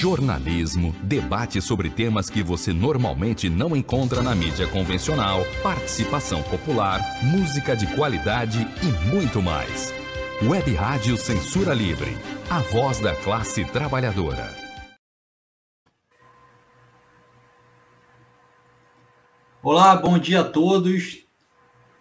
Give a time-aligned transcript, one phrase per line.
[0.00, 7.76] jornalismo, debate sobre temas que você normalmente não encontra na mídia convencional, participação popular, música
[7.76, 9.92] de qualidade e muito mais.
[10.42, 12.16] Web Rádio Censura Livre,
[12.48, 14.48] a voz da classe trabalhadora.
[19.62, 21.18] Olá, bom dia a todos.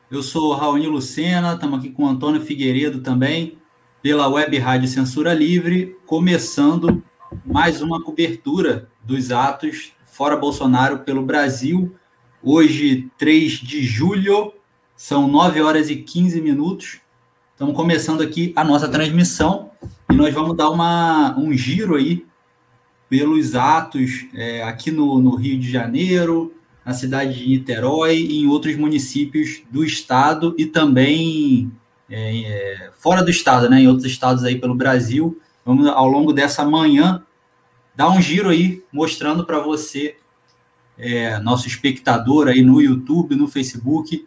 [0.09, 3.57] Eu sou Raoni Lucena, estamos aqui com o Antônio Figueiredo também,
[4.01, 7.04] pela Web Rádio Censura Livre, começando
[7.46, 11.96] mais uma cobertura dos atos fora Bolsonaro pelo Brasil.
[12.42, 14.54] Hoje, 3 de julho,
[14.96, 17.00] são 9 horas e 15 minutos.
[17.51, 19.70] Estamos começando aqui a nossa transmissão
[20.10, 22.25] e nós vamos dar uma, um giro aí
[23.10, 26.54] pelos atos é, aqui no, no Rio de Janeiro,
[26.86, 31.71] na cidade de Niterói e em outros municípios do estado e também
[32.09, 35.39] é, é, fora do estado, né, em outros estados aí pelo Brasil.
[35.66, 37.23] Vamos, ao longo dessa manhã,
[38.00, 40.16] dar um giro aí, mostrando para você,
[40.97, 44.25] é, nosso espectador aí no YouTube, no Facebook,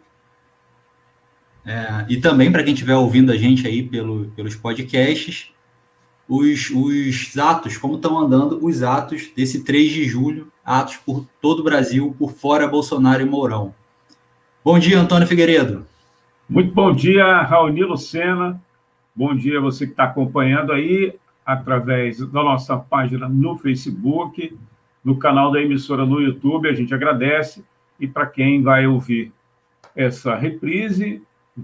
[1.65, 5.51] é, e também para quem estiver ouvindo a gente aí pelo, pelos podcasts,
[6.29, 11.61] os, os atos, como estão andando os atos desse 3 de julho, atos por todo
[11.61, 13.73] o Brasil, por fora Bolsonaro e Mourão.
[14.63, 15.83] Bom dia, Antônio Figueiredo.
[16.47, 18.61] Muito bom dia, Raoni Lucena.
[19.15, 21.15] Bom dia você que está acompanhando aí
[21.45, 24.57] através da nossa página no Facebook,
[25.03, 26.69] no canal da emissora no YouTube.
[26.69, 27.63] A gente agradece.
[27.99, 29.31] E para quem vai ouvir
[29.95, 31.21] essa reprise,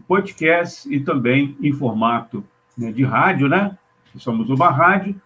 [0.07, 2.43] podcast e também em formato
[2.77, 3.77] né, de rádio, né?
[4.15, 5.19] Somos uma rádio,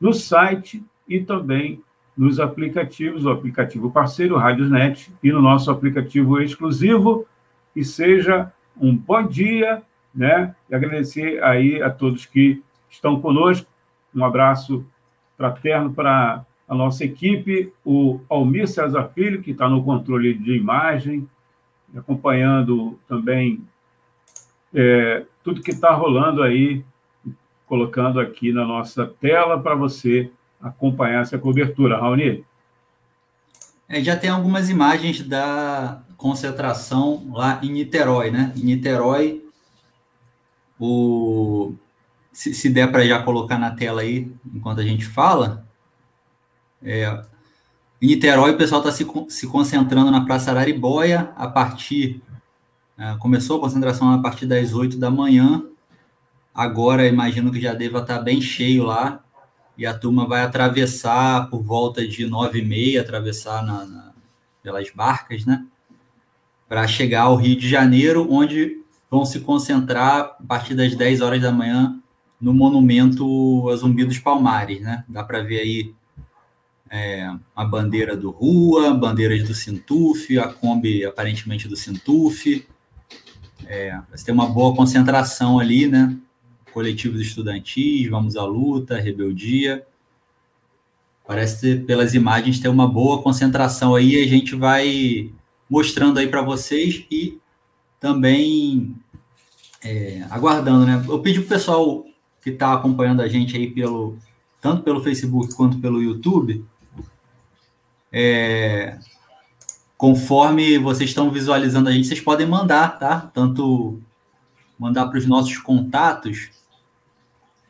[0.00, 1.82] no site e também
[2.16, 7.26] nos aplicativos, o aplicativo parceiro Rádiosnet e no nosso aplicativo exclusivo.
[7.74, 9.82] E seja um bom dia,
[10.14, 10.54] né?
[10.68, 13.66] E agradecer aí a todos que estão conosco.
[14.14, 14.84] Um abraço
[15.36, 21.28] fraterno para a nossa equipe, o Almir César Filho, que está no controle de imagem,
[21.94, 23.62] acompanhando também
[24.72, 26.84] é, tudo que está rolando aí,
[27.66, 31.98] colocando aqui na nossa tela para você acompanhar essa cobertura.
[31.98, 32.44] Raoni?
[33.88, 38.52] É, já tem algumas imagens da concentração lá em Niterói, né?
[38.56, 39.44] Em Niterói,
[40.78, 41.74] o...
[42.32, 45.66] se, se der para já colocar na tela aí, enquanto a gente fala,
[46.82, 47.22] é...
[48.00, 52.22] em Niterói o pessoal está se, se concentrando na Praça Araribóia a partir...
[52.98, 55.64] É, começou a concentração a partir das 8 da manhã,
[56.54, 59.24] agora imagino que já deva estar tá bem cheio lá,
[59.76, 64.12] e a turma vai atravessar por volta de nove e meia, atravessar na, na,
[64.62, 65.66] pelas barcas, né?
[66.68, 71.40] Para chegar ao Rio de Janeiro, onde vão se concentrar a partir das 10 horas
[71.40, 72.01] da manhã
[72.42, 75.04] no monumento a Zumbi dos Palmares, né?
[75.08, 75.94] Dá para ver aí
[76.90, 82.66] é, a bandeira do Rua, bandeiras do Sintuf, a Kombi aparentemente do Sintuf.
[83.64, 86.18] É, vai ter uma boa concentração ali, né?
[86.72, 89.86] coletivos estudantis, Vamos à Luta, Rebeldia.
[91.26, 94.20] Parece, pelas imagens, ter uma boa concentração aí.
[94.22, 95.30] A gente vai
[95.70, 97.38] mostrando aí para vocês e
[98.00, 98.96] também
[99.84, 101.04] é, aguardando, né?
[101.08, 102.04] Eu pedi para o pessoal
[102.42, 104.18] que está acompanhando a gente aí pelo
[104.60, 106.64] tanto pelo Facebook quanto pelo YouTube,
[108.12, 108.98] é,
[109.96, 113.20] conforme vocês estão visualizando a gente, vocês podem mandar, tá?
[113.34, 114.00] Tanto
[114.78, 116.50] mandar para os nossos contatos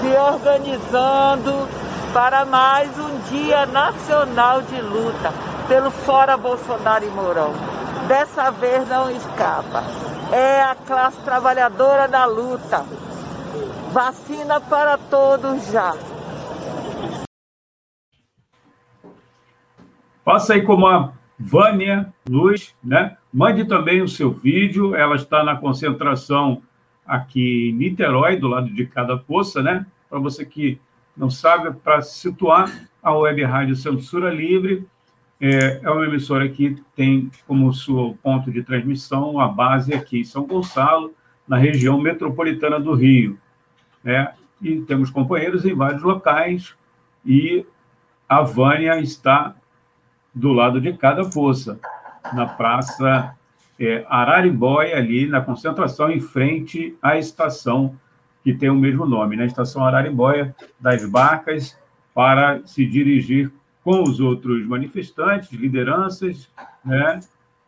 [0.00, 1.68] se organizando
[2.12, 7.52] para mais um dia nacional de luta pelo fora Bolsonaro e Mourão.
[8.08, 9.82] Dessa vez não escapa.
[10.32, 12.84] É a classe trabalhadora da luta.
[13.92, 15.94] Vacina para todos já.
[20.24, 23.16] Faça aí como a Vânia Luz, né?
[23.32, 24.94] Mande também o seu vídeo.
[24.94, 26.62] Ela está na concentração
[27.06, 29.86] aqui em Niterói, do lado de cada poça, né?
[30.08, 30.80] Para você que
[31.16, 32.70] não sabe, para situar
[33.02, 34.86] a Web Rádio Censura Livre,
[35.40, 40.24] é, é uma emissora que tem como seu ponto de transmissão a base aqui em
[40.24, 41.14] São Gonçalo,
[41.46, 43.38] na região metropolitana do Rio.
[44.02, 44.32] Né?
[44.60, 46.74] E temos companheiros em vários locais,
[47.24, 47.64] e
[48.28, 49.54] a Vânia está
[50.34, 51.78] do lado de cada poça,
[52.32, 53.34] na Praça
[53.78, 57.98] é, Araribóia, ali na concentração, em frente à estação
[58.42, 59.46] que tem o mesmo nome, na né?
[59.46, 61.78] Estação Araribóia das Barcas,
[62.14, 63.52] para se dirigir
[63.88, 66.46] com os outros manifestantes, lideranças,
[66.84, 67.20] né,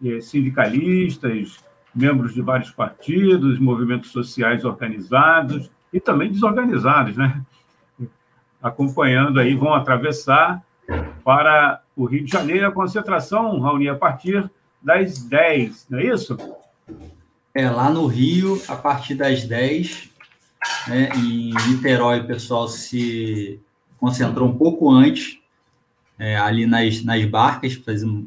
[0.04, 1.64] é, sindicalistas,
[1.94, 7.40] membros de vários partidos, movimentos sociais organizados e também desorganizados, né?
[8.62, 10.62] Acompanhando aí, vão atravessar
[11.24, 14.50] para o Rio de Janeiro a concentração, Raoni, a partir
[14.82, 16.36] das 10, não é isso?
[17.54, 20.10] É, lá no Rio, a partir das 10,
[20.86, 23.58] né, em Niterói, o pessoal se
[23.96, 25.39] concentrou um pouco antes,
[26.20, 28.26] é, ali nas, nas barcas, faz um,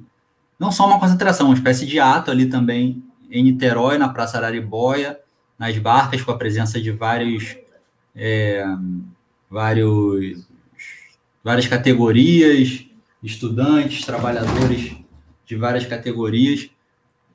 [0.59, 5.19] não só uma concentração, uma espécie de ato ali também em Niterói, na Praça Araribóia,
[5.59, 7.55] nas barcas, com a presença de vários,
[8.15, 8.65] é,
[9.47, 10.43] vários
[11.43, 12.85] várias categorias,
[13.21, 14.95] estudantes, trabalhadores
[15.45, 16.69] de várias categorias,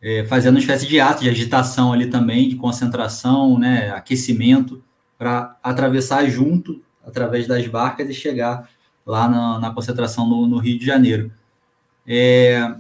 [0.02, 4.82] é, fazendo uma espécie de ato de agitação ali também, de concentração, né, aquecimento,
[5.16, 8.69] para atravessar junto, através das barcas, e chegar
[9.08, 11.32] lá na, na concentração no, no, Rio de Janeiro.
[12.06, 12.76] É,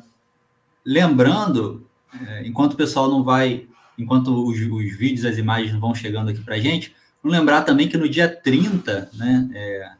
[0.84, 3.66] lembrando, é, enquanto o pessoal não vai,
[3.98, 7.96] enquanto os, os vídeos, as imagens vão chegando aqui para gente, vamos lembrar também que
[7.96, 9.92] no dia 30, né, é,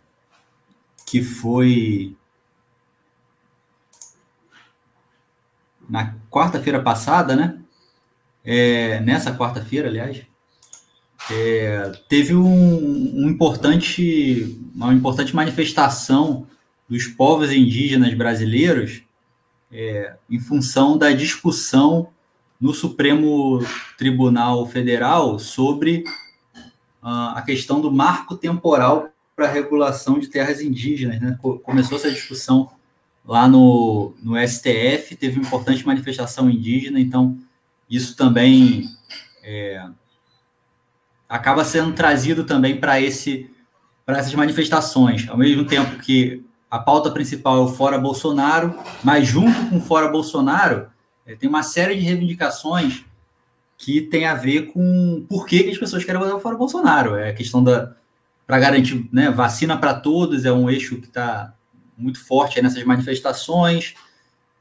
[1.06, 2.14] que foi
[5.88, 7.58] na quarta-feira passada, né?
[8.44, 10.26] É, nessa quarta-feira, aliás,
[11.30, 16.46] é, teve um, um, importante, uma importante manifestação
[16.88, 19.02] dos povos indígenas brasileiros
[19.70, 22.08] é, em função da discussão
[22.60, 23.60] no Supremo
[23.96, 26.04] Tribunal Federal sobre
[27.02, 31.20] uh, a questão do marco temporal para a regulação de terras indígenas.
[31.20, 31.38] Né?
[31.62, 32.70] Começou essa discussão
[33.24, 37.38] lá no, no STF, teve uma importante manifestação indígena, então
[37.88, 38.88] isso também
[39.44, 39.86] é,
[41.28, 43.50] acaba sendo trazido também para esse
[44.06, 49.28] para essas manifestações, ao mesmo tempo que a pauta principal é o fora Bolsonaro, mas
[49.28, 50.88] junto com fora Bolsonaro
[51.26, 53.04] é, tem uma série de reivindicações
[53.76, 57.16] que tem a ver com por que, que as pessoas querem votar fora Bolsonaro.
[57.16, 57.94] É a questão da,
[58.46, 61.52] para garantir né, vacina para todos, é um eixo que está
[61.96, 63.94] muito forte nessas manifestações.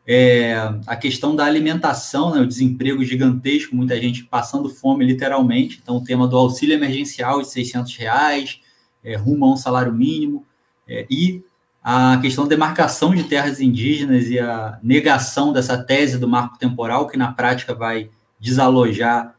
[0.10, 0.56] É,
[0.86, 5.80] a questão da alimentação, né, o desemprego gigantesco, muita gente passando fome literalmente.
[5.82, 8.62] Então, o tema do auxílio emergencial de 600 reais,
[9.04, 10.46] é, rumo a um salário mínimo,
[10.88, 11.44] é, e
[11.84, 17.08] a questão da demarcação de terras indígenas e a negação dessa tese do marco temporal,
[17.08, 19.36] que na prática vai desalojar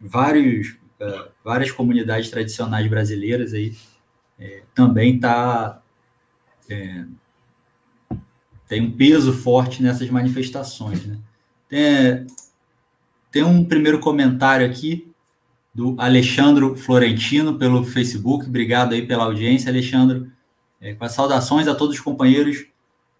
[0.00, 3.76] vários uh, várias comunidades tradicionais brasileiras aí,
[4.38, 5.80] é, também tá,
[6.68, 7.04] é,
[8.68, 11.04] tem um peso forte nessas manifestações.
[11.04, 11.18] Né?
[11.68, 12.26] Tem,
[13.30, 15.10] tem um primeiro comentário aqui
[15.74, 18.46] do Alexandro Florentino pelo Facebook.
[18.46, 20.30] Obrigado aí pela audiência, Alexandro.
[20.80, 22.66] É, com as saudações a todos os companheiros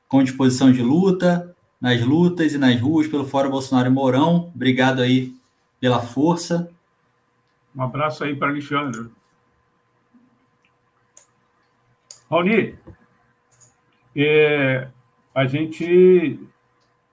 [0.08, 4.50] com disposição de luta, nas lutas e nas ruas pelo Fórum Bolsonaro e Mourão.
[4.54, 5.34] Obrigado aí
[5.80, 6.70] pela força.
[7.74, 9.10] Um abraço aí para Alexandre.
[12.30, 12.76] Raoni,
[14.16, 14.88] é,
[15.36, 16.40] a gente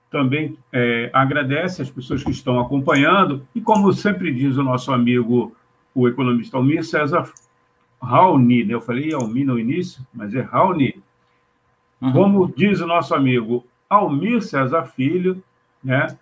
[0.10, 5.54] também é, agradece as pessoas que estão acompanhando, e como sempre diz o nosso amigo,
[5.94, 7.30] o economista Almir César
[8.02, 8.74] Raoni, né?
[8.74, 11.04] eu falei Almir no início, mas é Raoni.
[12.02, 12.14] Uhum.
[12.14, 15.44] Como diz o nosso amigo Almir César Filho,
[15.84, 16.18] né?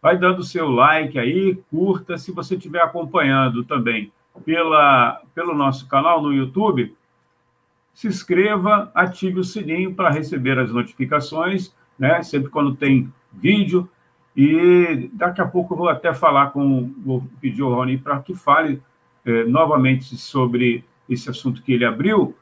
[0.00, 2.16] vai dando seu like aí, curta.
[2.16, 4.10] Se você estiver acompanhando também
[4.46, 6.96] pela, pelo nosso canal no YouTube,
[7.92, 12.22] se inscreva, ative o sininho para receber as notificações, né?
[12.22, 13.88] Sempre quando tem vídeo.
[14.36, 18.34] E daqui a pouco eu vou até falar com, vou pedir ao Rony para que
[18.34, 18.82] fale
[19.26, 22.34] eh, novamente sobre esse assunto que ele abriu,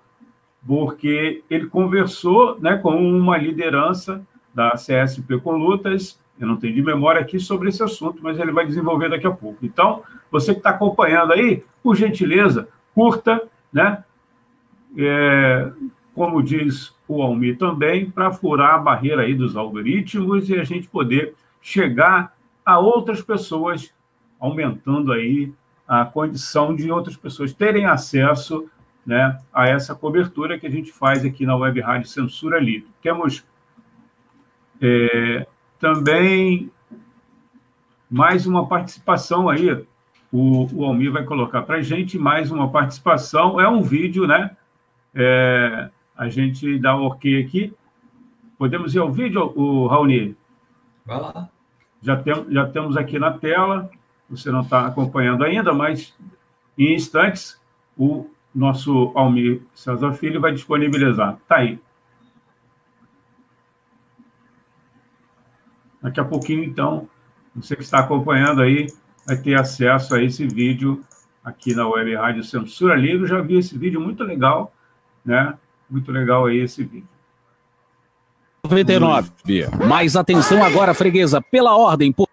[0.65, 6.83] porque ele conversou né, com uma liderança da CSP com Lutas eu não tenho de
[6.83, 9.59] memória aqui sobre esse assunto, mas ele vai desenvolver daqui a pouco.
[9.63, 14.03] Então, você que está acompanhando aí, por gentileza, curta, né?
[14.97, 15.73] É,
[16.15, 20.89] como diz o Almir também, para furar a barreira aí dos algoritmos e a gente
[20.89, 23.93] poder chegar a outras pessoas,
[24.39, 25.53] aumentando aí
[25.87, 28.69] a condição de outras pessoas terem acesso
[29.05, 32.89] né, a essa cobertura que a gente faz aqui na Web Rádio Censura Livre.
[33.03, 33.45] Temos
[34.81, 35.47] é,
[35.79, 36.71] também
[38.09, 39.85] mais uma participação aí,
[40.33, 44.57] o, o Almir vai colocar para a gente mais uma participação, é um vídeo, né?
[45.15, 47.75] É, a gente dá o ok aqui.
[48.59, 50.37] Podemos ir ao vídeo, o Raoni?
[51.05, 51.49] Vai lá.
[52.03, 53.91] Já, tem, já temos aqui na tela,
[54.29, 56.17] você não está acompanhando ainda, mas
[56.79, 57.61] em instantes
[57.97, 61.39] o nosso Almir César Filho vai disponibilizar.
[61.43, 61.79] Está aí.
[66.03, 67.09] Daqui a pouquinho, então,
[67.55, 68.87] você que está acompanhando aí
[69.27, 71.05] vai ter acesso a esse vídeo
[71.45, 73.23] aqui na Web Rádio Censura Livre.
[73.23, 74.73] Eu já vi esse vídeo muito legal,
[75.25, 75.55] né?
[75.89, 77.09] Muito legal aí esse vídeo.
[78.65, 79.31] 99.
[79.87, 82.13] Mais atenção agora, freguesa, pela ordem.
[82.13, 82.29] Por...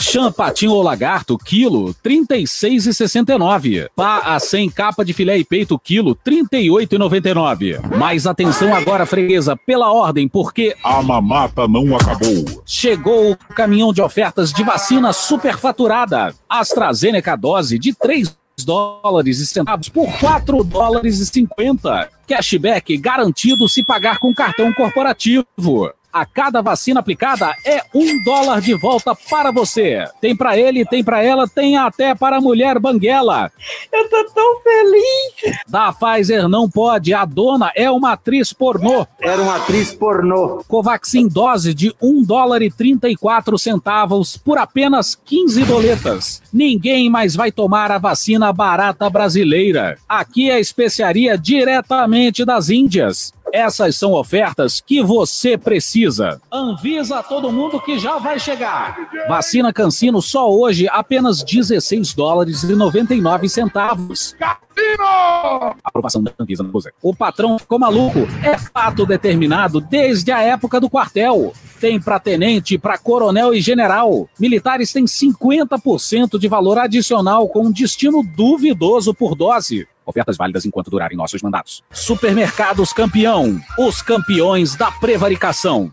[0.00, 3.88] Champatinho ou lagarto, quilo, R$ 36,69.
[3.96, 7.96] Pá a 100 capa de filé e peito, quilo, R$ 38,99.
[7.96, 12.62] Mais atenção agora, freguesa, pela ordem, porque a mamata não acabou.
[12.64, 16.34] Chegou o caminhão de ofertas de vacina superfaturada.
[16.48, 22.10] AstraZeneca dose de 3 dólares e centavos por 4 dólares e 50.
[22.26, 25.92] Cashback garantido se pagar com cartão corporativo.
[26.14, 30.06] A cada vacina aplicada é um dólar de volta para você.
[30.20, 33.50] Tem para ele, tem para ela, tem até para a mulher banguela.
[33.92, 35.58] Eu tô tão feliz.
[35.66, 37.12] Da Pfizer não pode.
[37.12, 39.04] A dona é uma atriz pornô.
[39.20, 40.62] Era uma atriz pornô.
[40.68, 46.40] Covaxin dose de um dólar e 34 centavos por apenas 15 doletas.
[46.52, 49.98] Ninguém mais vai tomar a vacina barata brasileira.
[50.08, 53.32] Aqui é especiaria diretamente das Índias.
[53.54, 56.42] Essas são ofertas que você precisa.
[56.50, 58.96] Anvisa a todo mundo que já vai chegar.
[59.28, 64.34] Vacina Cancino só hoje apenas 16 dólares e 99 centavos.
[64.36, 65.76] Cassino!
[65.84, 66.68] Aprovação da Anvisa.
[67.00, 68.26] O patrão ficou maluco.
[68.42, 71.52] É fato determinado desde a época do quartel.
[71.80, 74.28] Tem para tenente, para coronel e general.
[74.36, 79.86] Militares têm 50% de valor adicional com um destino duvidoso por dose.
[80.06, 81.82] Ofertas válidas enquanto durarem nossos mandatos.
[81.90, 83.60] Supermercados Campeão.
[83.78, 85.92] Os campeões da prevaricação.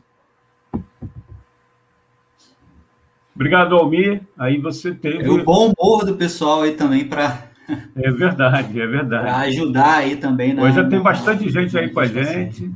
[3.36, 4.22] Obrigado, Almir.
[4.38, 5.24] Aí você teve.
[5.24, 7.50] É o bom humor do pessoal aí também para.
[7.96, 9.24] É verdade, é verdade.
[9.24, 10.54] Para ajudar aí também.
[10.54, 12.70] Na, Hoje já tem bastante gente aí com a gente.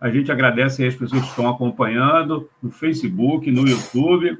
[0.00, 4.38] A gente agradece as pessoas que estão acompanhando no Facebook, no YouTube.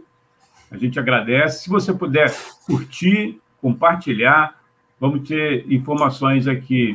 [0.70, 1.64] A gente agradece.
[1.64, 2.34] Se você puder
[2.66, 4.59] curtir, compartilhar,
[5.00, 6.94] vamos ter informações aqui,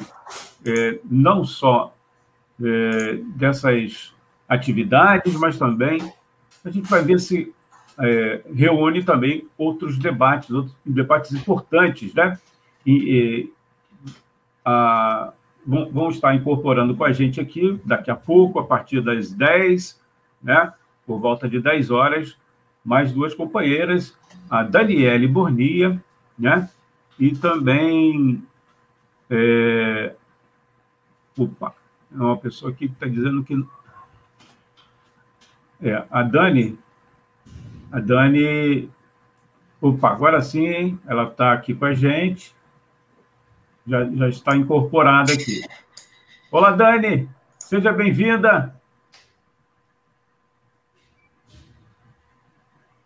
[0.64, 1.94] é, não só
[2.64, 4.14] é, dessas
[4.48, 6.00] atividades, mas também
[6.64, 7.54] a gente vai ver se
[8.00, 12.38] é, reúne também outros debates, outros debates importantes, né?
[12.86, 13.54] E, e
[14.64, 15.34] a,
[15.66, 20.00] vão, vão, estar incorporando com a gente aqui daqui a pouco, a partir das 10,
[20.44, 20.74] né?
[21.06, 22.38] Por volta de 10 horas,
[22.84, 24.16] mais duas companheiras,
[24.50, 26.02] a Daniele Bornia,
[26.38, 26.70] né?
[27.20, 28.44] E também.
[29.30, 30.16] É...
[31.38, 31.76] Opa,
[32.14, 33.66] é uma pessoa aqui que está dizendo que.
[35.82, 36.78] É, a Dani.
[37.92, 38.90] A Dani.
[39.82, 42.56] Opa, agora sim, ela está aqui com a gente.
[43.88, 45.62] Já, já está incorporada aqui.
[46.52, 47.30] Olá, Dani.
[47.60, 48.80] Seja bem-vinda.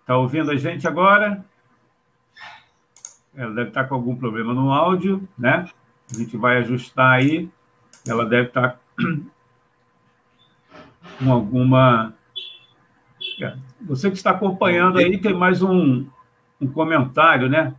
[0.02, 1.46] Está ouvindo a gente agora?
[3.40, 5.66] Ela deve estar com algum problema no áudio, né?
[6.14, 7.50] A gente vai ajustar aí.
[8.06, 8.78] Ela deve estar
[11.18, 12.14] com alguma.
[13.42, 16.06] É, você que está acompanhando aí, tem mais um,
[16.60, 17.74] um comentário, né?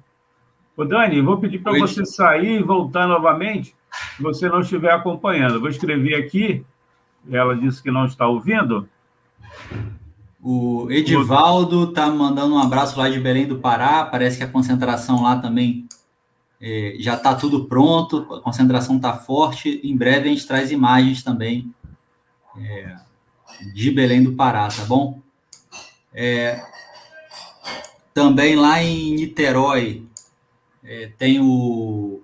[0.74, 3.76] Ô, Dani, vou pedir para você sair e voltar novamente,
[4.16, 5.60] se você não estiver acompanhando.
[5.60, 6.64] Vou escrever aqui.
[7.30, 8.88] Ela disse que não está ouvindo.
[10.42, 14.04] O Edivaldo tá mandando um abraço lá de Belém do Pará.
[14.04, 15.86] Parece que a concentração lá também
[16.58, 18.26] é, já está tudo pronto.
[18.34, 19.80] A concentração está forte.
[19.84, 21.74] Em breve a gente traz imagens também
[22.56, 22.96] é,
[23.74, 25.20] de Belém do Pará, tá bom?
[26.12, 26.64] É,
[28.14, 30.04] também lá em Niterói
[30.82, 32.22] é, tem o,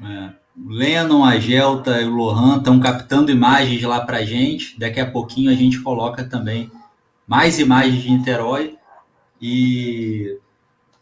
[0.00, 4.78] é, o Lennon, a Gelta e o Lohan estão captando imagens lá para gente.
[4.78, 6.70] Daqui a pouquinho a gente coloca também
[7.28, 8.78] mais imagens de Niterói
[9.40, 10.38] e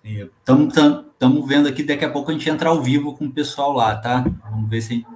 [0.04, 3.97] estamos vendo aqui, daqui a pouco a gente entra ao vivo com o pessoal lá,
[3.97, 4.25] tá?
[4.50, 5.06] Vamos ver se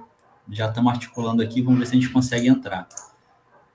[0.49, 2.87] já estamos articulando aqui, vamos ver se a gente consegue entrar.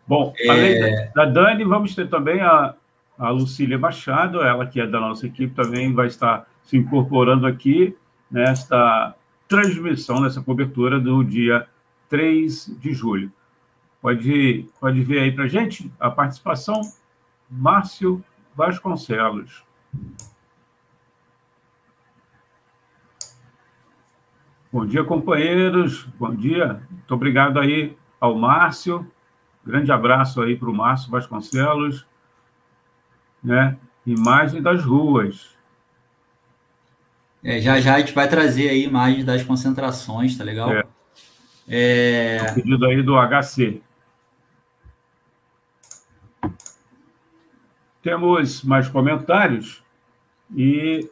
[0.08, 0.48] Bom, é...
[0.48, 2.74] além da Dani, vamos ter também a,
[3.18, 7.94] a Lucília Machado, ela que é da nossa equipe, também vai estar se incorporando aqui
[8.30, 9.14] nesta
[9.46, 11.66] transmissão, nessa cobertura do dia
[12.08, 13.30] 3 de julho.
[14.00, 16.80] Pode, pode ver aí para gente a participação,
[17.50, 18.24] Márcio
[18.54, 19.64] Vasconcelos.
[24.72, 26.04] Bom dia, companheiros.
[26.18, 26.82] Bom dia.
[26.90, 29.10] Muito obrigado aí ao Márcio.
[29.64, 32.06] Grande abraço aí para o Márcio Vasconcelos.
[33.42, 33.76] Né?
[34.04, 35.56] Imagem das ruas.
[37.42, 40.70] É, já já a gente vai trazer aí imagens das concentrações, tá legal?
[40.72, 40.82] É.
[41.68, 42.52] É...
[42.54, 43.80] pedido aí do HC.
[48.06, 49.82] Temos mais comentários
[50.54, 51.10] e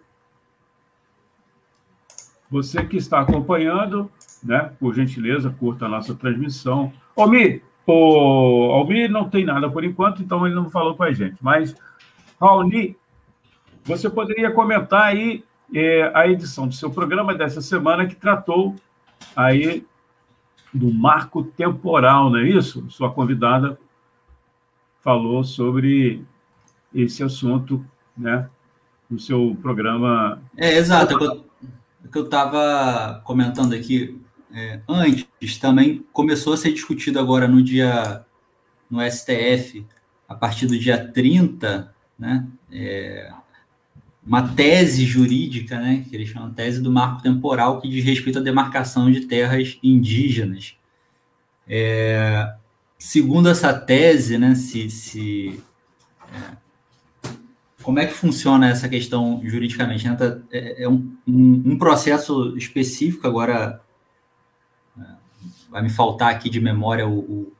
[2.48, 4.08] você que está acompanhando,
[4.40, 6.92] né, por gentileza, curta a nossa transmissão.
[7.16, 11.36] Almir, o Almir não tem nada por enquanto, então ele não falou com a gente.
[11.42, 11.74] Mas,
[12.40, 12.96] Raoni,
[13.82, 15.42] você poderia comentar aí
[15.74, 18.76] é, a edição do seu programa dessa semana que tratou
[19.34, 19.84] aí
[20.72, 22.88] do marco temporal, não é isso?
[22.88, 23.76] Sua convidada
[25.00, 26.24] falou sobre
[26.94, 27.84] esse assunto,
[28.16, 28.48] né,
[29.10, 30.42] no seu programa.
[30.56, 31.44] É, exato
[32.04, 34.20] o que eu estava comentando aqui
[34.52, 38.24] é, antes também começou a ser discutido agora no dia
[38.88, 39.84] no STF,
[40.28, 42.46] a partir do dia 30, né?
[42.70, 43.32] É,
[44.24, 48.42] uma tese jurídica, né, que eles chamam tese do marco temporal, que diz respeito à
[48.42, 50.76] demarcação de terras indígenas.
[51.68, 52.54] É,
[52.98, 55.62] segundo essa tese, né, se, se
[56.32, 56.56] é,
[57.84, 60.08] como é que funciona essa questão juridicamente?
[60.08, 60.16] Né?
[60.16, 63.80] Tá, é, é um, um, processo específico, agora
[64.98, 65.02] é,
[65.70, 67.52] vai me faltar aqui de memória o, o,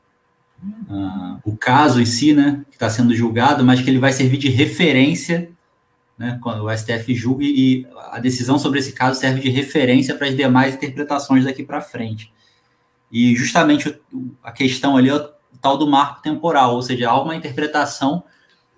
[0.89, 4.37] uh, o caso em si, né, que está sendo julgado, mas que ele vai servir
[4.37, 5.51] de referência,
[6.17, 10.27] né, quando o STF julgue, e a decisão sobre esse caso serve de referência para
[10.27, 12.33] as demais interpretações daqui para frente.
[13.11, 13.95] E justamente
[14.43, 15.29] a questão ali é o
[15.61, 18.23] tal do marco temporal, ou seja, há uma interpretação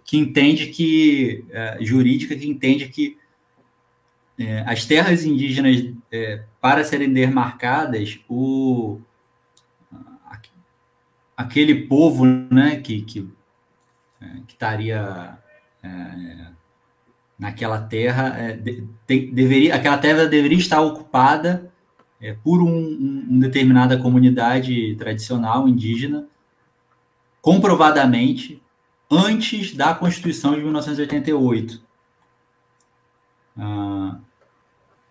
[0.08, 3.18] que entende que, é, jurídica, que entende que
[4.40, 9.02] é, as terras indígenas, é, para serem demarcadas, o,
[11.36, 13.30] aquele povo né, que, que,
[14.22, 15.38] é, que estaria
[15.84, 16.48] é,
[17.38, 21.70] naquela terra, é, de, de, deveria, aquela terra deveria estar ocupada
[22.44, 26.26] por um, um, uma determinada comunidade tradicional indígena,
[27.42, 28.60] comprovadamente
[29.10, 31.82] antes da Constituição de 1988.
[33.60, 34.18] Ah,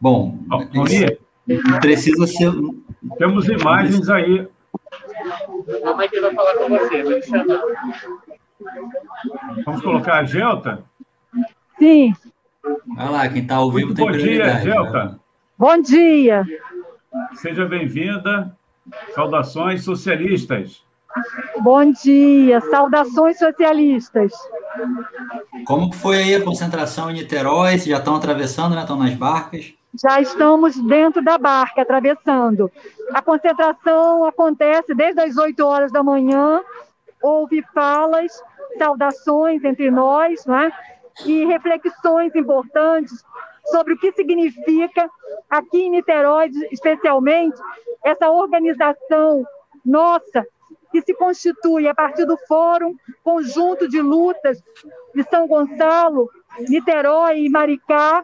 [0.00, 2.52] bom, oh, precisa ser.
[3.18, 4.46] Temos imagens aí.
[5.84, 7.60] A mãe vai falar com você, vai chamar.
[9.64, 10.84] Vamos colocar a Gelta?
[11.78, 12.14] Sim.
[12.94, 15.04] Vai lá, quem está ao vivo Muito tem Bom dia, Gelta.
[15.04, 15.18] Né?
[15.58, 16.44] Bom dia.
[17.34, 18.56] Seja bem-vinda.
[19.14, 20.85] Saudações socialistas.
[21.60, 24.32] Bom dia, saudações socialistas.
[25.66, 27.72] Como foi aí a concentração em Niterói?
[27.72, 28.82] Vocês já estão atravessando, né?
[28.82, 29.74] Estão nas barcas?
[30.02, 32.70] Já estamos dentro da barca, atravessando.
[33.14, 36.60] A concentração acontece desde as 8 horas da manhã.
[37.22, 38.30] Houve falas,
[38.78, 40.70] saudações entre nós, né?
[41.24, 43.24] E reflexões importantes
[43.66, 45.10] sobre o que significa
[45.48, 47.58] aqui em Niterói, especialmente,
[48.04, 49.44] essa organização
[49.84, 50.46] nossa
[50.90, 54.62] que se constitui a partir do Fórum Conjunto de Lutas
[55.14, 56.30] de São Gonçalo,
[56.68, 58.22] Niterói e Maricá,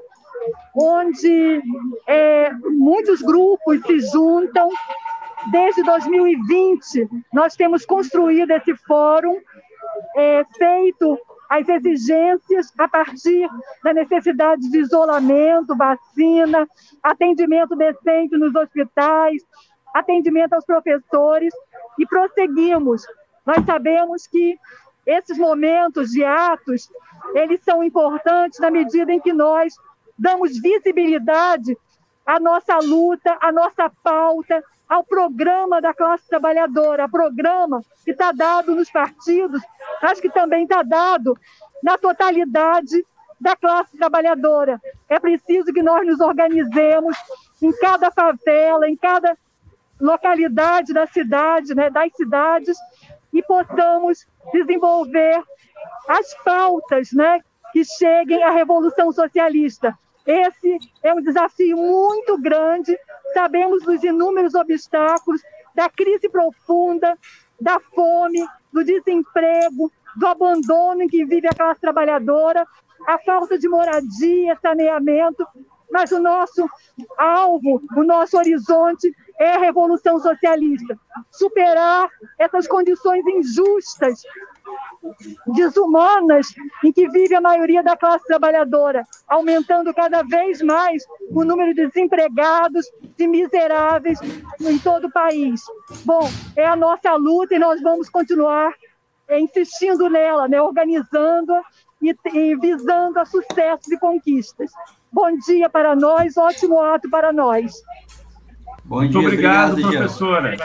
[0.74, 1.62] onde
[2.06, 4.68] é, muitos grupos se juntam.
[5.50, 9.36] Desde 2020, nós temos construído esse fórum,
[10.16, 13.46] é, feito as exigências a partir
[13.84, 16.66] da necessidade de isolamento, vacina,
[17.02, 19.42] atendimento decente nos hospitais,
[19.94, 21.52] atendimento aos professores
[21.98, 23.06] e prosseguimos.
[23.44, 24.58] Nós sabemos que
[25.06, 26.88] esses momentos de atos,
[27.34, 29.74] eles são importantes na medida em que nós
[30.18, 31.76] damos visibilidade
[32.24, 38.74] à nossa luta, à nossa pauta, ao programa da classe trabalhadora, programa que está dado
[38.74, 39.60] nos partidos,
[40.02, 41.36] acho que também está dado
[41.82, 43.04] na totalidade
[43.40, 44.80] da classe trabalhadora.
[45.08, 47.16] É preciso que nós nos organizemos
[47.60, 49.36] em cada favela, em cada
[50.02, 52.76] localidade da cidade, né, das cidades,
[53.32, 55.42] e possamos desenvolver
[56.08, 57.40] as pautas né,
[57.72, 59.96] que cheguem à Revolução Socialista.
[60.26, 62.98] Esse é um desafio muito grande.
[63.32, 65.40] Sabemos dos inúmeros obstáculos,
[65.74, 67.16] da crise profunda,
[67.60, 72.66] da fome, do desemprego, do abandono em que vive a classe trabalhadora,
[73.06, 75.46] a falta de moradia, saneamento,
[75.92, 76.68] mas o nosso
[77.18, 80.98] alvo, o nosso horizonte é a revolução socialista.
[81.30, 84.22] Superar essas condições injustas,
[85.46, 86.46] desumanas,
[86.84, 91.86] em que vive a maioria da classe trabalhadora, aumentando cada vez mais o número de
[91.86, 94.18] desempregados, de miseráveis
[94.60, 95.60] em todo o país.
[96.04, 98.72] Bom, é a nossa luta e nós vamos continuar
[99.28, 101.52] é, insistindo nela, né, organizando
[102.00, 104.70] e, e visando a sucessos e conquistas.
[105.12, 107.82] Bom dia para nós, ótimo ato para nós.
[108.84, 110.56] Bom Muito dia, obrigado, obrigado professora.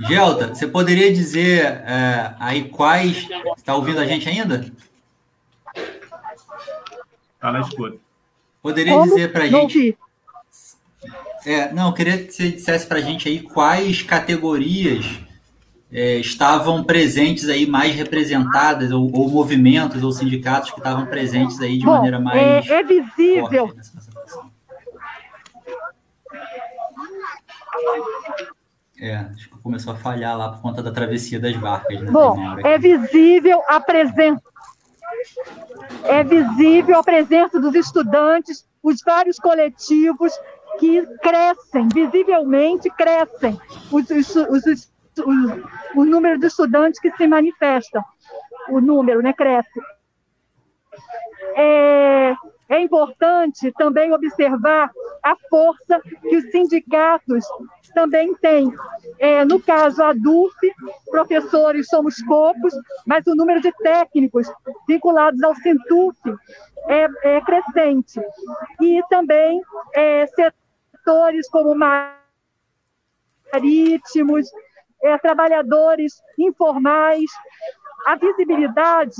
[0.00, 3.26] Gelta, você poderia dizer é, aí quais.
[3.56, 4.70] Está ouvindo a gente ainda?
[7.34, 7.96] Está na escuta.
[8.62, 9.04] Poderia Como?
[9.04, 9.96] dizer para a gente.
[11.44, 15.04] É, não, eu queria que você dissesse para a gente aí quais categorias
[15.92, 21.78] é, estavam presentes aí mais representadas, ou, ou, movimentos ou sindicatos que estavam presentes aí
[21.78, 22.66] de Bom, maneira mais.
[22.66, 23.74] É, é visível.
[28.98, 32.00] É, acho que começou a falhar lá por conta da travessia das barcas.
[32.00, 34.42] Né, Bom, é visível a presença.
[36.04, 40.32] É visível a presença dos estudantes, os vários coletivos
[40.78, 44.88] que crescem, visivelmente crescem, os, os, os,
[45.94, 48.02] o, número de estudantes que se manifestam,
[48.68, 49.80] o número né, cresce.
[51.54, 52.34] É,
[52.68, 54.90] é importante também observar
[55.22, 57.44] a força que os sindicatos
[57.94, 58.72] também têm.
[59.18, 60.54] É, no caso, a DUF,
[61.10, 62.72] professores somos poucos,
[63.06, 64.50] mas o número de técnicos
[64.88, 66.18] vinculados ao Sintuf
[66.88, 68.20] é, é crescente.
[68.80, 69.60] E também
[69.94, 71.74] é, setores como
[73.52, 74.50] marítimos,
[75.02, 77.30] é, trabalhadores informais.
[78.06, 79.14] A visibilidade,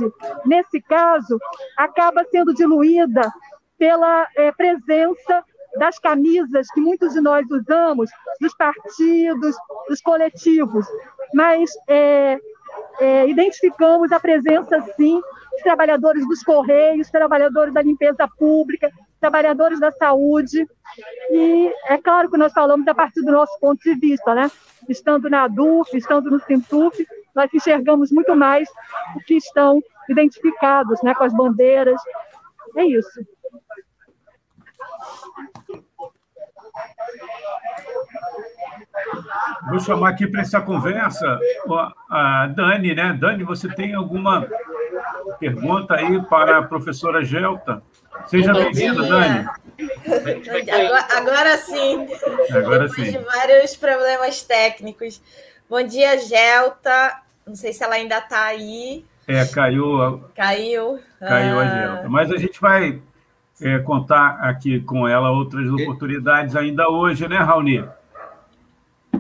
[0.45, 1.39] nesse caso,
[1.77, 3.33] acaba sendo diluída
[3.79, 5.45] pela é, presença
[5.77, 9.57] das camisas que muitos de nós usamos, dos partidos,
[9.89, 10.87] dos coletivos,
[11.35, 12.39] mas é,
[13.01, 15.21] é, identificamos a presença, sim,
[15.53, 18.91] dos trabalhadores dos Correios, trabalhadores da limpeza pública,
[19.23, 20.67] trabalhadores da saúde,
[21.31, 24.51] e é claro que nós falamos a partir do nosso ponto de vista, né?
[24.89, 28.69] Estando na DUF, estando no Sintuf, nós enxergamos muito mais
[29.17, 32.03] o que estão identificados, né, com as bandeiras.
[32.77, 33.25] É isso.
[39.71, 41.39] Vou chamar aqui para essa conversa
[42.11, 43.17] a Dani, né?
[43.19, 44.47] Dani, você tem alguma
[45.39, 47.83] pergunta aí para a professora Gelta?
[48.27, 49.47] Seja bem-vinda, Dani.
[50.71, 52.07] Agora, agora, sim.
[52.51, 53.05] Agora sim.
[53.05, 55.21] de vários problemas técnicos.
[55.69, 57.21] Bom dia, Gelta.
[57.47, 59.05] Não sei se ela ainda está aí.
[59.27, 60.23] É, caiu.
[60.35, 61.01] Caiu.
[61.21, 61.63] Caiu ah.
[61.63, 62.09] a Gelta.
[62.09, 63.01] Mas a gente vai
[63.61, 67.85] é, contar aqui com ela outras oportunidades ainda hoje, né, Raoni?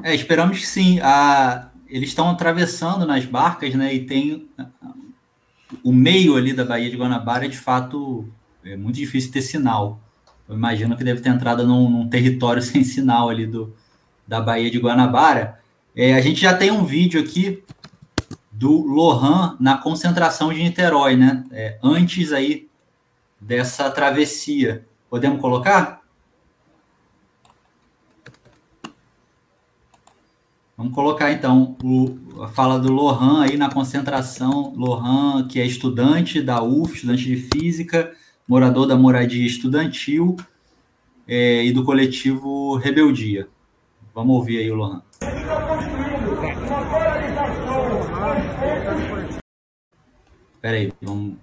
[0.02, 1.00] É, esperamos que sim.
[1.00, 3.92] A, eles estão atravessando nas barcas, né?
[3.94, 4.48] E tem
[5.84, 8.26] o meio ali da Baía de Guanabara, de fato,
[8.64, 10.00] é muito difícil ter sinal.
[10.48, 13.74] Eu imagino que deve ter entrado num, num território sem sinal ali do,
[14.26, 15.60] da Baía de Guanabara.
[15.94, 17.62] É, a gente já tem um vídeo aqui
[18.50, 21.44] do Lohan na concentração de Niterói, né?
[21.50, 22.68] É, antes aí
[23.40, 24.86] dessa travessia.
[25.10, 26.02] Podemos colocar?
[30.76, 34.72] Vamos colocar então o, a fala do Lohan aí na concentração.
[34.76, 38.12] Lohan, que é estudante da UF, estudante de física,
[38.46, 40.36] morador da moradia estudantil
[41.26, 43.48] é, e do coletivo Rebeldia.
[44.14, 45.02] Vamos ouvir aí o Lohan.
[50.54, 51.36] Espera aí, vamos.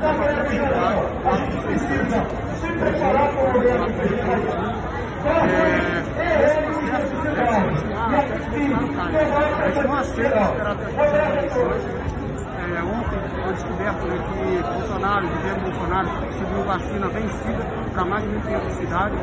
[0.00, 0.98] da greve geral.
[1.24, 2.26] A gente precisa
[2.60, 4.87] se preparar para o governo federal.
[6.18, 7.88] É ele que a sociedade.
[8.08, 10.22] E assim, levar essa
[11.36, 12.08] discussão.
[12.58, 18.30] É, ontem foi descoberto né, que Bolsonaro, governo Bolsonaro, distribuiu vacina vencida para mais de
[18.30, 19.18] 1.500 cidades,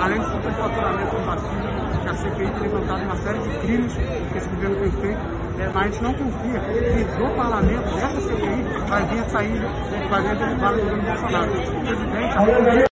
[0.00, 1.70] além de superfaturamento de vacina,
[2.02, 5.20] que a CPI tem levantado uma série de crimes que esse governo tem feito,
[5.58, 9.62] é, mas a gente não confia que do parlamento, dessa CPI, vai vir a sair,
[10.08, 11.50] vai vir a derrubada do governo Bolsonaro.
[11.50, 12.93] O presidente...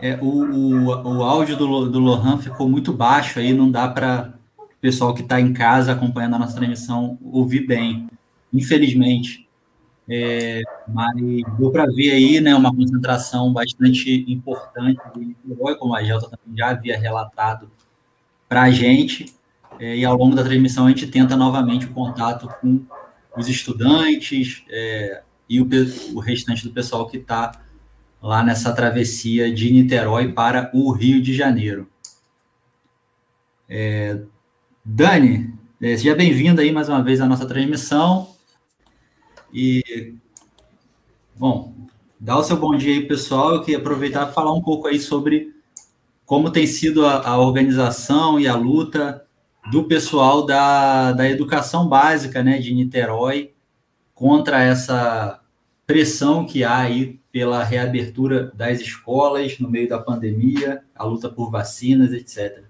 [0.00, 4.32] É, o, o, o áudio do, do Lohan ficou muito baixo aí, não dá para
[4.58, 8.08] o pessoal que está em casa acompanhando a nossa transmissão ouvir bem,
[8.52, 9.48] infelizmente.
[10.10, 11.14] É, mas
[11.58, 14.98] deu para ver aí né, uma concentração bastante importante
[15.78, 17.70] como a Gelta também já havia relatado
[18.48, 19.34] para a gente.
[19.78, 22.80] É, e ao longo da transmissão a gente tenta novamente o contato com
[23.36, 25.68] os estudantes é, e o,
[26.14, 27.52] o restante do pessoal que está
[28.22, 31.88] lá nessa travessia de Niterói para o Rio de Janeiro.
[33.68, 34.20] É,
[34.84, 38.34] Dani, é, seja bem-vinda aí mais uma vez à nossa transmissão.
[39.52, 40.14] E,
[41.36, 41.74] bom,
[42.18, 43.54] dá o seu bom dia aí, pessoal.
[43.54, 45.54] Eu queria aproveitar e falar um pouco aí sobre
[46.26, 49.24] como tem sido a, a organização e a luta
[49.70, 53.52] do pessoal da, da educação básica né, de Niterói
[54.14, 55.40] contra essa
[55.86, 61.52] pressão que há aí pela reabertura das escolas no meio da pandemia, a luta por
[61.52, 62.64] vacinas, etc.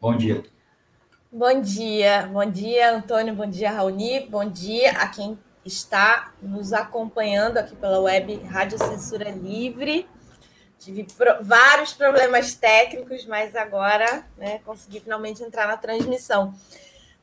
[0.00, 0.40] Bom dia.
[1.32, 7.58] Bom dia, bom dia, Antônio, bom dia, Raoni, bom dia a quem está nos acompanhando
[7.58, 10.08] aqui pela web Rádio Censura Livre.
[10.78, 16.54] Tive pro, vários problemas técnicos, mas agora né, consegui finalmente entrar na transmissão.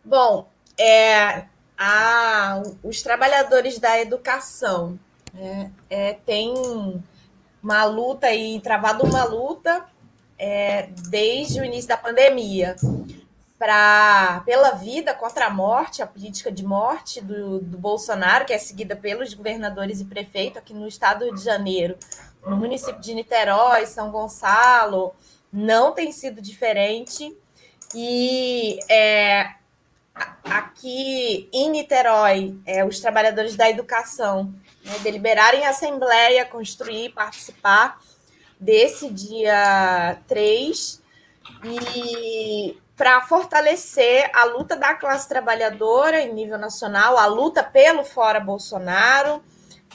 [0.04, 1.45] Bom, é,
[1.77, 4.99] a, os trabalhadores da educação
[5.36, 6.54] é, é, tem
[7.63, 9.86] uma luta aí, travado uma luta
[10.38, 12.76] é, desde o início da pandemia
[13.58, 18.58] para pela vida contra a morte, a política de morte do, do Bolsonaro, que é
[18.58, 21.96] seguida pelos governadores e prefeitos aqui no estado de Janeiro,
[22.44, 25.13] no município de Niterói, São Gonçalo,
[25.54, 27.38] não tem sido diferente.
[27.94, 29.52] E é,
[30.44, 38.00] aqui em Niterói, é, os trabalhadores da educação né, deliberarem em assembleia, construir, participar
[38.60, 41.02] desse dia 3
[41.63, 48.39] e para fortalecer a luta da classe trabalhadora em nível nacional, a luta pelo fora
[48.39, 49.41] Bolsonaro,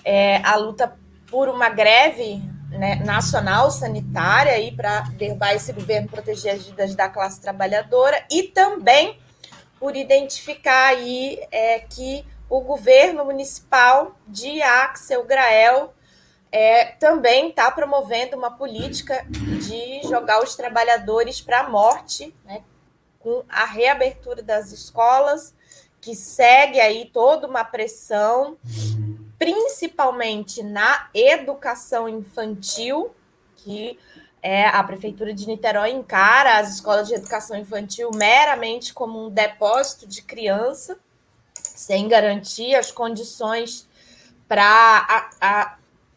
[0.05, 0.96] é, a luta
[1.31, 7.09] por uma greve né, nacional sanitária aí para derrubar esse governo, proteger as vidas da
[7.09, 9.18] classe trabalhadora e também
[9.79, 15.92] por identificar aí é, que o governo municipal de Axel Grael
[16.50, 22.62] é, também está promovendo uma política de jogar os trabalhadores para a morte, né,
[23.18, 25.54] com a reabertura das escolas,
[26.00, 28.56] que segue aí toda uma pressão,
[29.38, 33.12] principalmente na educação infantil,
[33.56, 33.98] que
[34.40, 40.06] é, a Prefeitura de Niterói encara as escolas de educação infantil meramente como um depósito
[40.06, 40.96] de criança,
[41.76, 43.88] sem garantir as condições
[44.48, 45.30] para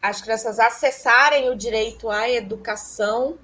[0.02, 3.38] as crianças acessarem o direito à educação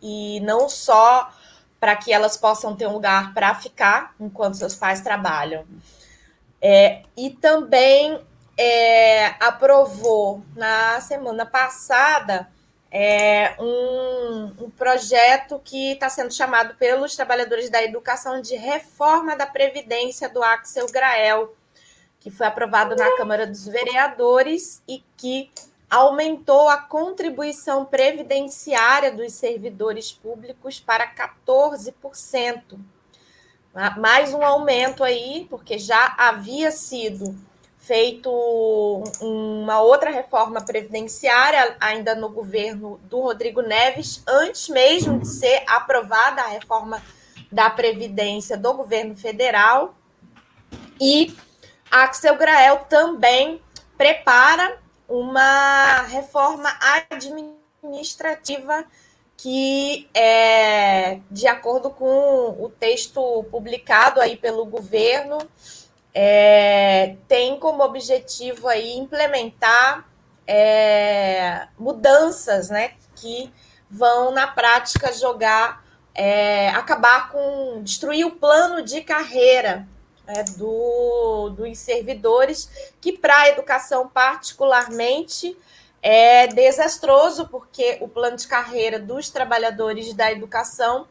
[0.00, 1.32] e não só
[1.80, 5.64] para que elas possam ter um lugar para ficar enquanto seus pais trabalham.
[6.60, 8.20] É, e também
[8.56, 12.48] é, aprovou na semana passada
[12.92, 19.46] é, um, um projeto que está sendo chamado pelos trabalhadores da educação de reforma da
[19.46, 21.56] Previdência do Axel Grael,
[22.22, 25.50] que foi aprovado na Câmara dos Vereadores e que
[25.90, 32.78] aumentou a contribuição previdenciária dos servidores públicos para 14%.
[33.98, 37.36] Mais um aumento aí, porque já havia sido
[37.78, 38.30] feito
[39.20, 46.42] uma outra reforma previdenciária ainda no governo do Rodrigo Neves, antes mesmo de ser aprovada
[46.42, 47.02] a reforma
[47.50, 49.96] da Previdência do governo federal.
[51.00, 51.34] E
[51.92, 53.60] Axel Grael também
[53.98, 56.74] prepara uma reforma
[57.10, 58.86] administrativa
[59.36, 65.36] que, é, de acordo com o texto publicado aí pelo governo,
[66.14, 70.08] é, tem como objetivo aí implementar
[70.46, 73.52] é, mudanças, né, que
[73.90, 79.86] vão na prática jogar, é, acabar com, destruir o plano de carreira
[80.26, 82.68] é, do, dos servidores,
[83.00, 85.56] que para a educação particularmente
[86.02, 91.06] é desastroso, porque o plano de carreira dos trabalhadores da educação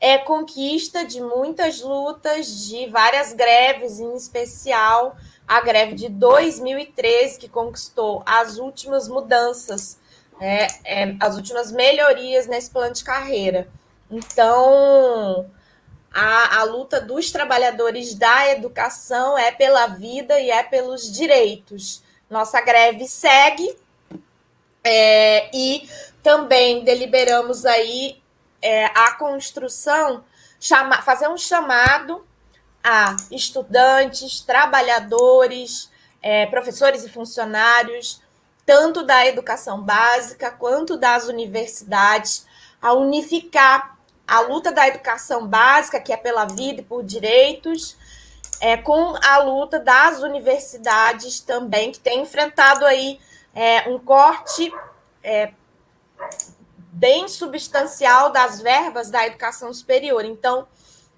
[0.00, 5.16] é conquista de muitas lutas, de várias greves, em especial
[5.46, 9.98] a greve de 2013, que conquistou as últimas mudanças,
[10.38, 13.68] né, é, as últimas melhorias nesse plano de carreira.
[14.10, 15.50] Então,
[16.14, 22.04] a, a luta dos trabalhadores da educação é pela vida e é pelos direitos.
[22.30, 23.76] Nossa greve segue
[24.84, 25.88] é, e
[26.22, 28.22] também deliberamos aí
[28.62, 30.24] é, a construção,
[30.60, 32.24] chama, fazer um chamado
[32.82, 35.90] a estudantes, trabalhadores,
[36.22, 38.22] é, professores e funcionários,
[38.64, 42.46] tanto da educação básica quanto das universidades,
[42.80, 43.93] a unificar
[44.26, 47.96] a luta da educação básica, que é pela vida e por direitos,
[48.60, 53.20] é, com a luta das universidades também, que tem enfrentado aí
[53.54, 54.72] é, um corte
[55.22, 55.52] é,
[56.92, 60.24] bem substancial das verbas da educação superior.
[60.24, 60.66] Então,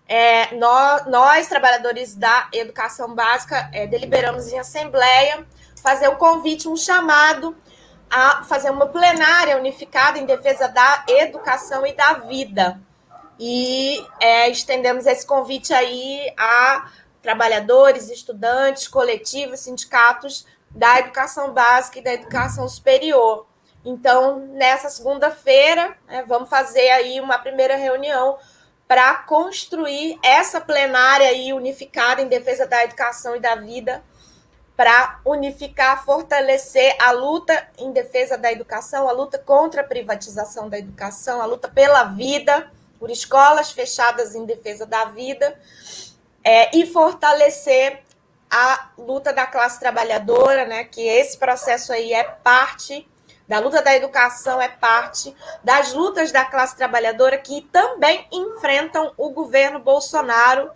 [0.09, 5.47] é, nós, nós, trabalhadores da educação básica, é, deliberamos em assembleia
[5.83, 7.57] fazer um convite, um chamado
[8.09, 12.81] a fazer uma plenária unificada em defesa da educação e da vida.
[13.38, 22.03] E é, estendemos esse convite aí a trabalhadores, estudantes, coletivos, sindicatos da educação básica e
[22.03, 23.46] da educação superior.
[23.85, 28.38] Então, nessa segunda-feira, né, vamos fazer aí uma primeira reunião
[28.87, 34.03] para construir essa plenária aí unificada em defesa da educação e da vida,
[34.77, 40.79] para unificar, fortalecer a luta em defesa da educação, a luta contra a privatização da
[40.79, 42.70] educação, a luta pela vida,
[43.07, 45.57] por escolas fechadas em defesa da vida,
[46.42, 48.03] é, e fortalecer
[48.51, 50.83] a luta da classe trabalhadora, né?
[50.83, 53.09] Que esse processo aí é parte
[53.47, 59.31] da luta da educação, é parte das lutas da classe trabalhadora que também enfrentam o
[59.31, 60.69] governo Bolsonaro,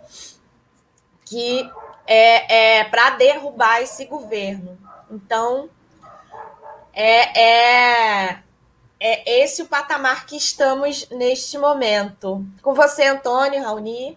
[1.25, 1.69] que
[2.07, 4.77] é, é para derrubar esse governo.
[5.09, 5.69] Então,
[6.93, 8.43] é, é,
[9.03, 12.45] é esse o patamar que estamos neste momento.
[12.61, 14.15] Com você, Antônio, Raoni.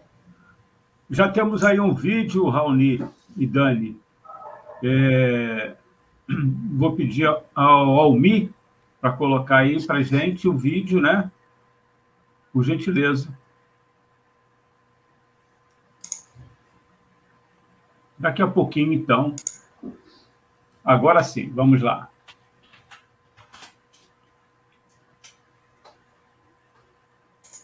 [1.09, 3.03] Já temos aí um vídeo, Raoni
[3.35, 3.99] e Dani.
[4.85, 5.75] É,
[6.77, 8.53] vou pedir ao Almi
[9.01, 11.31] para colocar aí para gente o vídeo, né?
[12.53, 13.35] Por gentileza.
[18.19, 19.35] Daqui a pouquinho, então.
[20.85, 22.11] Agora sim, vamos lá.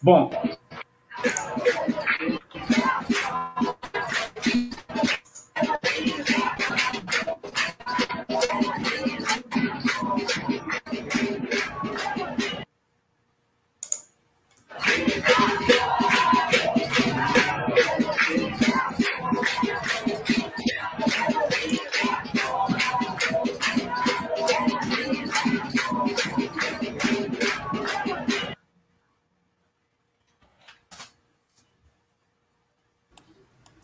[0.03, 0.31] Bom,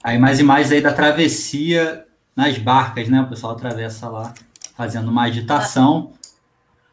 [0.07, 3.23] Aí mais imagens aí da travessia nas barcas, né?
[3.23, 4.33] O pessoal atravessa lá
[4.77, 6.13] fazendo uma agitação.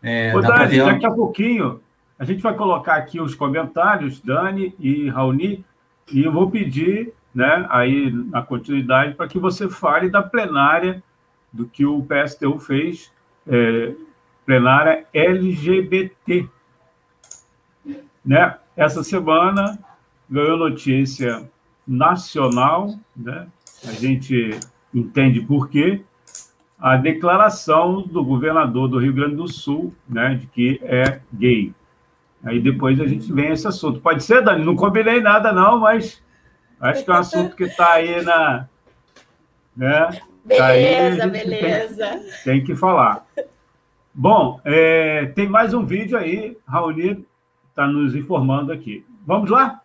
[0.02, 0.84] É, Ô, Dani, ver...
[0.84, 1.80] daqui a pouquinho
[2.18, 5.64] a gente vai colocar aqui os comentários, Dani e Raoni,
[6.12, 11.04] e eu vou pedir, né, aí na continuidade, para que você fale da plenária
[11.52, 13.12] do que o PSTU fez,
[13.48, 13.94] é,
[14.44, 16.50] plenária LGBT.
[18.26, 18.58] Né?
[18.76, 19.78] Essa semana
[20.28, 21.48] ganhou notícia
[21.88, 23.48] nacional, né?
[23.88, 24.60] a gente
[24.94, 26.04] entende por quê,
[26.80, 31.74] a declaração do governador do Rio Grande do Sul né, de que é gay.
[32.44, 34.02] Aí depois a gente vem esse assunto.
[34.02, 34.66] Pode ser, Dani?
[34.66, 36.22] Não combinei nada, não, mas
[36.80, 38.68] acho que é um assunto que está aí na.
[39.76, 40.10] Né?
[40.44, 42.10] Beleza, tá aí, beleza.
[42.44, 43.26] Tem, tem, que falar.
[44.14, 47.26] Bom, é, tem mais um vídeo aí, Raoni
[47.70, 49.06] está nos informando aqui.
[49.26, 49.82] Vamos lá?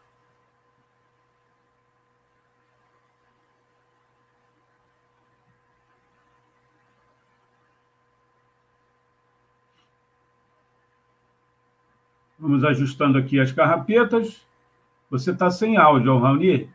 [12.38, 14.40] Vamos ajustando aqui as carrapetas.
[15.10, 16.70] Você está sem áudio, Raoni?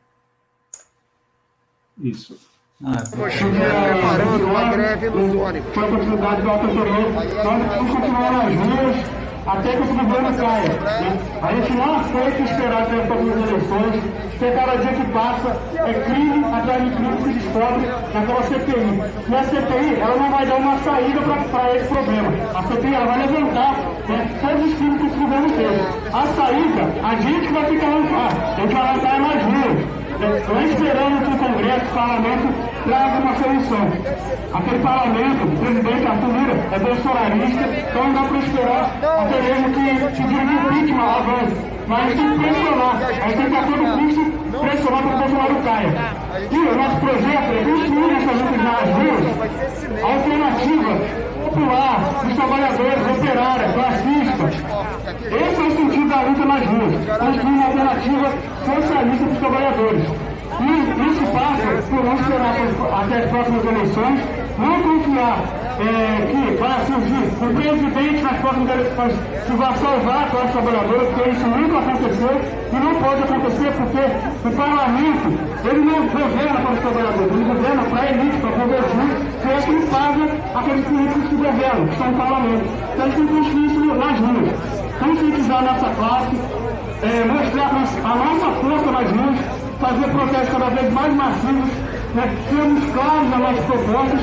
[2.02, 2.38] Isso.
[2.84, 5.74] Ah, preparando uma greve nos ônibus.
[5.74, 10.80] Foi a possibilidade do Alto Nós vamos continuar nas ruas até que esse governo caia.
[10.80, 11.40] Né?
[11.42, 14.04] A gente não aceita esperar até as próximas eleições,
[14.44, 15.56] porque cada dia que passa
[15.88, 19.02] é crime atrás de crime que se descobre naquela CPI.
[19.30, 22.30] E a CPI, ela não vai dar uma saída para esse problema.
[22.54, 23.76] A CPI, ela vai levantar
[24.10, 25.82] né, todos os crimes que esse governo fez.
[26.12, 30.04] A saída, a gente vai ficar lá, a gente vai lançar mais ruas.
[30.24, 32.54] Estou esperando que o Congresso, o Parlamento,
[32.86, 33.88] traga uma solução.
[34.54, 39.70] Aquele Parlamento, o presidente Arthur Lira, é bolsonarista, então não dá para esperar até mesmo
[39.72, 41.74] que pedir impeachment avance.
[41.88, 45.20] Mas tem que pressionar, a gente tem que a todo custo pressionar para que o
[45.20, 45.94] Bolsonaro caia.
[46.52, 49.24] E o nosso projeto é construir essas lutas nas ruas
[50.04, 50.94] alternativa
[51.44, 54.54] popular dos trabalhadores, operários, classistas,
[56.24, 58.34] luta nas ruas, construir uma alternativa
[58.66, 60.04] socialista para os trabalhadores.
[60.60, 62.56] E isso passa por não esperar
[63.02, 64.20] até as próximas eleições,
[64.58, 69.14] não confiar é, que vai surgir um presidente nas próximas eleições
[69.46, 74.48] que vai salvar a classe trabalhadora, porque isso nunca aconteceu e não pode acontecer porque
[74.48, 75.28] o parlamento
[75.66, 78.88] ele não governa para os trabalhadores, ele governa para a elite, para o governo,
[79.42, 80.24] que é quem paga
[80.60, 82.66] aqueles políticos que governam, que estão no parlamento.
[82.94, 84.84] Então eles têm que construir isso nas ruas.
[85.00, 86.36] Conscientizar a nossa classe,
[87.02, 89.40] é, mostrar a nossa força nas ruas,
[89.82, 94.22] fazer protestos cada vez mais massivos nós sermos claros nas nossas propostas,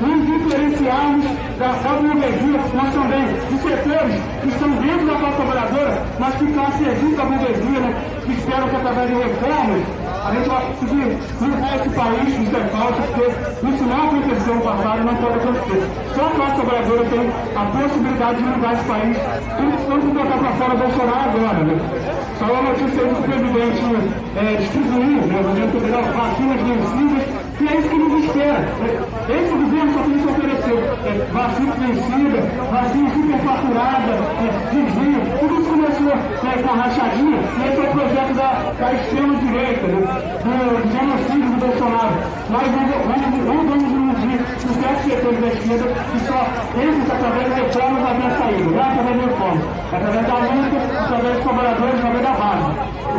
[0.00, 1.26] nos diferenciarmos
[1.58, 6.44] da, da burguesia, nós também, os setores que estão dentro da classe trabalhadora, mas que
[6.44, 10.66] estão a serviço da burguesia, né, que esperam que através de reformas a gente vai
[10.66, 15.34] conseguir mudar esse país dos defaltos, porque isso não aconteceu no passado e não pode
[15.34, 15.82] acontecer.
[16.14, 19.16] Só a classe trabalhadora tem a possibilidade de mudar esse país,
[19.88, 21.76] tanto botar para fora Bolsonaro agora, né?
[22.38, 23.82] Só a notícia aí do presidente
[24.36, 28.58] é, distribuir, né, o governo federal, vacinas vencidas, que é isso que nos espera.
[29.30, 32.40] Esse governo só tem que oferecer é, vacina vencida,
[32.70, 34.50] vacina superfaturada, é,
[35.38, 38.50] tudo isso começou né, com a rachadinha, e esse é o projeto da,
[38.80, 40.02] da extrema-direita, né,
[40.42, 42.14] do genocídio do Bolsonaro.
[42.50, 46.40] Nós não, não, não vamos iludir os sete setores da esquerda que só
[46.82, 50.34] esses, através da reforma, vai ter saída, não é através da reforma, é através da
[50.34, 52.70] luta, através dos trabalhadores, através da base.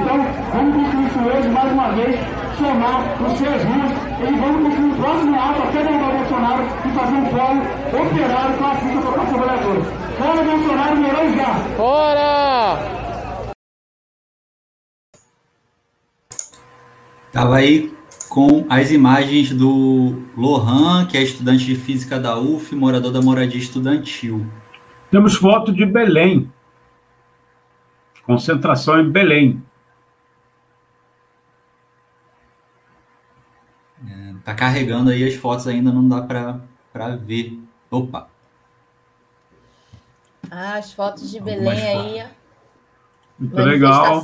[0.04, 0.18] Então,
[0.54, 2.20] vamos construir isso hoje, mais uma vez,
[2.58, 6.90] somar os seus rios e vamos construir o próximo ato até derrubar o Bolsonaro e
[6.92, 9.82] fazer um polo operário classista para a classe trabalhadora.
[10.18, 11.54] Fora Bolsonaro, melhor já!
[11.76, 13.04] Fora!
[17.28, 17.92] Estava aí
[18.30, 23.60] com as imagens do Lohan, que é estudante de física da UF, morador da moradia
[23.60, 24.46] estudantil.
[25.12, 26.52] Temos foto de Belém.
[28.26, 29.62] Concentração em Belém.
[34.44, 37.60] Tá carregando aí as fotos ainda, não dá para ver.
[37.90, 38.30] Opa!
[40.50, 42.28] Ah, as fotos de Belém aí.
[43.40, 44.24] Muito legal.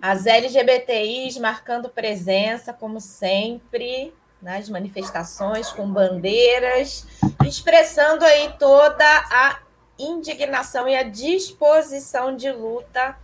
[0.00, 7.06] As LGBTIs marcando presença, como sempre, nas manifestações, com bandeiras,
[7.46, 9.60] expressando aí toda a
[9.98, 13.16] indignação e a disposição de luta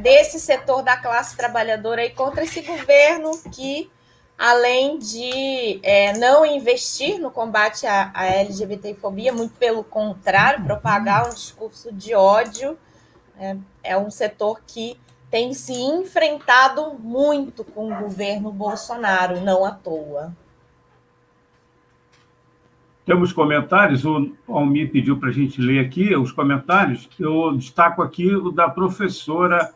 [0.00, 3.90] desse setor da classe trabalhadora aí contra esse governo que,
[4.38, 11.34] além de é, não investir no combate à, à LGBTfobia, muito pelo contrário, propagar um
[11.34, 12.78] discurso de ódio,
[13.38, 14.98] é, é um setor que
[15.30, 20.34] tem se enfrentado muito com o governo Bolsonaro, não à toa.
[23.10, 27.10] Temos comentários, o Almir pediu para a gente ler aqui os comentários.
[27.18, 29.74] Eu destaco aqui o da professora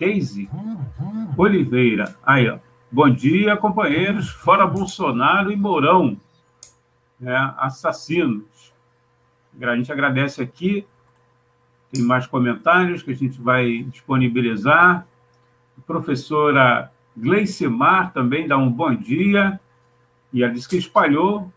[0.00, 0.48] Daisy
[1.36, 2.16] Oliveira.
[2.24, 2.58] Aí, ó.
[2.90, 4.30] Bom dia, companheiros.
[4.30, 6.18] Fora Bolsonaro e Mourão,
[7.20, 8.72] né, assassinos.
[9.60, 10.86] A gente agradece aqui
[11.92, 15.06] tem mais comentários que a gente vai disponibilizar.
[15.76, 19.60] A professora Gleicimar também dá um bom dia.
[20.32, 21.52] E ela disse que espalhou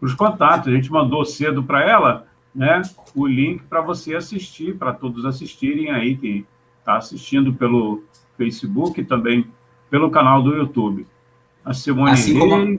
[0.00, 0.68] os contatos.
[0.68, 2.82] A gente mandou cedo para ela né,
[3.14, 6.46] o link para você assistir, para todos assistirem aí, quem
[6.78, 8.02] está assistindo pelo
[8.36, 9.46] Facebook e também
[9.90, 11.06] pelo canal do YouTube.
[11.64, 12.48] A Simone assim Reis.
[12.48, 12.78] Como,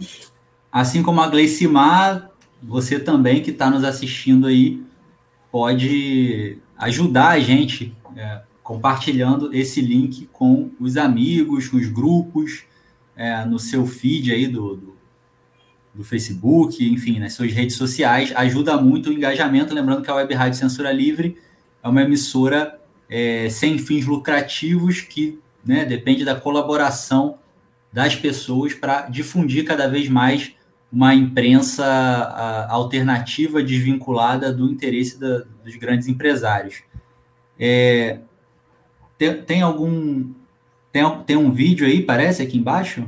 [0.71, 2.29] assim como a Gleicimar,
[2.61, 4.83] você também que está nos assistindo aí
[5.51, 12.63] pode ajudar a gente é, compartilhando esse link com os amigos, com os grupos,
[13.15, 14.98] é, no seu feed aí do, do,
[15.93, 18.31] do, Facebook, enfim, nas suas redes sociais.
[18.35, 19.73] Ajuda muito o engajamento.
[19.73, 21.37] Lembrando que a Web Rádio Censura Livre
[21.83, 22.79] é uma emissora
[23.09, 27.37] é, sem fins lucrativos que né, depende da colaboração
[27.91, 30.53] das pessoas para difundir cada vez mais
[30.91, 31.85] uma imprensa
[32.67, 36.81] alternativa desvinculada do interesse da, dos grandes empresários.
[37.59, 38.19] É,
[39.17, 40.33] tem, tem, algum.
[40.91, 43.07] Tem, tem um vídeo aí, parece, aqui embaixo?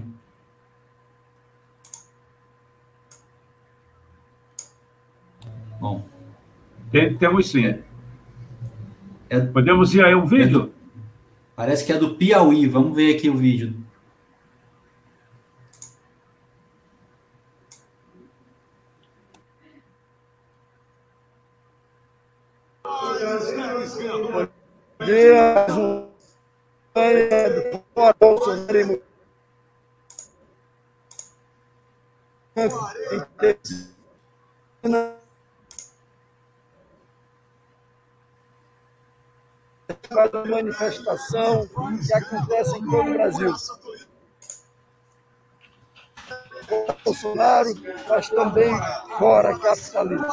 [5.82, 6.08] Bom.
[6.92, 7.82] Tem, temos sim.
[9.28, 10.46] É, Podemos ir aí um vídeo?
[10.46, 10.74] É do,
[11.56, 12.68] parece que é do Piauí.
[12.68, 13.74] Vamos ver aqui o vídeo.
[25.04, 25.68] dia,
[39.94, 43.54] Cada manifestação que acontece em todo o Brasil.
[47.04, 47.70] Bolsonaro,
[48.10, 48.74] mas também
[49.18, 50.28] fora capitalismo.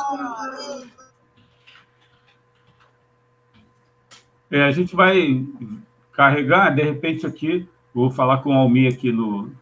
[4.51, 5.45] É, a gente vai
[6.13, 9.53] carregar, de repente aqui, vou falar com o Almir aqui no,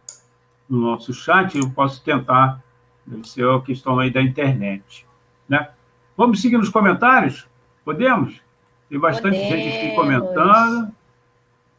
[0.69, 2.63] no nosso chat, eu posso tentar,
[3.05, 5.05] deve ser a questão aí da internet.
[5.47, 5.69] Né?
[6.15, 7.47] Vamos seguir nos comentários?
[7.83, 8.41] Podemos?
[8.89, 9.63] Tem bastante Podemos.
[9.63, 10.91] gente aqui comentando,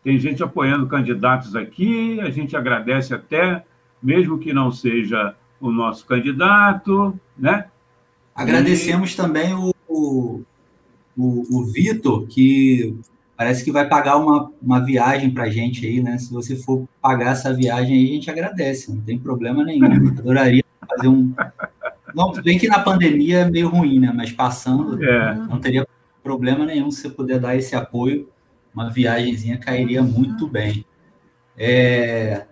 [0.05, 3.65] tem gente apoiando candidatos aqui, a gente agradece até,
[4.03, 7.67] mesmo que não seja o nosso candidato, né?
[8.35, 9.17] Agradecemos e...
[9.17, 10.43] também o, o,
[11.17, 12.95] o, o Vitor, que
[13.37, 16.19] parece que vai pagar uma, uma viagem para a gente aí, né?
[16.19, 20.09] Se você for pagar essa viagem aí, a gente agradece, não tem problema nenhum.
[20.19, 21.33] Adoraria fazer um.
[22.15, 24.13] Não, bem que na pandemia é meio ruim, né?
[24.15, 25.35] Mas passando, é.
[25.35, 25.87] não teria
[26.29, 28.29] problema nenhum se você puder dar esse apoio.
[28.75, 30.85] Uma viagemzinha cairia muito bem.
[31.57, 32.45] É...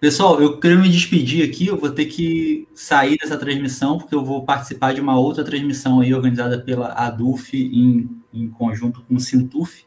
[0.00, 1.66] Pessoal, eu quero me despedir aqui.
[1.66, 6.00] Eu vou ter que sair dessa transmissão, porque eu vou participar de uma outra transmissão
[6.00, 9.84] aí organizada pela ADUF em, em conjunto com o Sintuf.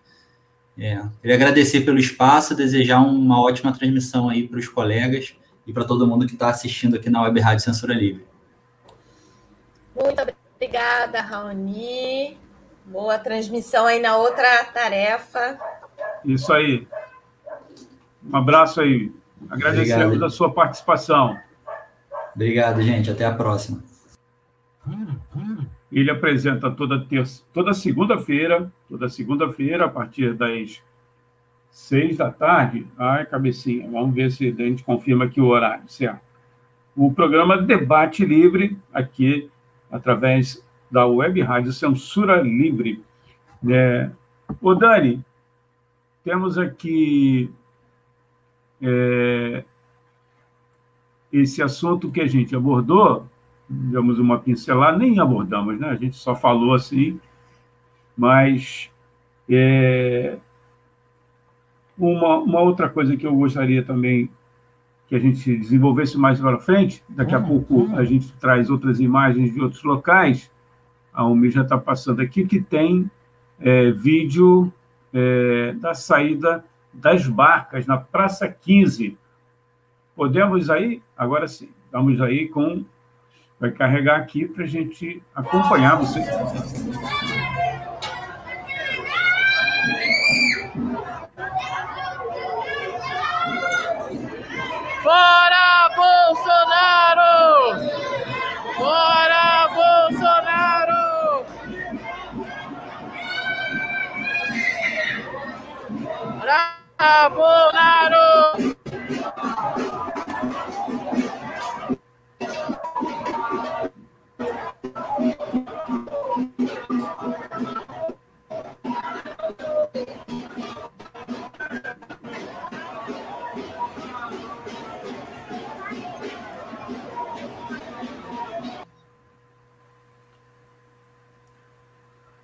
[0.78, 5.86] É, queria agradecer pelo espaço, desejar uma ótima transmissão aí para os colegas e para
[5.86, 8.26] todo mundo que está assistindo aqui na Web Rádio Censura Livre.
[9.96, 10.22] Muito
[10.56, 12.38] obrigada, Raoni.
[12.90, 15.60] Boa transmissão aí na outra tarefa.
[16.26, 16.88] Isso aí.
[18.24, 19.12] Um abraço aí.
[19.48, 20.26] Agradecemos Obrigado.
[20.26, 21.38] a sua participação.
[22.34, 23.12] Obrigado, gente.
[23.12, 23.84] Até a próxima.
[25.92, 30.82] Ele apresenta toda terça, toda segunda-feira, toda segunda-feira, a partir das
[31.70, 32.88] seis da tarde.
[32.98, 36.22] Ai, cabecinha, vamos ver se a gente confirma aqui o horário, certo?
[36.96, 39.50] O programa Debate Livre, aqui,
[39.92, 43.04] através da Web Rádio Censura Livre.
[43.68, 44.10] É,
[44.62, 45.24] ô, Dani,
[46.24, 47.52] temos aqui
[48.82, 49.64] é,
[51.32, 53.28] esse assunto que a gente abordou,
[53.68, 55.90] demos uma pincelada, nem abordamos, né?
[55.90, 57.20] A gente só falou assim,
[58.18, 58.90] mas
[59.50, 60.38] é,
[61.98, 64.30] uma, uma outra coisa que eu gostaria também
[65.08, 67.98] que a gente desenvolvesse mais para frente, daqui a uhum, pouco uhum.
[67.98, 70.52] a gente traz outras imagens de outros locais,
[71.14, 73.10] a UMI já está passando aqui, que tem
[73.60, 74.72] é, vídeo
[75.14, 79.18] é, da saída das barcas na Praça 15.
[80.16, 81.02] Podemos aí?
[81.16, 82.86] Agora sim, vamos aí com.
[83.60, 86.22] Vai carregar aqui para a gente acompanhar você.
[95.04, 97.20] Fora Bolsonaro!
[98.78, 101.00] Fora Bolsonaro!
[107.00, 108.76] Bolsonaro!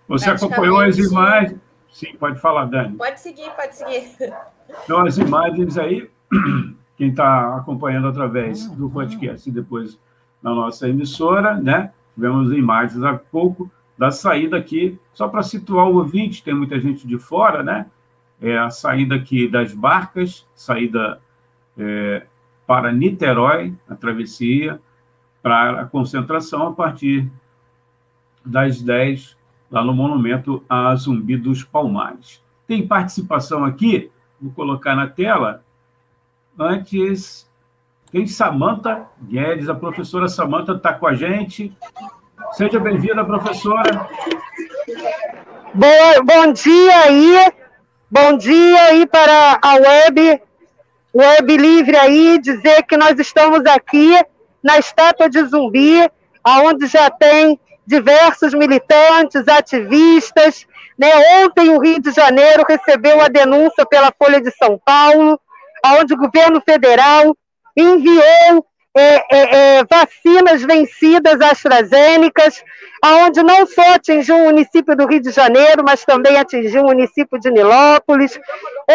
[0.07, 1.64] Você acompanhou as imagens?
[1.95, 2.97] Sim, pode falar, Dani.
[2.97, 4.17] Pode seguir, pode seguir.
[4.83, 6.11] Então, as imagens aí,
[6.97, 9.97] quem está acompanhando através do podcast e depois
[10.43, 11.93] na nossa emissora, né?
[12.13, 17.07] Tivemos imagens há pouco da saída aqui, só para situar o ouvinte, tem muita gente
[17.07, 17.85] de fora, né?
[18.41, 21.21] É a saída aqui das barcas, saída
[21.77, 22.27] é,
[22.67, 24.81] para Niterói, a travessia,
[25.41, 27.31] para a concentração a partir
[28.45, 29.37] das 10
[29.75, 32.41] lá no Monumento a Zumbi dos Palmares.
[32.65, 34.09] Tem participação aqui,
[34.41, 35.65] vou colocar na tela.
[36.57, 37.45] Antes,
[38.09, 41.75] tem Samanta Guedes, a professora Samanta está com a gente.
[42.53, 44.07] Seja bem-vinda, professora.
[45.73, 47.51] Boa, bom dia aí,
[48.09, 50.41] bom dia aí para a web,
[51.13, 54.17] web livre aí, dizer que nós estamos aqui
[54.63, 56.09] na estátua de zumbi,
[56.41, 60.65] aonde já tem diversos militantes, ativistas.
[60.97, 61.09] Né?
[61.43, 65.39] Ontem, o Rio de Janeiro recebeu a denúncia pela Folha de São Paulo,
[65.99, 67.35] onde o governo federal
[67.75, 68.65] enviou
[68.97, 72.43] é, é, é, vacinas vencidas AstraZeneca,
[73.01, 77.37] aonde não só atingiu o município do Rio de Janeiro, mas também atingiu o município
[77.37, 78.39] de Nilópolis,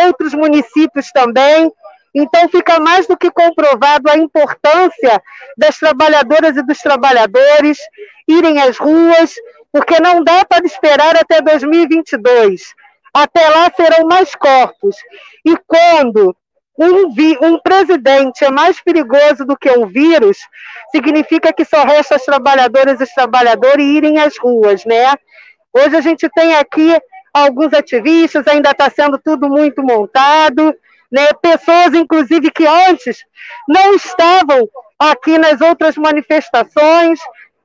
[0.06, 1.70] outros municípios também.
[2.14, 5.22] Então, fica mais do que comprovado a importância
[5.56, 7.78] das trabalhadoras e dos trabalhadores
[8.26, 9.34] irem às ruas,
[9.72, 12.74] porque não dá para esperar até 2022.
[13.14, 14.96] Até lá serão mais corpos.
[15.44, 16.34] E quando
[16.78, 20.38] um, um presidente é mais perigoso do que um vírus,
[20.90, 25.14] significa que só resta as trabalhadoras e os trabalhadores irem às ruas, né?
[25.72, 26.96] Hoje a gente tem aqui
[27.32, 30.74] alguns ativistas, ainda está sendo tudo muito montado,
[31.10, 31.32] né?
[31.34, 33.18] Pessoas, inclusive, que antes
[33.68, 37.18] não estavam aqui nas outras manifestações,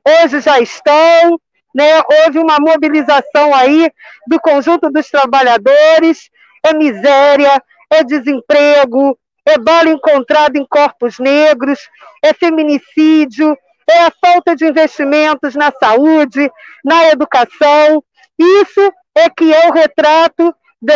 [0.07, 1.39] hoje já estão,
[1.73, 2.01] né?
[2.23, 3.91] Houve uma mobilização aí
[4.27, 6.29] do conjunto dos trabalhadores,
[6.63, 11.79] é miséria, é desemprego, é bala encontrada em corpos negros,
[12.23, 13.55] é feminicídio,
[13.87, 16.49] é a falta de investimentos na saúde,
[16.83, 18.03] na educação.
[18.37, 20.53] Isso é que é o retrato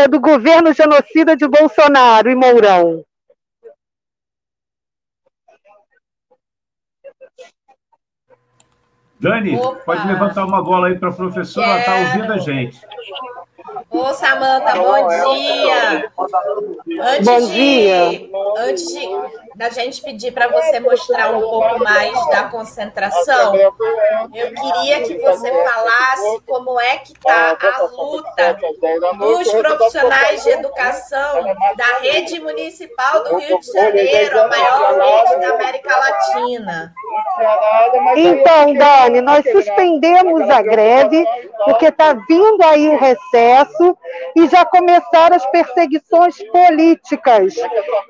[0.10, 3.04] do governo genocida de Bolsonaro e Mourão.
[9.20, 9.82] Dani, Opa.
[9.82, 12.80] pode levantar uma bola aí para a professora, ela está ouvindo a gente.
[13.90, 16.12] Ô, Samanta, bom dia.
[17.02, 18.10] Antes bom dia.
[18.10, 19.10] De, antes de,
[19.56, 25.52] da gente pedir para você mostrar um pouco mais da concentração, eu queria que você
[25.52, 28.58] falasse como é que está a luta
[29.18, 31.44] dos profissionais de educação
[31.76, 36.94] da rede municipal do Rio de Janeiro, a maior rede da América Latina.
[38.16, 41.26] Então, Dani, nós suspendemos a greve
[41.66, 42.98] porque está vindo aí o
[44.36, 47.56] e já começaram as perseguições políticas.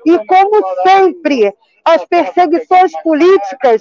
[0.06, 3.80] E como sempre, as perseguições políticas,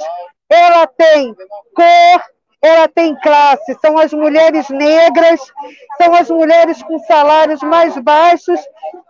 [0.49, 1.33] ela tem
[1.75, 2.23] cor,
[2.61, 5.39] ela tem classe, são as mulheres negras,
[6.01, 8.59] são as mulheres com salários mais baixos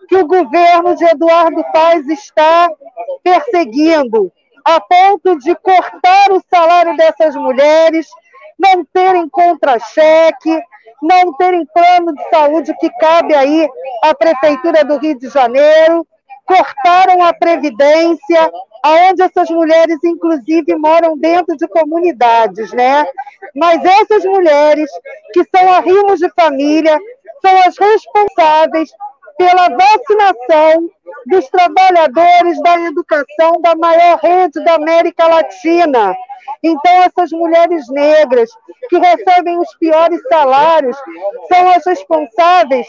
[0.08, 2.70] que o governo de Eduardo Paes está
[3.24, 4.32] perseguindo
[4.66, 8.08] a ponto de cortar o salário dessas mulheres,
[8.58, 10.62] não terem contra-cheque,
[11.02, 13.68] não terem plano de saúde que cabe aí
[14.04, 16.06] à Prefeitura do Rio de Janeiro,
[16.46, 18.52] cortaram a Previdência,
[18.84, 23.06] aonde essas mulheres, inclusive, moram dentro de comunidades, né?
[23.56, 24.90] Mas essas mulheres,
[25.34, 26.98] que são arrimos de família,
[27.42, 28.90] são as responsáveis
[29.40, 30.90] pela vacinação
[31.28, 36.14] dos trabalhadores da educação da maior rede da América Latina.
[36.62, 38.50] Então, essas mulheres negras
[38.90, 40.98] que recebem os piores salários
[41.48, 42.86] são as responsáveis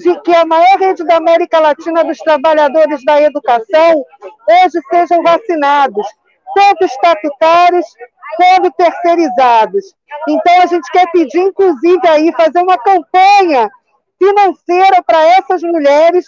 [0.00, 4.04] de que a maior rede da América Latina dos trabalhadores da educação
[4.46, 6.06] hoje sejam vacinados,
[6.54, 7.86] tanto estatutários
[8.36, 9.94] quanto terceirizados.
[10.28, 13.70] Então, a gente quer pedir, inclusive, aí, fazer uma campanha
[14.18, 16.26] financeira para essas mulheres,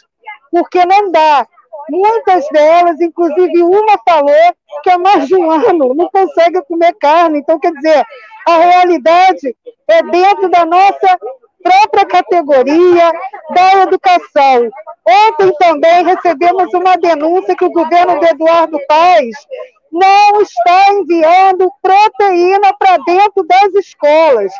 [0.50, 1.46] porque não dá.
[1.88, 7.38] Muitas delas, inclusive uma falou que há mais de um ano não consegue comer carne.
[7.38, 8.04] Então, quer dizer,
[8.46, 9.56] a realidade
[9.88, 11.18] é dentro da nossa
[11.62, 13.12] própria categoria
[13.54, 14.70] da educação.
[15.04, 19.36] Ontem também recebemos uma denúncia que o governo de Eduardo Paes
[19.92, 24.52] não está enviando proteína para dentro das escolas.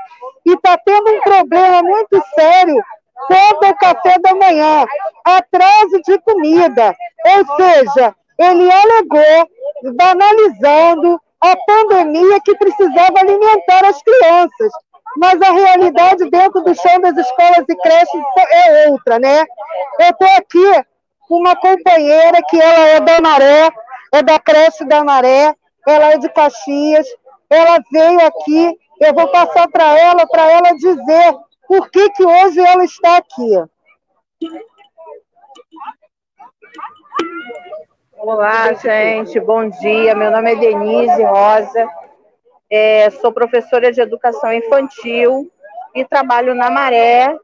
[0.45, 2.83] E está tendo um problema muito sério
[3.27, 4.87] quanto ao café da manhã,
[5.25, 6.95] atraso de comida.
[7.25, 9.51] Ou seja, ele alegou,
[9.95, 14.73] banalizando a pandemia que precisava alimentar as crianças.
[15.19, 19.45] Mas a realidade dentro do chão das escolas e creches é outra, né?
[20.01, 20.85] Eu estou aqui
[21.27, 23.71] com uma companheira que ela é da Maré,
[24.13, 25.55] é da creche da Maré,
[25.87, 27.07] ela é de Caxias,
[27.49, 31.35] ela veio aqui, eu vou passar para ela, para ela dizer
[31.67, 33.65] por que, que hoje ela está aqui.
[38.19, 40.15] Olá, gente, bom dia.
[40.15, 41.89] Meu nome é Denise Rosa,
[42.71, 45.51] é, sou professora de educação infantil
[45.95, 47.37] e trabalho na Maré.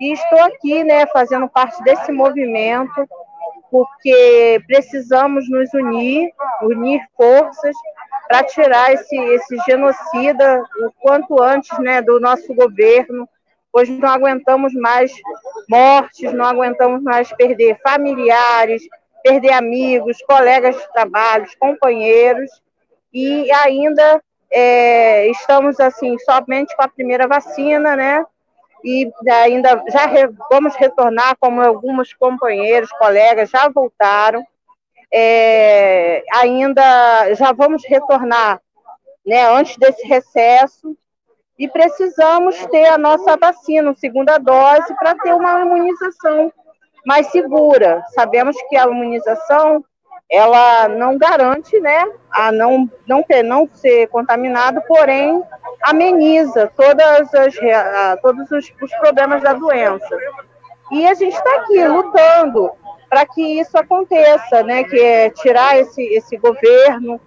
[0.00, 3.08] E estou aqui, né, fazendo parte desse movimento,
[3.70, 6.30] porque precisamos nos unir,
[6.62, 7.74] unir forças
[8.28, 13.26] para tirar esse, esse genocida o quanto antes, né, do nosso governo,
[13.78, 15.12] Hoje não aguentamos mais
[15.68, 18.88] mortes, não aguentamos mais perder familiares,
[19.22, 22.50] perder amigos, colegas de trabalho, companheiros,
[23.12, 28.24] e ainda é, estamos assim somente com a primeira vacina, né?
[28.82, 34.42] E ainda já re, vamos retornar, como alguns companheiros, colegas já voltaram.
[35.12, 38.58] É, ainda já vamos retornar,
[39.26, 39.46] né?
[39.50, 40.96] Antes desse recesso,
[41.58, 46.52] e precisamos ter a nossa vacina, segunda dose, para ter uma imunização
[47.04, 48.02] mais segura.
[48.14, 49.84] Sabemos que a imunização
[50.28, 55.40] ela não garante, né, a não não ter não ser contaminado, porém
[55.82, 57.54] ameniza todas as
[58.20, 60.18] todos os, os problemas da doença.
[60.90, 62.70] E a gente está aqui lutando
[63.08, 64.84] para que isso aconteça, né?
[64.84, 67.20] Que é tirar esse, esse governo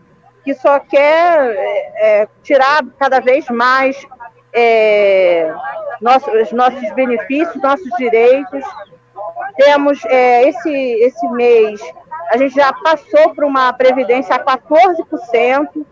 [0.44, 4.06] que só quer é, é tirar cada vez mais
[4.54, 5.54] é,
[6.02, 8.64] nossos, os nossos benefícios, nossos direitos.
[9.58, 11.82] Temos é, esse, esse mês,
[12.32, 15.86] a gente já passou por uma previdência a 14%,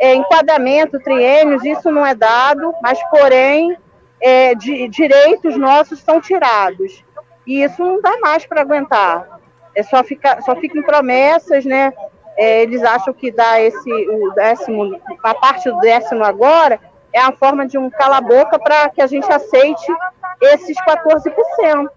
[0.00, 3.76] é, enquadramento, triênios, isso não é dado, mas, porém,
[4.20, 7.04] é, de, direitos nossos são tirados.
[7.46, 9.40] E isso não dá mais para aguentar.
[9.74, 11.92] É só, fica, só fica em promessas, né?
[12.36, 16.78] É, eles acham que dá esse, o décimo, a parte do décimo agora
[17.18, 19.92] é a forma de um cala-boca para que a gente aceite
[20.40, 21.88] esses 14%.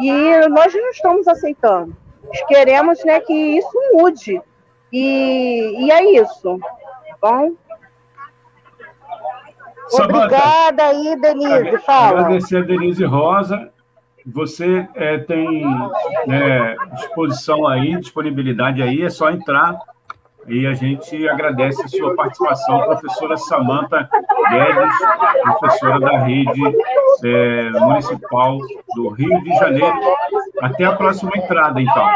[0.00, 1.96] E nós não estamos aceitando.
[2.48, 4.42] Queremos né, que isso mude.
[4.92, 6.58] E, e é isso.
[7.20, 7.52] Bom?
[9.92, 11.78] Obrigada aí, Denise.
[11.78, 12.20] Fala.
[12.20, 13.70] Agradecer a Denise Rosa.
[14.26, 15.62] Você é, tem
[16.28, 19.78] é, disposição aí, disponibilidade aí, é só entrar
[20.46, 24.08] e a gente agradece a sua participação, professora Samanta
[24.50, 24.94] Guedes,
[25.58, 26.62] professora da rede
[27.24, 28.58] é, municipal
[28.94, 30.16] do Rio de Janeiro.
[30.60, 32.10] Até a próxima entrada, então.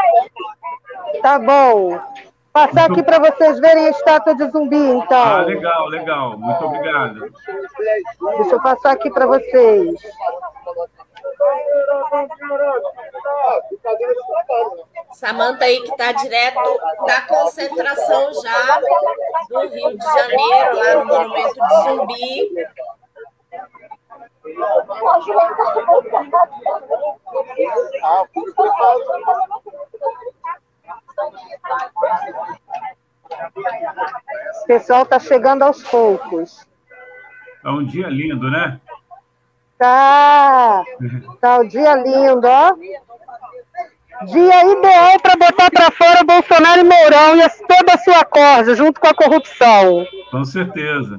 [1.21, 1.99] Tá bom.
[2.51, 2.93] Passar Muito...
[2.93, 5.23] aqui para vocês verem a estátua de zumbi, então.
[5.23, 6.37] Ah, legal, legal.
[6.37, 7.31] Muito obrigado.
[8.37, 9.95] Deixa eu passar aqui para vocês.
[15.11, 18.79] Samanta aí que está direto da concentração já
[19.49, 22.51] do Rio de Janeiro, lá no Monumento de Zumbi.
[34.61, 36.67] O pessoal está chegando aos poucos.
[37.63, 38.79] É um dia lindo, né?
[39.79, 40.83] Tá.
[41.39, 42.73] Tá o um dia lindo, ó.
[44.25, 48.99] Dia ideal para botar para fora Bolsonaro e Mourão e toda a sua corda, junto
[48.99, 50.05] com a corrupção.
[50.29, 51.17] Com certeza.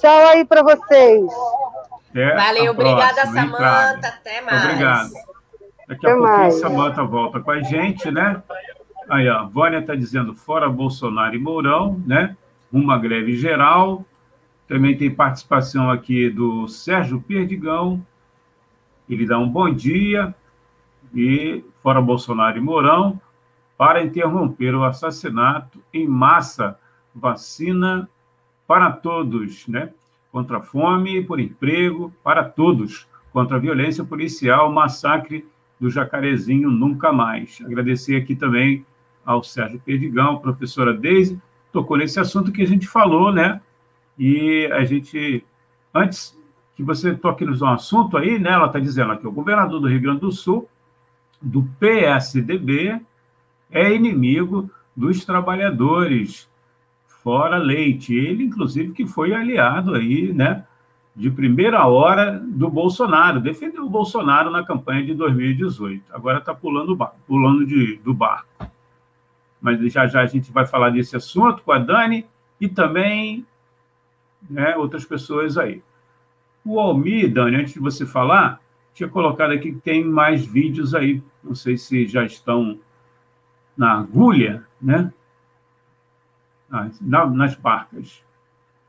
[0.00, 1.24] Tchau aí para vocês.
[2.10, 4.08] Até Valeu, obrigada, Samanta.
[4.08, 4.64] Até mais.
[4.64, 5.10] Obrigado.
[5.86, 6.54] Daqui a Até pouquinho mais.
[6.60, 8.42] Samanta volta com a gente, né?
[9.08, 12.36] Aí, ó, a Vânia está dizendo fora Bolsonaro e Mourão, né?
[12.72, 14.04] Uma greve geral.
[14.68, 18.04] Também tem participação aqui do Sérgio Perdigão.
[19.08, 20.34] Ele dá um bom dia
[21.14, 23.18] e fora Bolsonaro e Mourão
[23.78, 26.78] para interromper o assassinato em massa,
[27.14, 28.08] vacina
[28.66, 29.90] para todos, né?
[30.30, 33.08] Contra a fome, por emprego, para todos.
[33.32, 35.46] Contra a violência policial, massacre
[35.80, 37.58] do Jacarezinho, nunca mais.
[37.64, 38.84] Agradecer aqui também
[39.24, 41.40] ao Sérgio Perdigão, professora Deise,
[41.72, 43.60] tocou nesse assunto que a gente falou, né?
[44.18, 45.44] E a gente,
[45.94, 46.36] antes
[46.74, 48.50] que você toque um assunto aí, né?
[48.50, 50.68] Ela está dizendo aqui, o governador do Rio Grande do Sul,
[51.40, 53.00] do PSDB,
[53.70, 56.48] é inimigo dos trabalhadores,
[57.06, 58.14] fora Leite.
[58.14, 60.64] Ele, inclusive, que foi aliado aí, né?
[61.14, 66.14] De primeira hora do Bolsonaro, defendeu o Bolsonaro na campanha de 2018.
[66.14, 66.96] Agora está pulando,
[67.26, 68.48] pulando de, do barco.
[69.60, 72.24] Mas já já a gente vai falar desse assunto com a Dani
[72.60, 73.44] e também
[74.48, 75.82] né, outras pessoas aí.
[76.64, 78.60] O Almir, Dani, antes de você falar,
[78.92, 82.78] tinha colocado aqui que tem mais vídeos aí, não sei se já estão
[83.76, 85.12] na agulha, né?
[86.70, 88.22] Ah, nas barcas,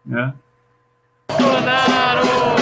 [0.06, 0.34] né?
[1.30, 2.59] Bolsonaro!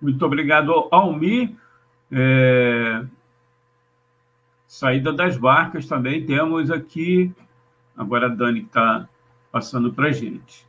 [0.00, 1.56] Muito obrigado, Almi.
[2.10, 3.04] É...
[4.66, 7.32] Saída das barcas também temos aqui.
[7.96, 9.08] Agora a Dani está
[9.50, 10.66] passando para a gente.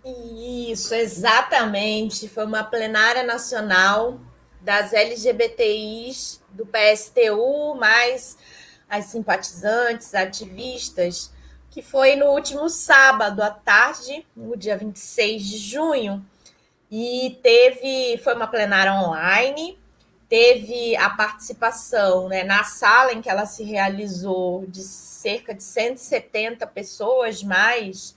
[0.71, 2.29] Isso, exatamente.
[2.29, 4.21] Foi uma plenária nacional
[4.63, 8.37] das LGBTIs do PSTU, mais
[8.89, 11.33] as simpatizantes, ativistas,
[11.71, 16.25] que foi no último sábado à tarde, no dia 26 de junho,
[16.91, 19.79] e teve, foi uma plenária online,
[20.29, 26.67] teve a participação né, na sala em que ela se realizou de cerca de 170
[26.67, 28.15] pessoas, mais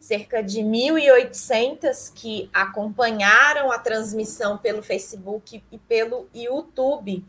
[0.00, 7.24] cerca de 1.800 que acompanharam a transmissão pelo Facebook e pelo YouTube.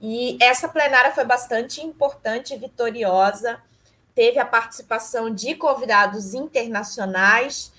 [0.00, 3.60] E essa plenária foi bastante importante e vitoriosa.
[4.14, 7.72] Teve a participação de convidados internacionais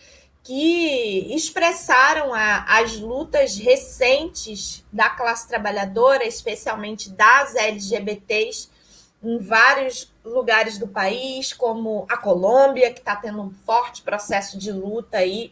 [0.43, 8.69] que expressaram a, as lutas recentes da classe trabalhadora, especialmente das LGBTs,
[9.21, 14.71] em vários lugares do país, como a Colômbia, que está tendo um forte processo de
[14.71, 15.51] luta aí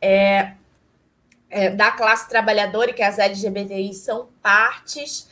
[0.00, 0.52] é,
[1.48, 5.28] é, da classe trabalhadora e que as LGBTI são partes.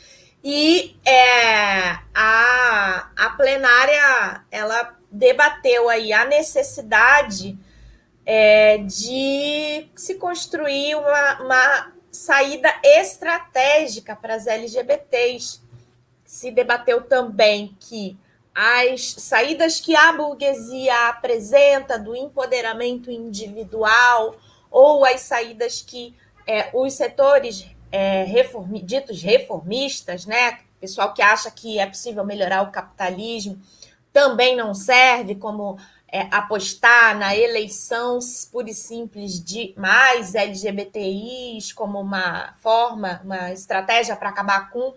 [0.48, 7.58] E é, a, a plenária ela debateu aí a necessidade
[8.24, 15.60] é, de se construir uma, uma saída estratégica para as LGBTs
[16.24, 18.16] se debateu também que
[18.54, 24.36] as saídas que a burguesia apresenta do empoderamento individual
[24.70, 26.14] ou as saídas que
[26.46, 27.66] é, os setores
[27.96, 33.58] é, reformi, ditos reformistas, né, pessoal que acha que é possível melhorar o capitalismo,
[34.12, 38.18] também não serve como é, apostar na eleição
[38.52, 44.94] pura e simples de mais LGBTIs como uma forma, uma estratégia para acabar com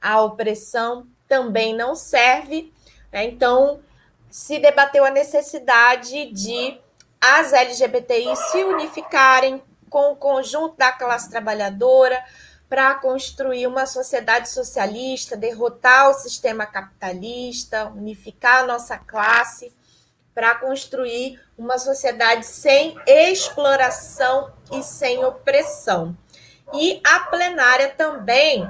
[0.00, 2.72] a opressão também não serve.
[3.12, 3.24] Né?
[3.26, 3.78] Então,
[4.28, 6.76] se debateu a necessidade de
[7.20, 9.62] as LGBTI se unificarem
[9.92, 12.24] com o conjunto da classe trabalhadora
[12.66, 19.70] para construir uma sociedade socialista, derrotar o sistema capitalista, unificar a nossa classe
[20.34, 26.16] para construir uma sociedade sem exploração e sem opressão.
[26.72, 28.66] E a plenária também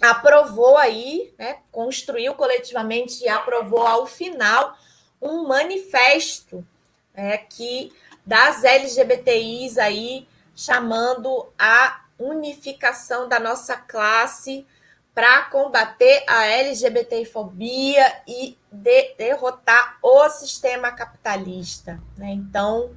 [0.00, 4.74] aprovou aí, né, construiu coletivamente e aprovou ao final
[5.20, 6.66] um manifesto
[7.14, 7.92] é, que
[8.24, 10.26] das LGBTIs aí
[10.60, 14.66] chamando a unificação da nossa classe
[15.14, 21.98] para combater a LGBTfobia e de derrotar o sistema capitalista.
[22.14, 22.32] Né?
[22.32, 22.90] Então,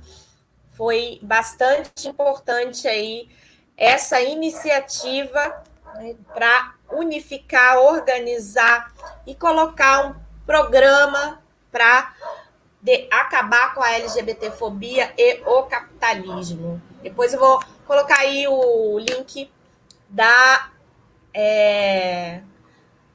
[0.73, 3.29] foi bastante importante aí
[3.77, 5.63] essa iniciativa
[5.95, 8.93] né, para unificar, organizar
[9.25, 11.41] e colocar um programa
[11.71, 12.13] para
[13.09, 16.81] acabar com a LGBTfobia e o capitalismo.
[17.03, 19.51] Depois eu vou colocar aí o link
[20.09, 20.71] da
[21.33, 22.41] é,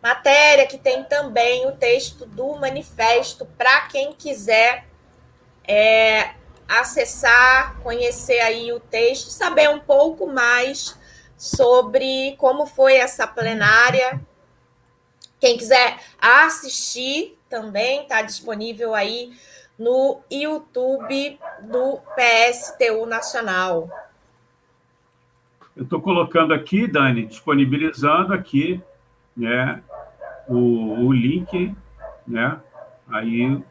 [0.03, 4.86] matéria que tem também o texto do manifesto para quem quiser
[5.66, 6.34] é,
[6.68, 10.97] acessar, conhecer aí o texto, saber um pouco mais
[11.36, 14.20] sobre como foi essa plenária.
[15.41, 19.32] Quem quiser assistir também está disponível aí
[19.78, 23.88] no YouTube do PSTU Nacional.
[25.76, 28.82] Eu estou colocando aqui, Dani, disponibilizando aqui
[29.36, 29.80] né,
[30.48, 31.74] o, o link,
[32.26, 32.58] né?
[33.08, 33.62] Aí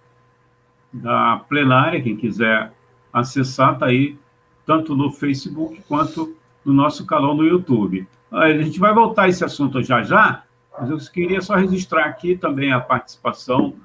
[0.92, 2.72] da plenária, quem quiser
[3.12, 4.18] acessar, está aí,
[4.66, 8.08] tanto no Facebook quanto no nosso canal no YouTube.
[8.32, 10.44] A gente vai voltar a esse assunto já já,
[10.78, 13.76] mas eu queria só registrar aqui também a participação,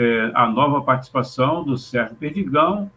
[0.00, 2.90] é, a nova participação do Sérgio Perdigão,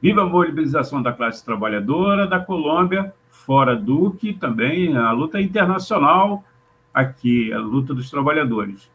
[0.00, 6.44] Viva a mobilização da classe trabalhadora da Colômbia, fora Duque, também a luta internacional
[6.92, 8.90] aqui, a luta dos trabalhadores.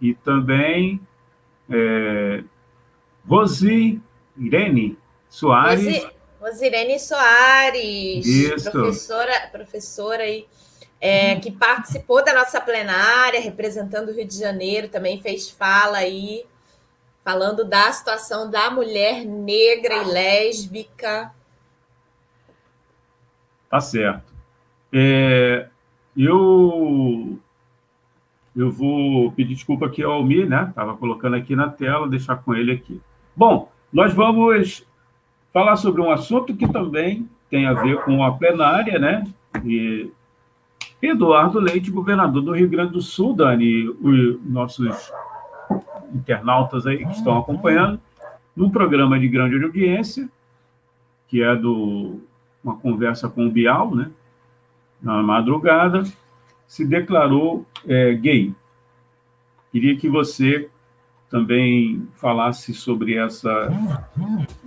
[0.00, 1.00] E também
[1.70, 2.42] é,
[3.28, 4.00] Rosi
[4.36, 6.06] Irene Soares.
[6.40, 8.70] Rosirene Soares, Isso.
[8.70, 10.46] professora, professora aí,
[11.00, 16.44] é, que participou da nossa plenária, representando o Rio de Janeiro, também fez fala aí,
[17.24, 21.32] falando da situação da mulher negra e lésbica.
[23.70, 24.32] Tá certo.
[24.92, 25.68] É,
[26.16, 27.38] eu
[28.54, 30.66] eu vou pedir desculpa aqui ao Almir, né?
[30.68, 33.00] Estava colocando aqui na tela, deixar com ele aqui.
[33.34, 34.86] Bom, nós vamos
[35.52, 39.26] falar sobre um assunto que também tem a ver com a plenária, né?
[39.64, 40.10] E
[41.00, 45.10] Eduardo Leite, governador do Rio Grande do Sul, Dani, os nossos
[46.14, 48.00] internautas aí que estão acompanhando,
[48.54, 50.28] num programa de grande audiência,
[51.28, 52.20] que é do
[52.62, 54.10] uma conversa com o Bial, né?
[55.00, 56.04] Na madrugada,
[56.66, 58.54] se declarou é, gay.
[59.72, 60.70] Queria que você
[61.28, 63.68] também falasse sobre essa,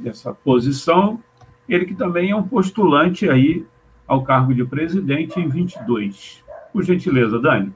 [0.03, 1.23] essa posição.
[1.69, 3.65] Ele que também é um postulante aí
[4.07, 6.43] ao cargo de presidente em 22.
[6.73, 7.71] Por gentileza, Dani.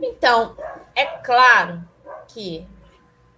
[0.00, 0.56] Então,
[0.96, 1.80] é claro
[2.26, 2.64] que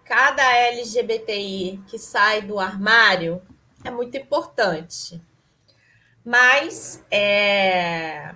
[0.04, 3.40] cada LGBTI que sai do armário
[3.82, 5.20] é muito importante.
[6.24, 8.34] Mas é,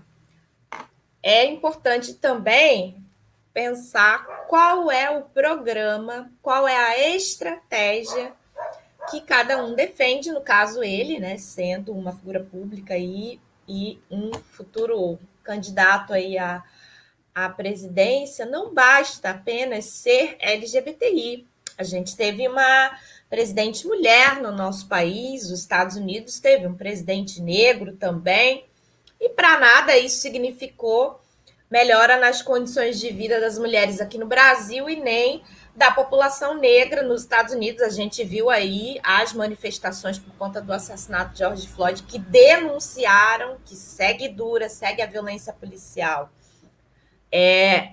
[1.23, 3.03] é importante também
[3.53, 8.33] pensar qual é o programa, qual é a estratégia
[9.11, 14.33] que cada um defende, no caso ele, né, sendo uma figura pública e, e um
[14.53, 16.63] futuro candidato aí à,
[17.35, 21.47] à presidência, não basta apenas ser LGBTI.
[21.79, 22.99] A gente teve uma
[23.31, 28.65] presidente mulher no nosso país, os Estados Unidos teve um presidente negro também,
[29.21, 31.21] e para nada isso significou
[31.71, 35.43] melhora nas condições de vida das mulheres aqui no Brasil e nem
[35.77, 37.83] da população negra nos Estados Unidos.
[37.83, 43.59] A gente viu aí as manifestações por conta do assassinato de George Floyd que denunciaram
[43.65, 46.31] que segue dura, segue a violência policial.
[47.31, 47.93] É,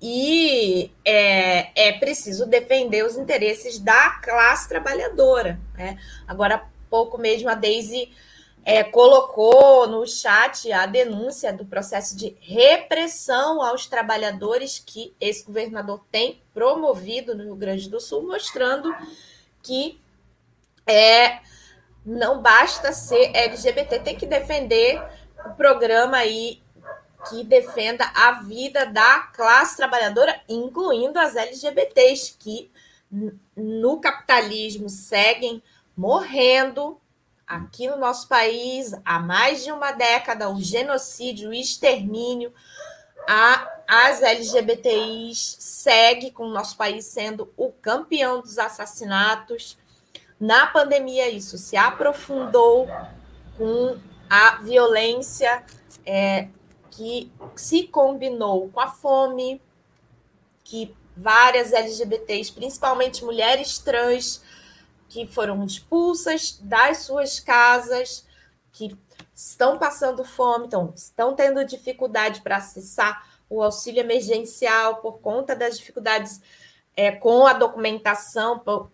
[0.00, 5.58] e é, é preciso defender os interesses da classe trabalhadora.
[5.74, 5.98] Né?
[6.26, 8.12] Agora, pouco mesmo a Daisy
[8.64, 16.04] é, colocou no chat a denúncia do processo de repressão aos trabalhadores que esse governador
[16.12, 18.94] tem promovido no Rio Grande do Sul, mostrando
[19.62, 19.98] que
[20.86, 21.40] é,
[22.04, 25.02] não basta ser LGBT, tem que defender
[25.44, 26.60] o programa aí
[27.28, 32.70] que defenda a vida da classe trabalhadora, incluindo as LGBTs, que
[33.56, 35.62] no capitalismo seguem
[35.96, 37.00] morrendo
[37.46, 42.52] aqui no nosso país há mais de uma década o genocídio, o extermínio
[43.28, 49.76] a, as LGBTIs segue com o nosso país sendo o campeão dos assassinatos.
[50.40, 52.88] Na pandemia, isso se aprofundou
[53.58, 53.98] com
[54.30, 55.62] a violência
[56.06, 56.48] é,
[56.98, 59.62] que se combinou com a fome,
[60.64, 64.42] que várias LGBTs, principalmente mulheres trans,
[65.08, 68.26] que foram expulsas das suas casas,
[68.72, 68.98] que
[69.32, 75.78] estão passando fome, então, estão tendo dificuldade para acessar o auxílio emergencial por conta das
[75.78, 76.40] dificuldades
[76.96, 78.90] é, com a documentação, por,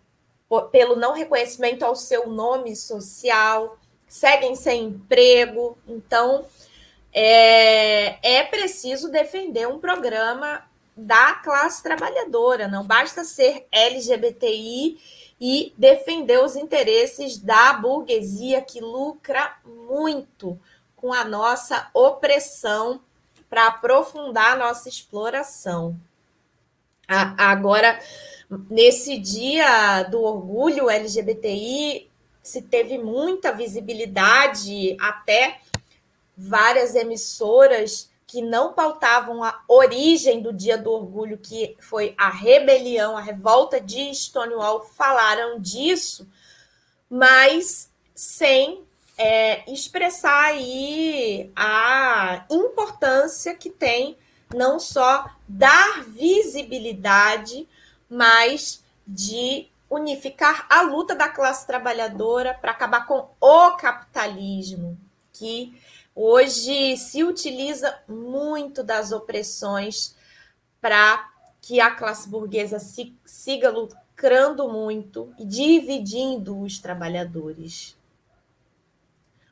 [0.47, 5.75] por, pelo não reconhecimento ao seu nome social, seguem sem emprego.
[5.87, 6.45] Então,
[7.17, 10.61] é, é preciso defender um programa
[10.97, 14.99] da classe trabalhadora, não basta ser LGBTI
[15.39, 20.59] e defender os interesses da burguesia que lucra muito
[20.95, 23.01] com a nossa opressão
[23.49, 25.97] para aprofundar a nossa exploração.
[27.07, 27.97] Agora,
[28.69, 32.09] nesse dia do orgulho LGBTI,
[32.41, 35.59] se teve muita visibilidade, até
[36.37, 43.15] várias emissoras que não pautavam a origem do Dia do Orgulho, que foi a rebelião,
[43.15, 46.27] a revolta de Stonewall, falaram disso,
[47.09, 48.83] mas sem
[49.17, 54.17] é, expressar aí a importância que tem
[54.53, 57.67] não só dar visibilidade,
[58.09, 64.97] mas de unificar a luta da classe trabalhadora para acabar com o capitalismo,
[65.31, 65.79] que
[66.15, 70.15] hoje se utiliza muito das opressões
[70.79, 71.29] para
[71.61, 72.79] que a classe burguesa
[73.25, 77.97] siga lucrando muito e dividindo os trabalhadores.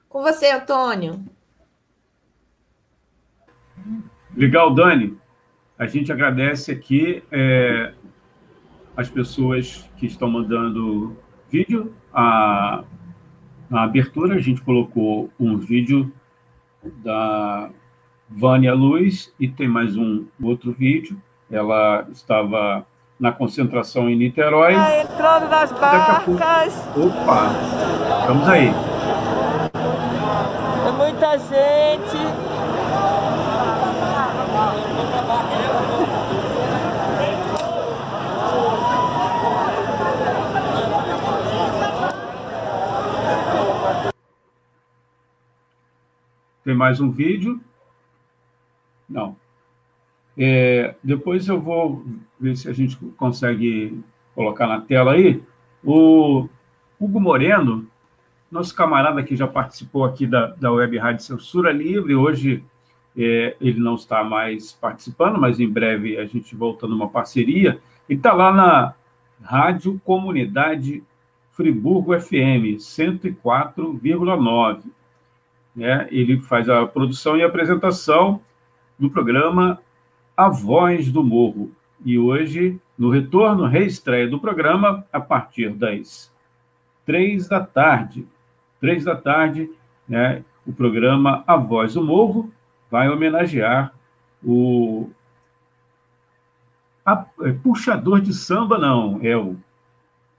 [0.08, 1.26] Com você, Antônio.
[4.36, 5.18] Legal, Dani.
[5.78, 7.94] A gente agradece aqui é,
[8.96, 11.18] as pessoas que estão mandando
[11.50, 11.96] vídeo.
[12.14, 12.84] A,
[13.72, 16.14] abertura, a gente colocou um vídeo
[17.04, 17.70] da
[18.30, 21.22] Vânia Luz e tem mais um outro vídeo.
[21.52, 22.86] Ela estava
[23.20, 24.74] na concentração em Niterói.
[24.74, 26.88] Tá entrando nas barcas.
[26.98, 27.50] Opa!
[28.28, 28.72] Vamos aí.
[30.88, 32.23] É muita gente.
[46.64, 47.60] Tem mais um vídeo?
[49.10, 49.36] Não.
[50.38, 52.06] É, depois eu vou
[52.40, 54.02] ver se a gente consegue
[54.34, 55.44] colocar na tela aí.
[55.84, 56.48] O
[57.00, 57.86] Hugo Moreno,
[58.50, 62.64] nosso camarada que já participou aqui da, da Web Rádio Censura Livre, hoje
[63.18, 67.82] é, ele não está mais participando, mas em breve a gente volta numa parceria.
[68.08, 68.94] Ele está lá na
[69.44, 71.04] Rádio Comunidade
[71.52, 74.84] Friburgo FM 104,9
[75.76, 78.40] né, ele faz a produção e apresentação
[78.98, 79.80] do programa
[80.36, 81.72] A Voz do Morro.
[82.06, 86.34] E hoje, no retorno, reestreia do programa, a partir das
[87.06, 88.28] três da tarde.
[88.80, 89.70] Três da tarde,
[90.08, 92.52] né, o programa A Voz do Morro
[92.90, 93.94] vai homenagear
[94.44, 95.10] o
[97.06, 99.58] a, é, puxador de samba, não, é o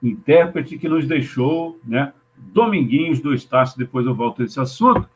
[0.01, 2.11] intérprete que nos deixou, né?
[2.35, 5.07] Dominguinhos do Estácio, depois eu volto a esse assunto.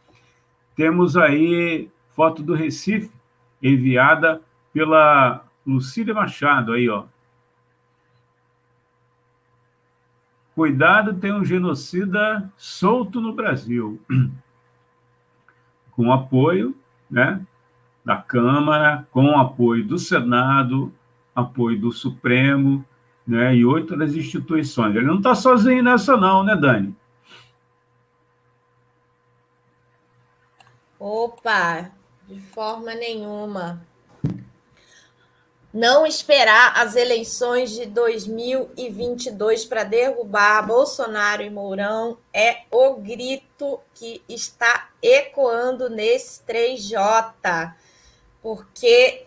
[0.79, 3.11] Temos aí foto do Recife,
[3.61, 7.03] enviada pela Lucília Machado, aí, ó.
[10.55, 14.01] Cuidado, tem um genocida solto no Brasil.
[15.91, 16.73] Com apoio,
[17.11, 17.45] né,
[18.05, 20.93] da Câmara, com apoio do Senado,
[21.35, 22.85] apoio do Supremo,
[23.27, 24.95] né, e outras instituições.
[24.95, 26.95] Ele não está sozinho nessa, não, né, Dani?
[30.99, 31.91] Opa,
[32.27, 33.87] de forma nenhuma.
[35.73, 44.21] Não esperar as eleições de 2022 para derrubar Bolsonaro e Mourão é o grito que
[44.27, 47.73] está ecoando nesse 3J,
[48.41, 49.25] porque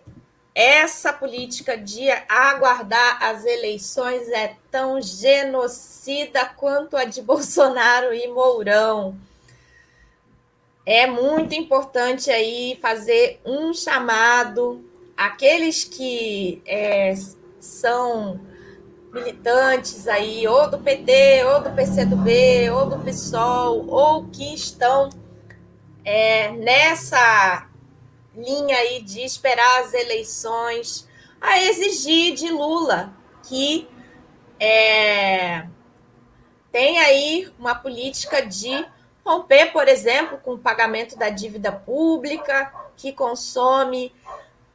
[0.54, 9.16] essa política de aguardar as eleições é tão genocida quanto a de Bolsonaro e Mourão
[10.84, 14.84] é muito importante aí fazer um chamado
[15.16, 17.14] àqueles que é,
[17.60, 18.40] são
[19.12, 25.10] militantes aí, ou do PT, ou do PCdoB, ou do PSOL, ou que estão
[26.04, 27.68] é, nessa
[28.34, 31.06] linha aí de esperar as eleições,
[31.40, 33.88] a exigir de Lula que
[34.58, 35.66] é,
[36.70, 38.86] tem aí uma política de
[39.24, 44.12] Romper, por exemplo, com o pagamento da dívida pública, que consome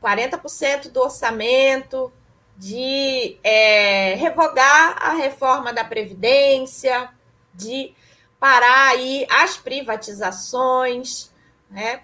[0.01, 2.11] 40% do orçamento,
[2.55, 7.09] de é, revogar a reforma da Previdência,
[7.53, 7.93] de
[8.39, 11.31] parar aí as privatizações,
[11.69, 12.01] né?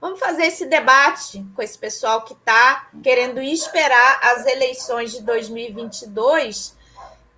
[0.00, 6.76] Vamos fazer esse debate com esse pessoal que está querendo esperar as eleições de 2022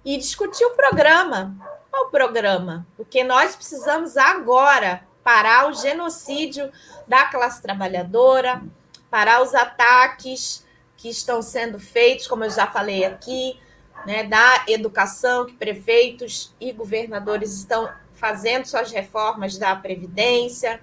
[0.03, 1.55] e discutir o programa.
[1.95, 2.85] Qual o programa?
[2.97, 6.69] Porque nós precisamos agora parar o genocídio
[7.07, 8.61] da classe trabalhadora,
[9.09, 10.67] parar os ataques
[10.97, 13.61] que estão sendo feitos, como eu já falei aqui,
[14.05, 20.81] né, da educação, que prefeitos e governadores estão fazendo suas reformas da Previdência,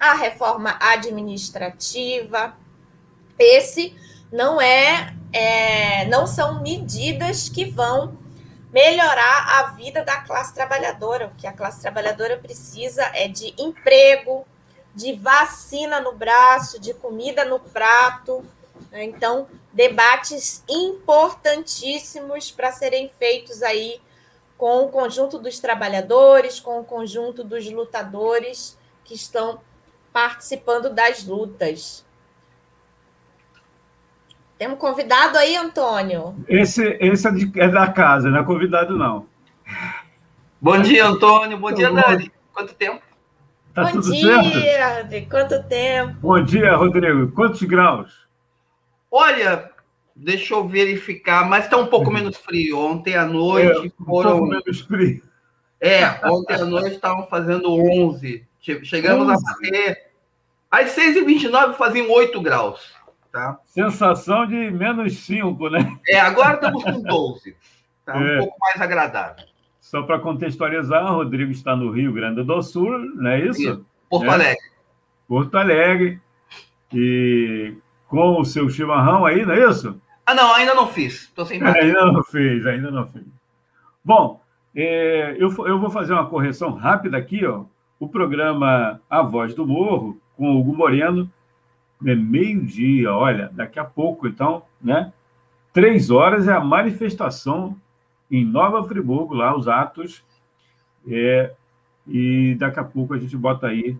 [0.00, 2.56] a reforma administrativa.
[3.38, 3.94] Esse
[4.32, 8.23] não é, é não são medidas que vão
[8.74, 11.28] melhorar a vida da classe trabalhadora.
[11.28, 14.44] O que a classe trabalhadora precisa é de emprego,
[14.92, 18.44] de vacina no braço, de comida no prato.
[18.90, 19.04] Né?
[19.04, 24.02] Então, debates importantíssimos para serem feitos aí
[24.58, 29.60] com o conjunto dos trabalhadores, com o conjunto dos lutadores que estão
[30.12, 32.03] participando das lutas.
[34.58, 36.36] Tem um convidado aí, Antônio?
[36.48, 39.26] Esse, esse é, de, é da casa, não é convidado, não.
[40.60, 41.58] Bom dia, Antônio.
[41.58, 42.30] Bom dia, Dani.
[42.52, 43.02] Quanto tempo?
[43.74, 45.02] Tá Bom tudo dia, certo?
[45.02, 45.30] Rodrigo.
[45.30, 46.14] Quanto tempo?
[46.20, 47.32] Bom dia, Rodrigo.
[47.32, 48.24] Quantos graus?
[49.10, 49.70] Olha,
[50.14, 52.78] deixa eu verificar, mas está um pouco menos frio.
[52.78, 54.30] Ontem à noite É, um foram.
[54.38, 55.22] pouco menos frio.
[55.80, 58.46] É, ontem à noite estavam fazendo 11.
[58.60, 59.44] Che- Chegamos 11?
[59.44, 60.06] a bater.
[60.70, 62.93] Às 6h29 faziam 8 graus.
[63.34, 63.58] Tá?
[63.64, 65.98] Sensação de menos 5, né?
[66.06, 67.56] É, agora estamos com 12.
[68.06, 68.16] Tá?
[68.16, 68.38] Um É.
[68.38, 69.44] pouco mais agradável.
[69.80, 73.60] Só para contextualizar, o Rodrigo está no Rio Grande do Sul, não é isso?
[73.60, 73.86] Isso.
[74.08, 74.28] Porto É.
[74.34, 74.62] Alegre.
[75.26, 76.20] Porto Alegre.
[76.92, 77.74] E
[78.06, 80.00] com o seu chimarrão aí, não é isso?
[80.24, 81.22] Ah, não, ainda não fiz.
[81.22, 81.84] Estou sem máquina.
[81.84, 83.24] Ainda não fez, ainda não fez.
[84.04, 84.40] Bom,
[84.76, 87.64] é, eu, eu vou fazer uma correção rápida aqui, ó.
[87.98, 91.28] O programa A Voz do Morro, com o Hugo Moreno,
[92.06, 95.12] é meio-dia, olha, daqui a pouco, então, né?
[95.72, 97.76] Três horas é a manifestação
[98.30, 100.24] em Nova Friburgo, lá, os atos.
[101.08, 101.52] É,
[102.06, 103.96] e daqui a pouco a gente bota aí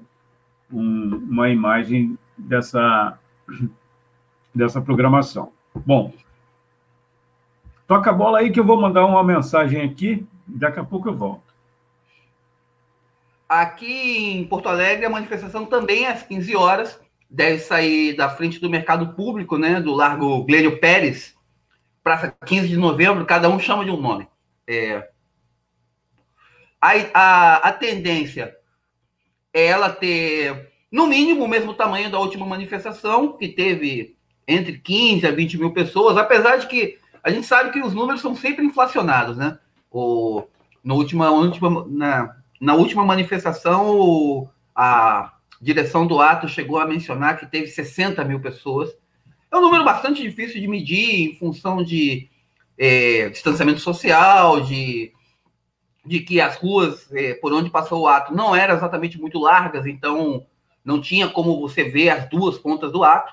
[0.72, 3.18] um- uma imagem dessa,
[4.54, 5.52] dessa programação.
[5.74, 6.12] Bom,
[7.86, 11.14] toca a bola aí que eu vou mandar uma mensagem aqui, daqui a pouco eu
[11.14, 11.54] volto.
[13.48, 16.98] Aqui em Porto Alegre, a manifestação também é às 15 horas.
[17.34, 19.80] Deve sair da frente do mercado público, né?
[19.80, 21.34] Do Largo Glênio Pérez,
[22.00, 24.28] Praça 15 de novembro, cada um chama de um nome.
[24.68, 25.08] É,
[26.80, 28.54] a, a, a tendência
[29.52, 34.16] é ela ter, no mínimo, o mesmo tamanho da última manifestação, que teve
[34.46, 38.20] entre 15 a 20 mil pessoas, apesar de que a gente sabe que os números
[38.20, 39.58] são sempre inflacionados, né?
[39.90, 40.44] O,
[40.84, 45.33] no última, última, na, na última manifestação, o- a
[45.64, 48.94] direção do ato chegou a mencionar que teve 60 mil pessoas.
[49.50, 52.28] É um número bastante difícil de medir em função de
[52.76, 55.10] é, distanciamento social, de,
[56.04, 59.86] de que as ruas é, por onde passou o ato não eram exatamente muito largas,
[59.86, 60.46] então
[60.84, 63.32] não tinha como você ver as duas pontas do ato.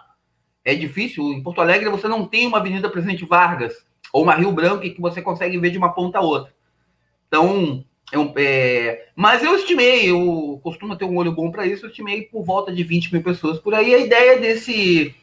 [0.63, 1.33] É difícil.
[1.33, 5.01] Em Porto Alegre você não tem uma Avenida Presidente Vargas ou uma Rio Branco que
[5.01, 6.53] você consegue ver de uma ponta a outra.
[7.27, 11.85] Então, é um- é, mas eu estimei, eu costumo ter um olho bom para isso,
[11.85, 13.93] eu estimei por volta de 20 mil pessoas por aí.
[13.95, 15.15] A ideia desse,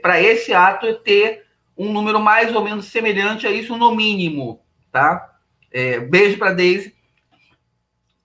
[0.00, 1.44] para esse ato é ter
[1.76, 4.60] um número mais ou menos semelhante a isso, no mínimo,
[4.92, 5.38] tá?
[5.72, 6.94] É, beijo para Deise.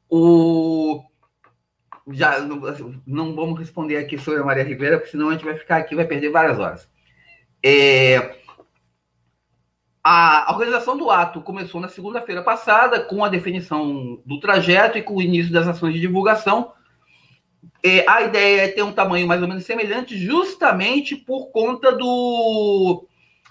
[0.10, 1.04] O
[2.12, 2.62] já não,
[3.08, 5.96] não vamos responder aqui sobre a Maria Rivera, porque senão a gente vai ficar aqui,
[5.96, 6.88] vai perder várias horas.
[7.64, 8.36] É,
[10.07, 15.15] a organização do ato começou na segunda-feira passada, com a definição do trajeto e com
[15.15, 16.73] o início das ações de divulgação.
[17.84, 23.07] É, a ideia é ter um tamanho mais ou menos semelhante, justamente por conta do.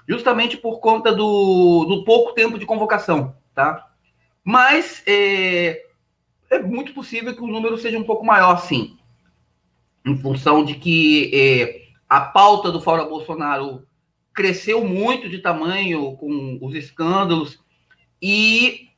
[0.08, 3.88] Justamente por conta do, do pouco tempo de convocação, tá?
[4.44, 5.82] Mas é,
[6.48, 8.96] é muito possível que o número seja um pouco maior, sim.
[10.06, 13.84] Em função de que é, a pauta do Fora Bolsonaro
[14.34, 17.58] cresceu muito de tamanho com os escândalos
[18.20, 18.88] e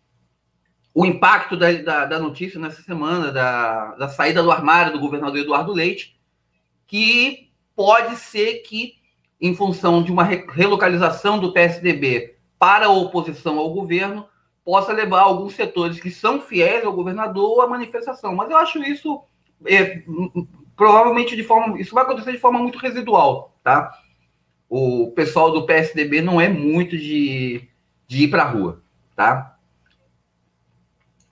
[0.94, 5.38] o impacto da, da, da notícia nessa semana, da, da saída do armário do governador
[5.38, 6.18] Eduardo Leite,
[6.86, 8.94] que pode ser que,
[9.38, 14.26] em função de uma re- relocalização do PSDB para a oposição ao governo,
[14.64, 18.34] possa levar alguns setores que são fiéis ao governador à manifestação.
[18.34, 19.22] Mas eu acho isso
[19.66, 20.02] é,
[20.74, 21.78] provavelmente de forma.
[21.78, 23.92] Isso vai acontecer de forma muito residual, tá?
[24.78, 27.66] O pessoal do PSDB não é muito de,
[28.06, 28.82] de ir para a rua,
[29.16, 29.56] tá?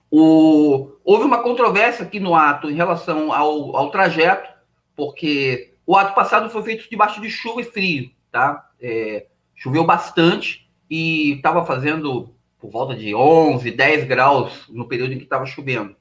[0.09, 4.49] O, houve uma controvérsia aqui no ato em relação ao, ao trajeto,
[4.95, 8.67] porque o ato passado foi feito debaixo de chuva e frio, tá?
[8.81, 15.19] É, choveu bastante e estava fazendo por volta de 11, 10 graus no período em
[15.19, 15.95] que estava chovendo.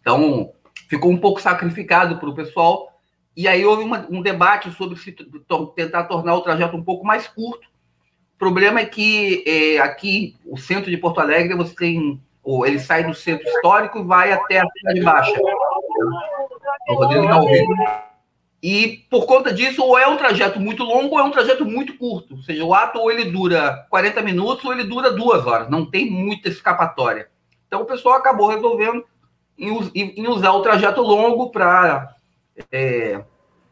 [0.00, 0.50] Então,
[0.88, 2.95] ficou um pouco sacrificado para o pessoal.
[3.36, 5.12] E aí houve uma- um debate sobre se
[5.74, 7.68] tentar tornar o trajeto um pouco mais curto.
[8.34, 12.20] O problema é que é, aqui, o centro de Porto Alegre, você tem.
[12.42, 15.40] Ou ele sai do centro histórico e vai até a Cidade Baixa.
[16.88, 17.74] O Rodrigo está ouvindo.
[18.62, 21.96] E por conta disso, ou é um trajeto muito longo ou é um trajeto muito
[21.98, 22.36] curto.
[22.36, 25.68] Ou seja, o ato ou ele dura 40 minutos ou ele dura duas horas.
[25.68, 27.28] Não tem muita escapatória.
[27.66, 29.04] Então o pessoal acabou resolvendo
[29.58, 32.15] em- em usar o trajeto longo para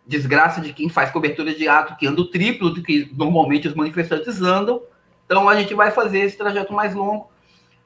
[0.06, 3.74] desgraça de quem faz cobertura de ato, que anda o triplo do que normalmente os
[3.74, 4.82] manifestantes andam.
[5.24, 7.31] Então a gente vai fazer esse trajeto mais longo.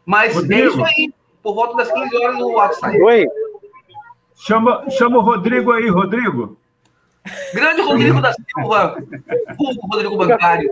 [0.05, 0.69] Mas é Rodrigo.
[0.69, 1.13] isso aí.
[1.43, 2.99] Por volta das 15 horas o ato sai.
[4.35, 6.59] Chama, chama o Rodrigo aí, Rodrigo.
[7.53, 8.97] Grande Rodrigo da Silva,
[9.59, 10.71] vulgo Rodrigo Bancário.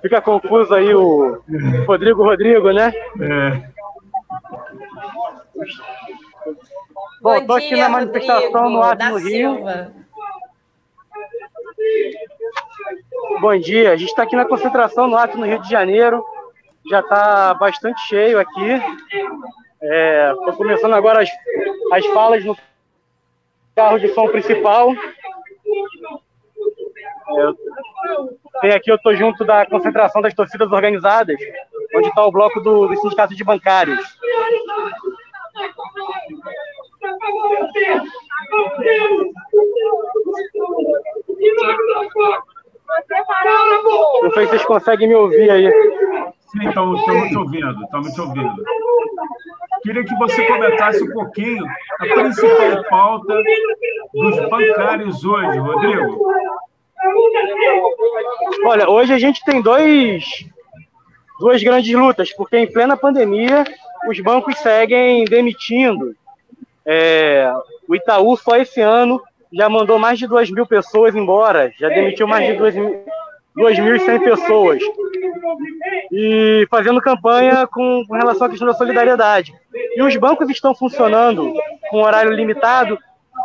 [0.00, 1.40] Fica confuso aí o
[1.86, 2.92] Rodrigo Rodrigo, né?
[3.20, 3.72] É.
[7.22, 9.54] Bom, tô aqui na manifestação Rodrigo no da no Rio.
[9.54, 9.92] Silva.
[13.40, 16.24] Bom dia, a gente está aqui na concentração no Ato no Rio de Janeiro.
[16.90, 18.82] Já está bastante cheio aqui.
[19.80, 21.30] Estou começando agora as,
[21.92, 22.56] as falas no
[23.76, 24.92] carro de som principal.
[27.30, 27.52] É,
[28.62, 31.36] tem aqui, eu estou junto da concentração das torcidas organizadas,
[31.94, 34.00] onde está o bloco do, do Sindicato de Bancários.
[44.22, 45.70] Não sei se vocês conseguem me ouvir aí.
[46.52, 48.54] Sim, estamos te ouvindo, estamos te ouvindo.
[49.82, 51.64] Queria que você comentasse um pouquinho
[51.98, 53.34] a principal pauta
[54.12, 56.20] dos bancários hoje, Rodrigo.
[58.64, 60.46] Olha, hoje a gente tem dois,
[61.40, 63.64] duas grandes lutas, porque em plena pandemia
[64.08, 66.14] os bancos seguem demitindo.
[66.84, 67.52] É,
[67.88, 69.22] o Itaú só esse ano
[69.52, 74.82] já mandou mais de 2 mil pessoas embora, já demitiu mais de 2.100 pessoas.
[76.10, 79.54] E fazendo campanha com, com relação à questão da solidariedade.
[79.94, 81.52] E os bancos estão funcionando
[81.90, 82.98] com horário limitado,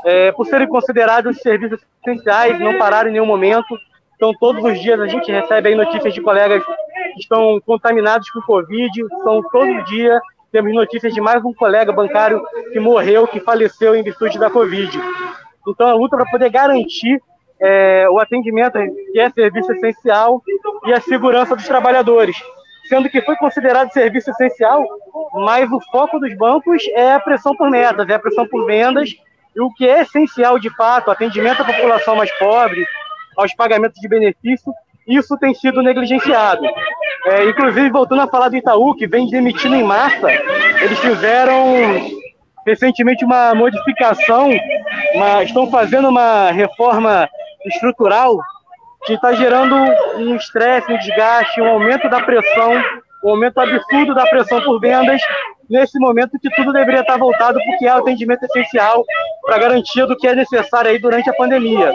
[0.06, 3.78] é, por serem considerados serviços essenciais, não pararam em nenhum momento.
[4.16, 8.42] Então, todos os dias a gente recebe aí notícias de colegas que estão contaminados com
[8.42, 9.02] Covid.
[9.02, 10.20] Então, todo dia
[10.52, 12.42] temos notícias de mais um colega bancário
[12.72, 15.00] que morreu, que faleceu em virtude da Covid.
[15.68, 17.22] Então, a luta para poder garantir
[17.60, 18.78] é, o atendimento,
[19.12, 20.42] que é serviço essencial,
[20.86, 22.38] e a segurança dos trabalhadores.
[22.88, 24.86] Sendo que foi considerado serviço essencial,
[25.34, 29.10] mas o foco dos bancos é a pressão por metas, é a pressão por vendas,
[29.56, 32.86] e o que é essencial de fato, atendimento à população mais pobre,
[33.36, 34.72] aos pagamentos de benefício,
[35.08, 36.66] isso tem sido negligenciado.
[37.26, 42.18] É, inclusive, voltando a falar do Itaú, que vem demitindo em massa, eles fizeram
[42.66, 44.50] recentemente uma modificação,
[45.14, 47.28] uma, estão fazendo uma reforma
[47.66, 48.38] estrutural
[49.06, 49.76] que está gerando
[50.18, 52.74] um estresse, um desgaste, um aumento da pressão,
[53.24, 55.22] um aumento absurdo da pressão por vendas,
[55.70, 59.04] nesse momento que tudo deveria estar voltado porque é o atendimento essencial
[59.46, 61.94] para a garantia do que é necessário aí durante a pandemia.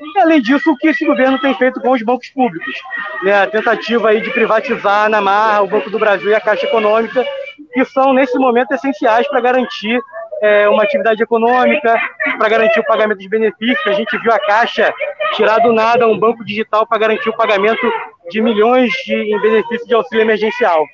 [0.00, 2.74] E, além disso, o que esse governo tem feito com os bancos públicos?
[3.22, 3.42] Né?
[3.42, 7.24] A tentativa aí de privatizar na marra o Banco do Brasil e a Caixa Econômica,
[7.72, 9.98] que são, nesse momento, essenciais para garantir
[10.42, 11.98] é, uma atividade econômica,
[12.38, 13.86] para garantir o pagamento de benefícios.
[13.86, 14.92] A gente viu a Caixa
[15.34, 17.90] tirar do nada um banco digital para garantir o pagamento
[18.30, 20.84] de milhões de, em benefício de auxílio emergencial.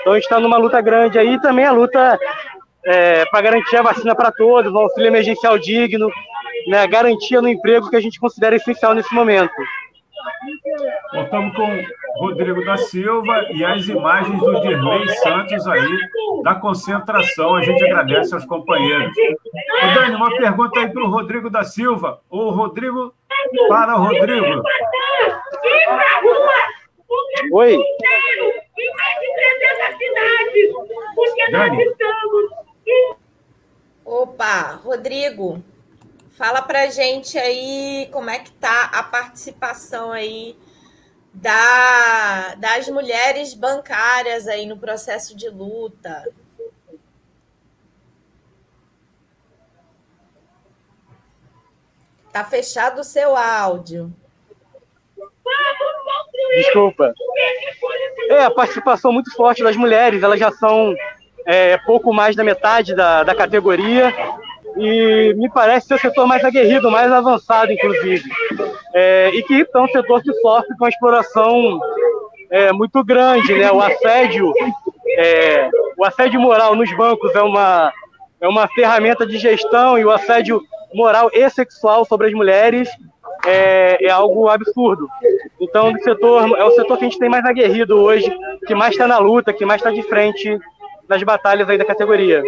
[0.00, 2.18] Então, a gente está numa luta grande aí, também a luta
[2.84, 6.10] é, para garantir a vacina para todos, um auxílio emergencial digno,
[6.66, 9.54] né, garantia no emprego que a gente considera essencial nesse momento.
[11.14, 11.84] Estamos com
[12.16, 15.98] Rodrigo da Silva e as imagens do Dirley Santos aí,
[16.42, 17.54] da concentração.
[17.56, 19.12] A gente agradece aos companheiros.
[19.16, 22.20] Ô, Dani, uma pergunta aí para o Rodrigo da Silva.
[22.30, 23.12] O Rodrigo,
[23.68, 24.62] para o Rodrigo.
[27.52, 27.78] Oi.
[31.50, 31.84] Dani.
[34.04, 35.62] Opa, Rodrigo,
[36.34, 40.56] fala pra gente aí como é que tá a participação aí
[41.32, 46.24] da, das mulheres bancárias aí no processo de luta.
[52.32, 54.12] Tá fechado o seu áudio.
[56.56, 57.14] Desculpa.
[58.28, 60.94] É, a participação muito forte das mulheres, elas já são
[61.46, 64.12] é, pouco mais da metade da, da categoria
[64.76, 68.24] e me parece ser o setor mais aguerrido, mais avançado, inclusive.
[68.94, 71.80] É, e que é um setor que sofre com a exploração
[72.50, 73.70] é, muito grande, né?
[73.70, 74.52] O assédio,
[75.16, 77.92] é, o assédio moral nos bancos é uma,
[78.40, 80.60] é uma ferramenta de gestão e o assédio
[80.92, 82.88] moral e sexual sobre as mulheres
[83.46, 85.08] é, é algo absurdo.
[85.60, 88.32] Então, o setor, é o setor que a gente tem mais aguerrido hoje,
[88.66, 90.58] que mais está na luta, que mais está de frente
[91.08, 92.42] nas batalhas aí da categoria.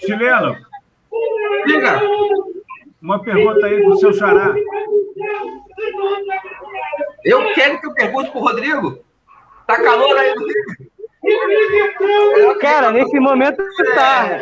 [0.00, 0.56] Chileno.
[1.66, 2.00] Diga.
[3.00, 4.54] Uma pergunta aí do seu xará.
[7.24, 8.98] Eu quero que eu pergunte pro Rodrigo.
[9.66, 10.88] Tá calor aí, Rodrigo?
[12.60, 13.62] Cara, nesse momento
[13.94, 14.40] tá.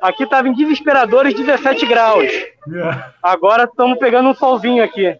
[0.00, 2.30] Aqui estava em desesperadores 17 graus.
[3.22, 5.16] Agora estamos pegando um solzinho aqui.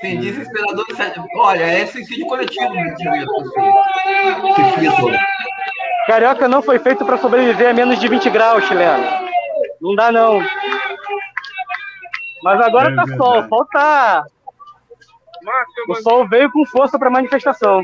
[0.00, 0.84] Sem desesperador.
[1.36, 2.72] Olha, é suicídio coletivo.
[4.54, 5.18] Suicídio.
[6.06, 9.04] Carioca não foi feito para sobreviver a menos de 20 graus, chileno.
[9.80, 10.40] Não dá, não.
[12.42, 13.16] Mas agora É tá verdade.
[13.16, 13.48] sol.
[13.48, 14.24] Sol tá.
[15.88, 17.82] O sol veio com força para manifestação.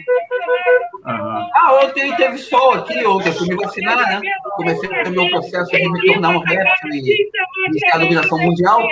[1.07, 1.49] Aham.
[1.55, 4.21] Ah, ontem teve sol aqui, ontem eu fui me vacinar, né?
[4.57, 7.29] Comecei o meu processo de me tornar um réptil e
[7.69, 8.83] iniciar a dominação mundial.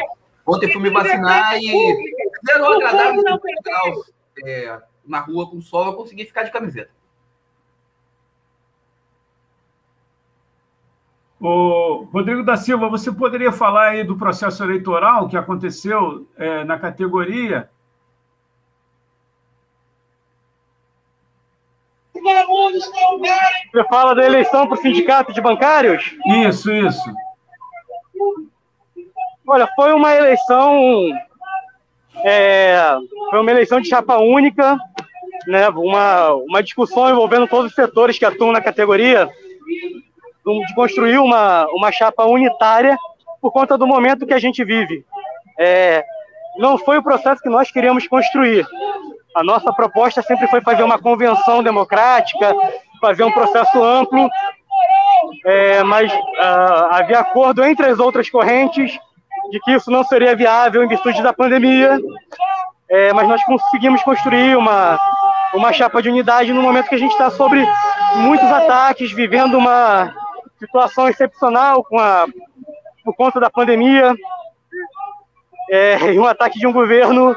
[0.47, 1.97] Ontem fui me vacinar e
[2.47, 4.13] zero agradável 50 graus
[4.45, 6.91] é, na rua com sol, eu consegui ficar de camiseta.
[11.41, 16.79] Ô, Rodrigo da Silva, você poderia falar aí do processo eleitoral que aconteceu é, na
[16.79, 17.71] categoria?
[23.73, 26.15] Você fala da eleição para o sindicato de bancários?
[26.47, 27.15] Isso, isso.
[29.47, 31.11] Olha, foi uma eleição.
[32.25, 32.97] É,
[33.31, 34.79] foi uma eleição de chapa única,
[35.47, 35.69] né?
[35.71, 39.29] Uma, uma discussão envolvendo todos os setores que atuam na categoria,
[40.67, 42.97] de construir uma, uma chapa unitária
[43.41, 45.05] por conta do momento que a gente vive.
[45.59, 46.05] É,
[46.59, 48.67] não foi o processo que nós queríamos construir.
[49.35, 52.55] A nossa proposta sempre foi fazer uma convenção democrática,
[53.01, 54.29] fazer um processo amplo,
[55.47, 58.99] é, mas ah, havia acordo entre as outras correntes
[59.51, 61.99] de que isso não seria viável em virtude da pandemia,
[62.89, 64.99] é, mas nós conseguimos construir uma,
[65.55, 67.67] uma chapa de unidade no momento que a gente está sobre
[68.17, 70.15] muitos ataques, vivendo uma
[70.59, 72.27] situação excepcional com a,
[73.05, 74.15] por conta da pandemia,
[75.71, 77.35] é, um ataque de um governo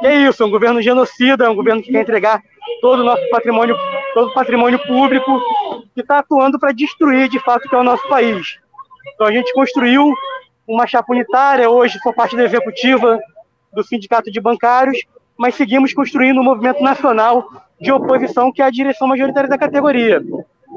[0.00, 2.42] que é isso, um governo genocida, um governo que quer entregar
[2.80, 3.76] todo o nosso patrimônio,
[4.12, 5.40] todo o patrimônio público,
[5.94, 8.58] que está atuando para destruir de fato o que é o nosso país.
[9.14, 10.12] Então a gente construiu
[10.66, 13.18] uma chapa unitária, hoje sou parte da executiva
[13.72, 15.04] do Sindicato de Bancários,
[15.36, 17.48] mas seguimos construindo um movimento nacional
[17.80, 20.20] de oposição que é a direção majoritária da categoria,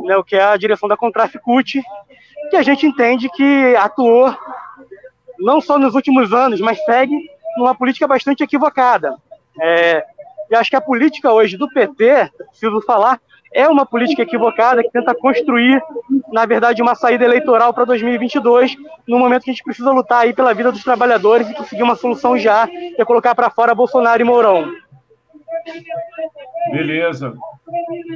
[0.03, 1.81] né, o que é a direção da Contraficute,
[2.49, 4.35] que a gente entende que atuou
[5.39, 7.15] não só nos últimos anos, mas segue
[7.57, 9.15] numa política bastante equivocada.
[9.59, 10.03] É,
[10.49, 13.19] e acho que a política hoje do PT, preciso falar,
[13.53, 15.81] é uma política equivocada que tenta construir,
[16.31, 18.75] na verdade, uma saída eleitoral para 2022,
[19.07, 21.95] no momento que a gente precisa lutar aí pela vida dos trabalhadores e conseguir uma
[21.95, 24.71] solução já, que é colocar para fora Bolsonaro e Mourão.
[26.71, 27.33] Beleza.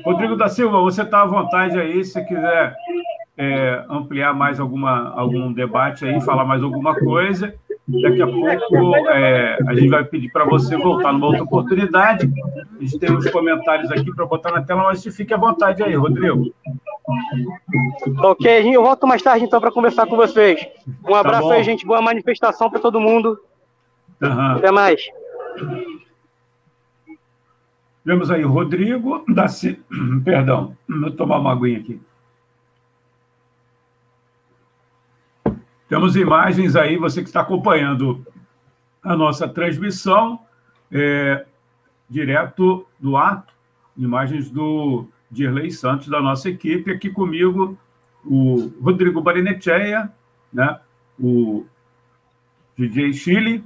[0.06, 2.76] Rodrigo da Silva, você está à vontade aí, se quiser
[3.38, 7.56] é, ampliar mais alguma, algum debate aí, falar mais alguma coisa.
[8.02, 12.32] Daqui a pouco é, a gente vai pedir para você voltar numa outra oportunidade.
[12.80, 15.94] A gente tem uns comentários aqui para botar na tela, mas fique à vontade aí,
[15.96, 16.54] Rodrigo.
[18.20, 20.66] Ok, eu volto mais tarde então para conversar com vocês.
[21.08, 21.52] Um abraço bom.
[21.52, 21.86] aí, gente.
[21.86, 23.40] Boa manifestação para todo mundo.
[24.22, 24.58] Aham.
[24.58, 25.02] Até mais.
[28.06, 29.80] Vemos aí o Rodrigo da Silva.
[30.24, 32.00] Perdão, vou tomar uma aguinha aqui.
[35.92, 38.26] Temos imagens aí, você que está acompanhando
[39.04, 40.40] a nossa transmissão,
[40.90, 41.46] é,
[42.10, 43.54] direto do ato,
[43.98, 47.78] imagens do Dirley Santos, da nossa equipe, aqui comigo
[48.24, 50.10] o Rodrigo Barinecheia,
[50.54, 50.80] né,
[51.20, 51.66] o
[52.78, 53.62] DJ Chile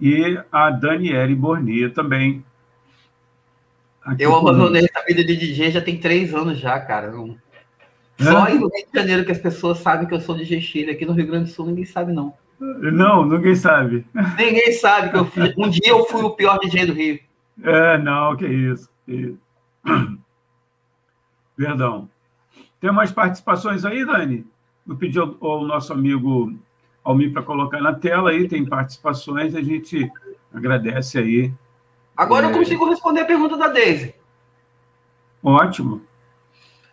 [0.00, 2.44] e a Daniele Bornia também.
[4.18, 7.12] Eu abandonei essa vida de DJ já tem três anos já, cara.
[7.12, 7.36] Não-
[8.22, 10.90] Só no Rio de Janeiro que as pessoas sabem que eu sou DJ Chile.
[10.90, 12.34] Aqui no Rio Grande do Sul ninguém sabe, não.
[12.58, 14.06] Não, ninguém sabe.
[14.38, 15.52] Ninguém sabe que eu fui.
[15.58, 17.18] Um dia eu fui o pior DJ do Rio.
[17.62, 18.88] É, não, que isso.
[19.04, 19.38] que isso.
[21.56, 22.08] Perdão.
[22.80, 24.46] Tem mais participações aí, Dani?
[24.88, 26.52] Eu pedi ao, ao nosso amigo
[27.04, 30.10] Almir para colocar na tela aí, tem participações, a gente
[30.52, 31.52] agradece aí.
[32.16, 32.50] Agora É.
[32.50, 34.14] eu consigo responder a pergunta da Daisy.
[35.42, 36.02] Ótimo.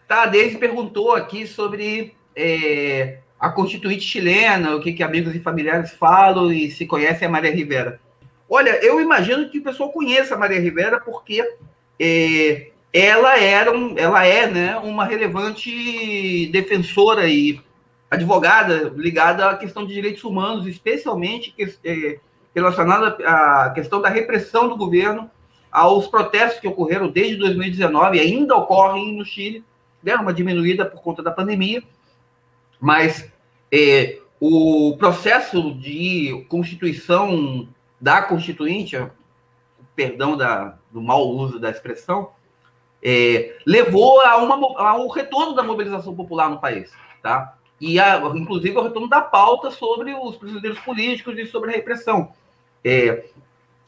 [0.09, 5.91] Tá, Deise perguntou aqui sobre é, a Constituinte chilena, o que, que amigos e familiares
[5.91, 8.01] falam e se conhecem a Maria Rivera.
[8.49, 11.47] Olha, eu imagino que o pessoal conheça a Maria Rivera porque
[11.99, 17.61] é, ela era um, ela é né, uma relevante defensora e
[18.09, 21.53] advogada ligada à questão de direitos humanos, especialmente
[21.85, 22.17] é,
[22.55, 25.29] relacionada à questão da repressão do governo
[25.71, 29.63] aos protestos que ocorreram desde 2019 e ainda ocorrem no Chile,
[30.01, 31.83] deram uma diminuída por conta da pandemia,
[32.79, 33.31] mas
[33.71, 37.67] é, o processo de constituição
[37.99, 38.97] da Constituinte,
[39.95, 42.31] perdão da, do mau uso da expressão,
[43.03, 47.55] é, levou a uma, ao retorno da mobilização popular no país, tá?
[47.79, 52.33] E, a, inclusive, ao retorno da pauta sobre os prisioneiros políticos e sobre a repressão.
[52.83, 53.25] É,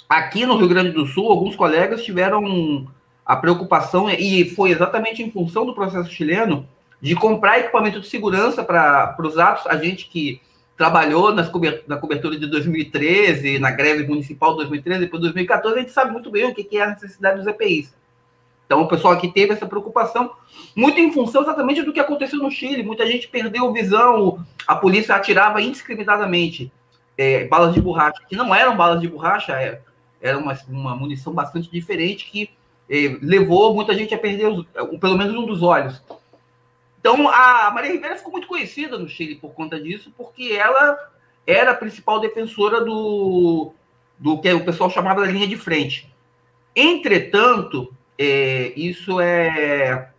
[0.08, 2.88] aqui no Rio Grande do Sul, alguns colegas tiveram
[3.26, 6.68] a preocupação, e foi exatamente em função do processo chileno,
[7.02, 9.66] de comprar equipamento de segurança para os atos.
[9.68, 10.42] A gente que
[10.78, 15.76] trabalhou nas cobertura, na cobertura de 2013, na greve municipal de 2013, depois de 2014,
[15.76, 17.94] a gente sabe muito bem o que é a necessidade dos EPIs.
[18.66, 20.32] Então, o pessoal aqui teve essa preocupação,
[20.76, 22.84] muito em função exatamente do que aconteceu no Chile.
[22.84, 26.72] Muita gente perdeu visão, a polícia atirava indiscriminadamente
[27.18, 29.82] é, balas de borracha, que não eram balas de borracha, é,
[30.22, 32.50] era uma, uma munição bastante diferente que é,
[33.22, 34.66] levou muita gente a perder os,
[35.00, 36.02] pelo menos um dos olhos.
[37.00, 40.98] Então, a Maria Ribeira ficou muito conhecida no Chile por conta disso, porque ela
[41.48, 43.74] era a principal defensora do,
[44.20, 46.14] do que o pessoal chamava da linha de frente.
[46.76, 50.10] Entretanto, é, isso é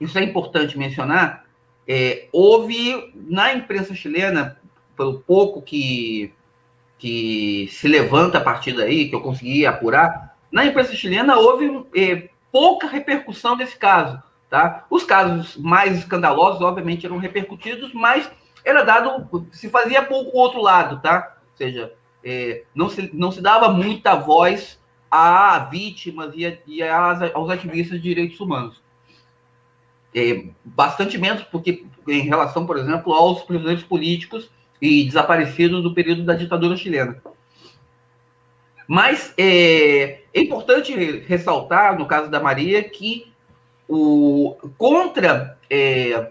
[0.00, 1.44] isso é importante mencionar.
[1.86, 4.58] É, houve na imprensa chilena,
[4.96, 6.32] pelo pouco que,
[6.98, 12.28] que se levanta a partir daí, que eu consegui apurar, na imprensa chilena houve é,
[12.50, 14.22] pouca repercussão desse caso.
[14.48, 14.86] Tá?
[14.88, 18.30] Os casos mais escandalosos, obviamente, eram repercutidos, mas
[18.64, 21.36] era dado, se fazia pouco o outro lado, tá?
[21.50, 21.92] Ou seja,
[22.24, 24.80] é, não, se, não se dava muita voz
[25.10, 28.82] a vítimas e, a, e aos ativistas de direitos humanos.
[30.14, 34.50] É, bastante menos porque em relação, por exemplo, aos prisioneiros políticos
[34.80, 37.22] e desaparecidos do período da ditadura chilena.
[38.90, 40.94] Mas é, é importante
[41.28, 43.30] ressaltar, no caso da Maria, que
[43.86, 46.30] o, contra, é,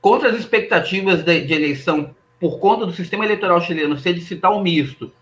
[0.00, 4.60] contra as expectativas de, de, eleição por conta do sistema eleitoral chileno ser de um
[4.60, 5.12] misto,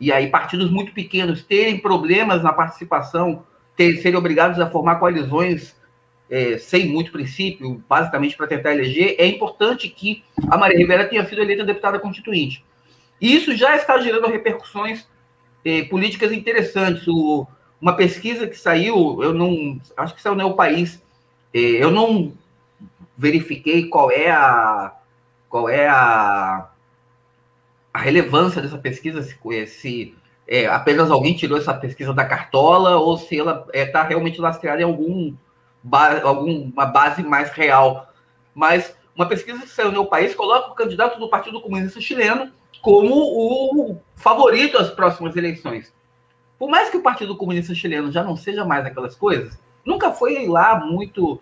[0.00, 3.44] e aí partidos muito pequenos terem problemas na participação,
[3.76, 5.76] ter, serem obrigados a formar coalizões
[6.30, 11.26] é, sem muito princípio, basicamente para tentar eleger, é importante que a Maria Rivera tenha
[11.26, 12.64] sido eleita deputada constituinte.
[13.20, 15.06] E isso já está gerando repercussões
[15.64, 17.06] é, políticas interessantes.
[17.08, 17.46] O,
[17.80, 21.02] uma pesquisa que saiu, eu não acho que saiu no País,
[21.52, 22.32] é, eu não
[23.16, 24.94] verifiquei qual é a
[25.48, 26.70] qual é a,
[27.92, 29.36] a relevância dessa pesquisa, se,
[29.66, 30.14] se
[30.48, 34.40] é, apenas alguém tirou essa pesquisa da cartola ou se ela está é, tá realmente
[34.40, 35.34] lastreada em algum
[36.22, 38.08] alguma base mais real.
[38.54, 42.50] Mas uma pesquisa que saiu no meu país coloca o candidato do Partido Comunista Chileno
[42.82, 45.94] como o favorito às próximas eleições.
[46.58, 50.46] Por mais que o Partido Comunista Chileno já não seja mais aquelas coisas, nunca foi
[50.46, 51.40] lá muito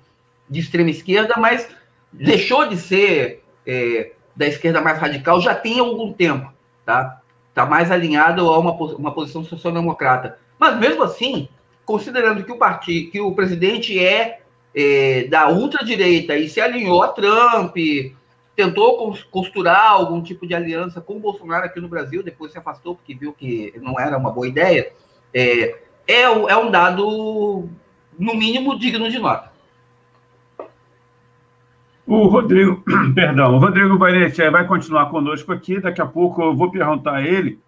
[0.48, 1.68] de extrema esquerda, mas
[2.12, 6.52] deixou de ser é, da esquerda mais radical já tem algum tempo,
[6.84, 7.20] tá?
[7.48, 10.38] Está mais alinhado a uma, uma posição social-democrata.
[10.58, 11.48] Mas mesmo assim,
[11.84, 14.40] considerando que o partido, que o presidente é,
[14.74, 17.76] é da ultradireita e se alinhou a Trump,
[18.60, 22.94] tentou costurar algum tipo de aliança com o Bolsonaro aqui no Brasil, depois se afastou
[22.94, 24.92] porque viu que não era uma boa ideia,
[25.32, 27.66] é, é, é um dado
[28.18, 29.50] no mínimo, digno de nota.
[32.06, 32.84] O Rodrigo,
[33.14, 35.80] perdão, o Rodrigo Varetti vai continuar conosco aqui.
[35.80, 37.58] Daqui a pouco eu vou perguntar a ele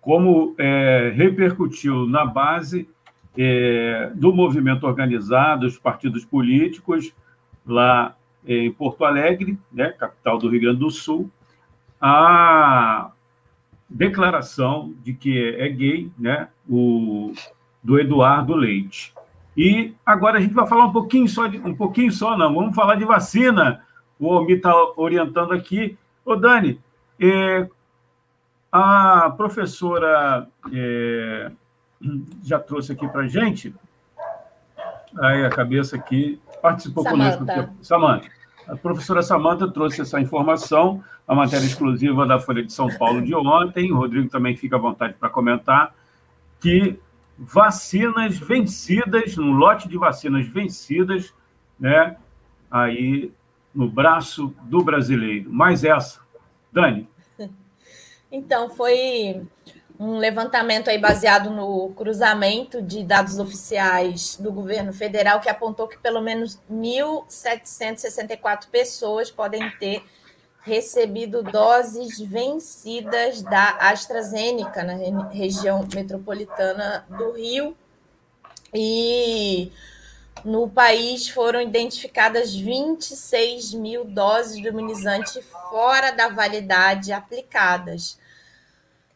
[0.00, 2.88] como é, repercutiu na base
[3.36, 7.12] é, do movimento organizado, dos partidos políticos,
[7.66, 11.30] lá em Porto Alegre, né, capital do Rio Grande do Sul,
[12.00, 13.10] a
[13.88, 17.32] declaração de que é gay, né, o
[17.82, 19.12] do Eduardo Leite.
[19.56, 22.74] E agora a gente vai falar um pouquinho só, de, um pouquinho só não, vamos
[22.74, 23.84] falar de vacina.
[24.18, 25.98] O Almir está orientando aqui.
[26.24, 26.80] Ô, Dani,
[27.18, 27.68] é,
[28.70, 31.50] a professora é,
[32.42, 33.74] já trouxe aqui para a gente,
[35.18, 37.38] aí a cabeça aqui, participou Samantha.
[37.38, 37.74] conosco.
[37.82, 38.28] Samanta.
[38.68, 43.34] A professora Samanta trouxe essa informação, a matéria exclusiva da Folha de São Paulo de
[43.34, 45.94] ontem, o Rodrigo também fica à vontade para comentar,
[46.60, 46.98] que
[47.36, 51.34] vacinas vencidas, um lote de vacinas vencidas,
[51.78, 52.16] né,
[52.70, 53.32] aí
[53.74, 55.50] no braço do brasileiro.
[55.52, 56.20] Mais essa.
[56.72, 57.08] Dani.
[58.32, 59.42] Então, foi
[60.00, 65.98] um levantamento aí baseado no cruzamento de dados oficiais do governo federal que apontou que
[65.98, 70.02] pelo menos 1.764 pessoas podem ter
[70.62, 77.76] recebido doses vencidas da AstraZeneca na região metropolitana do Rio.
[78.72, 79.70] E
[80.42, 88.18] no país foram identificadas 26 mil doses do imunizante fora da validade aplicadas.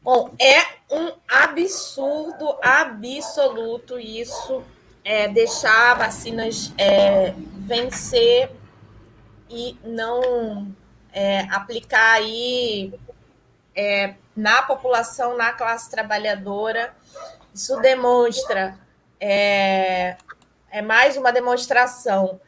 [0.05, 4.63] Bom, é um absurdo absoluto isso,
[5.03, 8.51] é, deixar vacinas é, vencer
[9.49, 10.71] e não
[11.11, 12.93] é, aplicar aí
[13.75, 16.95] é, na população, na classe trabalhadora.
[17.55, 18.79] Isso demonstra,
[19.19, 20.19] é,
[20.71, 22.39] é mais uma demonstração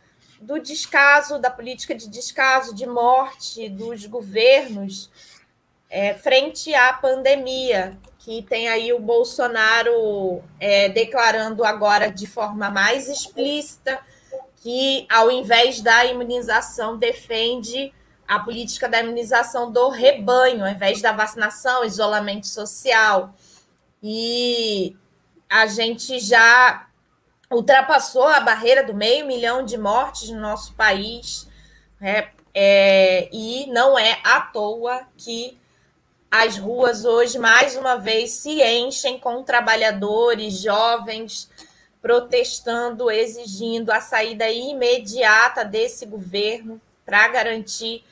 [0.42, 5.10] do descaso, da política de descaso, de morte dos governos
[5.88, 13.08] é, frente à pandemia, que tem aí o Bolsonaro é, declarando agora de forma mais
[13.08, 14.00] explícita
[14.56, 17.92] que, ao invés da imunização, defende
[18.26, 23.32] a política da imunização do rebanho, ao invés da vacinação, isolamento social.
[24.02, 24.96] E
[25.48, 26.88] a gente já
[27.48, 31.48] ultrapassou a barreira do meio milhão de mortes no nosso país,
[32.00, 32.30] né?
[32.52, 35.56] é, e não é à toa que
[36.30, 41.48] as ruas hoje, mais uma vez, se enchem com trabalhadores, jovens,
[42.02, 48.04] protestando, exigindo a saída imediata desse governo para garantir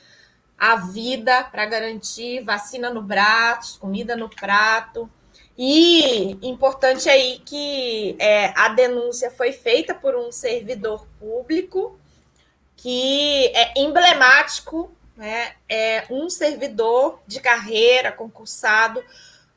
[0.57, 5.09] a vida, para garantir vacina no braço, comida no prato.
[5.57, 11.97] E importante aí que é, a denúncia foi feita por um servidor público
[12.75, 19.03] que é emblemático né, é um servidor de carreira concursado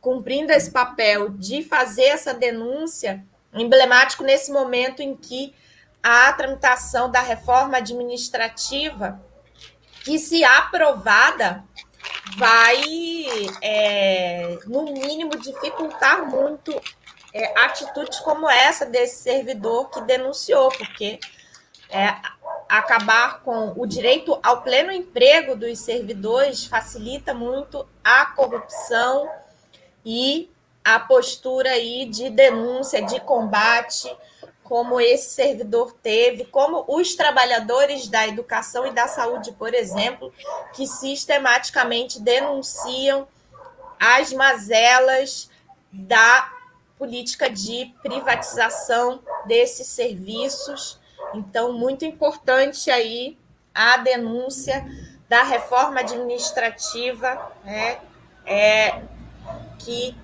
[0.01, 5.55] cumprindo esse papel de fazer essa denúncia emblemático nesse momento em que
[6.03, 9.21] a tramitação da reforma administrativa,
[10.05, 11.65] que se aprovada,
[12.37, 12.81] vai,
[13.61, 16.81] é, no mínimo, dificultar muito
[17.35, 21.19] é, atitudes como essa desse servidor que denunciou, porque
[21.91, 22.15] é,
[22.69, 29.31] acabar com o direito ao pleno emprego dos servidores facilita muito a corrupção
[30.05, 30.51] e
[30.85, 34.15] a postura aí de denúncia, de combate,
[34.63, 40.33] como esse servidor teve, como os trabalhadores da educação e da saúde, por exemplo,
[40.75, 43.27] que sistematicamente denunciam
[43.99, 45.51] as mazelas
[45.91, 46.53] da
[46.99, 50.98] política de privatização desses serviços
[51.35, 53.39] então, muito importante aí
[53.75, 54.85] a denúncia
[55.29, 58.01] da reforma administrativa, né,
[58.47, 59.03] é,
[59.79, 60.17] que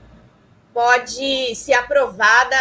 [0.72, 2.56] pode, se aprovada,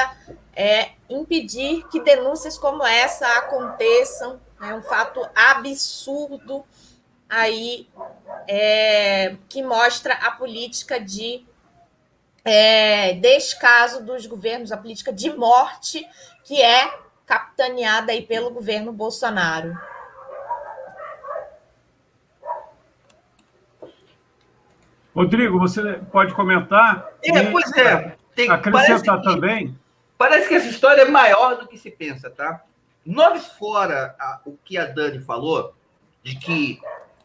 [0.55, 4.39] é, impedir que denúncias como essa aconteçam.
[4.61, 6.63] É um fato absurdo
[7.27, 7.89] aí
[8.47, 11.45] é, que mostra a política de
[12.45, 16.07] é, descaso dos governos, a política de morte
[16.43, 19.77] que é capitaneada aí pelo governo Bolsonaro.
[25.15, 27.07] Rodrigo, você pode comentar?
[27.23, 28.17] É, pois é.
[28.35, 29.67] Tem, acrescentar parece também.
[29.67, 29.75] Que,
[30.17, 32.63] parece que essa história é maior do que se pensa, tá?
[33.05, 35.75] Nós fora a, o que a Dani falou,
[36.23, 36.79] de que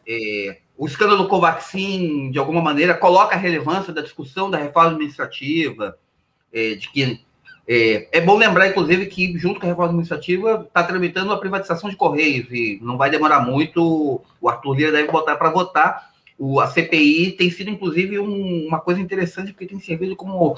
[0.07, 5.97] é, o escândalo Covaxin, de alguma maneira, coloca a relevância da discussão da reforma administrativa,
[6.53, 7.25] é, de que
[7.71, 11.87] é, é, bom lembrar, inclusive, que junto com a reforma administrativa está tramitando a privatização
[11.87, 14.23] de Correios e não vai demorar muito.
[14.41, 16.09] O Arthur Lira deve botar para votar.
[16.35, 20.57] O, a CPI tem sido, inclusive, um, uma coisa interessante, porque tem servido como,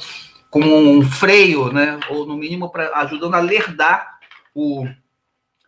[0.50, 2.00] como um freio, né?
[2.10, 4.18] ou no mínimo pra, ajudando a lerdar
[4.56, 4.88] o,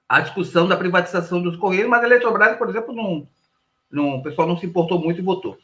[0.08, 3.28] a discussão da privatização dos Correios, mas a Eletrobras, por exemplo, não,
[3.92, 5.58] não, o pessoal não se importou muito e votou.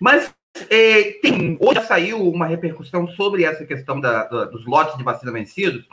[0.00, 0.34] Mas
[0.68, 5.32] é, tem, hoje saiu uma repercussão sobre essa questão da, da, dos lotes de vacina
[5.32, 5.86] vencidos,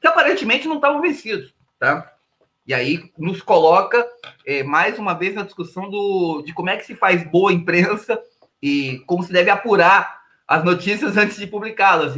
[0.00, 2.12] que aparentemente não estavam vencidos, tá?
[2.66, 4.06] E aí nos coloca
[4.46, 8.20] é, mais uma vez na discussão do, de como é que se faz boa imprensa
[8.62, 12.14] e como se deve apurar as notícias antes de publicá-las.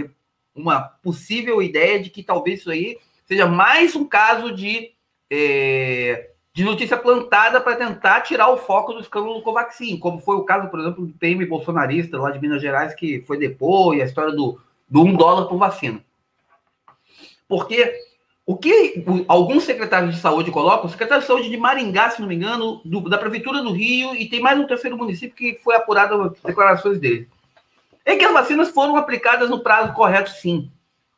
[0.55, 4.93] Uma possível ideia de que talvez isso aí seja mais um caso de
[5.31, 10.37] é, de notícia plantada para tentar tirar o foco do escândalo do Covaxin, como foi
[10.37, 14.01] o caso, por exemplo, do PM bolsonarista lá de Minas Gerais, que foi depor, e
[14.01, 14.59] a história do,
[14.89, 16.03] do um dólar por vacina.
[17.47, 18.01] Porque
[18.47, 22.29] o que alguns secretários de saúde colocam, o secretário de saúde de Maringá, se não
[22.29, 25.77] me engano, do, da Prefeitura do Rio, e tem mais um terceiro município que foi
[25.77, 27.29] apurado as declarações dele,
[28.03, 30.71] é que as vacinas foram aplicadas no prazo correto, sim.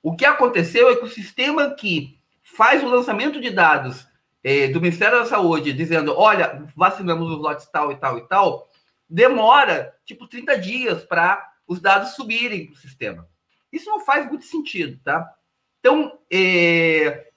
[0.03, 4.08] O que aconteceu é que o sistema que faz o lançamento de dados
[4.43, 8.69] é, do Ministério da Saúde dizendo: olha, vacinamos os lotes tal e tal e tal,
[9.09, 13.29] demora tipo 30 dias para os dados subirem para o sistema.
[13.73, 15.35] Isso não faz muito sentido, tá?
[15.81, 17.29] Então, é,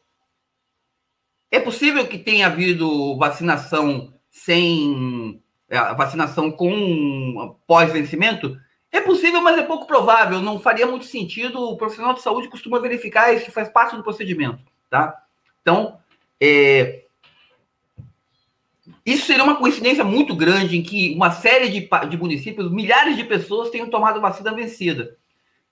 [1.52, 8.58] é possível que tenha havido vacinação sem é, vacinação com pós-vencimento?
[8.92, 10.42] É possível, mas é pouco provável.
[10.42, 11.62] Não faria muito sentido.
[11.62, 15.18] O profissional de saúde costuma verificar isso, faz parte do procedimento, tá?
[15.62, 16.01] Então,
[16.42, 17.04] é,
[19.06, 23.24] isso seria uma coincidência muito grande em que uma série de, de municípios, milhares de
[23.24, 25.16] pessoas tenham tomado vacina vencida.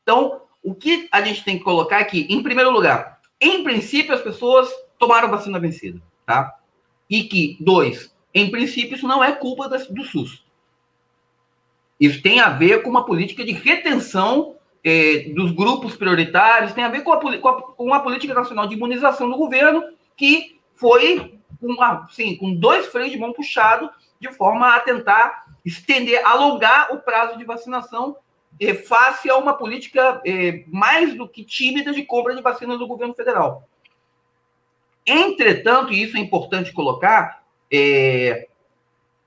[0.04, 4.22] Então, o que a gente tem que colocar aqui, em primeiro lugar, em princípio as
[4.22, 4.70] pessoas
[5.00, 6.56] tomaram vacina vencida, tá?
[7.10, 10.44] E que, dois, em princípio isso não é culpa do SUS.
[12.00, 16.90] Isso tem a ver com uma política de retenção eh, dos grupos prioritários, tem a
[16.90, 19.84] ver com, a, com, a, com uma política nacional de imunização do governo
[20.16, 23.89] que foi com, uma, sim, com dois freios de mão puxado
[24.19, 28.15] de forma a tentar estender, alongar o prazo de vacinação
[28.60, 32.88] eh, face a uma política eh, mais do que tímida de compra de vacinas do
[32.88, 33.68] governo federal.
[35.06, 38.47] Entretanto, e isso é importante colocar, eh,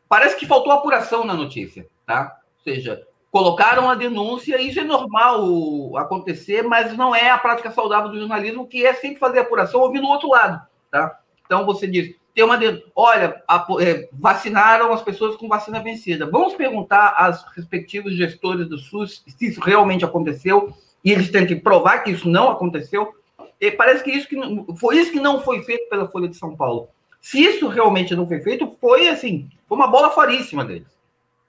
[0.08, 2.38] parece que faltou apuração na notícia, tá?
[2.58, 8.10] Ou seja, colocaram a denúncia, isso é normal acontecer, mas não é a prática saudável
[8.10, 11.21] do jornalismo, que é sempre fazer apuração ouvindo o outro lado, tá?
[11.52, 12.58] Então você diz, tem uma
[12.96, 16.24] olha, a, é, vacinaram as pessoas com vacina vencida.
[16.24, 20.72] Vamos perguntar aos respectivos gestores do SUS se isso realmente aconteceu
[21.04, 23.14] e eles têm que provar que isso não aconteceu.
[23.60, 24.34] E parece que isso que
[24.78, 26.88] foi isso que não foi feito pela Folha de São Paulo.
[27.20, 30.88] Se isso realmente não foi feito, foi assim, foi uma bola faríssima deles,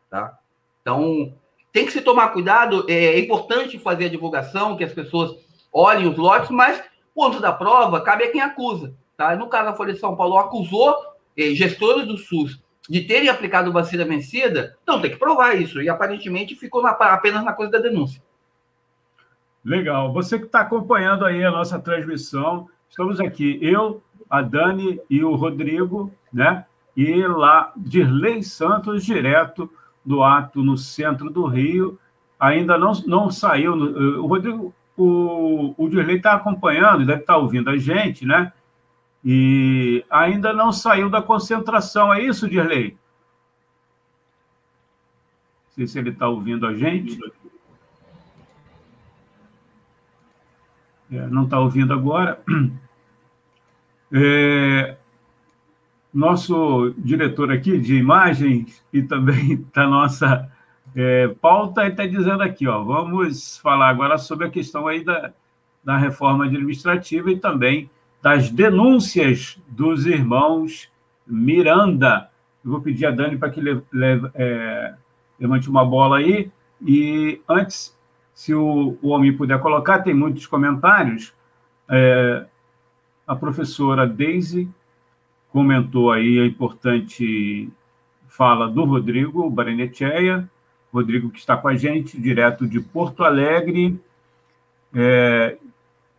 [0.10, 0.38] tá?
[0.82, 1.34] Então,
[1.72, 5.34] tem que se tomar cuidado, é, é importante fazer a divulgação, que as pessoas
[5.72, 6.84] olhem os lotes, mas
[7.16, 8.94] ponto da prova cabe a quem acusa.
[9.18, 9.36] Tá?
[9.36, 10.96] No caso da Folha de São Paulo, acusou
[11.38, 15.82] eh, gestores do SUS de terem aplicado vacina vencida, então tem que provar isso.
[15.82, 18.22] E aparentemente ficou na, apenas na coisa da denúncia.
[19.64, 20.12] Legal.
[20.12, 25.36] Você que está acompanhando aí a nossa transmissão, estamos aqui, eu, a Dani e o
[25.36, 26.66] Rodrigo, né?
[26.96, 29.70] E lá, Dirley Santos, direto
[30.06, 31.98] do ato no centro do Rio.
[32.38, 33.76] Ainda não, não saiu.
[33.76, 38.52] No, o Rodrigo, o, o Dirley está acompanhando, deve estar tá ouvindo a gente, né?
[39.24, 42.98] E ainda não saiu da concentração, é isso, Dirley?
[45.66, 47.18] Não sei se ele está ouvindo a gente.
[51.12, 52.44] É, não está ouvindo agora.
[54.12, 54.98] É,
[56.14, 60.52] nosso diretor aqui de imagens e também da nossa
[60.96, 65.34] é, pauta está dizendo aqui, ó, vamos falar agora sobre a questão aí da,
[65.84, 67.90] da reforma administrativa e também
[68.24, 70.90] das denúncias dos irmãos
[71.28, 72.30] Miranda.
[72.64, 74.96] Eu vou pedir a Dani para que leve, é,
[75.38, 76.50] levante uma bola aí.
[76.82, 78.00] E antes,
[78.34, 81.34] se o, o homem puder colocar, tem muitos comentários.
[81.90, 82.46] É,
[83.28, 84.70] a professora Daisy
[85.50, 87.70] comentou aí a importante
[88.30, 90.50] fala do Rodrigo Barenecheia,
[90.94, 94.00] Rodrigo que está com a gente, direto de Porto Alegre,
[94.96, 95.58] é,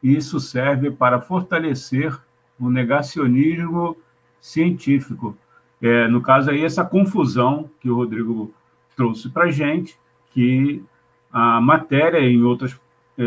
[0.05, 2.15] isso serve para fortalecer
[2.61, 3.97] o negacionismo
[4.39, 5.35] científico.
[5.81, 8.53] É, no caso aí, essa confusão que o Rodrigo
[8.95, 9.99] trouxe para a gente,
[10.31, 10.85] que
[11.33, 12.79] a matéria, em outras
[13.19, 13.25] é,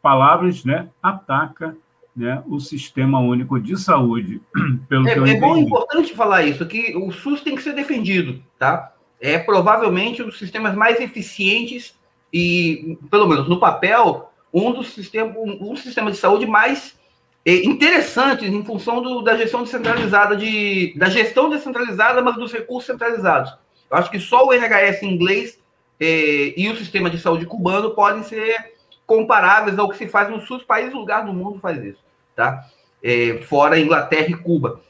[0.00, 1.76] palavras, né, ataca
[2.16, 4.40] né, o Sistema Único de Saúde.
[4.88, 7.74] Pelo é, que eu é bom, importante falar isso, que o SUS tem que ser
[7.74, 8.94] defendido, tá?
[9.20, 11.94] É provavelmente um dos sistemas mais eficientes
[12.32, 16.98] e, pelo menos no papel, um dos sistemas, um, um sistema de saúde mais
[17.44, 22.86] é, interessantes em função do, da gestão descentralizada de da gestão descentralizada, mas dos recursos
[22.86, 23.52] centralizados.
[23.90, 25.58] Eu acho que só o NHS inglês
[26.00, 28.74] é, e o sistema de saúde cubano podem ser
[29.06, 32.02] comparáveis ao que se faz no SUS, país lugar do mundo faz isso,
[32.34, 32.66] tá?
[33.02, 34.80] É, fora Inglaterra e Cuba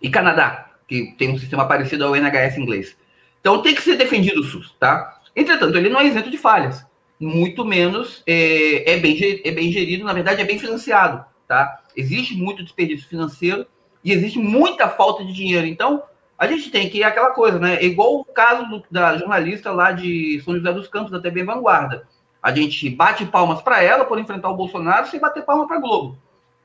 [0.00, 2.96] e Canadá, que tem um sistema parecido ao NHS inglês.
[3.40, 5.20] Então tem que ser defendido o SUS, tá?
[5.36, 6.86] Entretanto, ele não é isento de falhas
[7.20, 11.24] muito menos é, é, bem, é bem gerido, na verdade, é bem financiado.
[11.46, 11.82] Tá?
[11.94, 13.66] Existe muito desperdício financeiro
[14.02, 15.66] e existe muita falta de dinheiro.
[15.66, 16.02] Então,
[16.38, 17.74] a gente tem que aquela coisa, né?
[17.74, 21.44] É igual o caso do, da jornalista lá de São José dos Campos, da TV
[21.44, 22.08] Vanguarda.
[22.42, 26.16] A gente bate palmas para ela por enfrentar o Bolsonaro sem bater palma para Globo.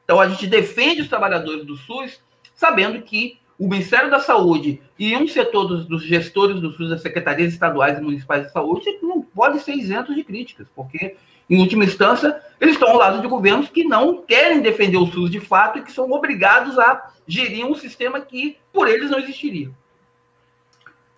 [0.05, 2.23] Então, a gente defende os trabalhadores do SUS,
[2.53, 7.01] sabendo que o Ministério da Saúde e um setor dos, dos, gestores do SUS, das
[7.01, 11.15] secretarias estaduais e municipais de saúde, não pode ser isentos de críticas, porque,
[11.49, 15.29] em última instância, eles estão ao lado de governos que não querem defender o SUS
[15.29, 19.69] de fato e que são obrigados a gerir um sistema que, por eles, não existiria.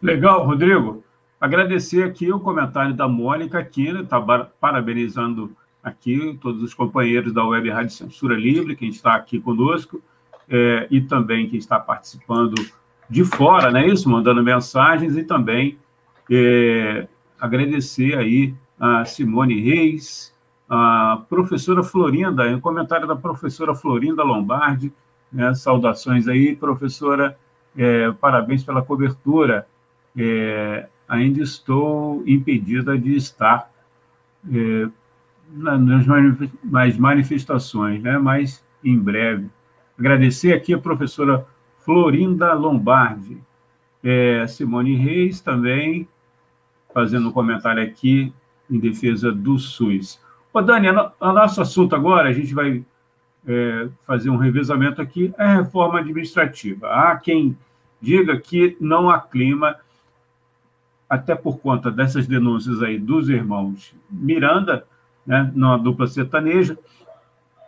[0.01, 1.03] Legal, Rodrigo.
[1.39, 4.19] Agradecer aqui o comentário da Mônica aqui, está
[4.59, 10.01] parabenizando aqui todos os companheiros da Web Rádio Censura Livre, quem está aqui conosco
[10.49, 12.55] é, e também quem está participando
[13.09, 14.09] de fora, não é isso?
[14.09, 15.77] Mandando mensagens e também
[16.29, 17.07] é,
[17.39, 20.35] agradecer aí a Simone Reis,
[20.69, 24.91] a professora Florinda, um comentário da professora Florinda Lombardi,
[25.31, 25.53] né?
[25.53, 27.37] saudações aí, professora,
[27.79, 29.67] É, parabéns pela cobertura.
[30.17, 33.69] É, ainda estou impedida de estar
[34.51, 34.89] é,
[35.53, 38.17] nas manifestações, né?
[38.17, 39.47] mas em breve.
[39.97, 41.45] Agradecer aqui a professora
[41.79, 43.41] Florinda Lombardi,
[44.03, 46.07] é, Simone Reis também,
[46.93, 48.33] fazendo um comentário aqui
[48.69, 50.21] em defesa do SUS.
[50.53, 52.83] Ô, Dani, o nosso assunto agora, a gente vai
[53.47, 56.89] é, fazer um revezamento aqui, é a reforma administrativa.
[56.89, 57.57] Há quem
[58.01, 59.77] diga que não há clima,
[61.09, 64.85] até por conta dessas denúncias aí dos irmãos Miranda,
[65.25, 66.77] né, numa dupla sertaneja,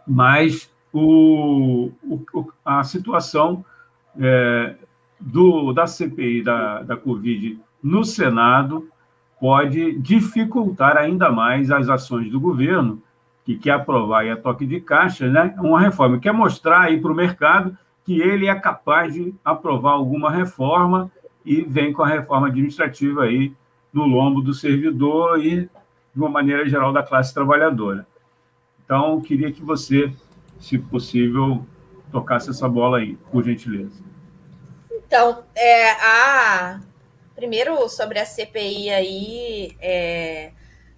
[0.06, 3.64] mas o, o a situação
[4.20, 4.76] é,
[5.20, 8.88] do, da CPI da, da Covid no Senado
[9.40, 13.02] pode dificultar ainda mais as ações do governo,
[13.46, 17.12] que quer aprovar e a toque de caixa, né, uma reforma, quer mostrar aí para
[17.12, 21.12] o mercado que ele é capaz de aprovar alguma reforma
[21.46, 23.54] e vem com a reforma administrativa aí
[23.94, 25.70] no lombo do servidor e, de
[26.16, 28.06] uma maneira geral, da classe trabalhadora.
[28.84, 30.12] Então, queria que você,
[30.60, 31.66] se possível,
[32.12, 34.04] tocasse essa bola aí, por gentileza.
[34.92, 36.80] Então, é, a...
[37.36, 40.52] primeiro sobre a CPI aí, é...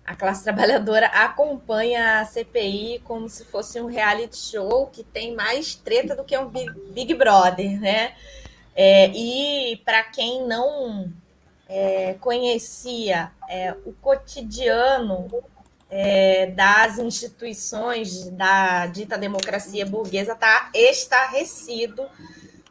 [0.05, 5.75] a classe trabalhadora acompanha a CPI como se fosse um reality show que tem mais
[5.75, 6.49] treta do que um
[6.93, 8.13] Big Brother, né?
[8.75, 11.11] É, e para quem não
[11.67, 15.29] é, conhecia é, o cotidiano
[15.91, 22.07] é, das instituições da dita democracia burguesa, está estarrecido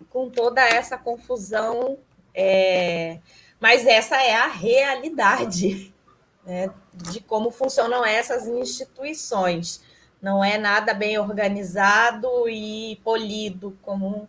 [0.08, 1.98] com toda essa confusão,
[2.34, 3.18] é,
[3.60, 5.92] mas essa é a realidade
[6.46, 9.82] né, de como funcionam essas instituições.
[10.20, 14.28] Não é nada bem organizado e polido, como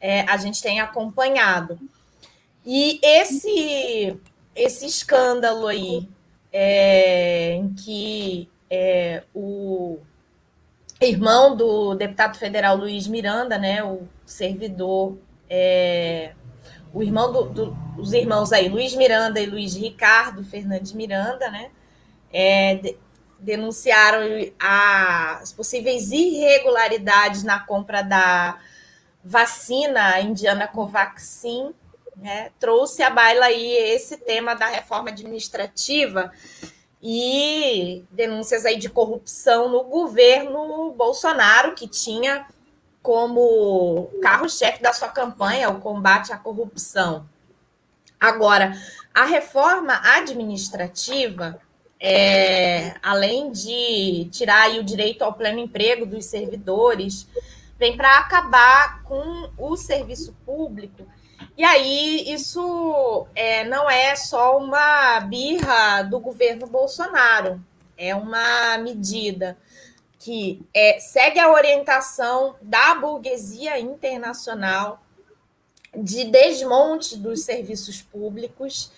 [0.00, 1.78] é, a gente tem acompanhado.
[2.64, 4.18] E esse,
[4.54, 6.08] esse escândalo aí,
[6.52, 9.98] é, em que é, o
[11.00, 15.18] irmão do deputado federal Luiz Miranda, né, o servidor,
[15.48, 16.32] é,
[16.92, 21.70] o irmão do, do, os irmãos aí, Luiz Miranda e Luiz Ricardo Fernandes Miranda, né,
[22.32, 22.96] é, de,
[23.38, 24.20] denunciaram
[24.58, 28.58] as possíveis irregularidades na compra da
[29.24, 31.74] vacina indiana Covaxin,
[32.22, 36.30] né, trouxe à baila aí esse tema da reforma administrativa
[37.02, 42.46] e denúncias aí de corrupção no governo Bolsonaro, que tinha
[43.02, 47.28] como carro-chefe da sua campanha o combate à corrupção.
[48.20, 48.72] Agora,
[49.12, 51.58] a reforma administrativa,
[51.98, 57.26] é, além de tirar o direito ao pleno emprego dos servidores,
[57.76, 61.04] vem para acabar com o serviço público
[61.56, 67.62] e aí, isso é, não é só uma birra do governo Bolsonaro,
[67.96, 69.58] é uma medida
[70.18, 75.02] que é, segue a orientação da burguesia internacional
[75.94, 78.90] de desmonte dos serviços públicos.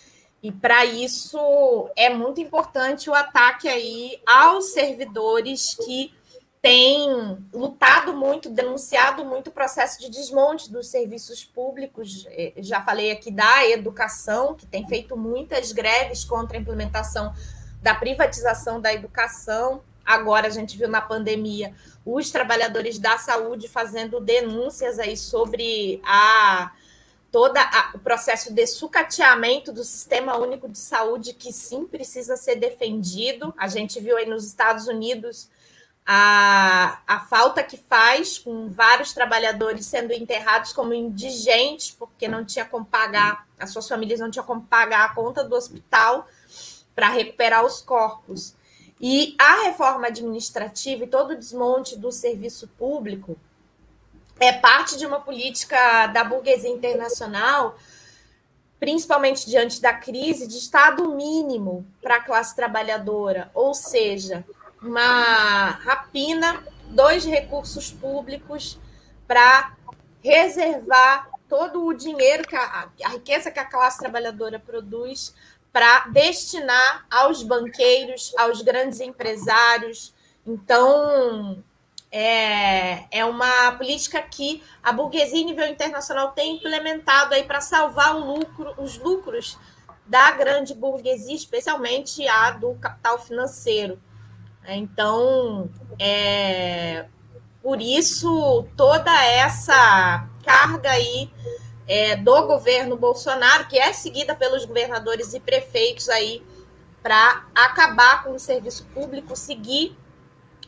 [0.43, 6.12] E para isso é muito importante o ataque aí aos servidores que
[6.65, 12.27] tem lutado muito, denunciado muito o processo de desmonte dos serviços públicos.
[12.31, 17.35] É, já falei aqui da educação, que tem feito muitas greves contra a implementação
[17.82, 19.82] da privatização da educação.
[20.07, 26.73] Agora a gente viu na pandemia os trabalhadores da saúde fazendo denúncias aí sobre a
[27.31, 27.59] todo
[27.93, 33.53] o processo de sucateamento do sistema único de saúde que sim precisa ser defendido.
[33.55, 35.53] A gente viu aí nos Estados Unidos
[36.06, 42.64] a, a falta que faz com vários trabalhadores sendo enterrados como indigentes, porque não tinha
[42.64, 46.28] como pagar, as suas famílias não tinham como pagar a conta do hospital
[46.94, 48.55] para recuperar os corpos.
[49.01, 53.36] E a reforma administrativa e todo o desmonte do serviço público
[54.39, 57.76] é parte de uma política da burguesia internacional,
[58.78, 64.44] principalmente diante da crise, de Estado mínimo para a classe trabalhadora, ou seja,
[64.89, 68.78] uma rapina dos recursos públicos
[69.27, 69.74] para
[70.23, 75.35] reservar todo o dinheiro, que a, a riqueza que a classe trabalhadora produz,
[75.73, 80.15] para destinar aos banqueiros, aos grandes empresários.
[80.47, 81.62] Então,
[82.11, 88.15] é, é uma política que a burguesia em nível internacional tem implementado aí para salvar
[88.15, 89.59] o lucro, os lucros
[90.06, 93.98] da grande burguesia, especialmente a do capital financeiro.
[94.66, 97.07] Então, é,
[97.62, 101.31] por isso, toda essa carga aí
[101.86, 106.43] é, do governo Bolsonaro, que é seguida pelos governadores e prefeitos aí
[107.03, 109.97] para acabar com o serviço público, seguir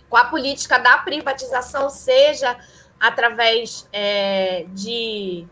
[0.08, 2.56] com a política da privatização, seja
[3.00, 5.46] através é, de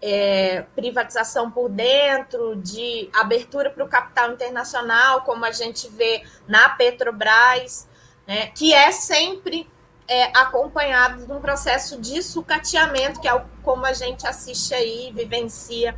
[0.00, 6.68] é, privatização por dentro, de abertura para o capital internacional, como a gente vê na
[6.70, 7.88] Petrobras,
[8.26, 9.68] né, que é sempre
[10.06, 15.94] é, acompanhado de um processo de sucateamento, que é como a gente assiste aí, vivencia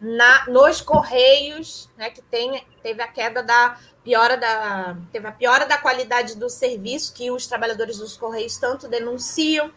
[0.00, 5.66] na, nos Correios, né, que tem, teve a queda da piora da teve a piora
[5.66, 9.70] da qualidade do serviço que os trabalhadores dos Correios tanto denunciam.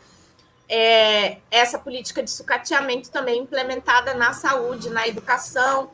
[0.67, 5.91] É, essa política de sucateamento também implementada na saúde, na educação,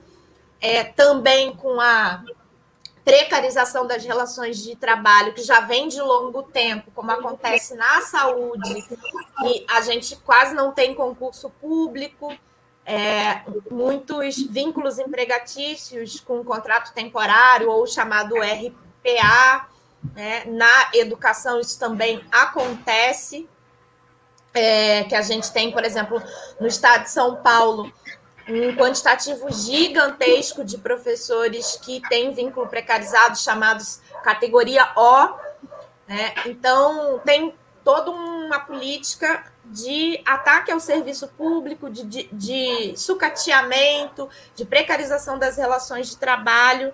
[0.61, 2.23] é, também com a
[3.03, 8.85] precarização das relações de trabalho, que já vem de longo tempo, como acontece na saúde,
[9.45, 12.31] e a gente quase não tem concurso público,
[12.85, 19.69] é, muitos vínculos empregatícios com contrato temporário ou chamado RPA.
[20.15, 20.45] Né?
[20.45, 23.47] Na educação, isso também acontece.
[24.53, 26.21] É, que a gente tem, por exemplo,
[26.59, 27.93] no estado de São Paulo,
[28.47, 35.29] um quantitativo gigantesco de professores que têm vínculo precarizado, chamados categoria O.
[36.07, 36.33] Né?
[36.47, 37.53] Então, tem
[37.83, 45.57] toda uma política de ataque ao serviço público, de, de, de sucateamento, de precarização das
[45.57, 46.93] relações de trabalho.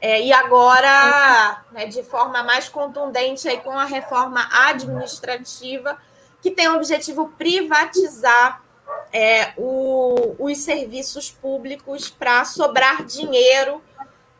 [0.00, 5.96] É, e agora, né, de forma mais contundente, aí, com a reforma administrativa,
[6.40, 8.62] que tem o objetivo privatizar
[9.12, 13.80] é, o, os serviços públicos para sobrar dinheiro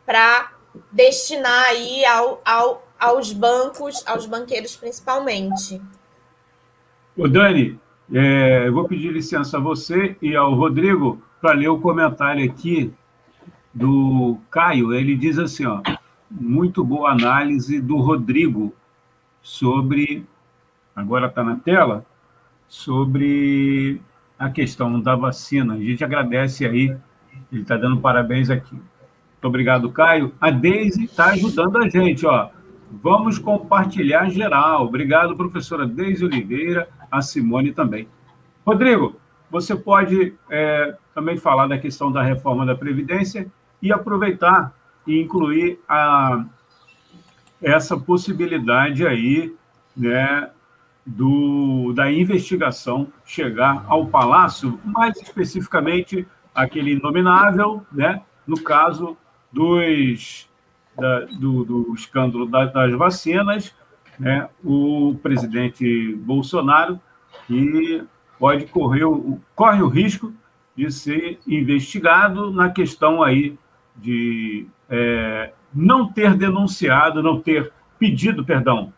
[0.05, 0.51] para
[0.91, 5.81] destinar aí ao, ao, aos bancos, aos banqueiros principalmente.
[7.15, 7.79] Ô Dani,
[8.13, 12.93] é, eu vou pedir licença a você e ao Rodrigo para ler o comentário aqui
[13.73, 14.93] do Caio.
[14.93, 15.81] Ele diz assim, ó,
[16.29, 18.73] muito boa análise do Rodrigo
[19.41, 20.25] sobre,
[20.95, 22.05] agora está na tela,
[22.67, 24.01] sobre
[24.37, 25.75] a questão da vacina.
[25.75, 26.95] A gente agradece aí,
[27.51, 28.73] ele está dando parabéns aqui.
[28.73, 30.33] Muito obrigado, Caio.
[30.39, 32.49] A Deise está ajudando a gente, ó.
[32.91, 34.85] Vamos compartilhar geral.
[34.85, 38.07] Obrigado, professora Deise Oliveira, a Simone também.
[38.65, 39.15] Rodrigo,
[39.49, 43.51] você pode é, também falar da questão da reforma da Previdência
[43.81, 44.73] e aproveitar
[45.05, 46.45] e incluir a,
[47.61, 49.53] essa possibilidade aí,
[49.95, 50.49] né,
[51.05, 59.17] do, da investigação chegar ao Palácio, mais especificamente aquele inominável, né, no caso
[59.51, 60.49] dos,
[60.97, 63.75] da, do, do, escândalo das, das vacinas,
[64.19, 66.99] né, o presidente Bolsonaro,
[67.47, 68.03] que
[68.37, 69.05] pode correr,
[69.55, 70.33] corre o risco
[70.75, 73.57] de ser investigado na questão aí
[73.95, 78.93] de é, não ter denunciado, não ter pedido, perdão,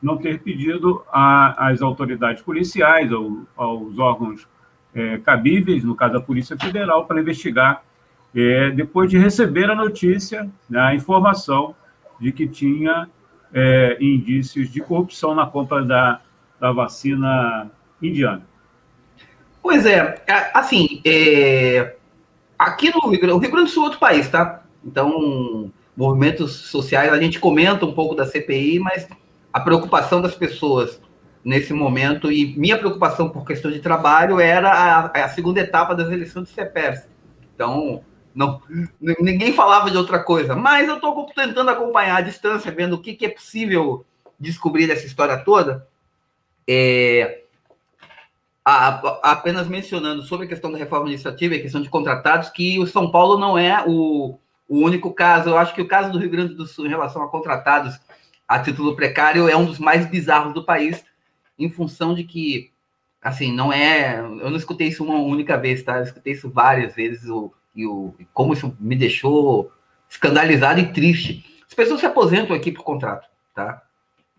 [0.00, 3.10] não ter pedido às autoridades policiais,
[3.56, 4.46] aos órgãos
[4.94, 7.82] é, cabíveis, no caso a Polícia Federal, para investigar,
[8.34, 11.74] é, depois de receber a notícia, né, a informação
[12.20, 13.08] de que tinha
[13.52, 16.20] é, indícios de corrupção na compra da,
[16.60, 17.70] da vacina
[18.00, 18.42] indiana.
[19.62, 20.22] Pois é,
[20.54, 21.96] assim, é,
[22.58, 24.62] aqui no Rio Rio Grande do Sul é outro país, tá?
[24.84, 29.08] Então, movimentos sociais, a gente comenta um pouco da CPI, mas
[29.52, 31.00] a preocupação das pessoas
[31.44, 36.08] nesse momento, e minha preocupação por questão de trabalho era a, a segunda etapa das
[36.08, 37.08] eleições do CEPERS.
[37.54, 38.02] Então,
[38.34, 38.60] não,
[39.00, 43.14] ninguém falava de outra coisa, mas eu estou tentando acompanhar a distância, vendo o que,
[43.14, 44.04] que é possível
[44.38, 45.88] descobrir dessa história toda.
[46.68, 47.42] É,
[48.64, 52.50] a, a, apenas mencionando sobre a questão da reforma administrativa e a questão de contratados,
[52.50, 54.38] que o São Paulo não é o,
[54.68, 55.48] o único caso.
[55.48, 57.98] Eu acho que o caso do Rio Grande do Sul em relação a contratados
[58.48, 61.04] a título precário é um dos mais bizarros do país,
[61.58, 62.72] em função de que,
[63.20, 64.18] assim, não é.
[64.18, 65.98] Eu não escutei isso uma única vez, tá?
[65.98, 69.70] Eu escutei isso várias vezes, o, e o, como isso me deixou
[70.08, 71.44] escandalizado e triste.
[71.68, 73.82] As pessoas se aposentam aqui por contrato, tá?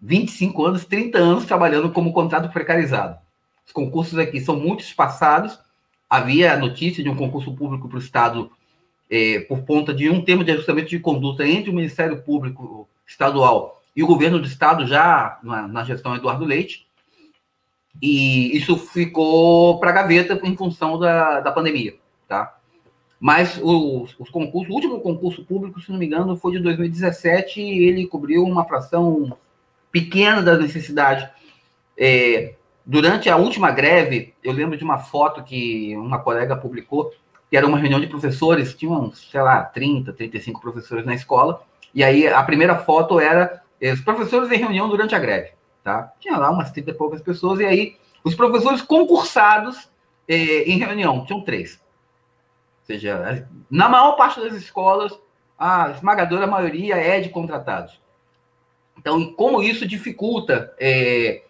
[0.01, 3.19] 25 anos, 30 anos trabalhando como contrato precarizado.
[3.67, 5.59] Os concursos aqui são muito espaçados.
[6.09, 8.51] Havia a notícia de um concurso público para o Estado
[9.07, 13.78] é, por conta de um termo de ajustamento de conduta entre o Ministério Público Estadual
[13.95, 16.87] e o governo do estado já na, na gestão Eduardo Leite,
[18.01, 21.95] e isso ficou para gaveta em função da, da pandemia,
[22.27, 22.55] tá?
[23.19, 27.59] Mas os, os concursos, o último concurso público, se não me engano, foi de 2017
[27.59, 29.37] e ele cobriu uma fração
[29.91, 31.29] pequena da necessidade
[31.99, 32.53] é,
[32.85, 37.11] durante a última greve, eu lembro de uma foto que uma colega publicou,
[37.49, 41.61] que era uma reunião de professores, tinham, sei lá, 30, 35 professores na escola,
[41.93, 45.51] e aí a primeira foto era os professores em reunião durante a greve,
[45.83, 46.11] tá?
[46.19, 49.89] Tinha lá umas 30 e poucas pessoas, e aí os professores concursados
[50.27, 51.81] eh, em reunião, tinham três.
[52.81, 55.17] Ou seja, na maior parte das escolas,
[55.57, 57.99] a esmagadora maioria é de contratados.
[58.97, 61.43] Então, como isso dificulta eh,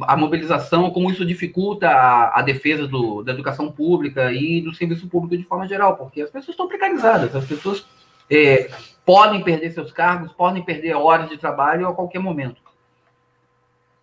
[0.00, 5.08] a mobilização, como isso dificulta a, a defesa do, da educação pública e do serviço
[5.08, 7.84] público de forma geral, porque as pessoas estão precarizadas, as pessoas
[8.30, 8.70] é,
[9.04, 12.60] podem perder seus cargos, podem perder horas de trabalho a qualquer momento.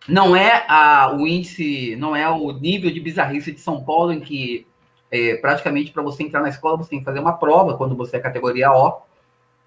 [0.08, 4.20] Não é a, o índice, não é o nível de bizarrice de São Paulo, em
[4.20, 4.66] que
[5.10, 8.16] é, praticamente para você entrar na escola você tem que fazer uma prova quando você
[8.16, 9.02] é categoria O,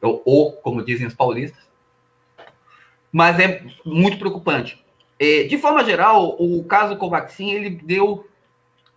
[0.01, 1.61] ou como dizem os paulistas.
[3.11, 4.84] Mas é muito preocupante.
[5.19, 8.27] É, de forma geral, o caso Covaxin ele deu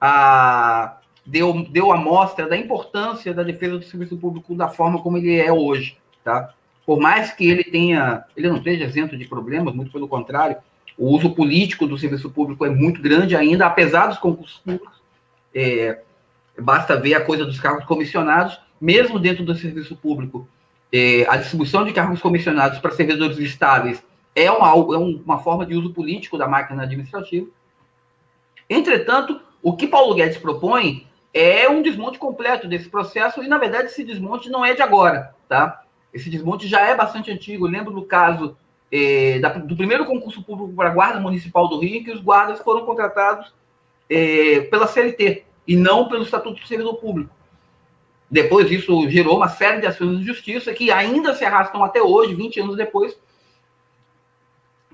[0.01, 5.19] a deu, deu a mostra da importância da defesa do serviço público da forma como
[5.19, 6.53] ele é hoje, tá?
[6.85, 10.57] Por mais que ele tenha, ele não esteja isento de problemas, muito pelo contrário,
[10.99, 15.01] o uso político do serviço público é muito grande ainda, apesar dos concursos públicos.
[15.55, 16.01] É,
[16.59, 20.49] basta ver a coisa dos cargos comissionados, mesmo dentro do serviço público,
[20.93, 24.03] é, a distribuição de cargos comissionados para servidores estáveis
[24.35, 27.47] é uma, é uma forma de uso político da máquina administrativa.
[28.69, 33.89] Entretanto, o que Paulo Guedes propõe é um desmonte completo desse processo, e na verdade
[33.89, 35.86] esse desmonte não é de agora, tá?
[36.13, 37.67] Esse desmonte já é bastante antigo.
[37.67, 38.57] Eu lembro do caso
[38.91, 42.61] é, da, do primeiro concurso público para a Guarda Municipal do Rio, que os guardas
[42.61, 43.53] foram contratados
[44.09, 47.35] é, pela CLT e não pelo Estatuto do Servidor Público.
[48.31, 52.35] Depois isso gerou uma série de ações de justiça que ainda se arrastam até hoje,
[52.35, 53.17] 20 anos depois,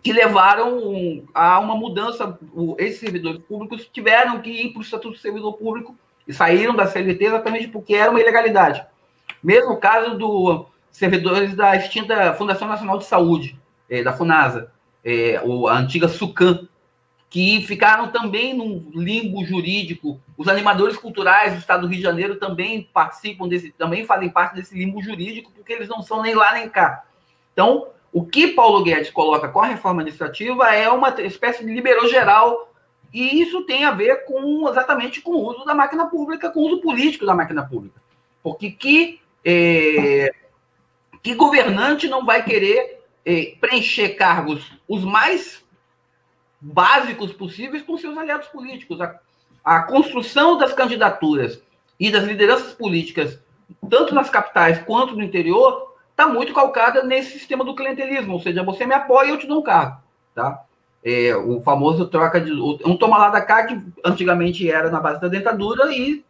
[0.02, 2.39] que levaram a uma mudança.
[2.78, 6.86] Esses servidores públicos tiveram que ir para o Estatuto do Servidor Público e saíram da
[6.86, 8.84] CLT exatamente porque era uma ilegalidade.
[9.43, 13.59] Mesmo caso dos servidores da extinta Fundação Nacional de Saúde,
[13.90, 14.70] é, da FUNASA,
[15.05, 16.69] é, a antiga SUCAM,
[17.28, 20.20] que ficaram também num limbo jurídico.
[20.36, 24.55] Os animadores culturais do Estado do Rio de Janeiro também participam desse, também fazem parte
[24.55, 27.05] desse limbo jurídico, porque eles não são nem lá nem cá.
[27.55, 32.06] Então, o que Paulo Guedes coloca com a reforma administrativa é uma espécie de liberou
[32.06, 32.70] geral,
[33.12, 36.66] e isso tem a ver com exatamente com o uso da máquina pública, com o
[36.66, 38.01] uso político da máquina pública.
[38.43, 40.35] Porque que, é,
[41.23, 45.62] que governante não vai querer é, preencher cargos os mais
[46.61, 49.01] básicos possíveis com seus aliados políticos?
[49.01, 49.19] A,
[49.65, 51.62] a construção das candidaturas
[51.99, 53.39] e das lideranças políticas,
[53.89, 58.62] tanto nas capitais quanto no interior, está muito calcada nesse sistema do clientelismo, ou seja,
[58.62, 59.99] você me apoia e eu te dou um cargo,
[60.35, 60.65] tá?
[61.05, 65.20] É, o famoso troca de um toma lá da cá que antigamente era na base
[65.20, 66.24] da dentadura e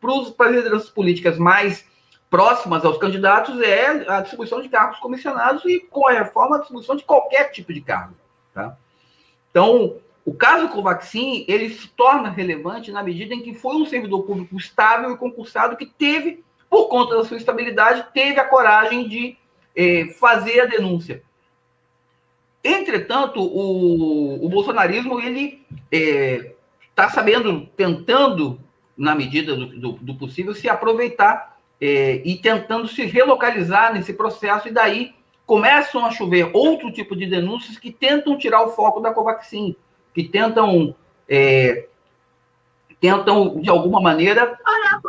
[0.00, 1.84] para as lideranças políticas mais
[2.30, 6.96] próximas aos candidatos é a distribuição de cargos comissionados e com a reforma a distribuição
[6.96, 8.14] de qualquer tipo de cargo,
[8.52, 8.76] tá?
[9.50, 14.24] Então, o caso Covaxin, ele se torna relevante na medida em que foi um servidor
[14.24, 19.36] público estável e concursado que teve por conta da sua estabilidade, teve a coragem de
[19.76, 21.22] eh, fazer a denúncia.
[22.64, 28.58] Entretanto, o, o bolsonarismo ele está eh, sabendo, tentando,
[28.96, 31.53] na medida do, do, do possível, se aproveitar
[31.86, 37.26] eh, e tentando se relocalizar nesse processo, e daí começam a chover outro tipo de
[37.26, 39.76] denúncias que tentam tirar o foco da Covaxin,
[40.14, 40.94] que tentam
[41.28, 41.88] é,
[42.98, 44.58] tentam, de alguma maneira,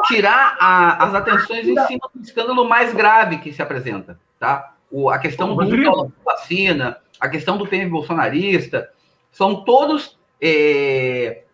[0.07, 4.19] tirar a, as atenções em cima do escândalo mais grave que se apresenta.
[4.38, 4.73] Tá?
[4.91, 8.89] O, a questão do vacina, a questão do PM bolsonarista,
[9.31, 11.44] são todos é,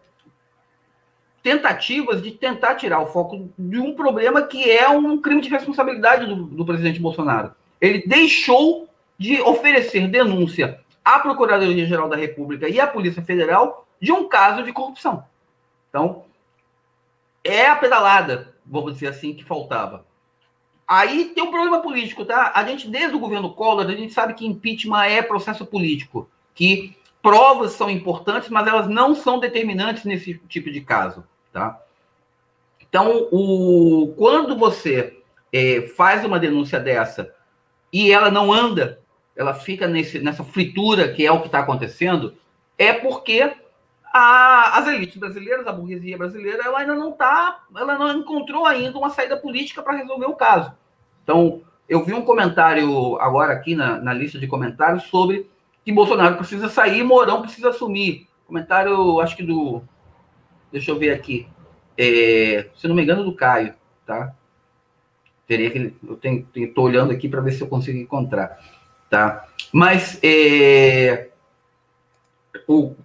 [1.41, 6.25] tentativas de tentar tirar o foco de um problema que é um crime de responsabilidade
[6.25, 7.51] do, do presidente Bolsonaro.
[7.79, 8.87] Ele deixou
[9.17, 14.71] de oferecer denúncia à Procuradoria-Geral da República e à Polícia Federal de um caso de
[14.71, 15.23] corrupção.
[15.89, 16.23] Então,
[17.43, 20.05] é a pedalada, vamos dizer assim, que faltava.
[20.87, 22.51] Aí tem um problema político, tá?
[22.53, 26.95] A gente, desde o governo Collor, a gente sabe que impeachment é processo político, que
[27.21, 31.79] provas são importantes, mas elas não são determinantes nesse tipo de caso, tá?
[32.79, 35.21] Então, o, quando você
[35.51, 37.33] é, faz uma denúncia dessa
[37.91, 38.99] e ela não anda,
[39.35, 42.35] ela fica nesse, nessa fritura que é o que está acontecendo,
[42.77, 43.53] é porque
[44.13, 48.97] a, as elites brasileiras, a burguesia brasileira, ela ainda não está, ela não encontrou ainda
[48.97, 50.73] uma saída política para resolver o caso.
[51.23, 55.49] Então, eu vi um comentário agora aqui na, na lista de comentários sobre
[55.83, 58.27] que Bolsonaro precisa sair, Mourão precisa assumir.
[58.45, 59.81] Comentário, acho que do.
[60.71, 61.47] Deixa eu ver aqui.
[61.97, 63.73] É, se não me engano, do Caio,
[64.05, 64.33] tá?
[65.47, 65.93] Teria que.
[66.07, 68.59] Eu tenho, tenho, tô olhando aqui para ver se eu consigo encontrar,
[69.09, 69.47] tá?
[69.71, 71.29] Mas é,
[72.67, 72.95] o,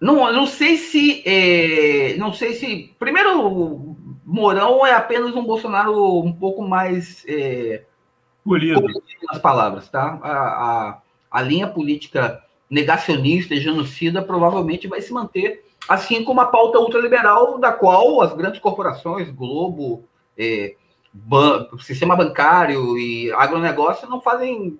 [0.00, 1.22] não, não sei se.
[1.26, 2.94] É, não sei se.
[2.98, 7.24] Primeiro, Mourão é apenas um Bolsonaro um pouco mais.
[7.28, 7.82] É,
[8.42, 8.82] polido.
[9.30, 10.18] nas palavras, tá?
[10.22, 16.46] A, a, a linha política negacionista e genocida provavelmente vai se manter, assim como a
[16.46, 20.04] pauta ultraliberal, da qual as grandes corporações, Globo,
[20.36, 20.74] é,
[21.12, 24.78] ban sistema bancário e agronegócio não fazem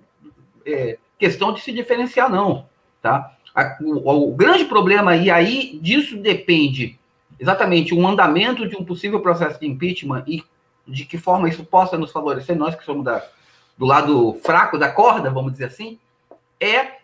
[0.65, 2.65] é, questão de se diferenciar, não.
[3.01, 3.35] Tá?
[3.53, 6.97] A, o, o, grande problema, e aí disso depende
[7.39, 10.43] exatamente o andamento de um possível processo de impeachment e
[10.87, 13.23] de que forma isso possa nos favorecer, nós que somos da,
[13.77, 15.99] do lado fraco da corda, vamos dizer assim,
[16.59, 17.00] é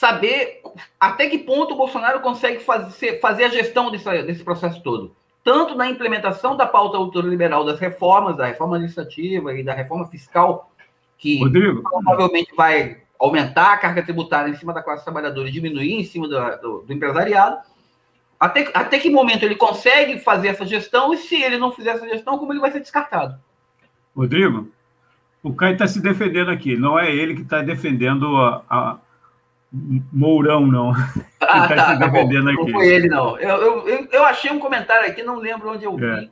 [0.00, 0.62] saber
[0.98, 5.14] até que ponto o Bolsonaro consegue fazer, fazer a gestão desse, desse processo todo.
[5.44, 10.72] Tanto na implementação da pauta ultraliberal das reformas, da reforma legislativa e da reforma fiscal,
[11.18, 11.82] que Rodrigo.
[11.82, 16.26] provavelmente vai aumentar a carga tributária em cima da classe trabalhadora e diminuir em cima
[16.26, 17.58] do, do, do empresariado.
[18.38, 22.08] Até, até que momento ele consegue fazer essa gestão e se ele não fizer essa
[22.08, 23.38] gestão, como ele vai ser descartado?
[24.16, 24.72] Rodrigo,
[25.42, 28.98] o Caio está se defendendo aqui, não é ele que está defendendo a, a,
[29.72, 30.92] Mourão, não.
[31.42, 32.58] Ah, tá, tá, tá defendendo aqui.
[32.58, 33.36] Não foi ele, não.
[33.38, 36.04] Eu, eu, eu achei um comentário aqui, não lembro onde eu vi.
[36.04, 36.28] É.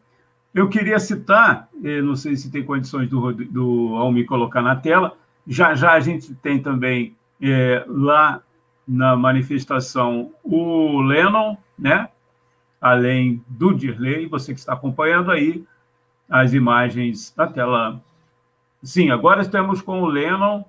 [0.54, 5.16] Eu queria citar, eh, não sei se tem condições do, do Almi colocar na tela,
[5.44, 8.40] já já a gente tem também é, lá
[8.86, 12.08] na manifestação o Lennon, né?
[12.80, 15.64] além do Dirley, você que está acompanhando aí
[16.28, 18.00] as imagens na tela.
[18.82, 20.64] Sim, agora estamos com o Lennon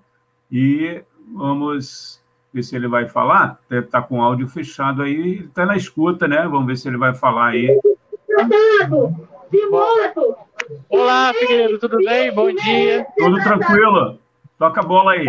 [0.52, 2.19] e vamos
[2.54, 3.60] ver se ele vai falar.
[3.70, 6.48] Deve estar com o áudio fechado aí, está na escuta, né?
[6.48, 7.80] Vamos ver se ele vai falar aí.
[10.90, 12.32] Olá, Figueiredo, tudo bem?
[12.34, 13.06] Bom dia.
[13.18, 14.20] Tudo tranquilo.
[14.58, 15.26] Toca a bola aí.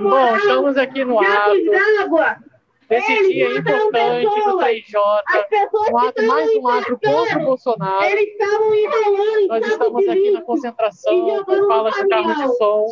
[0.00, 1.54] Bom, estamos aqui no ato
[2.88, 4.96] desse dia importante do 3J,
[5.90, 8.16] um ato, mais um ato contra o Bolsonaro.
[9.48, 12.86] Nós estamos aqui na concentração com falas de carro de som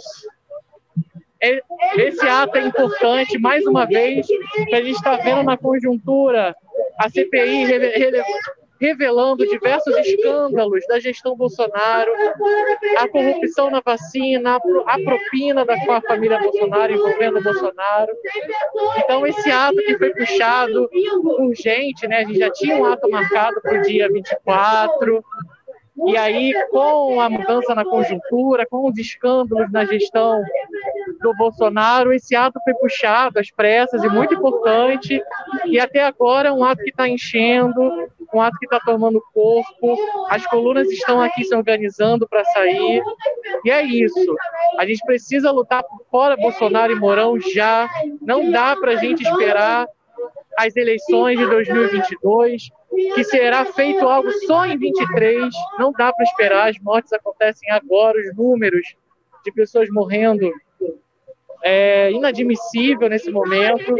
[1.96, 6.54] esse ato é importante, mais uma vez, que a gente está vendo na conjuntura
[6.98, 7.66] a CPI
[8.80, 12.12] revelando diversos escândalos da gestão Bolsonaro,
[12.98, 18.12] a corrupção na vacina, a propina da família Bolsonaro envolvendo o Bolsonaro.
[18.98, 20.88] Então, esse ato que foi puxado
[21.38, 22.18] urgente, né?
[22.18, 25.24] A gente já tinha um ato marcado para o dia 24,
[26.06, 30.42] e aí, com a mudança na conjuntura, com os escândalos na gestão
[31.24, 35.22] do Bolsonaro, esse ato foi puxado às pressas e muito importante.
[35.64, 37.80] E até agora é um ato que está enchendo,
[38.32, 39.96] um ato que está tomando corpo.
[40.28, 43.02] As colunas estão aqui se organizando para sair.
[43.64, 44.36] E é isso.
[44.78, 47.88] A gente precisa lutar por fora Bolsonaro e Mourão já.
[48.20, 49.88] Não dá para a gente esperar
[50.58, 52.70] as eleições de 2022
[53.14, 55.52] que será feito algo só em 23.
[55.78, 58.94] Não dá para esperar, as mortes acontecem agora, os números
[59.44, 60.52] de pessoas morrendo
[61.64, 63.94] é inadmissível nesse momento.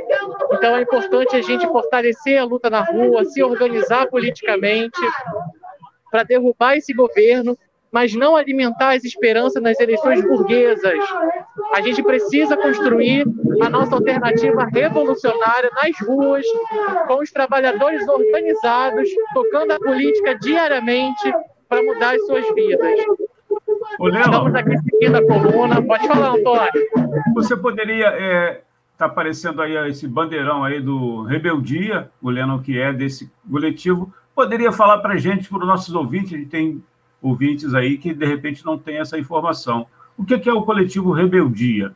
[0.53, 5.01] Então é importante a gente fortalecer a luta na rua, se organizar politicamente
[6.11, 7.57] para derrubar esse governo
[7.95, 10.99] mas não alimentar as esperanças nas eleições burguesas.
[11.73, 13.24] A gente precisa construir
[13.62, 16.45] a nossa alternativa revolucionária nas ruas,
[17.07, 21.32] com os trabalhadores organizados, tocando a política diariamente
[21.69, 22.99] para mudar as suas vidas.
[23.98, 25.82] Ô, Estamos aqui seguindo a coluna.
[25.82, 26.70] Pode falar, Antônio.
[27.35, 28.62] Você poderia é,
[28.97, 34.73] tá aparecendo aí esse bandeirão aí do Rebeldia, o Lennon que é desse coletivo, poderia
[34.73, 36.82] falar para a gente, para os nossos ouvintes, a gente tem
[37.20, 39.86] ouvintes aí que de repente não tem essa informação.
[40.16, 41.94] O que é o coletivo Rebeldia?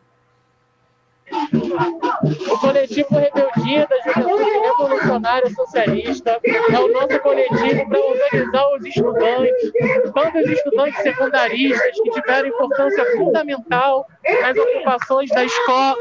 [2.25, 9.73] O coletivo Rebeldia da Juventude Revolucionária Socialista é o nosso coletivo para organizar os estudantes,
[10.15, 14.07] tanto os estudantes secundaristas que tiveram importância fundamental
[14.43, 15.49] nas ocupações da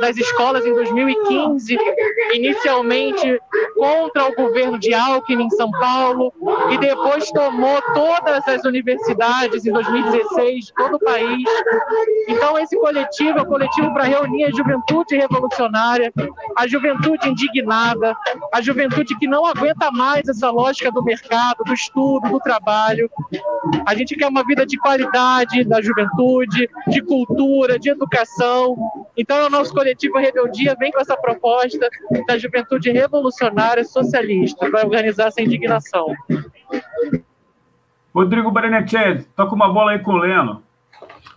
[0.01, 1.77] das escolas em 2015,
[2.33, 3.39] inicialmente
[3.75, 6.33] contra o governo de Alckmin em São Paulo
[6.71, 11.43] e depois tomou todas as universidades em 2016, todo o país.
[12.27, 16.06] Então, esse coletivo é o coletivo para reunir a juventude revolucionária,
[16.55, 18.15] a juventude indignada,
[18.53, 23.09] a juventude que não aguenta mais essa lógica do mercado, do estudo, do trabalho.
[23.85, 28.75] A gente quer uma vida de qualidade da juventude, de cultura, de educação.
[29.17, 31.89] Então, o nosso coletivo Rebeldia vem com essa proposta
[32.27, 36.13] da juventude revolucionária socialista para organizar essa indignação.
[38.13, 40.63] Rodrigo Berenetti, toca uma bola aí com o Leno.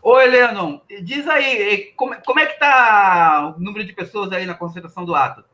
[0.03, 4.55] Oi, Leno, diz aí, como, como é que está o número de pessoas aí na
[4.55, 5.45] concentração do ato?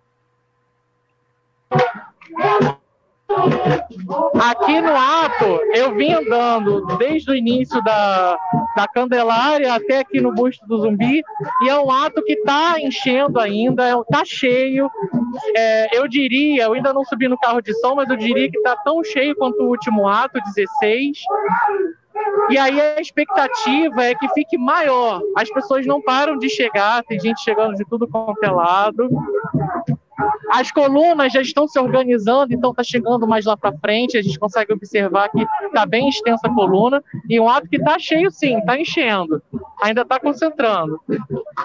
[4.41, 5.45] Aqui no ato,
[5.75, 8.39] eu vim andando desde o início da,
[8.77, 11.23] da Candelária até aqui no busto do zumbi,
[11.63, 14.89] e é um ato que está enchendo ainda, está cheio.
[15.57, 18.59] É, eu diria, eu ainda não subi no carro de som, mas eu diria que
[18.59, 21.19] está tão cheio quanto o último ato, 16.
[22.51, 25.21] E aí a expectativa é que fique maior.
[25.37, 29.09] As pessoas não param de chegar, tem gente chegando de tudo quanto é lado.
[30.51, 34.17] As colunas já estão se organizando, então está chegando mais lá para frente.
[34.17, 37.03] A gente consegue observar que está bem extensa a coluna.
[37.29, 39.43] E um ato que está cheio, sim, está enchendo.
[39.83, 41.01] Ainda está concentrando.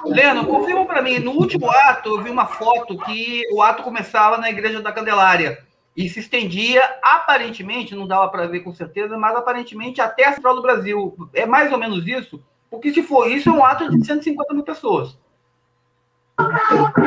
[0.06, 1.20] Leno, confirma para mim.
[1.20, 5.58] No último ato, eu vi uma foto que o ato começava na Igreja da Candelária
[5.96, 10.56] e se estendia, aparentemente, não dava para ver com certeza, mas aparentemente até a Central
[10.56, 11.16] do Brasil.
[11.34, 12.42] É mais ou menos isso?
[12.70, 15.18] Porque se for isso, é um ato de 150 mil pessoas.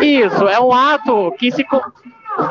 [0.03, 1.65] Isso, é um ato que se.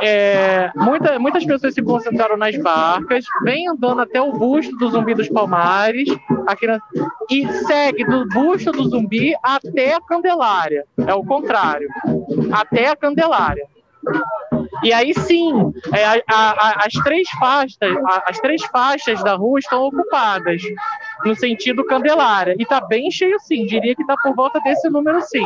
[0.02, 5.14] É, muita, muitas pessoas se concentraram nas barcas, vem andando até o busto do Zumbi
[5.14, 6.10] dos Palmares,
[6.48, 6.80] aqui na,
[7.30, 10.86] e segue do busto do Zumbi até a Candelária.
[11.06, 11.88] É o contrário,
[12.52, 13.68] até a Candelária.
[14.82, 19.60] E aí sim, é, a, a, as três faixas, a, as três faixas da rua
[19.60, 20.62] estão ocupadas
[21.26, 23.66] no sentido Candelária e está bem cheio sim.
[23.66, 25.46] Diria que está por volta desse número sim.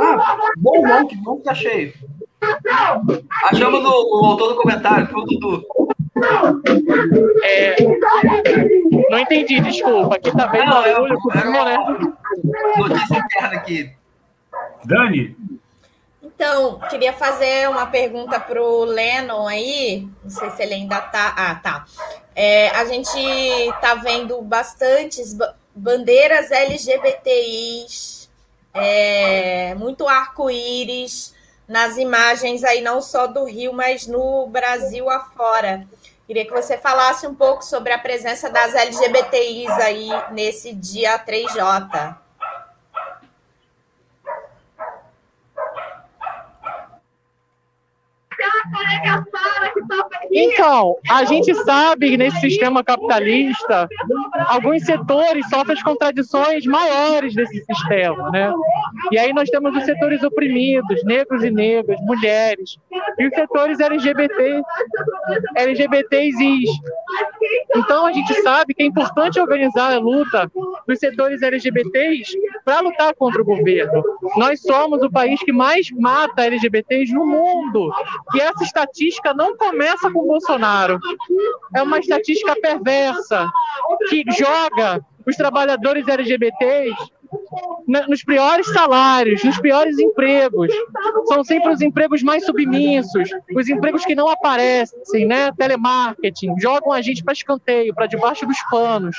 [0.00, 1.92] Ah, bom, bom, que bom que tá cheio.
[3.44, 5.64] Achamos o, o autor do comentário, foi o Dudu.
[7.42, 7.76] É,
[9.10, 10.16] não entendi, desculpa.
[10.16, 12.14] Aqui tá bem não, barulho, é, né?
[12.76, 13.92] Notícia interna aqui.
[14.84, 15.36] Dani,
[16.34, 20.08] então, queria fazer uma pergunta para o Lennon aí.
[20.22, 21.32] Não sei se ele ainda tá.
[21.36, 21.84] Ah, tá.
[22.34, 23.08] É, a gente
[23.80, 25.36] tá vendo bastantes
[25.74, 28.28] bandeiras LGBTIs,
[28.72, 31.32] é, muito arco-íris
[31.68, 35.86] nas imagens aí, não só do Rio, mas no Brasil afora.
[36.26, 42.23] Queria que você falasse um pouco sobre a presença das LGBTIs aí nesse dia 3J.
[50.32, 53.88] Então, a gente sabe que nesse sistema capitalista,
[54.46, 58.52] alguns setores sofrem as contradições maiores desse sistema, né?
[59.12, 62.78] E aí nós temos os setores oprimidos, negros e negras, mulheres,
[63.18, 64.62] e os setores LGBT,
[65.56, 66.64] LGBTs.
[67.76, 70.50] Então a gente sabe que é importante organizar a luta
[70.86, 74.02] dos setores LGBTs para lutar contra o governo.
[74.36, 77.90] Nós somos o país que mais mata LGBTs no mundo.
[78.34, 80.98] E essa estatística não começa com Bolsonaro.
[81.74, 83.48] É uma estatística perversa
[84.08, 86.96] que joga os trabalhadores LGBTs
[87.86, 90.72] nos piores salários, nos piores empregos.
[91.26, 95.52] São sempre os empregos mais submissos, os empregos que não aparecem, né?
[95.52, 99.16] Telemarketing, jogam a gente para escanteio, para debaixo dos panos.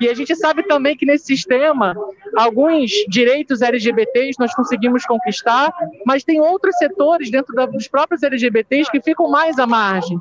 [0.00, 1.96] E a gente sabe também que nesse sistema,
[2.36, 5.72] alguns direitos LGBTs nós conseguimos conquistar,
[6.06, 10.20] mas tem outros setores dentro dos próprios LGBTs que ficam mais à margem,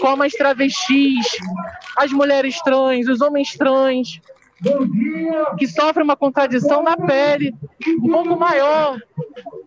[0.00, 1.26] como as travestis,
[1.96, 4.20] as mulheres trans, os homens trans,
[5.58, 7.54] que sofrem uma contradição na pele
[8.02, 8.98] um pouco maior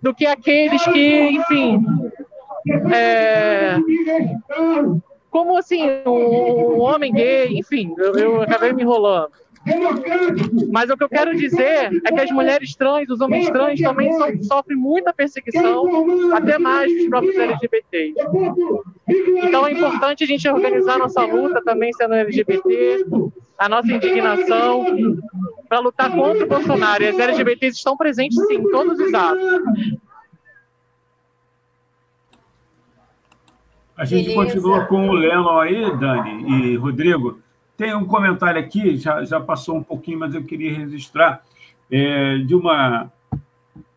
[0.02, 1.84] do que aqueles que, enfim,
[2.94, 3.78] é,
[5.30, 9.32] como assim, um, homem gay, enfim, eu, eu acabei me enrolando.
[10.72, 14.12] Mas o que eu quero dizer é que as mulheres trans, os homens trans também
[14.14, 18.14] so, sofrem muita perseguição, até mais que os próprios LGBTs.
[19.44, 23.06] Então é importante a gente organizar nossa luta também sendo LGBT,
[23.58, 24.86] a nossa indignação
[25.68, 27.04] para lutar contra o Bolsonaro.
[27.04, 29.62] E as LGBTs estão presentes sim, em todos os atos.
[33.98, 34.46] A gente Beleza.
[34.46, 37.40] continua com o Lennon aí, Dani e Rodrigo.
[37.78, 41.44] Tem um comentário aqui, já, já passou um pouquinho, mas eu queria registrar,
[41.92, 43.12] é, de uma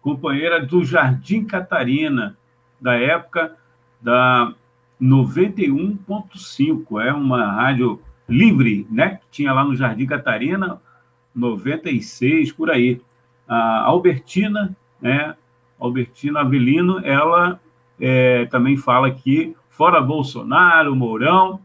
[0.02, 2.36] companheira do Jardim Catarina,
[2.80, 3.56] da época,
[4.00, 4.54] da
[5.00, 9.16] 91.5, é uma rádio livre, né?
[9.16, 10.80] Que tinha lá no Jardim Catarina,
[11.34, 13.02] 96, por aí.
[13.46, 15.36] A Albertina, né?
[15.78, 17.60] Albertina Avelino, ela
[18.00, 21.60] é, também fala aqui, fora Bolsonaro, Mourão,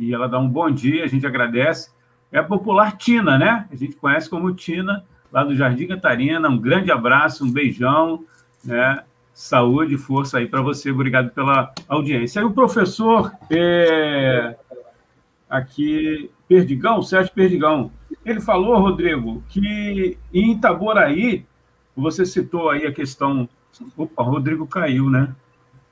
[0.00, 1.90] e ela dá um bom dia, a gente agradece.
[2.30, 3.66] É a popular Tina, né?
[3.70, 6.48] A gente conhece como Tina, lá do Jardim Catarina.
[6.48, 8.24] Um grande abraço, um beijão,
[8.64, 9.02] né?
[9.32, 10.90] Saúde e força aí para você.
[10.90, 12.40] Obrigado pela audiência.
[12.40, 14.56] Aí o professor é,
[15.48, 17.90] aqui, Perdigão, Sérgio Perdigão,
[18.24, 21.46] ele falou, Rodrigo, que em Itaboraí,
[21.96, 23.48] você citou aí a questão.
[23.96, 25.34] Opa, Rodrigo caiu, né?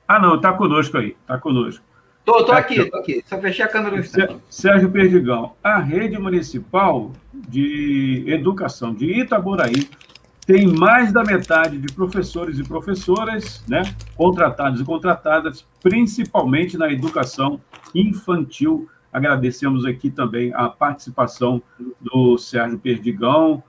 [0.07, 1.85] Ah, não, está conosco aí, está conosco.
[2.27, 3.23] Tô, tô aqui, tô aqui.
[3.24, 9.89] Só fechei a câmera no Sérgio Perdigão, a rede municipal de educação de Itaboraí
[10.44, 13.82] tem mais da metade de professores e professoras, né,
[14.16, 17.61] contratados e contratadas, principalmente na educação
[17.94, 18.89] infantil.
[19.12, 21.62] Agradecemos aqui também a participação
[22.01, 23.62] do Sérgio Perdigão.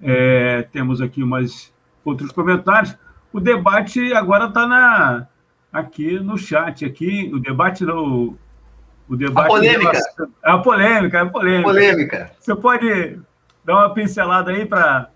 [0.00, 1.72] É, temos aqui mais
[2.04, 2.96] outros comentários.
[3.32, 5.28] O debate agora está na
[5.72, 8.36] aqui no chat, aqui, o debate no.
[9.08, 10.00] O debate a polêmica.
[10.42, 11.68] A polêmica, a polêmica.
[11.68, 12.32] Polêmica.
[12.38, 13.18] Você pode
[13.64, 15.10] dar uma pincelada aí para.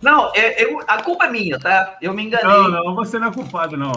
[0.00, 1.96] Não, é, é, a culpa é minha, tá?
[2.02, 2.46] Eu me enganei.
[2.46, 3.92] Não, não, você não é culpado, não.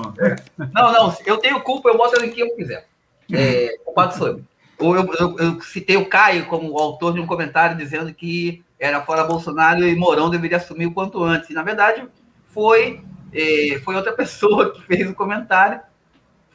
[0.72, 2.88] Não, não, eu tenho culpa, eu boto em que eu quiser.
[3.34, 4.42] É, culpado sou eu.
[4.78, 9.24] Eu, eu, eu citei o Caio como autor de um comentário dizendo que era fora
[9.24, 11.50] Bolsonaro e Mourão deveria assumir o quanto antes.
[11.52, 12.08] Na verdade,
[12.48, 13.02] foi,
[13.34, 15.80] é, foi outra pessoa que fez o comentário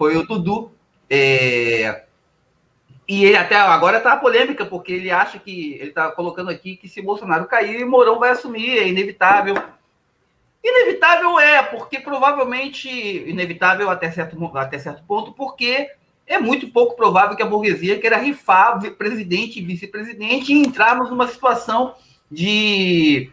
[0.01, 0.72] foi o Dudu.
[1.10, 2.05] É...
[3.06, 6.89] E ele até agora está polêmica, porque ele acha que ele está colocando aqui que
[6.89, 9.62] se Bolsonaro cair, Mourão vai assumir, é inevitável.
[10.64, 15.90] Inevitável é, porque provavelmente, inevitável até certo, até certo ponto, porque
[16.27, 21.28] é muito pouco provável que a burguesia queira rifar presidente e vice-presidente e entrarmos numa
[21.28, 21.94] situação
[22.31, 23.31] de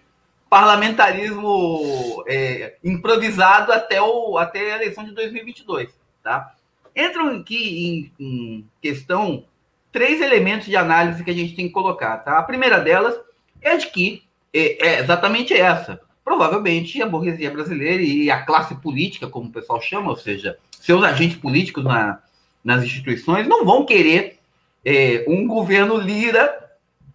[0.50, 6.57] parlamentarismo é, improvisado até, o, até a eleição de 2022, tá?
[6.98, 9.46] Entram aqui em, em questão
[9.92, 12.18] três elementos de análise que a gente tem que colocar.
[12.18, 12.40] Tá?
[12.40, 13.16] A primeira delas
[13.62, 16.02] é de que é, é exatamente essa.
[16.26, 21.04] Provavelmente a burguesia brasileira e a classe política, como o pessoal chama, ou seja, seus
[21.04, 22.20] agentes políticos na,
[22.64, 24.40] nas instituições, não vão querer
[24.84, 26.68] é, um governo Lira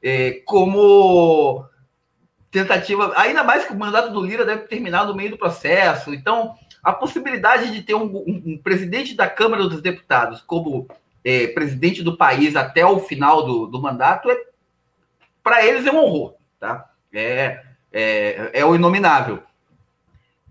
[0.03, 1.65] é, como
[2.51, 6.15] tentativa, ainda mais que o mandato do Lira deve terminar no meio do processo.
[6.15, 10.89] Então, a possibilidade de ter um, um, um presidente da Câmara dos Deputados como
[11.25, 14.37] é, presidente do país até o final do, do mandato, é,
[15.43, 16.91] para eles é um horror, tá?
[17.13, 19.43] É, é, é o inominável.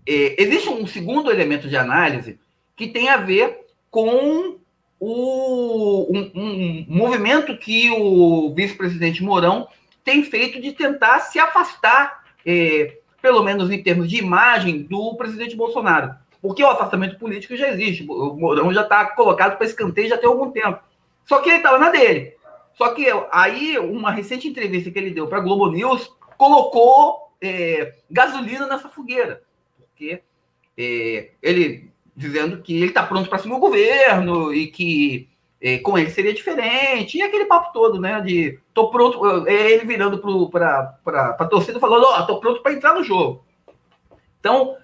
[0.06, 2.38] É, existe um segundo elemento de análise
[2.74, 4.58] que tem a ver com
[4.98, 9.68] o, um, um movimento que o vice-presidente Mourão
[10.04, 15.56] tem feito de tentar se afastar, é, pelo menos em termos de imagem, do presidente
[15.56, 16.21] Bolsonaro.
[16.42, 18.04] Porque o afastamento político já existe.
[18.10, 20.80] O Mourão já está colocado para escanteio já tem algum tempo.
[21.24, 22.36] Só que ele estava na dele.
[22.74, 27.94] Só que aí, uma recente entrevista que ele deu para a Globo News colocou é,
[28.10, 29.42] gasolina nessa fogueira.
[29.78, 30.20] Porque
[30.76, 35.28] é, ele dizendo que ele está pronto para assumir o governo e que
[35.60, 37.18] é, com ele seria diferente.
[37.18, 38.20] E aquele papo todo, né?
[38.20, 39.46] De tô pronto.
[39.46, 40.18] É ele virando
[40.50, 43.44] para a torcida falando: Ó, oh, tô pronto para entrar no jogo.
[44.40, 44.76] Então,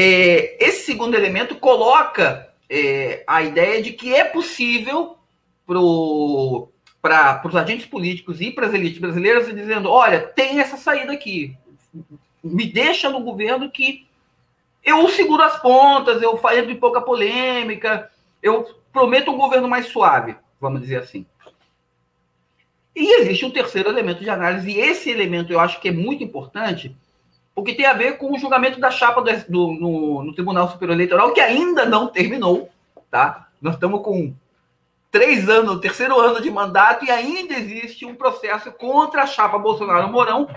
[0.00, 5.18] é, esse segundo elemento coloca é, a ideia de que é possível
[5.66, 11.54] para os agentes políticos e para as elites brasileiras dizendo: olha, tem essa saída aqui,
[12.42, 14.06] me deixa no governo que
[14.82, 18.10] eu seguro as pontas, eu faço de pouca polêmica,
[18.42, 21.26] eu prometo um governo mais suave, vamos dizer assim.
[22.96, 26.24] E existe um terceiro elemento de análise, e esse elemento eu acho que é muito
[26.24, 26.96] importante,
[27.54, 30.70] o que tem a ver com o julgamento da chapa do, do no, no, Tribunal
[30.70, 32.70] Superior Eleitoral, que ainda não terminou,
[33.10, 33.48] tá?
[33.60, 34.32] Nós estamos com
[35.10, 40.48] três anos, terceiro ano de mandato, e ainda existe um processo contra a chapa Bolsonaro-Mourão,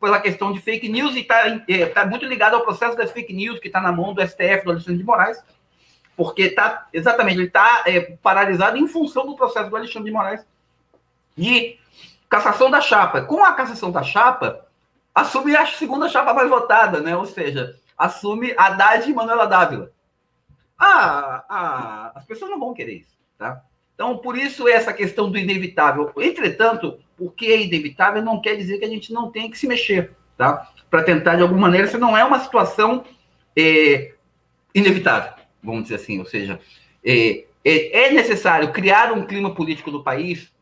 [0.00, 3.32] pela questão de fake news, e está é, tá muito ligado ao processo das fake
[3.32, 5.42] news, que está na mão do STF, do Alexandre de Moraes,
[6.16, 10.44] porque está, exatamente, ele está é, paralisado em função do processo do Alexandre de Moraes
[11.36, 11.78] de
[12.28, 13.22] cassação da chapa.
[13.22, 14.66] Com a cassação da chapa,
[15.20, 17.16] assume a segunda chapa mais votada, né?
[17.16, 19.90] Ou seja, assume Haddad e Manuela Dávila.
[20.78, 23.62] Ah, ah, as pessoas não vão querer isso, tá?
[23.94, 26.12] Então, por isso essa questão do inevitável.
[26.18, 29.66] Entretanto, o que é inevitável não quer dizer que a gente não tem que se
[29.66, 30.70] mexer, tá?
[30.88, 33.04] Para tentar, de alguma maneira, isso não é uma situação
[33.56, 34.14] é,
[34.72, 36.60] inevitável, vamos dizer assim, ou seja,
[37.04, 40.52] é, é, é necessário criar um clima político do país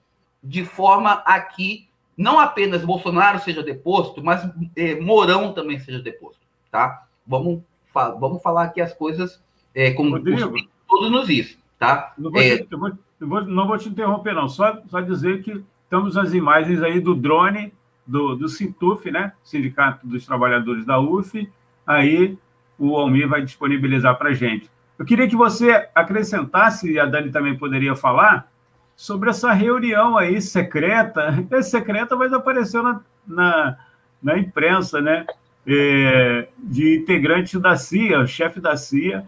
[0.42, 1.85] de forma a que
[2.16, 6.40] não apenas Bolsonaro seja deposto, mas é, Mourão também seja deposto,
[6.70, 7.06] tá?
[7.26, 7.62] Vamos,
[7.92, 9.42] fa vamos falar aqui as coisas
[9.74, 10.54] é, como Rodrigo,
[10.88, 12.14] todos nos is, tá?
[12.16, 12.58] Não vou, é...
[12.58, 14.48] te, eu vou, eu vou, não vou te interromper, não.
[14.48, 17.72] Só, só dizer que estamos as imagens aí do drone
[18.06, 19.32] do, do Sintuf, né?
[19.42, 21.50] Sindicato dos Trabalhadores da UF.
[21.86, 22.38] Aí
[22.78, 24.70] o Almir vai disponibilizar para a gente.
[24.98, 28.50] Eu queria que você acrescentasse, e a Dani também poderia falar,
[28.96, 31.46] sobre essa reunião aí secreta.
[31.50, 33.78] É secreta, mas apareceu na, na,
[34.22, 35.26] na imprensa, né?
[35.68, 39.26] É, de integrantes da CIA, o chefe da CIA,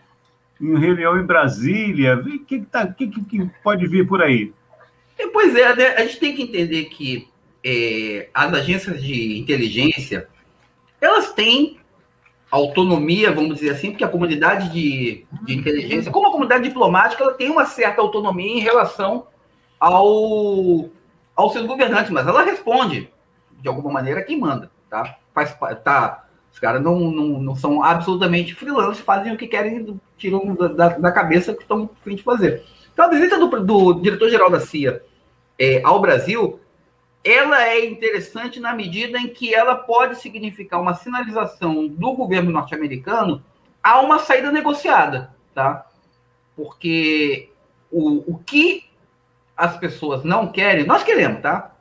[0.60, 2.16] em reunião em Brasília.
[2.16, 4.52] O que, que, tá, que, que pode vir por aí?
[5.18, 7.28] É, pois é, né, a gente tem que entender que
[7.64, 10.28] é, as agências de inteligência
[11.00, 11.78] elas têm
[12.50, 17.34] autonomia, vamos dizer assim, porque a comunidade de, de inteligência, como a comunidade diplomática, ela
[17.34, 19.26] tem uma certa autonomia em relação
[19.78, 20.88] ao,
[21.36, 23.10] aos seus governantes, mas ela responde
[23.60, 25.18] de alguma maneira quem manda, tá?
[25.34, 30.54] Faz, tá os caras não, não, não são absolutamente freelance, fazem o que querem, tiram
[30.54, 32.64] da, da cabeça que estão fim de fazer.
[32.92, 35.02] Então, a visita do, do diretor-geral da CIA
[35.58, 36.58] é, ao Brasil,
[37.22, 43.40] ela é interessante na medida em que ela pode significar uma sinalização do governo norte-americano
[43.82, 45.86] a uma saída negociada, tá?
[46.56, 47.50] Porque
[47.90, 48.87] o, o que
[49.58, 51.74] as pessoas não querem, nós queremos, tá?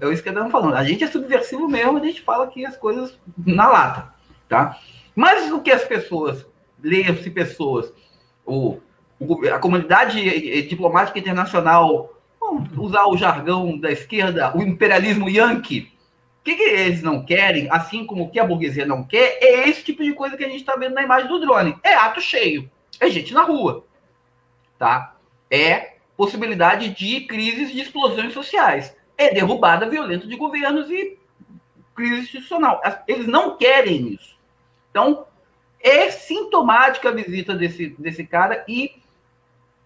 [0.00, 0.74] É isso que estamos falando.
[0.74, 4.14] A gente é subversivo mesmo, a gente fala aqui as coisas na lata,
[4.48, 4.78] tá?
[5.14, 6.46] Mas o que as pessoas,
[6.82, 7.92] leiam-se pessoas,
[8.46, 8.78] o,
[9.54, 12.18] a comunidade diplomática internacional,
[12.78, 15.92] usar o jargão da esquerda, o imperialismo yankee,
[16.40, 19.68] o que, que, eles não querem, assim como o que a burguesia não quer, é
[19.68, 21.76] esse tipo de coisa que a gente está vendo na imagem do drone.
[21.84, 22.70] É ato cheio.
[22.98, 23.84] É gente na rua.
[24.78, 25.14] Tá?
[25.48, 28.96] É possibilidade de crises de explosões sociais.
[29.16, 31.18] É derrubada violenta de governos e
[31.94, 32.80] crise institucional.
[33.06, 34.36] Eles não querem isso.
[34.90, 35.26] Então,
[35.80, 38.92] é sintomática a visita desse, desse cara e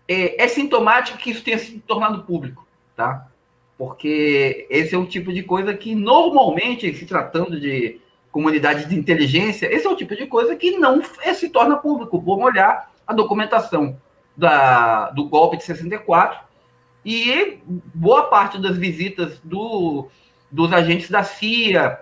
[0.09, 3.29] é, é sintomático que isso tenha se tornado público, tá?
[3.79, 8.01] Porque esse é um tipo de coisa que, normalmente, se tratando de
[8.31, 12.21] comunidade de inteligência, esse é o tipo de coisa que não é, se torna público.
[12.21, 14.01] Vamos olhar a documentação
[14.37, 16.39] da, do golpe de 64
[17.05, 17.61] e
[17.95, 20.09] boa parte das visitas do,
[20.51, 22.01] dos agentes da CIA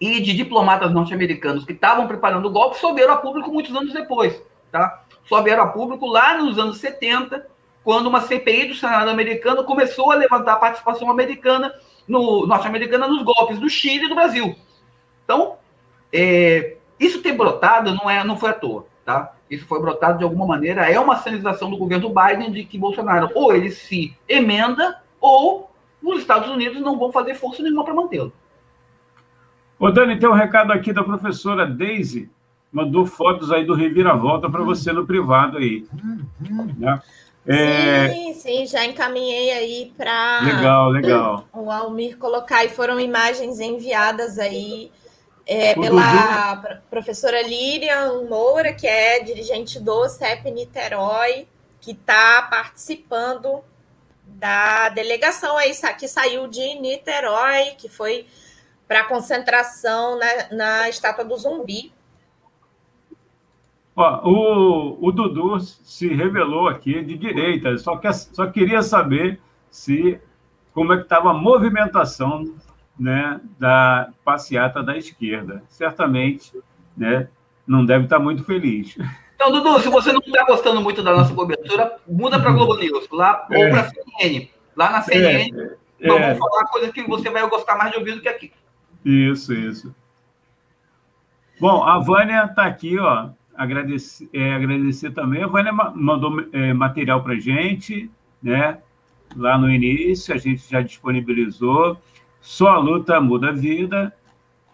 [0.00, 3.92] e de diplomatas norte-americanos que estavam preparando o golpe só vieram a público muitos anos
[3.92, 4.42] depois,
[4.72, 5.04] tá?
[5.26, 7.46] Só vieram a público lá nos anos 70,
[7.84, 11.72] quando uma CPI do Senado americano começou a levantar a participação americana
[12.08, 14.56] no norte-americana nos golpes do Chile e do Brasil.
[15.24, 15.56] Então,
[16.12, 19.34] é, isso ter brotado não é, não foi à toa, tá?
[19.50, 23.30] Isso foi brotado de alguma maneira, é uma sinalização do governo Biden de que Bolsonaro
[23.34, 25.70] ou ele se emenda ou
[26.02, 28.32] os Estados Unidos não vão fazer força nenhuma para mantê-lo.
[29.78, 32.30] Ô, Dani, tem um recado aqui da professora Daisy,
[32.72, 35.86] mandou fotos aí do Reviravolta para você no privado aí.
[36.78, 37.00] Né?
[37.46, 38.08] É...
[38.10, 40.40] Sim, sim, já encaminhei aí para.
[40.42, 41.48] Legal, legal.
[41.52, 44.92] O Almir colocar e foram imagens enviadas aí
[45.50, 51.48] é, pela professora Lilian Moura, que é dirigente do CEP Niterói,
[51.80, 53.60] que está participando
[54.24, 58.26] da delegação aí que saiu de Niterói, que foi
[58.86, 61.92] para concentração na, na estátua do zumbi.
[63.96, 70.20] Ó, o, o Dudu se revelou aqui de direita, só, que, só queria saber se
[70.72, 72.54] como é que estava a movimentação
[73.00, 75.64] né, da passeata da esquerda.
[75.68, 76.52] Certamente,
[76.94, 77.28] né,
[77.66, 78.94] não deve estar muito feliz.
[79.34, 83.08] Então, Dudu, se você não está gostando muito da nossa cobertura, muda para Globo News,
[83.10, 83.56] lá, é.
[83.56, 84.50] ou para a CNN.
[84.76, 85.50] Lá na CNN,
[85.98, 86.08] é.
[86.08, 86.34] vamos é.
[86.34, 88.52] falar coisas que você vai gostar mais de ouvir do que aqui.
[89.02, 89.94] Isso, isso.
[91.58, 93.30] Bom, a Vânia está aqui, ó.
[93.54, 95.42] Agradecer, é, agradecer também.
[95.42, 98.10] A Vânia mandou é, material para gente,
[98.42, 98.78] né?
[99.34, 101.98] Lá no início, a gente já disponibilizou.
[102.40, 104.12] Só a luta muda a vida.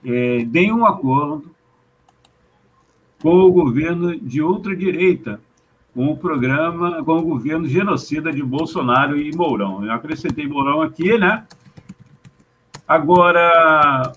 [0.04, 1.50] É, um acordo
[3.20, 5.40] com o governo de ultradireita,
[5.94, 9.84] com o programa, com o governo genocida de Bolsonaro e Mourão.
[9.84, 11.44] Eu acrescentei Mourão aqui, né?
[12.86, 14.12] Agora,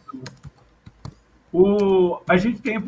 [1.51, 2.79] o, a gente tem,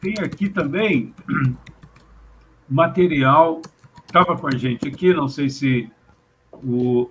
[0.00, 1.12] tem aqui também
[2.68, 3.60] material,
[4.06, 5.90] estava com a gente aqui, não sei se
[6.52, 7.10] o,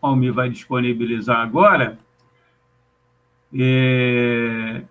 [0.00, 1.98] Almir vai disponibilizar agora.
[3.54, 4.82] É...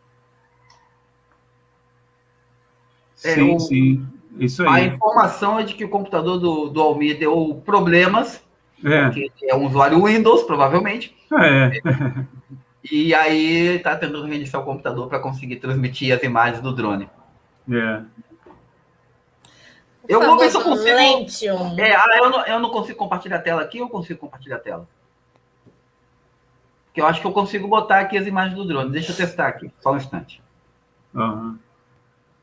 [3.24, 3.60] é sim, o...
[3.60, 4.08] sim.
[4.40, 4.70] Isso aí.
[4.70, 8.44] A informação é de que o computador do, do Almir deu problemas,
[8.84, 9.06] É.
[9.06, 11.16] porque é um usuário Windows, provavelmente.
[11.32, 11.82] É.
[12.90, 17.10] E aí está tentando reiniciar o computador para conseguir transmitir as imagens do drone.
[17.70, 18.02] É.
[20.08, 20.96] Eu vou ver se eu consigo.
[20.96, 21.78] Lentium.
[21.78, 24.60] É, ah, eu, não, eu não consigo compartilhar a tela aqui, eu consigo compartilhar a
[24.60, 24.88] tela.
[26.98, 28.90] Porque eu acho que eu consigo botar aqui as imagens do drone.
[28.90, 30.42] Deixa eu testar aqui, só um instante.
[31.14, 31.60] Aham.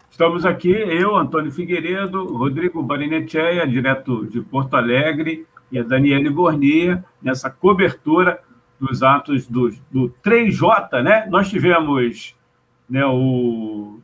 [0.08, 7.04] Estamos aqui, eu, Antônio Figueiredo, Rodrigo Barinecheia, direto de Porto Alegre, e a Daniele Bornia,
[7.20, 8.40] nessa cobertura
[8.78, 11.26] dos atos do, do 3J, né?
[11.28, 12.36] Nós tivemos
[12.88, 13.98] né, o,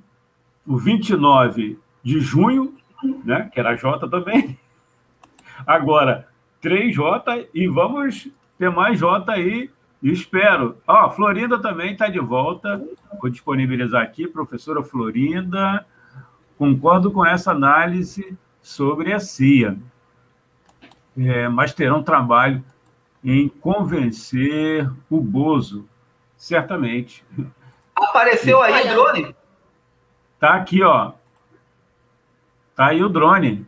[0.66, 2.74] o 29 de junho,
[3.24, 4.58] né, que era J também.
[5.64, 6.26] Agora,
[6.60, 8.28] 3J e vamos
[8.58, 9.70] ter mais J aí,
[10.02, 10.78] espero.
[10.86, 12.82] Ó, a Florinda também está de volta.
[13.20, 15.84] Vou disponibilizar aqui, professora Florinda.
[16.56, 19.76] Concordo com essa análise sobre a CIA.
[21.18, 22.64] É, mas terão trabalho
[23.22, 25.86] em convencer o Bozo,
[26.36, 27.24] certamente.
[27.94, 29.36] Apareceu aí o drone?
[30.38, 31.12] Tá aqui, ó.
[32.74, 33.66] Tá aí o drone.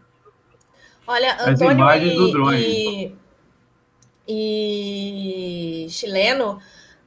[1.07, 2.57] Olha, As Antônio imagens e, do drone.
[2.59, 3.17] e,
[4.27, 6.61] e chileno,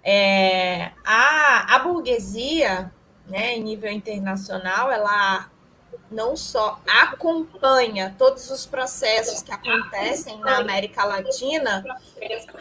[0.03, 2.91] é, a, a burguesia,
[3.27, 5.49] né, em nível internacional, ela
[6.11, 11.83] não só acompanha todos os processos que acontecem na América Latina,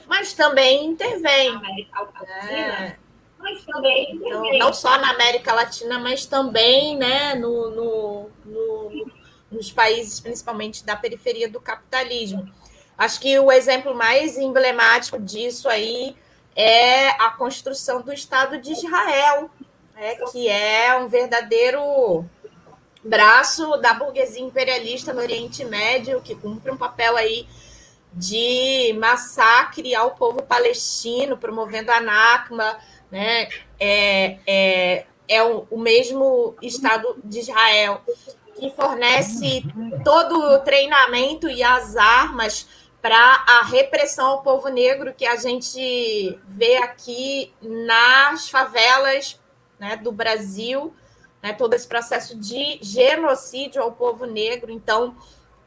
[0.06, 1.52] mas também intervém.
[2.22, 2.97] né?
[4.10, 9.10] Então, não só na América Latina, mas também né, no, no- no-
[9.52, 12.51] nos países, principalmente da periferia do capitalismo.
[12.97, 16.16] Acho que o exemplo mais emblemático disso aí
[16.55, 19.51] é a construção do Estado de Israel,
[19.95, 22.25] né, que é um verdadeiro
[23.05, 27.47] braço da burguesia imperialista no Oriente Médio, que cumpre um papel aí
[28.12, 32.79] de massacre ao povo palestino, promovendo a Nakba,
[33.11, 33.49] né?
[33.79, 38.01] É, é, é o, o mesmo Estado de Israel
[38.57, 39.65] que fornece
[40.05, 42.69] todo o treinamento e as armas
[43.05, 49.39] para a repressão ao povo negro que a gente vê aqui nas favelas
[49.78, 50.90] né, do Brasil,
[51.43, 54.72] né, todo esse processo de genocídio ao povo negro.
[54.72, 55.14] Então,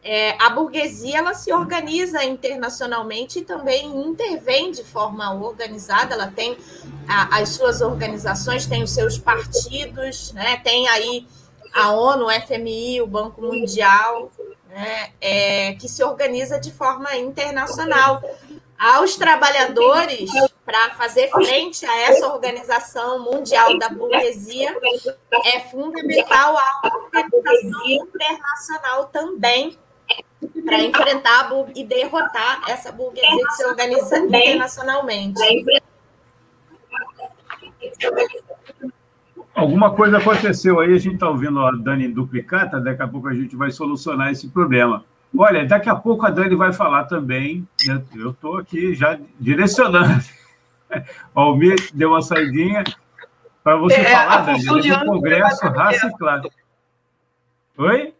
[0.04, 6.16] é, a burguesia ela se organiza internacionalmente e também intervém de forma organizada.
[6.16, 6.58] Ela tem
[7.08, 10.58] a- as suas organizações, tem os seus partidos, né?
[10.64, 11.28] tem aí
[11.72, 14.32] a ONU, o FMI, o Banco Mundial,
[14.78, 15.10] né?
[15.20, 18.22] é, que se organiza de forma internacional.
[18.78, 20.30] Aos trabalhadores,
[20.64, 24.72] para fazer frente a essa organização mundial da burguesia,
[25.46, 29.76] é fundamental a organização internacional também
[30.64, 35.42] para enfrentar e derrotar essa burguesia que se organiza internacionalmente.
[39.58, 43.34] Alguma coisa aconteceu aí, a gente está ouvindo a Dani duplicata, daqui a pouco a
[43.34, 45.04] gente vai solucionar esse problema.
[45.36, 48.04] Olha, daqui a pouco a Dani vai falar também, né?
[48.16, 50.24] eu estou aqui já direcionando.
[51.36, 52.82] O Almir deu uma saidinha
[53.62, 56.50] para você É, falar, Dani, do âncora Congresso é Raça e Classe.
[57.78, 58.14] Oi?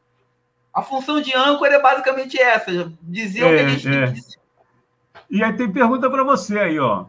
[0.74, 4.08] A função de âncora é basicamente essa, dizer o que a gente É, tem é.
[4.08, 4.38] que dizer.
[5.30, 7.06] E aí tem pergunta para você aí, ó.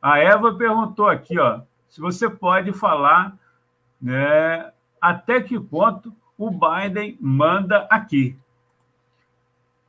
[0.00, 3.36] A Eva perguntou aqui, ó, se você pode falar,
[4.04, 8.36] né, até que ponto o Biden manda aqui.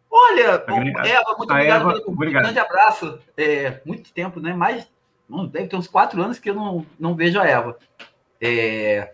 [0.10, 2.44] Olha, Agre- Eva, muito a obrigado Eva, pelo obrigado.
[2.44, 3.20] grande abraço.
[3.36, 4.54] É, muito tempo, né?
[4.54, 4.90] Mais,
[5.28, 7.78] não, deve ter uns quatro anos que eu não, não vejo a Eva.
[8.40, 9.14] É,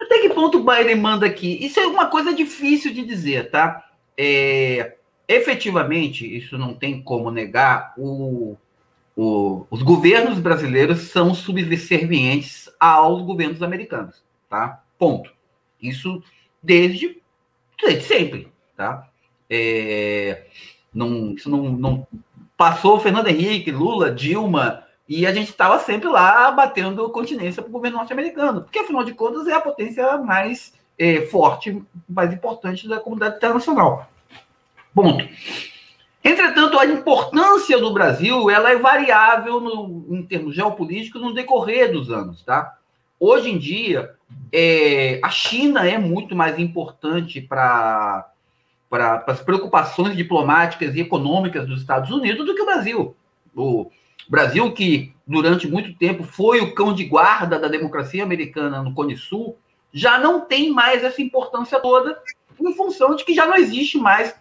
[0.00, 1.64] até que ponto o Biden manda aqui?
[1.64, 3.88] Isso é uma coisa difícil de dizer, tá?
[4.18, 4.96] É,
[5.28, 8.56] efetivamente, isso não tem como negar, o,
[9.16, 14.82] o- os governos brasileiros são subservientes aos governos americanos, tá?
[14.98, 15.30] Ponto.
[15.80, 16.22] Isso
[16.62, 17.20] desde,
[17.80, 19.08] desde sempre, tá?
[19.50, 20.46] É,
[20.94, 22.06] não, isso não, não
[22.56, 27.72] passou Fernando Henrique, Lula, Dilma, e a gente estava sempre lá batendo continência para o
[27.72, 33.00] governo norte-americano, porque afinal de contas é a potência mais é, forte, mais importante da
[33.00, 34.08] comunidade internacional.
[34.94, 35.28] Ponto.
[36.24, 42.10] Entretanto, a importância do Brasil ela é variável no, em termos geopolíticos no decorrer dos
[42.10, 42.78] anos, tá?
[43.18, 44.14] Hoje em dia,
[44.52, 48.28] é, a China é muito mais importante para
[48.88, 53.16] para as preocupações diplomáticas e econômicas dos Estados Unidos do que o Brasil.
[53.56, 53.90] O
[54.28, 59.16] Brasil, que durante muito tempo foi o cão de guarda da democracia americana no Cone
[59.16, 59.56] Sul,
[59.94, 62.20] já não tem mais essa importância toda,
[62.60, 64.34] em função de que já não existe mais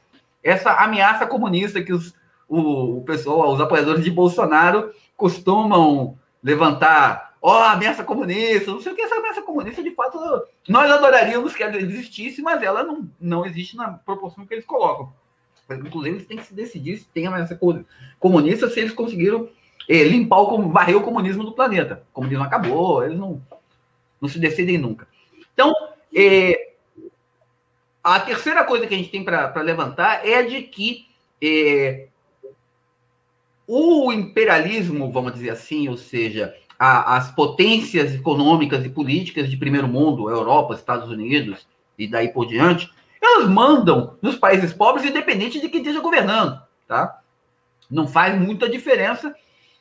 [0.44, 2.14] essa ameaça comunista que os,
[2.48, 7.32] o, o pessoal, os apoiadores de Bolsonaro costumam levantar.
[7.42, 10.20] Ó, oh, ameaça comunista, não sei o que essa ameaça comunista, de fato,
[10.70, 15.12] nós adoraríamos que ela existisse, mas ela não, não existe na proporção que eles colocam.
[15.70, 17.60] Inclusive, eles têm que se decidir se tem ameaça
[18.20, 19.50] comunista, se eles conseguiram
[19.90, 22.04] é, limpar o varrer o comunismo do planeta.
[22.12, 23.42] O comunismo acabou, eles não,
[24.20, 25.08] não se decidem nunca.
[25.54, 25.74] Então,
[26.16, 26.71] é,
[28.04, 31.08] a terceira coisa que a gente tem para levantar é de que
[31.42, 32.08] é,
[33.68, 39.88] o imperialismo, vamos dizer assim, ou seja, a, as potências econômicas e políticas de primeiro
[39.88, 42.90] mundo, Europa, Estados Unidos e daí por diante,
[43.22, 47.22] elas mandam nos países pobres, independente de quem esteja governando, tá?
[47.90, 49.36] Não faz muita diferença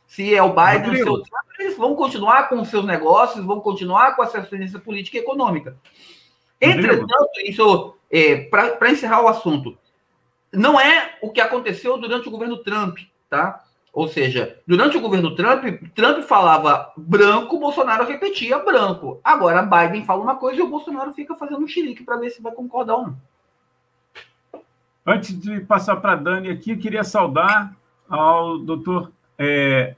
[0.06, 4.16] se é o Biden ou o Trump, eles vão continuar com seus negócios, vão continuar
[4.16, 5.76] com a sua assistência política e econômica.
[6.60, 9.76] Entretanto, isso, é, para encerrar o assunto,
[10.52, 12.98] não é o que aconteceu durante o governo Trump,
[13.28, 13.64] tá?
[13.92, 15.64] Ou seja, durante o governo Trump,
[15.94, 19.20] Trump falava branco, Bolsonaro repetia branco.
[19.22, 22.40] Agora Biden fala uma coisa e o Bolsonaro fica fazendo um xerique para ver se
[22.40, 23.16] vai concordar ou não.
[25.04, 27.74] Antes de passar para a Dani aqui, queria saudar
[28.08, 29.96] ao doutor é,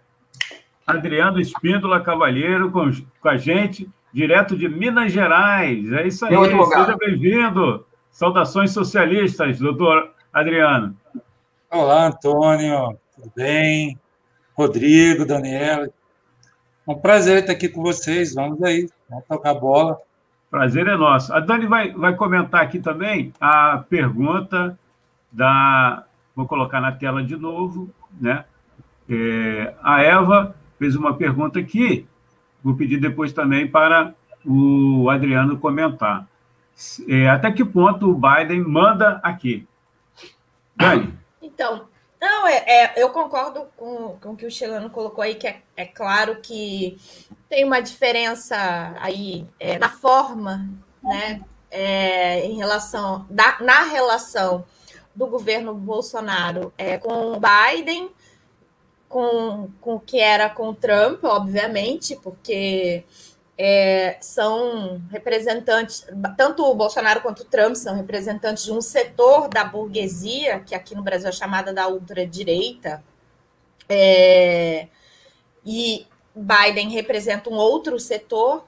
[0.87, 5.93] Adriano Espíndola Cavalheiro com, com a gente, direto de Minas Gerais.
[5.93, 7.85] É isso aí, seja bem-vindo.
[8.13, 10.95] Saudações socialistas, doutor Adriano.
[11.71, 13.99] Olá, Antônio, tudo bem?
[14.55, 15.89] Rodrigo, Daniela.
[16.87, 18.35] Um prazer estar aqui com vocês.
[18.35, 19.99] Vamos aí, vamos tocar bola.
[20.51, 21.33] Prazer é nosso.
[21.33, 24.79] A Dani vai, vai comentar aqui também a pergunta
[25.33, 26.05] da.
[26.37, 27.89] Vou colocar na tela de novo,
[28.21, 28.45] né?
[29.09, 32.07] É, a Eva fez uma pergunta aqui,
[32.63, 36.29] vou pedir depois também para o Adriano comentar.
[37.09, 39.67] É, até que ponto o Biden manda aqui?
[40.77, 41.19] Dani.
[41.41, 41.87] Então,
[42.21, 45.61] não, é, é, eu concordo com, com o que o Chilano colocou aí, que é,
[45.77, 46.97] é claro que
[47.49, 50.69] tem uma diferença aí é, na forma,
[51.03, 54.65] né, é, em relação, da, na relação
[55.15, 58.11] do governo Bolsonaro é, com o Biden,
[59.09, 63.05] com, com o que era com o Trump, obviamente, porque
[63.65, 66.05] é, são representantes,
[66.37, 70.97] tanto o Bolsonaro quanto o Trump são representantes de um setor da burguesia, que aqui
[70.97, 73.05] no Brasil é chamada da ultradireita,
[73.89, 74.89] é,
[75.65, 78.67] e Biden representa um outro setor,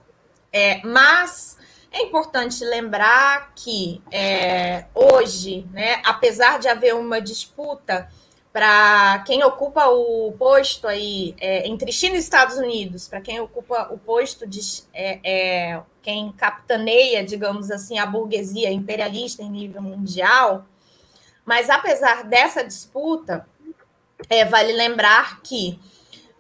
[0.52, 1.58] é, mas
[1.90, 8.08] é importante lembrar que é, hoje, né, apesar de haver uma disputa
[8.54, 13.88] para quem ocupa o posto aí é, entre China e Estados Unidos, para quem ocupa
[13.90, 14.60] o posto de
[14.94, 20.66] é, é, quem capitaneia, digamos assim, a burguesia imperialista em nível mundial.
[21.44, 23.44] Mas apesar dessa disputa,
[24.30, 25.76] é, vale lembrar que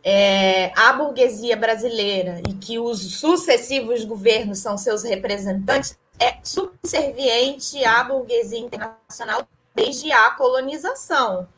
[0.04, 8.04] é, a burguesia brasileira e que os sucessivos governos são seus representantes é subserviente à
[8.04, 11.48] burguesia internacional desde a colonização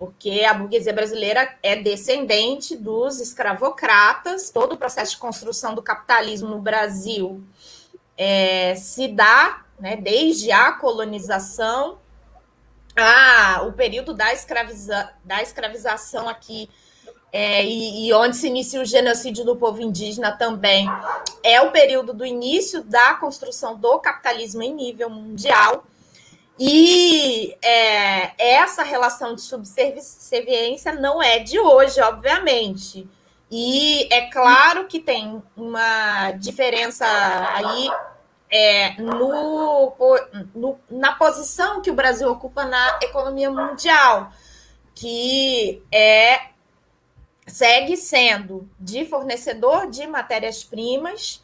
[0.00, 6.48] porque a burguesia brasileira é descendente dos escravocratas, todo o processo de construção do capitalismo
[6.48, 7.44] no Brasil
[8.16, 11.98] é, se dá né, desde a colonização
[12.96, 16.70] a o período da, escraviza, da escravização aqui,
[17.30, 20.88] é, e, e, onde se inicia o genocídio do povo indígena também,
[21.44, 25.84] é o período do início da construção do capitalismo em nível mundial.
[26.62, 33.08] E é, essa relação de subserviência não é de hoje, obviamente.
[33.50, 37.06] E é claro que tem uma diferença
[37.54, 37.90] aí
[38.50, 39.94] é, no,
[40.54, 44.30] no, na posição que o Brasil ocupa na economia mundial,
[44.94, 46.50] que é
[47.46, 51.42] segue sendo de fornecedor de matérias-primas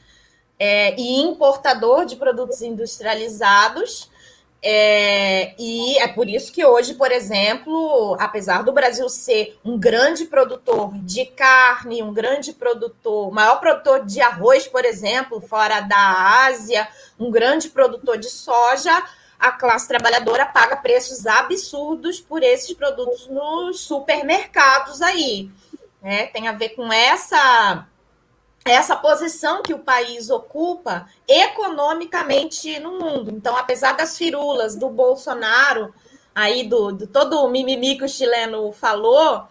[0.58, 4.14] é, e importador de produtos industrializados
[4.62, 10.24] é, e é por isso que hoje, por exemplo, apesar do Brasil ser um grande
[10.24, 16.88] produtor de carne, um grande produtor, maior produtor de arroz, por exemplo, fora da Ásia,
[17.18, 19.04] um grande produtor de soja,
[19.38, 25.50] a classe trabalhadora paga preços absurdos por esses produtos nos supermercados aí.
[26.02, 26.26] Né?
[26.26, 27.86] Tem a ver com essa
[28.66, 33.30] essa posição que o país ocupa economicamente no mundo.
[33.30, 35.94] Então, apesar das firulas do Bolsonaro,
[36.34, 39.44] aí do, do todo o mimimi que o chileno falou,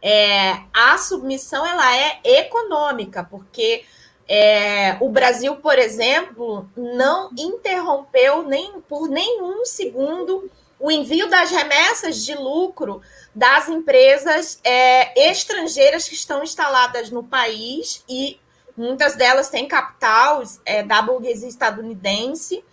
[0.00, 3.84] é, a submissão ela é econômica, porque
[4.28, 12.24] É, o Brasil, por exemplo, não interrompeu nem por nenhum segundo o envio das remessas
[12.24, 13.02] de lucro
[13.34, 18.38] das empresas é, estrangeiras que estão instaladas no país e
[18.82, 22.64] muitas delas têm capital é, da burguesia estadunidense.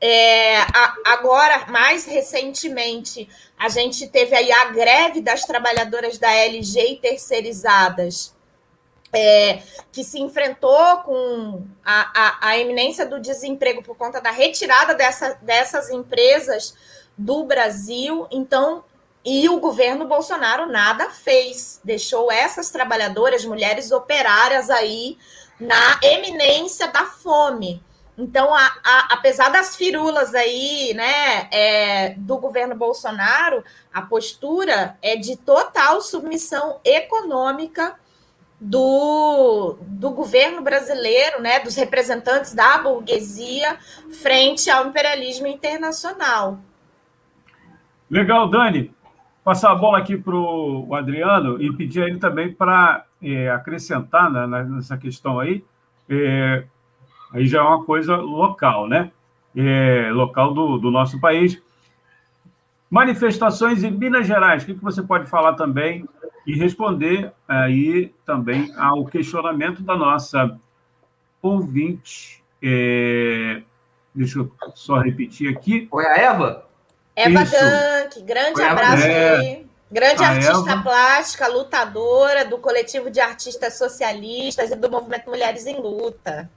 [0.00, 6.92] É, a, agora, mais recentemente, a gente teve aí a greve das trabalhadoras da LG
[6.92, 8.34] e terceirizadas,
[9.12, 14.94] é, que se enfrentou com a, a, a eminência do desemprego por conta da retirada
[14.94, 16.74] dessa, dessas empresas
[17.16, 18.26] do Brasil.
[18.32, 18.82] Então,
[19.24, 25.16] e o governo Bolsonaro nada fez, deixou essas trabalhadoras, mulheres operárias aí
[25.62, 27.82] na eminência da fome.
[28.16, 35.16] Então, a, a, apesar das firulas aí, né, é, do governo Bolsonaro, a postura é
[35.16, 37.94] de total submissão econômica
[38.60, 43.76] do, do governo brasileiro, né, dos representantes da burguesia
[44.22, 46.58] frente ao imperialismo internacional.
[48.10, 48.94] Legal, Dani.
[49.42, 54.30] Passar a bola aqui para o Adriano e pedir a ele também para é, acrescentar
[54.30, 55.64] né, nessa questão aí.
[56.08, 56.64] É,
[57.32, 59.10] aí já é uma coisa local, né?
[59.54, 61.62] É, local do, do nosso país.
[62.90, 66.06] Manifestações em Minas Gerais, o que, que você pode falar também
[66.46, 70.58] e responder aí também ao questionamento da nossa
[71.40, 72.42] ouvinte.
[72.62, 73.62] É,
[74.14, 75.86] deixa eu só repetir aqui.
[75.90, 76.66] Foi a Eva?
[77.14, 80.82] Eva Dunk, grande Foi abraço é, Grande artista Eva.
[80.82, 86.50] plástica, lutadora do coletivo de artistas socialistas e do movimento Mulheres em Luta.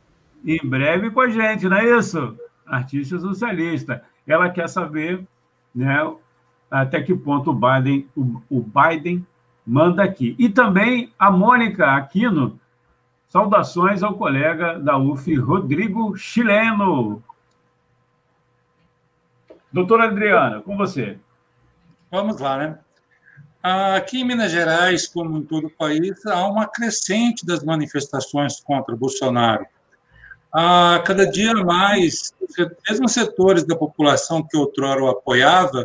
[0.46, 2.38] Em breve com a gente, não é isso?
[2.66, 4.02] Artista socialista.
[4.26, 5.22] Ela quer saber
[5.76, 6.00] né,
[6.72, 9.28] até que ponto o Biden, o, o Biden
[9.68, 10.34] manda aqui.
[10.40, 12.58] E também a Mônica Aquino.
[13.28, 17.22] Saudações ao colega da UF, Rodrigo Chileno.
[19.74, 21.20] Doutora Adriana, com você.
[22.10, 22.80] Vamos lá, né?
[23.68, 28.96] Aqui em Minas Gerais, como em todo o país, há uma crescente das manifestações contra
[28.96, 29.66] Bolsonaro.
[31.04, 32.32] Cada dia mais,
[32.88, 35.84] mesmo setores da população que outrora o apoiava,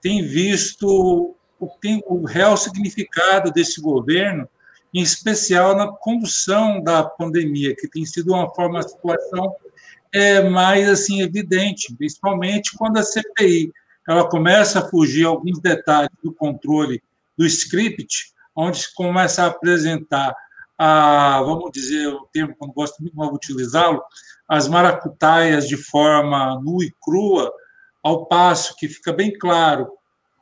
[0.00, 4.48] têm visto o, tem, o real significado desse governo,
[4.92, 9.54] em especial na condução da pandemia, que tem sido uma forma, uma situação
[10.12, 13.72] é mais assim evidente, principalmente quando a CPI
[14.08, 17.02] ela começa a fugir alguns detalhes do controle
[17.36, 20.34] do script, onde se começa a apresentar
[20.78, 24.02] a, vamos dizer, o termo que eu não gosto muito, vou utilizá-lo,
[24.48, 27.52] as maracutaias de forma nua e crua,
[28.02, 29.90] ao passo que fica bem claro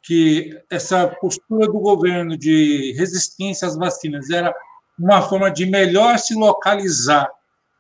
[0.03, 4.55] que essa postura do governo de resistência às vacinas era
[4.99, 7.31] uma forma de melhor se localizar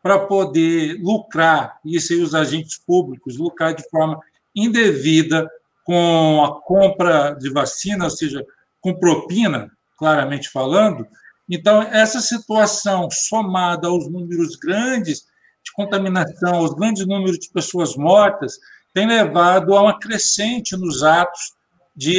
[0.03, 4.19] para poder lucrar, isso aí os agentes públicos, lucrar de forma
[4.55, 5.51] indevida
[5.85, 8.45] com a compra de vacina, ou seja,
[8.81, 11.07] com propina, claramente falando.
[11.49, 15.25] Então, essa situação, somada aos números grandes
[15.63, 18.59] de contaminação, aos grandes números de pessoas mortas,
[18.93, 21.53] tem levado a uma crescente nos atos
[21.95, 22.19] de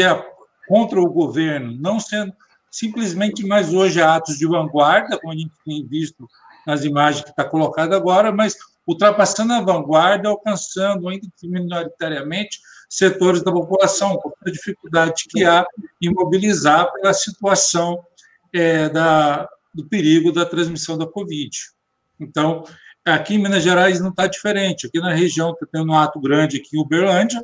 [0.68, 2.34] contra o governo, não sendo
[2.72, 6.28] simplesmente mais hoje atos de vanguarda, como a gente tem visto
[6.68, 13.52] nas imagens que está colocada agora, mas ultrapassando a vanguarda, alcançando ainda minoritariamente setores da
[13.52, 15.66] população, com a dificuldade que há
[16.02, 18.04] em mobilizar pela situação
[18.54, 21.50] é, da, do perigo da transmissão da Covid.
[22.20, 22.64] Então,
[23.04, 24.88] aqui em Minas Gerais não está diferente.
[24.88, 27.44] Aqui na região está tendo um ato grande aqui em Uberlândia,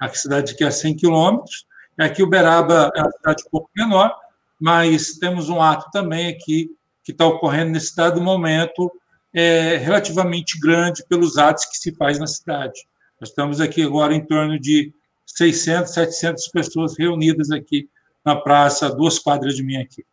[0.00, 1.66] a cidade que é a 100 quilômetros,
[1.98, 4.14] aqui Uberaba é uma cidade um pouco menor,
[4.60, 6.70] mas temos um ato também aqui
[7.02, 8.90] que está ocorrendo nesse dado momento
[9.34, 12.86] é relativamente grande pelos atos que se faz na cidade.
[13.24, 14.92] Nós estamos aqui agora em torno de
[15.24, 17.88] 600, 700 pessoas reunidas aqui
[18.22, 20.04] na praça, duas quadras de mim aqui.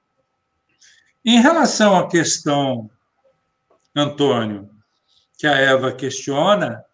[1.25, 2.89] Em relação à questão,
[3.93, 4.69] Antônio,
[5.37, 6.85] que a Eva questiona,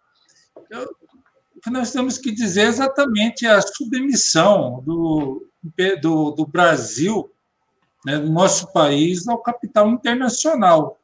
[1.70, 5.46] nós temos que dizer exatamente a submissão do,
[6.02, 7.30] do, do Brasil
[8.04, 10.98] né, do nosso país ao capital internacional.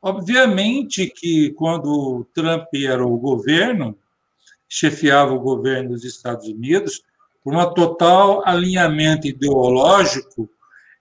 [0.00, 3.98] Obviamente que quando Trump era o governo,
[4.68, 7.02] chefiava o governo dos Estados Unidos,
[7.42, 10.48] por um total alinhamento ideológico,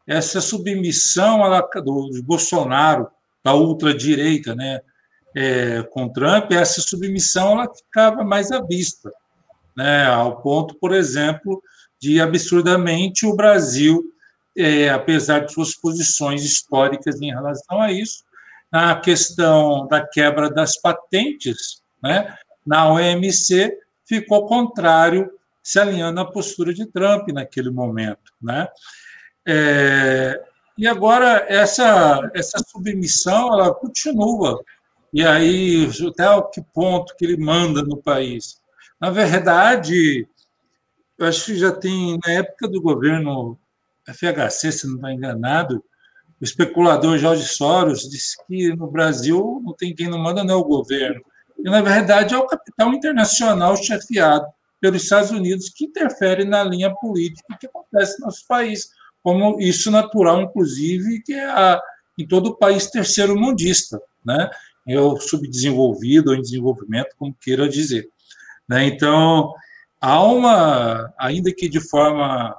[0.06, 1.42] essa submissão
[1.84, 3.08] do, de Bolsonaro,
[3.44, 4.80] da ultradireita, né,
[5.36, 9.12] é, com Trump, essa submissão ela ficava mais à vista,
[9.76, 11.62] né, ao ponto, por exemplo,
[12.00, 14.04] de absurdamente o Brasil
[14.58, 18.24] é, apesar de suas posições históricas em relação a isso,
[18.72, 22.36] na questão da quebra das patentes, né,
[22.68, 25.32] na OMC ficou contrário,
[25.64, 28.34] se alinhando à postura de Trump naquele momento.
[28.42, 28.68] Né?
[29.48, 30.44] É,
[30.78, 34.62] e agora essa, essa submissão ela continua.
[35.14, 38.62] E aí, até que ponto que ele manda no país?
[39.00, 40.28] Na verdade,
[41.18, 43.58] eu acho que já tem, na época do governo
[44.06, 45.84] FHC, se não está enganado,
[46.40, 50.58] o especulador Jorge Soros disse que no Brasil não tem quem não manda, não é
[50.58, 51.22] o governo.
[51.60, 54.46] E, na verdade, é o capital internacional chefiado
[54.80, 58.90] pelos Estados Unidos que interfere na linha política que acontece no nosso país,
[59.24, 61.82] como isso natural, inclusive, que é a,
[62.18, 64.50] em todo o país terceiro mundista, né?
[64.88, 68.10] É o subdesenvolvido ou em desenvolvimento, como queira dizer.
[68.70, 68.86] Né?
[68.86, 69.54] Então,
[70.00, 72.56] há uma, ainda que de forma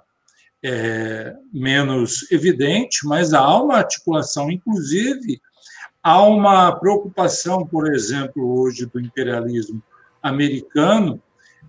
[0.62, 5.40] é, menos evidente, mas há uma articulação, inclusive,
[6.08, 9.82] há uma preocupação, por exemplo, hoje do imperialismo
[10.22, 11.20] americano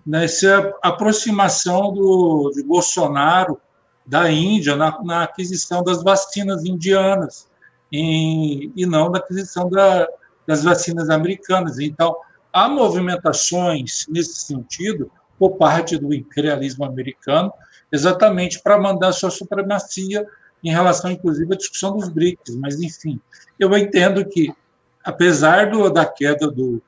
[0.04, 3.60] nessa aproximação do, de Bolsonaro
[4.06, 7.50] da Índia na, na aquisição das vacinas indianas
[7.92, 10.08] em, e não na aquisição da,
[10.46, 11.78] das vacinas americanas.
[11.78, 12.16] Então,
[12.50, 17.52] há movimentações nesse sentido por parte do imperialismo americano,
[17.92, 20.26] exatamente para mandar sua supremacia
[20.62, 22.56] em relação, inclusive, à discussão dos BRICS.
[22.56, 23.20] Mas, enfim,
[23.58, 24.52] eu entendo que,
[25.04, 26.82] apesar do, da queda do,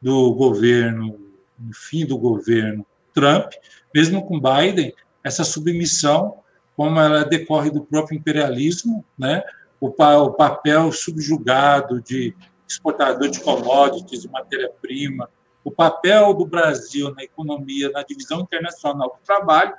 [0.00, 1.18] do governo,
[1.58, 3.52] no fim do governo Trump,
[3.94, 6.38] mesmo com Biden, essa submissão,
[6.76, 9.42] como ela decorre do próprio imperialismo, né,
[9.78, 12.34] o, pa, o papel subjugado de
[12.66, 15.28] exportador de commodities, de matéria-prima,
[15.64, 19.74] o papel do Brasil na economia, na divisão internacional do trabalho,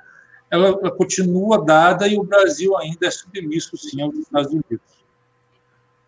[0.52, 5.02] ela, ela, continua dada e o Brasil ainda é submisso, sim, aos Estados Unidos.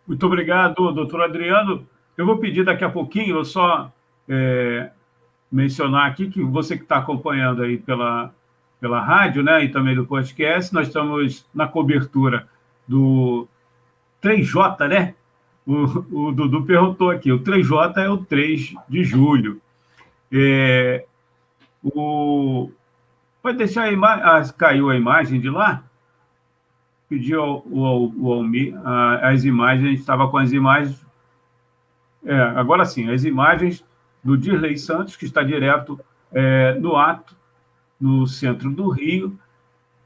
[0.07, 1.89] Muito obrigado, doutor Adriano.
[2.15, 3.91] Eu vou pedir daqui a pouquinho, eu só
[4.29, 4.91] é,
[5.51, 8.35] mencionar aqui que você que está acompanhando aí pela,
[8.79, 12.47] pela rádio, né, e também do podcast, nós estamos na cobertura
[12.87, 13.49] do
[14.23, 15.15] 3J, né?
[15.67, 19.59] O, o Dudu perguntou aqui, o 3J é o 3 de julho.
[20.31, 21.07] É,
[21.83, 22.71] o,
[23.45, 24.25] Pode deixar a imagem.
[24.25, 25.85] Ah, caiu a imagem de lá?
[27.11, 28.43] Pediu o, o,
[29.21, 31.05] as imagens, a gente estava com as imagens.
[32.25, 33.85] É, agora sim, as imagens
[34.25, 36.01] do Dirley Santos, que está direto
[36.33, 37.37] é, no ato,
[38.01, 39.39] no centro do Rio.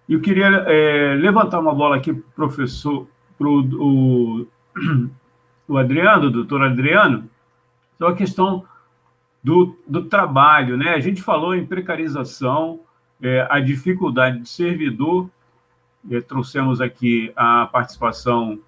[0.09, 3.07] E eu queria é, levantar uma bola aqui, professor,
[3.39, 4.49] para o,
[5.69, 7.31] o Adriano, doutor Adriano,
[7.95, 8.65] então a questão
[9.45, 10.95] do, do trabalho, né?
[10.95, 12.81] A gente falou em precarização,
[13.23, 15.29] é, a dificuldade de servidor.
[16.11, 18.59] É, trouxemos aqui a participação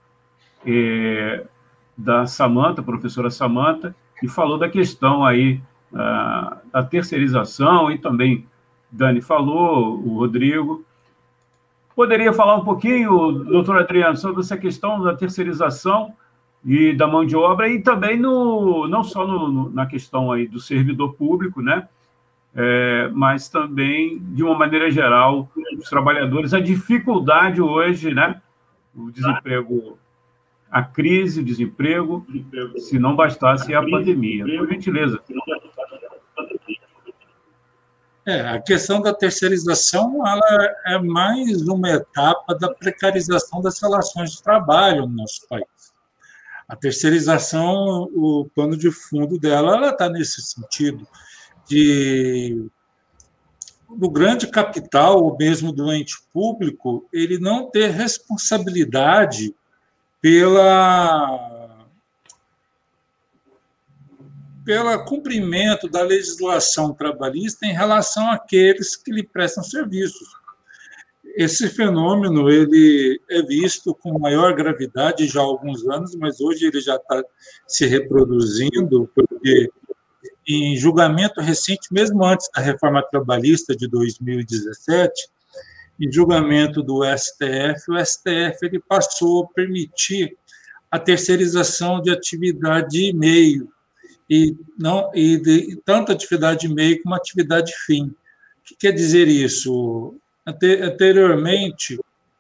[0.66, 1.46] é,
[1.96, 5.60] da Samanta, professora Samanta, e falou da questão aí
[5.94, 8.46] a, da terceirização e também
[8.90, 10.84] Dani falou, o Rodrigo.
[11.94, 16.14] Poderia falar um pouquinho, doutor Adriano, sobre essa questão da terceirização
[16.64, 20.46] e da mão de obra e também no, não só no, no, na questão aí
[20.46, 21.88] do servidor público, né?
[22.54, 25.48] É, mas também, de uma maneira geral,
[25.78, 28.40] os trabalhadores, a dificuldade hoje, né?
[28.94, 29.98] O desemprego,
[30.70, 32.26] a crise, o desemprego,
[32.76, 34.44] se não bastasse a pandemia.
[34.44, 35.20] Por gentileza.
[38.26, 44.42] É, a questão da terceirização ela é mais uma etapa da precarização das relações de
[44.42, 45.64] trabalho no nosso país.
[46.68, 51.06] A terceirização, o plano de fundo dela, ela está nesse sentido
[51.70, 52.66] de
[53.96, 59.54] do grande capital, ou mesmo do ente público, ele não ter responsabilidade
[60.20, 61.68] pela
[64.64, 70.28] pelo cumprimento da legislação trabalhista em relação àqueles que lhe prestam serviços.
[71.34, 76.80] Esse fenômeno ele é visto com maior gravidade já há alguns anos, mas hoje ele
[76.80, 77.24] já está
[77.66, 79.70] se reproduzindo, porque
[80.54, 85.28] em julgamento recente, mesmo antes da reforma trabalhista de 2017,
[86.00, 90.36] em julgamento do STF, o STF ele passou a permitir
[90.90, 93.70] a terceirização de atividade de e-mail
[94.28, 98.06] e não e de, tanto atividade de e-mail como atividade fim.
[98.06, 98.14] O
[98.64, 100.14] que quer dizer isso?
[100.46, 101.98] Anteriormente,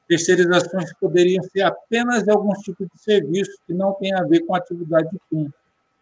[0.08, 4.54] terceirizações poderiam ser apenas de alguns tipos de serviço que não tem a ver com
[4.54, 5.52] atividade fim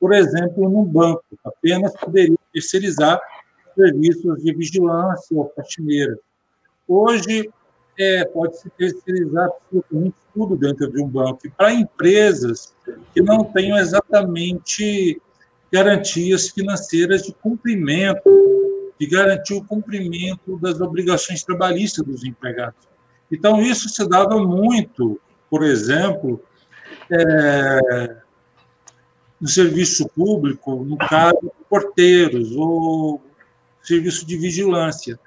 [0.01, 3.20] por exemplo, no banco, apenas poderia terceirizar
[3.75, 6.18] serviços de vigilância ou faxineira.
[6.86, 7.51] Hoje,
[7.99, 11.41] é, pode-se terceirizar absolutamente tudo dentro de um banco.
[11.47, 12.73] E para empresas
[13.12, 15.20] que não tenham exatamente
[15.70, 22.89] garantias financeiras de cumprimento, de garantir o cumprimento das obrigações trabalhistas dos empregados.
[23.31, 25.20] Então, isso se dava muito,
[25.51, 26.41] por exemplo,
[27.10, 28.17] é,
[29.41, 33.23] no serviço público, no caso porteiros ou
[33.83, 35.18] serviço de vigilância.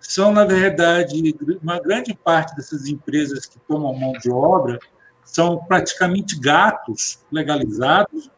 [0.00, 4.78] São, na verdade, uma grande parte dessas empresas que tomam mão de obra
[5.24, 8.30] são praticamente gatos legalizados,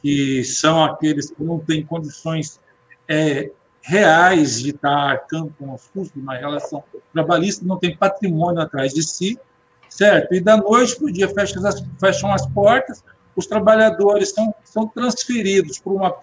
[0.00, 2.60] que são aqueles que não têm condições
[3.08, 3.50] é,
[3.82, 8.92] reais de estar arcando com os custos de uma relação trabalhista, não tem patrimônio atrás
[8.92, 9.38] de si,
[9.88, 10.34] certo?
[10.34, 13.02] E da noite para o dia fecham as, fecham as portas,
[13.38, 16.16] os trabalhadores são, são transferidos para uma,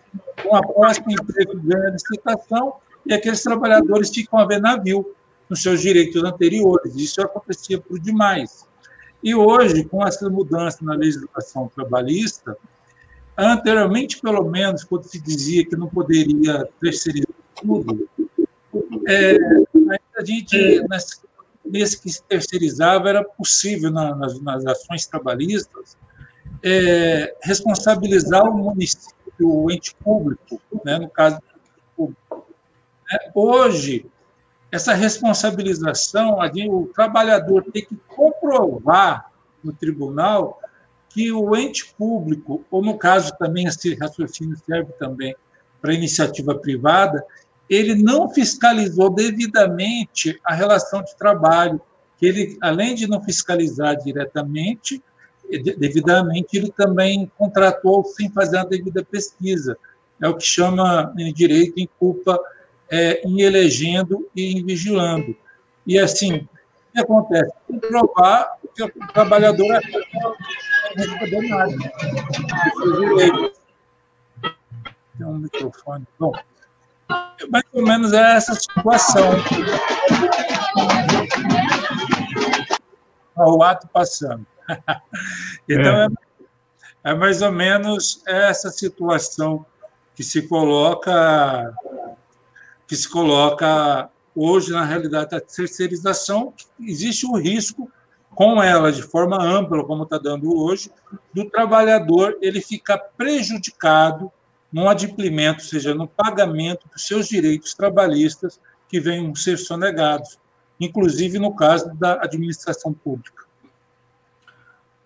[0.44, 2.74] uma próxima empresa ganha licitação
[3.06, 5.16] e aqueles trabalhadores ficam a ver navio
[5.50, 6.94] nos seus direitos anteriores.
[6.98, 8.68] Isso acontecia por demais.
[9.24, 12.58] E hoje, com essa mudança na legislação trabalhista,
[13.38, 18.10] anteriormente, pelo menos, quando se dizia que não poderia terceirizar tudo,
[19.08, 19.38] é,
[20.18, 20.84] a gente,
[21.66, 25.96] nesse que se terceirizava, era possível, nas, nas ações trabalhistas,
[26.66, 31.40] é, responsabilizar o município, o ente público, né, no caso
[31.96, 32.48] público.
[33.12, 34.08] É, hoje,
[34.72, 39.32] essa responsabilização, o trabalhador tem que comprovar
[39.64, 40.60] no tribunal
[41.10, 45.36] que o ente público, ou no caso também esse raciocínio serve também
[45.80, 47.24] para iniciativa privada,
[47.70, 51.80] ele não fiscalizou devidamente a relação de trabalho,
[52.18, 55.02] que ele, além de não fiscalizar diretamente,
[55.78, 59.78] devidamente, ele também contratou sem fazer a devida pesquisa.
[60.22, 62.40] É o que chama em direito em culpa
[62.90, 65.36] é, em elegendo e em vigilando.
[65.86, 66.48] E assim, o
[66.94, 67.52] que acontece?
[67.68, 69.82] Comprovar que o trabalhador é
[71.48, 71.78] nada.
[75.18, 76.06] Tem um microfone.
[76.20, 76.34] Bom,
[77.50, 79.30] mais ou menos é essa situação.
[83.38, 84.46] O ato passando.
[85.70, 86.08] então, é.
[87.04, 87.14] é.
[87.14, 89.66] mais ou menos essa situação
[90.16, 91.74] que se coloca
[92.88, 97.92] que se coloca hoje na realidade da terceirização, existe o risco
[98.30, 100.92] com ela de forma ampla, como está dando hoje,
[101.34, 104.32] do trabalhador ele ficar prejudicado
[104.72, 110.38] no adimplemento, ou seja, no pagamento dos seus direitos trabalhistas que venham ser sonegados,
[110.80, 113.45] inclusive no caso da administração pública.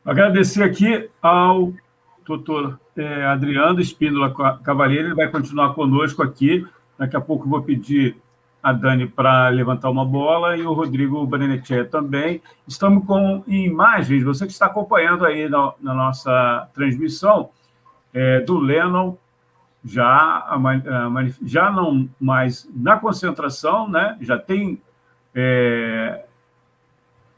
[0.09, 1.71] Agradecer aqui ao
[2.25, 6.65] doutor é, Adriano Espíndola Cavalheiro, ele vai continuar conosco aqui.
[6.97, 8.17] Daqui a pouco vou pedir
[8.63, 12.41] a Dani para levantar uma bola e o Rodrigo Brenetia também.
[12.67, 17.51] Estamos com imagens, você que está acompanhando aí na, na nossa transmissão,
[18.11, 19.15] é, do Lennon
[19.85, 20.59] já, a,
[21.43, 24.17] já não mais na concentração, né?
[24.21, 24.81] já tem.
[25.35, 26.25] É,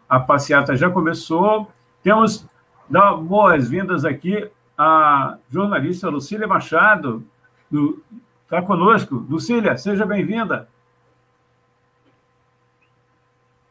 [0.08, 1.70] a passeata já começou.
[2.02, 2.50] Temos
[2.92, 7.26] dar boas-vindas aqui à jornalista Lucília Machado,
[8.44, 9.16] está conosco.
[9.30, 10.68] Lucília, seja bem-vinda.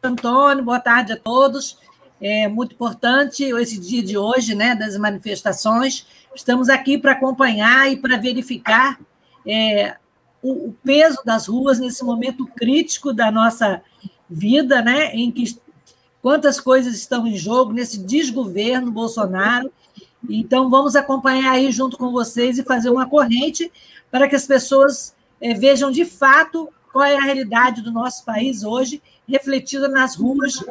[0.02, 1.78] Antônio, boa tarde a todos.
[2.18, 6.06] É muito importante esse dia de hoje, né, das manifestações.
[6.34, 8.98] Estamos aqui para acompanhar e para verificar
[9.46, 9.96] é,
[10.42, 13.82] o, o, peso das ruas nesse momento crítico da nossa
[14.28, 15.44] vida, né, em que
[16.22, 19.72] quantas coisas estão em jogo nesse desgoverno Bolsonaro.
[20.28, 23.70] Então, vamos acompanhar aí junto com vocês e fazer uma corrente
[24.10, 28.64] para que as pessoas é, vejam de fato qual é a realidade do nosso país
[28.64, 30.62] hoje refletida nas ruas,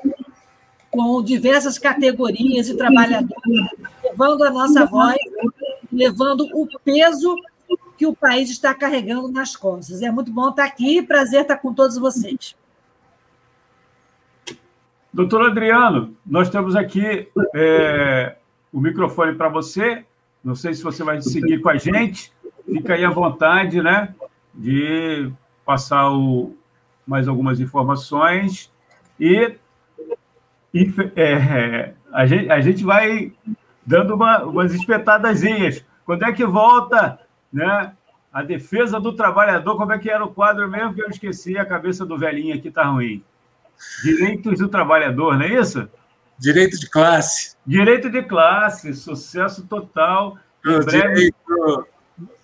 [0.92, 3.69] com diversas categorias de trabalhadores,
[4.03, 5.18] levando a nossa voz,
[5.92, 7.36] levando o peso
[7.98, 10.02] que o país está carregando nas costas.
[10.02, 12.56] É muito bom estar aqui, prazer estar com todos vocês.
[15.14, 18.36] Doutor Adriano, nós temos aqui é,
[18.72, 20.04] o microfone para você.
[20.44, 22.32] Não sei se você vai seguir com a gente.
[22.66, 24.14] Fica aí à vontade, né?
[24.54, 25.32] De
[25.66, 26.56] passar o,
[27.06, 28.72] mais algumas informações
[29.20, 29.56] e,
[30.74, 33.34] e é, a, gente, a gente vai
[33.86, 35.84] dando uma, umas espetadazinhas.
[36.06, 37.20] Quando é que volta
[37.52, 37.94] né,
[38.32, 39.76] a defesa do trabalhador?
[39.76, 41.58] Como é que era o quadro mesmo que eu esqueci?
[41.58, 43.24] A cabeça do velhinho aqui está ruim.
[44.03, 45.88] Direitos do trabalhador, não é isso?
[46.38, 47.56] Direito de classe.
[47.66, 50.38] Direito de classe, sucesso total.
[50.66, 51.14] Em breve...
[51.16, 51.88] Direito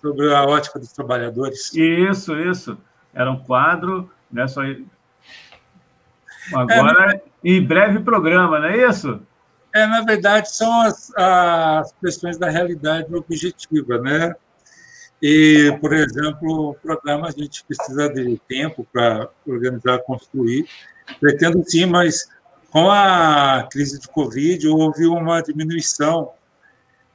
[0.00, 1.74] sobre a ótica dos trabalhadores.
[1.74, 2.78] Isso, isso.
[3.12, 4.46] Era um quadro né?
[4.46, 4.62] Só...
[6.54, 9.20] Agora, é, em breve programa, não é isso?
[9.74, 14.34] É, na verdade, são as, as questões da realidade objetiva, né?
[15.20, 20.66] E, por exemplo, o programa a gente precisa de tempo para organizar, construir.
[21.20, 22.28] Pretendo sim, mas
[22.70, 26.32] com a crise de Covid houve uma diminuição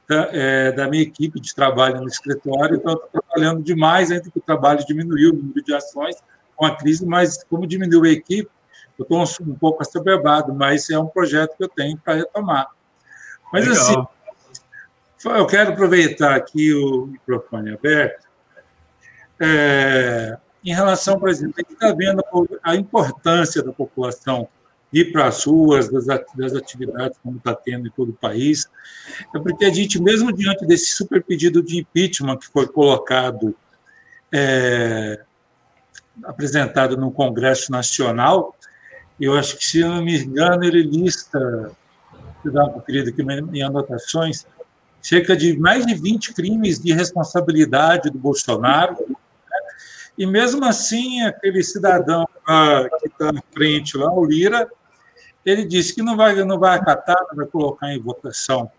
[0.08, 4.38] da, é, da minha equipe de trabalho no escritório, então estou trabalhando demais, ainda que
[4.38, 6.16] o trabalho diminuiu, o número de ações
[6.56, 8.50] com a crise, mas como diminuiu a equipe,
[8.98, 12.68] eu estou um, um pouco assoberbado, mas é um projeto que eu tenho para retomar.
[13.52, 13.82] Mas, Legal.
[13.82, 18.26] assim, eu quero aproveitar aqui o microfone aberto.
[19.40, 22.22] É, em relação, por exemplo, a gente está vendo
[22.62, 24.48] a importância da população
[24.92, 28.68] ir para as ruas, das, atividades como está tendo em todo o país,
[29.34, 33.56] é porque a gente, mesmo diante desse super pedido de impeachment que foi colocado,
[34.30, 35.20] é,
[36.24, 38.54] apresentado no Congresso Nacional,
[39.18, 41.72] eu acho que, se não me engano, ele lista,
[42.44, 44.46] vou dar uma aqui em anotações,
[45.00, 48.96] cerca de mais de 20 crimes de responsabilidade do Bolsonaro?
[50.16, 52.26] E mesmo assim, aquele cidadão
[53.00, 54.70] que está na frente lá, o Lira,
[55.44, 58.70] ele disse que não vai, não vai acatar, não vai colocar em votação.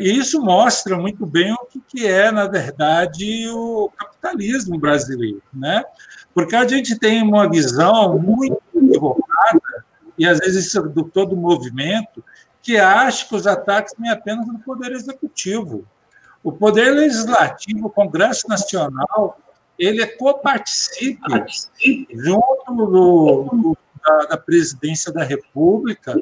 [0.00, 5.84] E isso mostra muito bem o que, que é, na verdade, o capitalismo brasileiro, né?
[6.32, 9.84] Porque a gente tem uma visão muito equivocada,
[10.16, 12.24] e às vezes isso do todo o movimento,
[12.62, 15.84] que acha que os ataques vêm apenas do Poder Executivo.
[16.42, 19.38] O Poder Legislativo, o Congresso Nacional,
[19.78, 21.20] ele é coparticipe
[22.12, 26.14] junto do, do da, da presidência da República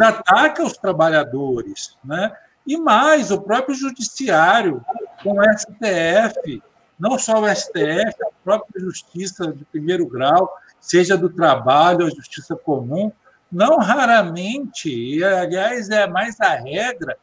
[0.00, 2.32] ataca os trabalhadores, né?
[2.66, 4.84] E mais, o próprio judiciário,
[5.22, 6.62] com o STF,
[6.98, 12.54] não só o STF, a própria justiça de primeiro grau, seja do trabalho, a justiça
[12.54, 13.10] comum,
[13.50, 17.16] não raramente, e aliás é mais a regra,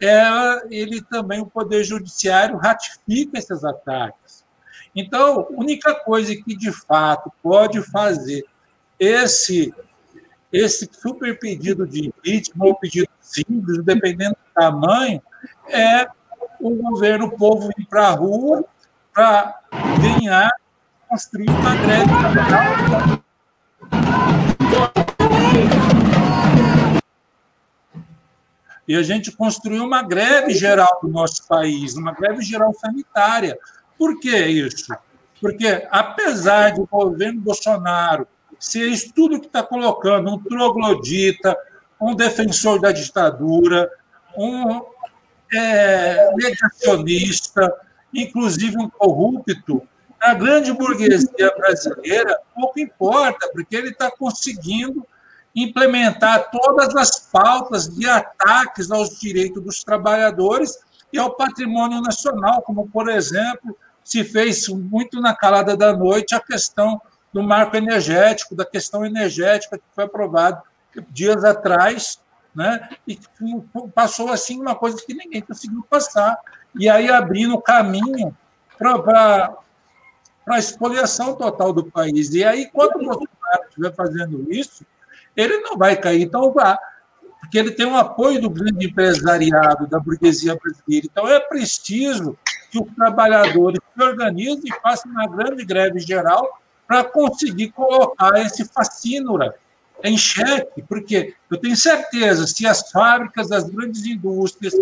[0.00, 0.22] é,
[0.70, 4.19] ele também, o Poder Judiciário, ratifica esses ataques.
[4.94, 8.44] Então, a única coisa que de fato pode fazer
[8.98, 9.72] esse
[10.52, 15.22] esse super pedido de impeachment ou pedido simples, dependendo do tamanho,
[15.68, 16.08] é
[16.60, 18.64] o governo, o povo ir para a rua
[19.14, 19.60] para
[20.00, 20.50] ganhar,
[21.08, 22.10] construir uma greve
[28.86, 33.56] E a gente construiu uma greve geral no nosso país, uma greve geral sanitária.
[34.00, 34.96] Por que isso?
[35.38, 38.26] Porque, apesar de o governo Bolsonaro
[38.58, 41.56] se é isso tudo que está colocando, um troglodita,
[42.00, 43.90] um defensor da ditadura,
[44.36, 44.82] um
[45.52, 47.74] é, negacionista,
[48.12, 49.82] inclusive um corrupto,
[50.20, 55.06] a grande burguesia brasileira pouco importa, porque ele está conseguindo
[55.54, 60.78] implementar todas as pautas de ataques aos direitos dos trabalhadores
[61.12, 63.76] e ao patrimônio nacional, como, por exemplo,
[64.10, 67.00] se fez muito na calada da noite a questão
[67.32, 70.60] do marco energético, da questão energética que foi aprovado
[71.10, 72.18] dias atrás,
[72.52, 72.88] né?
[73.06, 73.16] e
[73.94, 76.36] passou assim uma coisa que ninguém conseguiu passar,
[76.74, 78.36] e aí abrindo caminho
[78.76, 79.54] para
[80.48, 82.34] a expoliação total do país.
[82.34, 84.84] E aí, quando o Bolsonaro estiver fazendo isso,
[85.36, 86.76] ele não vai cair tão vá,
[87.38, 91.06] porque ele tem o apoio do grande empresariado, da burguesia brasileira.
[91.06, 92.36] Então, é preciso
[92.70, 98.64] que os trabalhadores se organizem e façam uma grande greve geral para conseguir colocar esse
[98.64, 99.54] fascínora
[100.02, 104.74] em xeque, porque eu tenho certeza, se as fábricas, as grandes indústrias,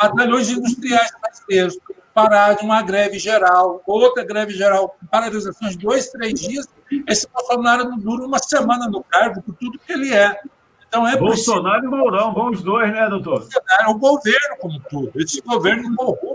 [0.00, 1.78] batalhões industriais brasileiros
[2.14, 6.66] pararem uma greve geral, outra greve geral, paralisações de dois, três dias,
[7.06, 10.38] esse Bolsonaro não dura uma semana no cargo, por tudo que ele é.
[10.86, 11.94] Então é Bolsonaro preciso...
[11.94, 13.46] e Mourão, vão os dois, né, doutor?
[13.88, 16.31] O governo como tudo, esse governo corrupto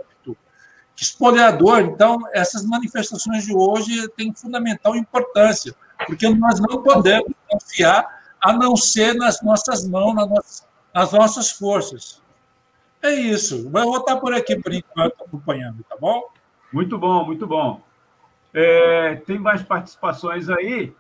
[1.03, 1.82] espoliador.
[1.82, 5.74] Então, essas manifestações de hoje têm fundamental importância,
[6.06, 11.51] porque nós não podemos confiar a não ser nas nossas mãos, nas nossas, nas nossas
[11.51, 12.22] forças.
[13.01, 13.69] É isso.
[13.69, 16.24] Vou voltar por aqui por enquanto, acompanhando, tá bom?
[16.74, 17.82] Muito bom, muito bom.
[18.53, 20.93] É, tem mais participações aí,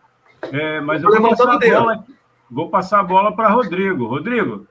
[0.43, 2.05] é, mas eu vou passar, a bola,
[2.49, 4.05] vou passar a bola para Rodrigo.
[4.05, 4.67] Rodrigo.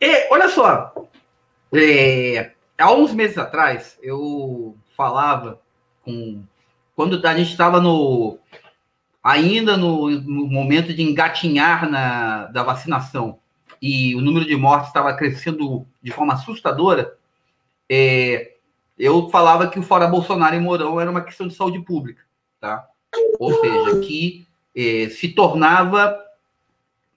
[0.00, 0.92] E, olha só,
[1.74, 5.60] é, há uns meses atrás, eu falava
[6.02, 6.42] com.
[6.96, 8.38] Quando a gente estava no.
[9.22, 13.38] Ainda no, no, momento de engatinhar na, da vacinação
[13.80, 17.18] e o número de mortes estava crescendo de forma assustadora,
[17.88, 18.54] é,
[18.98, 22.22] eu falava que o fora Bolsonaro e Mourão era uma questão de saúde pública,
[22.58, 22.86] tá?
[23.38, 26.18] Ou seja, que é, se tornava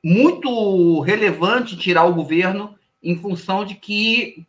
[0.04, 4.46] muito relevante tirar o governo em função de que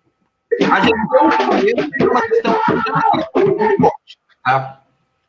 [0.71, 2.55] a gestão do governo é uma questão
[4.45, 4.83] tá?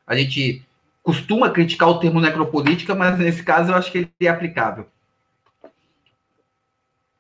[0.06, 0.64] A gente
[1.02, 4.88] costuma criticar o termo necropolítica, mas nesse caso eu acho que ele é aplicável.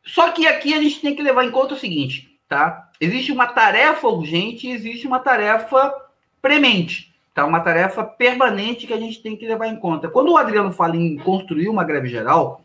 [0.03, 2.91] Só que aqui a gente tem que levar em conta o seguinte, tá?
[2.99, 5.93] Existe uma tarefa urgente e existe uma tarefa
[6.41, 7.45] premente, tá?
[7.45, 10.07] Uma tarefa permanente que a gente tem que levar em conta.
[10.07, 12.63] Quando o Adriano fala em construir uma greve geral,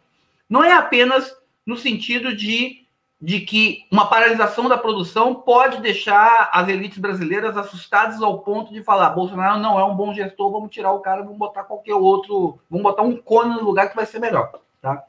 [0.49, 2.80] não é apenas no sentido de,
[3.21, 8.83] de que uma paralisação da produção pode deixar as elites brasileiras assustadas ao ponto de
[8.83, 12.59] falar: Bolsonaro não é um bom gestor, vamos tirar o cara, vamos botar qualquer outro,
[12.71, 14.51] vamos botar um cone no lugar que vai ser melhor,
[14.81, 15.05] tá?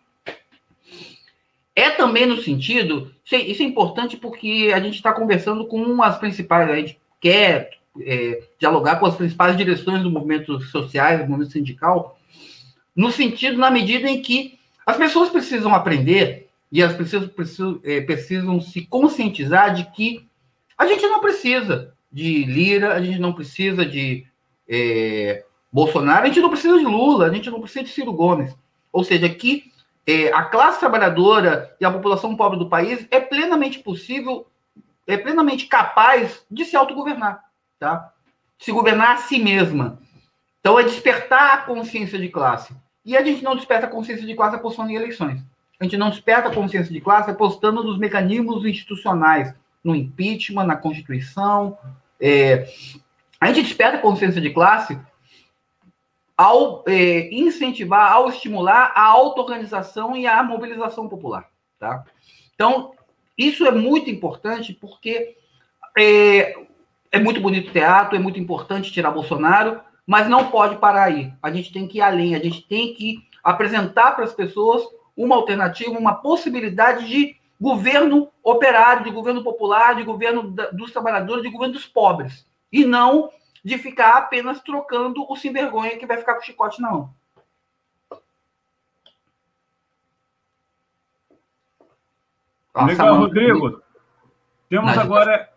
[1.73, 6.69] É também no sentido, isso é importante porque a gente está conversando com as principais,
[6.69, 12.19] a gente quer é, dialogar com as principais direções do movimento social, do movimento sindical,
[12.93, 16.40] no sentido, na medida em que as pessoas precisam aprender
[16.71, 20.27] e as pessoas precisam, é, precisam se conscientizar de que
[20.77, 24.25] a gente não precisa de Lira, a gente não precisa de
[24.67, 28.55] é, Bolsonaro, a gente não precisa de Lula, a gente não precisa de Ciro Gomes.
[28.91, 29.71] Ou seja, que
[30.07, 34.47] é, a classe trabalhadora e a população pobre do país é plenamente possível,
[35.05, 37.43] é plenamente capaz de se autogovernar,
[37.79, 38.11] tá?
[38.57, 39.99] Se governar a si mesma.
[40.59, 42.73] Então é despertar a consciência de classe.
[43.03, 45.41] E a gente não desperta a consciência de classe apostando em eleições.
[45.81, 49.51] A gente não desperta a consciência de classe apostando nos mecanismos institucionais,
[49.83, 51.75] no impeachment, na Constituição.
[52.19, 52.71] É...
[53.39, 54.99] A gente desperta a consciência de classe
[56.37, 61.49] ao é, incentivar, ao estimular a auto-organização e a mobilização popular.
[61.79, 62.03] Tá?
[62.53, 62.91] Então,
[63.35, 65.35] isso é muito importante porque
[65.97, 66.53] é,
[67.11, 71.33] é muito bonito o teatro, é muito importante tirar Bolsonaro, mas não pode parar aí.
[71.41, 74.83] A gente tem que ir além, a gente tem que apresentar para as pessoas
[75.15, 81.49] uma alternativa, uma possibilidade de governo operário, de governo popular, de governo dos trabalhadores, de
[81.49, 82.47] governo dos pobres.
[82.71, 83.29] E não
[83.63, 87.13] de ficar apenas trocando o sem vergonha que vai ficar com o chicote na mão.
[92.85, 93.81] Legal, Rodrigo.
[94.69, 95.51] Temos agora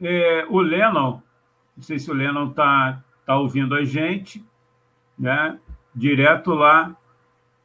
[0.00, 1.20] é, o Lennon.
[1.76, 4.44] Não sei se o Lennon está tá ouvindo a gente,
[5.18, 5.58] né?
[5.94, 6.96] Direto lá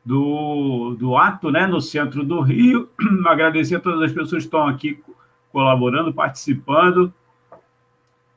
[0.06, 1.68] do, do ato, né?
[1.68, 2.90] No centro do Rio.
[3.28, 5.04] Agradecer a todas as pessoas que estão aqui
[5.52, 7.14] colaborando, participando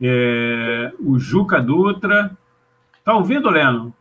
[0.02, 2.36] é, o Juca Dutra.
[2.98, 3.94] Está ouvindo, Leno?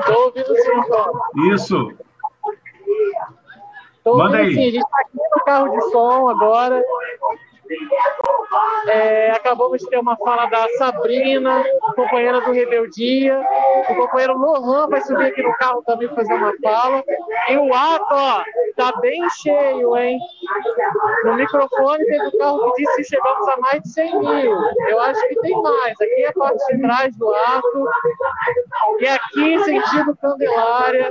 [0.00, 1.52] Estou ouvindo sim, João.
[1.52, 1.92] Isso.
[4.04, 4.54] Tô Manda aí.
[4.54, 6.82] Sim, a gente está aqui no carro de som agora.
[8.88, 13.40] É, acabamos de ter uma fala da Sabrina, companheira do Rebeldia.
[13.88, 17.04] O companheiro Lohan vai subir aqui no carro também fazer uma fala.
[17.48, 18.42] E o ato, ó,
[18.76, 20.18] tá bem cheio, hein?
[21.24, 24.56] No microfone teve o carro que disse que chegamos a mais de 100 mil.
[24.88, 26.00] Eu acho que tem mais.
[26.00, 27.84] Aqui é a parte de trás do ato.
[28.98, 31.10] E aqui, sentido Candelária.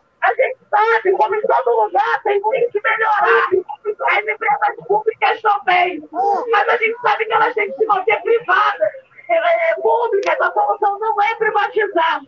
[0.29, 3.49] gente sabe, como em todo lugar, tem que melhorar.
[4.11, 6.07] As empresas públicas também.
[6.51, 8.89] Mas a gente sabe que elas têm que se manter privadas.
[9.29, 12.21] É, públicas, a solução não é privatizar.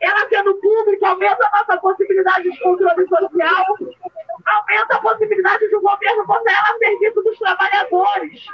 [0.00, 3.64] Ela sendo pública, aumenta a nossa possibilidade de controle social,
[4.46, 8.44] aumenta a possibilidade de o governo botar ela a serviço dos trabalhadores,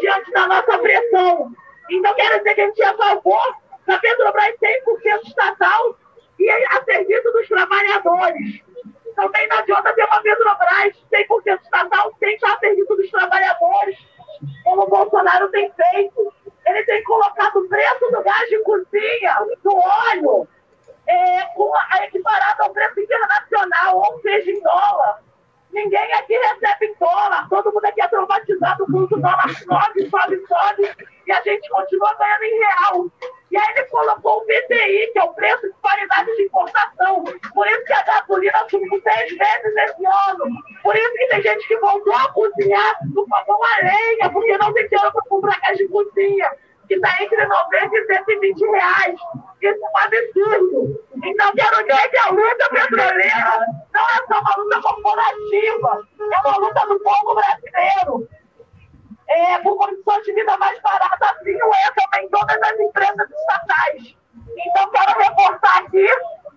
[0.00, 1.52] diante da nossa pressão.
[1.90, 5.96] Então, quero dizer que a gente é a favor da Petrobras 100% estatal
[6.40, 8.62] e a serviço dos trabalhadores.
[9.14, 13.98] Também não adianta ter uma Petrobras 100% estatal sem estar a serviço dos trabalhadores,
[14.64, 16.32] como o Bolsonaro tem feito.
[16.66, 20.48] Ele tem colocado o preço do gás de cozinha, do óleo,
[21.06, 25.22] é, com a, equiparado ao preço internacional, ou seja, em dólar.
[25.72, 30.90] Ninguém aqui recebe dólar, todo mundo aqui é traumatizado com o dólar sobe, sobe, sobe,
[31.26, 33.06] e a gente continua ganhando em real.
[33.50, 37.24] E aí ele colocou o PTI, que é o preço de paridade de importação.
[37.54, 40.44] Por isso que a gasolina subiu seis vezes esse ano.
[40.82, 44.72] Por isso que tem gente que voltou a cozinhar no fogão a lenha, porque não
[44.72, 46.50] tem dinheiro para comprar gás de cozinha,
[46.90, 49.14] que está entre 90 e 120 reais.
[49.62, 51.04] Isso é um absurdo.
[51.22, 56.56] Então, quero dizer que a luta petroleira não é só uma luta corporativa, é uma
[56.56, 58.28] luta do povo brasileiro.
[59.28, 64.16] É, por condições de vida mais baratas, assim não é também todas as empresas estatais.
[64.58, 66.08] Então, quero reforçar aqui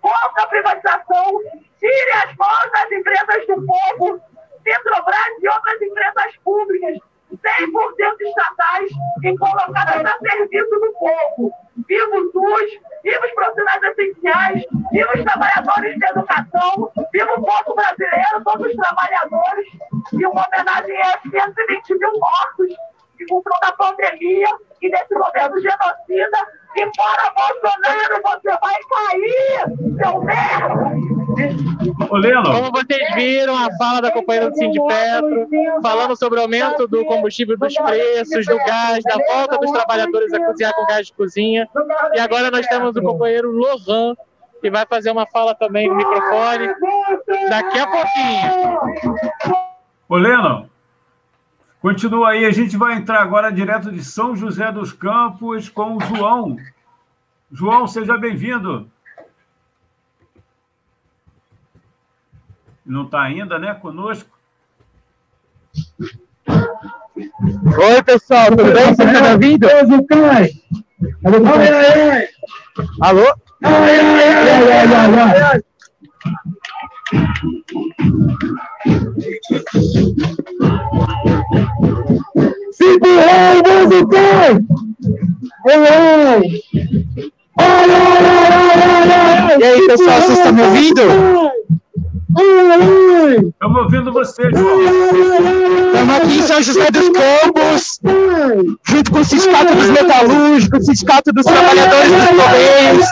[0.02, 1.40] contra a privatização,
[1.80, 4.20] tire as mãos das empresas do povo,
[4.64, 6.98] Petrobras e outras empresas públicas
[7.38, 8.92] 100% estatais
[9.24, 11.52] e colocadas a serviço do povo.
[11.88, 17.76] Viva o SUS, viva os profissionais essenciais, viva os trabalhadores de educação, viva o povo
[17.76, 19.68] brasileiro, todos os trabalhadores,
[20.14, 22.76] e uma homenagem a 120 mil mortos
[23.20, 24.50] em função da pandemia
[24.82, 26.64] e desse governo genocida.
[26.76, 31.13] E fora Bolsonaro, você vai cair, seu merda!
[32.10, 32.44] Ô, Leno.
[32.44, 35.48] Como vocês viram, a fala da companheira do Sindipetro,
[35.82, 40.46] falando sobre o aumento do combustível, dos preços, do gás, da volta dos trabalhadores a
[40.46, 41.68] cozinhar com gás de cozinha.
[42.14, 44.16] E agora nós temos o companheiro Lohan,
[44.62, 46.68] que vai fazer uma fala também no microfone
[47.50, 49.58] daqui a pouquinho.
[50.08, 50.70] Ô, Leno,
[51.82, 52.46] continua aí.
[52.46, 56.56] A gente vai entrar agora direto de São José dos Campos com o João.
[57.52, 58.90] João, seja bem-vindo.
[62.86, 64.30] Não está ainda, né, conosco?
[67.18, 68.94] Oi, pessoal, tudo bem?
[68.94, 69.68] Você está me ouvindo?
[73.02, 73.34] Alô?
[73.64, 75.64] Ai, ai, ai, ai!
[89.60, 91.53] E aí, pessoal, vocês estão me ouvindo?
[92.36, 94.82] Estamos ouvindo você, João.
[95.86, 98.00] Estamos aqui em São José dos Campos,
[98.84, 103.06] junto com o Sindicato dos Metalúrgicos, o Sindicato dos Trabalhadores dos Correios,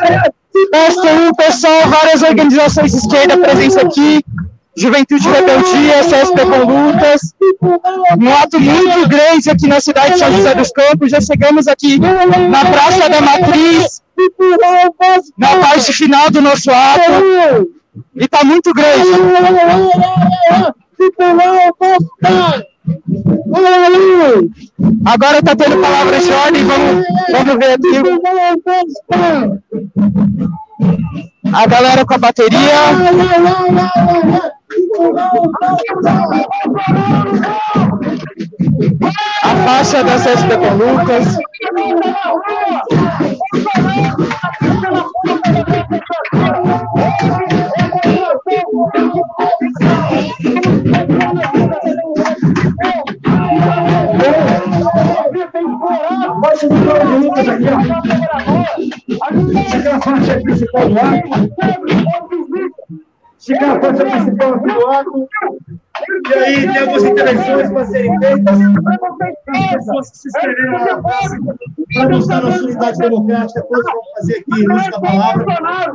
[0.72, 4.24] PSTU, pessoal, várias organizações de esquerda presentes aqui,
[4.76, 7.22] Juventude Rebeldia, CSP com Lutas,
[8.20, 12.00] um ato muito grande aqui na cidade de São José dos Campos, já chegamos aqui
[12.00, 14.02] na Praça da Matriz,
[15.38, 17.70] na parte final do nosso ato,
[18.16, 19.10] e tá muito grande.
[25.06, 27.98] Agora tá tendo palavras de ordem, vamos, vamos ver aqui.
[31.54, 32.60] A galera com a bateria.
[39.44, 41.38] A faixa da CSP com Lucas.
[56.42, 57.78] Baixa do plano de lutas aqui, ó.
[59.92, 61.30] A faixa principal do arco.
[63.52, 65.30] A faixa principal do arco.
[66.30, 68.60] E aí tem algumas intervenções para serem feitas
[69.48, 71.38] as pessoas que se inscreveram na praça
[71.94, 73.62] para mostrar nossa unidade democrática.
[73.62, 75.46] Todos vão fazer aqui o uso da palavra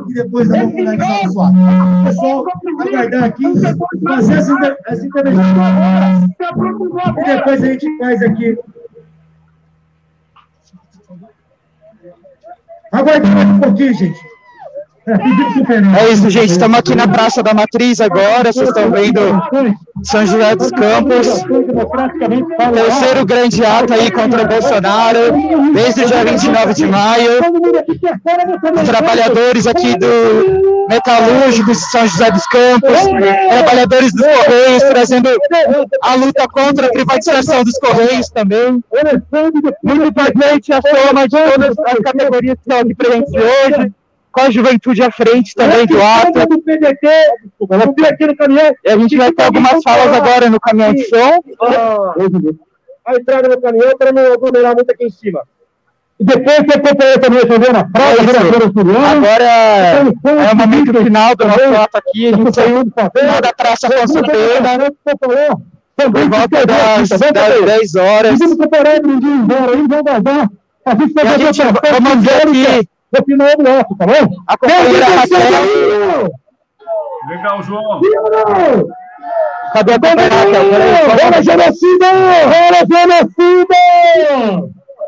[0.09, 1.55] e depois vamos finalizar o ato.
[2.05, 2.45] Pessoal,
[2.79, 3.43] aguardar aqui,
[4.03, 6.23] fazer as, inter intervenções
[7.17, 8.57] e depois a gente faz aqui
[12.91, 14.26] Aguarde mais um pouquinho, gente.
[15.07, 16.51] É isso, gente.
[16.51, 18.51] Estamos aqui na Praça da Matriz agora.
[18.51, 19.21] Vocês estão vendo
[20.03, 21.27] São José dos Campos.
[22.73, 25.19] Terceiro grande ato aí contra Bolsonaro,
[25.73, 27.31] desde o dia 29 de maio.
[28.85, 32.99] Trabalhadores aqui do Metalúrgico de São José dos Campos,
[33.49, 35.29] trabalhadores dos Correios, trazendo
[36.01, 38.83] a luta contra a privatização dos Correios também.
[39.83, 43.93] Muito importante a soma de todas as categorias que estão aqui presentes hoje
[44.37, 46.47] com a juventude à frente também do ato.
[46.47, 47.07] do PDT,
[48.05, 48.71] aqui no caminhão.
[48.85, 51.39] E a gente vai ter algumas falas agora no caminhão de som.
[53.03, 55.41] A entrada no caminhão para não aglomerar muito aqui em cima.
[56.19, 58.17] E depois que a companheira também recebeu na praia,
[59.11, 62.27] Agora é o momento final do nosso ato aqui.
[62.27, 64.91] A gente saiu da Praça Pena.
[65.95, 68.39] Por volta das, das 10 horas.
[68.69, 70.49] Para um dia embora aí, vamos guardar.
[70.85, 74.35] A gente vai a fazer outra vamos ver aqui no final do ato, tá bom?
[74.47, 76.31] a companheira Raquel.
[77.29, 78.01] Legal, João.
[79.73, 80.63] Cadê a companheira Raquel?
[81.19, 82.05] Fora genocida!
[82.53, 83.75] Fora genocida!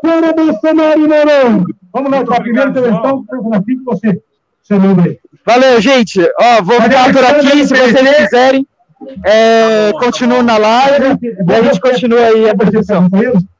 [0.02, 1.64] Fora Bolsonaro, não!
[1.92, 4.22] Vamos lá, para a primeira intervenção, aqui que você,
[4.62, 5.18] seu nome aí.
[5.44, 6.20] Valeu, gente.
[6.40, 8.66] Ó, vou ficar por aqui, se vocês quiserem.
[9.24, 13.08] É, continuo na live e a gente continua aí a produção.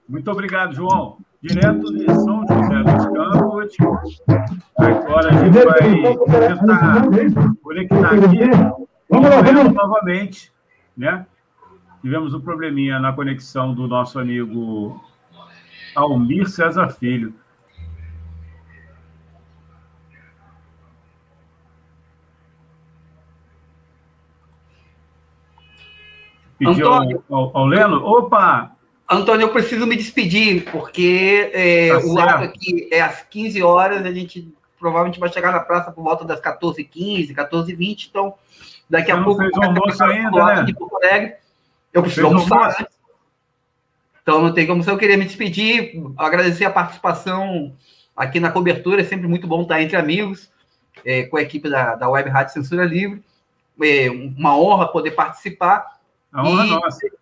[0.09, 1.17] Muito obrigado, João.
[1.43, 3.50] Direto de São José dos Campos.
[3.69, 4.23] Saúde.
[4.79, 5.91] Agora a gente vai
[6.49, 8.41] tentar conectar aqui.
[9.09, 10.53] Vamos lá, vamos novamente,
[10.97, 11.27] né?
[12.01, 15.01] Tivemos um probleminha na conexão do nosso amigo
[15.95, 17.35] Almir César Filho.
[26.59, 28.05] Pediu ao, ao, ao Leno.
[28.05, 28.77] Opa!
[29.11, 34.07] Antônio, eu preciso me despedir, porque é, Tá o ato aqui é às 15 horas,
[34.07, 38.35] a gente provavelmente vai chegar na praça por volta das 14h15, 14h20, então
[38.89, 39.41] daqui a não pouco...
[39.41, 40.67] fez o vai almoço ainda, né?
[41.03, 41.35] Alegre.
[41.93, 43.01] Eu preciso Fez almoçar antes.
[44.23, 44.93] Então não tem como ser.
[44.93, 47.75] Eu queria me despedir, agradecer a participação
[48.17, 50.53] aqui na cobertura, é sempre muito bom estar entre amigos,
[51.05, 53.25] é, com a equipe da, da Web Rádio Censura Livre.
[53.83, 55.99] É uma honra poder participar.
[56.33, 57.20] A honra é E, nossa.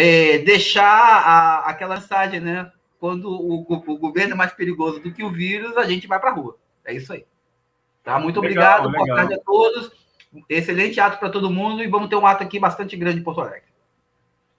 [0.00, 2.70] É, deixar a- aquela mensagem, né?
[3.00, 6.20] Quando o, go- o governo é mais perigoso do que o vírus, a gente vai
[6.20, 6.56] para a rua.
[6.84, 7.26] É isso aí.
[8.04, 8.16] Tá?
[8.18, 9.16] Muito Legal, obrigado, boa legal.
[9.16, 9.90] tarde a todos.
[10.48, 13.40] Excelente ato para todo mundo e vamos ter um ato aqui bastante grande em Porto
[13.40, 13.68] Alegre.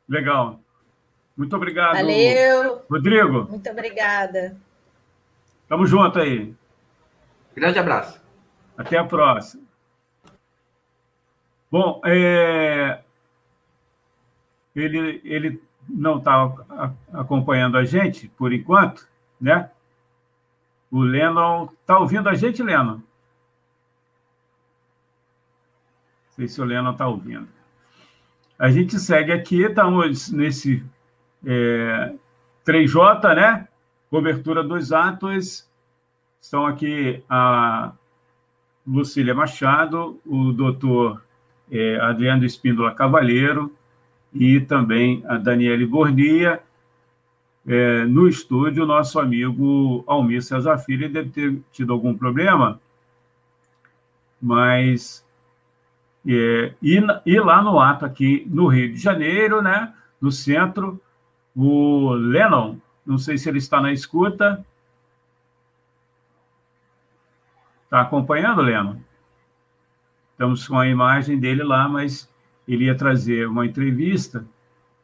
[0.08, 0.60] Legal.
[1.38, 1.96] Muito obrigado.
[1.96, 2.82] Valeu.
[2.90, 4.58] Rodrigo, Muito obrigada.
[5.70, 6.54] tamo junto aí.
[7.56, 8.20] Grande abraço.
[8.78, 9.64] Até a próxima.
[11.72, 13.00] Bom, é,
[14.82, 16.54] ele, ele não está
[17.14, 19.08] acompanhando a gente por enquanto,
[19.40, 19.70] né?
[20.92, 22.96] O Lennon está ouvindo a gente, Lennon?
[22.96, 23.04] Não
[26.32, 27.48] sei se o Lennon está ouvindo.
[28.58, 30.86] A gente segue aqui, estamos nesse
[31.46, 32.14] é,
[32.66, 33.68] 3J, né?
[34.10, 35.70] Cobertura dos atos.
[36.42, 37.92] Estão aqui a
[38.86, 41.22] Lucília Machado, o doutor
[41.72, 43.78] eh, Adriano Espíndola Cavalheiro
[44.34, 46.62] e também a Daniele Bornia.
[47.68, 52.80] Eh, no estúdio, nosso amigo Almir Cesar Filho deve ter tido algum problema,
[54.42, 55.26] mas.
[56.28, 61.00] eh, e, e lá no ato, aqui no Rio de Janeiro, né, no centro,
[61.56, 64.66] o Lennon, não sei se ele está na escuta,
[67.90, 69.04] Está acompanhando, Leno?
[70.34, 72.32] Estamos com a imagem dele lá, mas
[72.74, 74.46] ele ia trazer uma entrevista,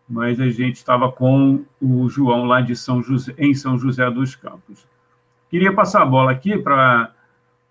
[0.07, 4.35] mas a gente estava com o João lá de São José, em São José dos
[4.35, 4.87] Campos.
[5.49, 7.11] Queria passar a bola aqui para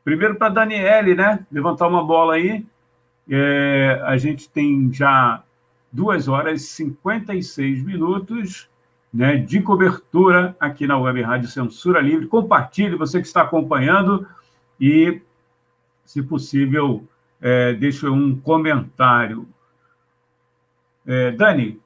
[0.04, 1.46] primeiro para Daniele, né?
[1.50, 2.66] Levantar uma bola aí.
[3.28, 5.42] É, a gente tem já
[5.90, 8.68] duas horas e 56 minutos
[9.12, 12.26] né, de cobertura aqui na Web Rádio Censura Livre.
[12.26, 14.26] Compartilhe, você que está acompanhando,
[14.80, 15.22] e,
[16.04, 17.06] se possível,
[17.40, 19.46] é, deixe um comentário.
[21.06, 21.82] É, Dani,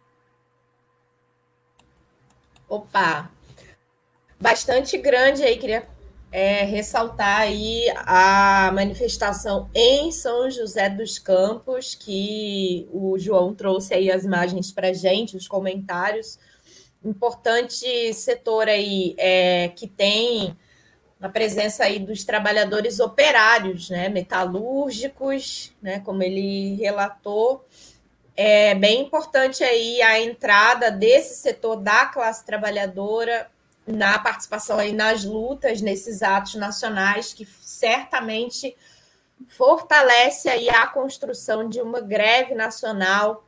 [2.69, 3.31] Opa!
[4.39, 5.89] Bastante grande aí, queria
[6.31, 14.11] é, ressaltar aí a manifestação em São José dos Campos, que o João trouxe aí
[14.11, 16.39] as imagens para gente, os comentários.
[17.03, 20.55] Importante setor aí é, que tem
[21.19, 27.65] a presença aí dos trabalhadores operários, né, metalúrgicos, né, como ele relatou,
[28.41, 33.51] é bem importante aí a entrada desse setor da classe trabalhadora
[33.85, 38.77] na participação aí nas lutas, nesses atos nacionais, que certamente
[39.49, 43.45] fortalece aí a construção de uma greve nacional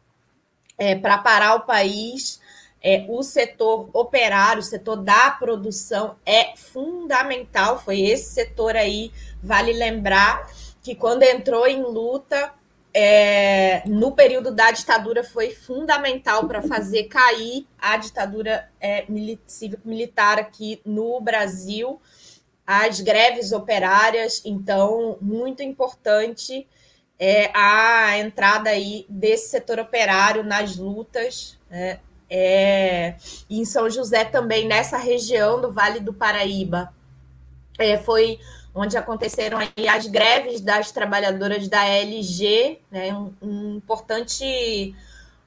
[0.76, 2.40] é, para parar o país.
[2.82, 7.78] É, o setor operário, o setor da produção é fundamental.
[7.78, 10.50] Foi esse setor aí, vale lembrar
[10.82, 12.52] que quando entrou em luta,
[12.92, 19.06] é, no período da ditadura foi fundamental para fazer cair a ditadura é,
[19.46, 22.00] cívico-militar aqui no Brasil,
[22.66, 26.66] as greves operárias, então muito importante
[27.18, 32.00] é, a entrada aí desse setor operário nas lutas, né?
[32.30, 33.16] é,
[33.48, 36.94] em São José também nessa região do Vale do Paraíba
[37.78, 38.38] é, foi
[38.74, 44.94] onde aconteceram as greves das trabalhadoras da LG, né, um, um importante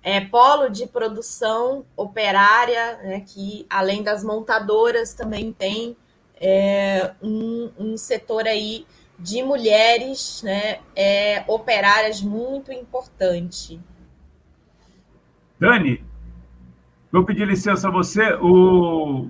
[0.01, 5.95] é, polo de produção operária, né, que além das montadoras também tem
[6.35, 8.85] é, um, um, setor aí
[9.17, 13.79] de mulheres né, é, operárias muito importante.
[15.57, 16.03] Dani,
[17.09, 18.33] vou pedir licença a você.
[18.41, 19.29] O,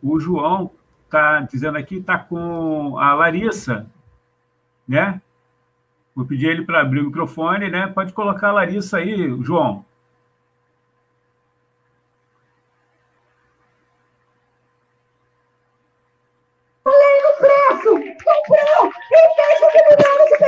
[0.00, 0.70] o João
[1.10, 3.86] está dizendo aqui, está com a Larissa,
[4.86, 5.20] né?
[6.14, 7.88] Vou pedir ele para abrir o microfone, né?
[7.88, 9.84] Pode colocar a Larissa aí, João.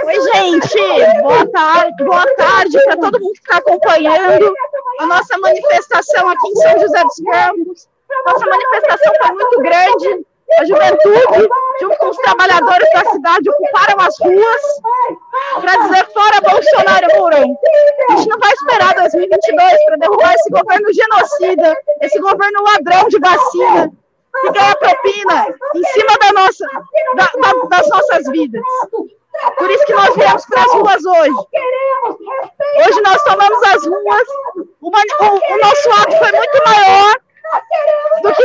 [0.05, 4.55] Oi, gente, boa tarde, boa tarde para todo mundo que está acompanhando
[5.01, 7.89] a nossa manifestação aqui em São José dos Campos.
[8.27, 10.27] Nossa manifestação foi muito grande,
[10.59, 11.49] a juventude,
[11.81, 14.63] junto com os trabalhadores da cidade, ocuparam as ruas
[15.61, 17.59] para dizer fora Bolsonaro Mourão.
[18.11, 23.19] A gente não vai esperar 2022 para derrubar esse governo genocida, esse governo ladrão de
[23.19, 23.93] vacina,
[24.41, 26.67] que ganha propina em cima da nossa,
[27.17, 28.63] da, da, das nossas vidas.
[29.57, 31.47] Por isso que nós viemos para as ruas hoje.
[32.87, 34.29] Hoje nós tomamos as ruas,
[34.81, 37.22] o, o, o nosso ato foi muito maior
[38.23, 38.45] do que,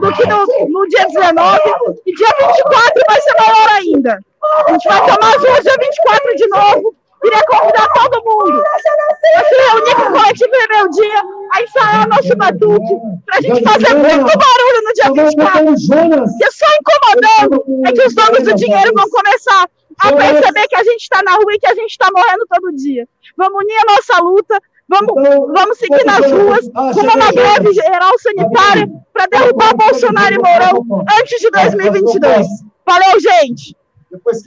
[0.00, 1.60] do que no, no, dia 19,
[2.06, 4.18] e dia 24 vai ser maior ainda.
[4.66, 6.94] A gente vai tomar as ruas dia 24 de novo.
[7.22, 11.22] Queria convidar todo mundo a se reunir com o coletivo Rebeldia,
[11.54, 15.64] a ensaiar nosso batuque, para a gente fazer muito barulho no dia 24.
[15.64, 19.66] Porque só incomodando é que os donos do dinheiro vão começar
[20.00, 22.76] a perceber que a gente está na rua e que a gente está morrendo todo
[22.76, 23.08] dia.
[23.38, 28.88] Vamos unir a nossa luta, vamos, vamos seguir nas ruas com uma greve geral sanitária
[29.12, 32.46] para derrubar Bolsonaro e Mourão antes de 2022.
[32.86, 33.76] Valeu, gente!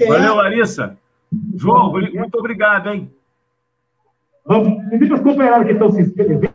[0.07, 0.97] Valeu, Larissa.
[1.55, 3.11] João, muito obrigado, hein?
[4.45, 6.49] Vamos, invita os companheiros que estão se inscrevendo.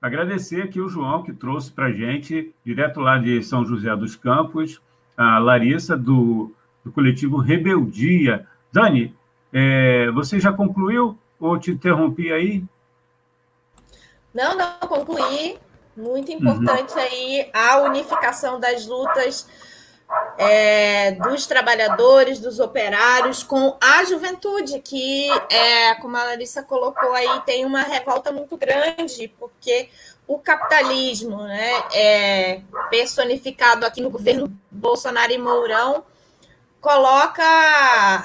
[0.00, 4.14] Agradecer aqui o João, que trouxe para a gente, direto lá de São José dos
[4.14, 4.80] Campos,
[5.16, 6.54] a Larissa, do
[6.88, 8.46] do coletivo Rebeldia.
[8.72, 9.14] Dani,
[9.52, 12.64] é, você já concluiu ou te interrompi aí?
[14.32, 15.58] Não, não, concluí.
[15.96, 17.00] Muito importante uhum.
[17.00, 19.48] aí a unificação das lutas
[20.38, 27.40] é, dos trabalhadores, dos operários com a juventude, que, é, como a Larissa colocou aí,
[27.44, 29.88] tem uma revolta muito grande, porque
[30.26, 32.60] o capitalismo, né, é
[32.90, 36.04] personificado aqui no governo Bolsonaro e Mourão,
[36.80, 37.44] coloca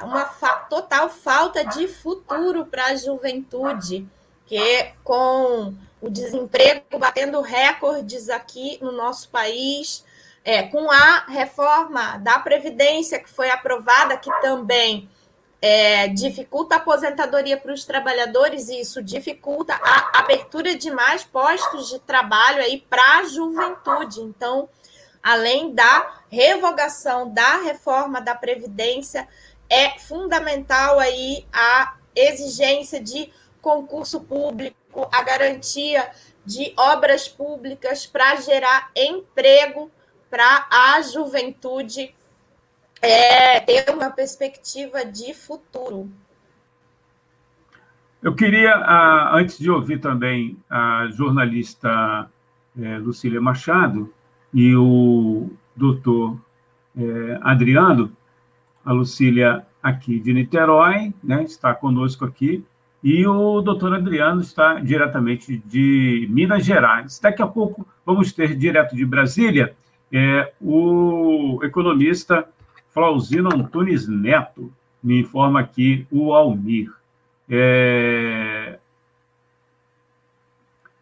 [0.03, 4.07] uma fa total falta de futuro para a juventude,
[4.45, 10.03] que com o desemprego batendo recordes aqui no nosso país,
[10.43, 15.09] é, com a reforma da Previdência que foi aprovada, que também
[15.61, 21.89] é, dificulta a aposentadoria para os trabalhadores, e isso dificulta a abertura de mais postos
[21.89, 24.19] de trabalho aí para a juventude.
[24.19, 24.67] Então,
[25.23, 29.27] além da revogação da reforma da Previdência,
[29.69, 36.11] é fundamental aí a exigência de concurso público, a garantia
[36.45, 39.89] de obras públicas para gerar emprego
[40.29, 42.13] para a juventude
[43.01, 46.11] é, ter uma perspectiva de futuro.
[48.21, 52.29] Eu queria, ah, antes de ouvir também a jornalista
[52.81, 54.13] é, Lucília Machado,
[54.53, 56.37] e o doutor
[56.95, 58.11] é, Adriano,
[58.85, 62.63] a Lucília aqui de Niterói, né, está conosco aqui,
[63.03, 67.19] e o doutor Adriano está diretamente de Minas Gerais.
[67.19, 69.75] Daqui a pouco vamos ter direto de Brasília
[70.11, 72.47] é, o economista
[72.89, 74.71] Flauzino Antunes Neto,
[75.03, 76.93] me informa aqui o Almir.
[77.49, 78.77] É,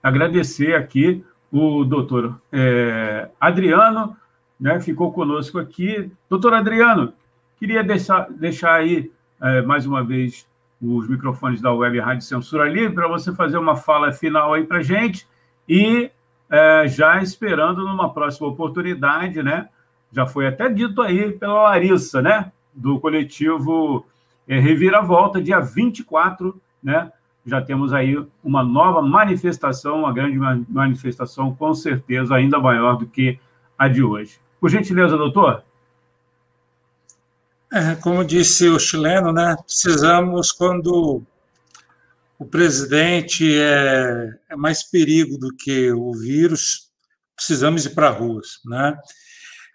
[0.01, 4.15] agradecer aqui o doutor é, Adriano,
[4.59, 6.11] né, ficou conosco aqui.
[6.29, 7.13] Doutor Adriano,
[7.59, 10.47] queria deixar, deixar aí, é, mais uma vez,
[10.81, 14.81] os microfones da Web Rádio Censura Livre para você fazer uma fala final aí para
[14.81, 15.27] gente
[15.67, 16.09] e
[16.49, 19.69] é, já esperando numa próxima oportunidade, né?
[20.11, 22.51] Já foi até dito aí pela Larissa, né?
[22.73, 24.05] Do coletivo
[24.47, 27.11] é, Reviravolta, dia 24, né?
[27.45, 30.37] Já temos aí uma nova manifestação, uma grande
[30.69, 33.39] manifestação, com certeza ainda maior do que
[33.77, 34.39] a de hoje.
[34.59, 35.63] Por gentileza, doutor.
[37.73, 41.23] É, como disse o chileno, né, precisamos, quando
[42.37, 46.91] o presidente é, é mais perigo do que o vírus,
[47.35, 48.59] precisamos ir para ruas.
[48.65, 48.97] Né?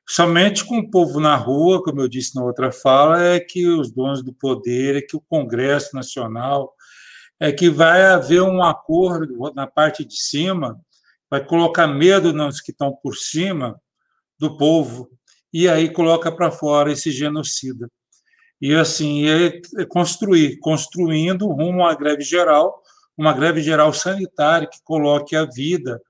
[0.09, 3.91] Somente com o povo na rua, como eu disse na outra fala, é que os
[3.91, 6.76] donos do poder, é que o Congresso Nacional,
[7.39, 10.81] é que vai haver um acordo na parte de cima,
[11.31, 13.81] vai colocar medo nos que estão por cima
[14.39, 15.11] do povo,
[15.53, 17.91] e aí coloca para fora esse genocida.
[18.61, 22.83] E assim, é, é construir, construindo rumo à greve geral,
[23.17, 26.01] uma greve geral sanitária que coloque a vida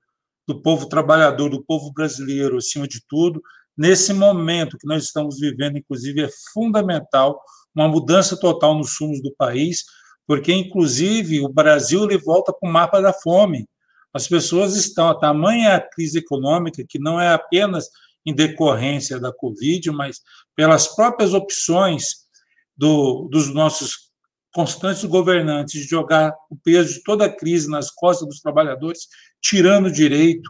[0.47, 3.41] do povo trabalhador, do povo brasileiro, acima de tudo,
[3.77, 7.41] nesse momento que nós estamos vivendo, inclusive, é fundamental
[7.75, 9.83] uma mudança total nos sumos do país,
[10.27, 13.65] porque, inclusive, o Brasil ele volta para o mapa da fome.
[14.13, 17.89] As pessoas estão, a tamanha crise econômica, que não é apenas
[18.25, 20.21] em decorrência da Covid, mas
[20.53, 22.27] pelas próprias opções
[22.75, 24.11] do, dos nossos
[24.53, 29.07] constantes governantes de jogar o peso de toda a crise nas costas dos trabalhadores,
[29.41, 30.49] tirando direito,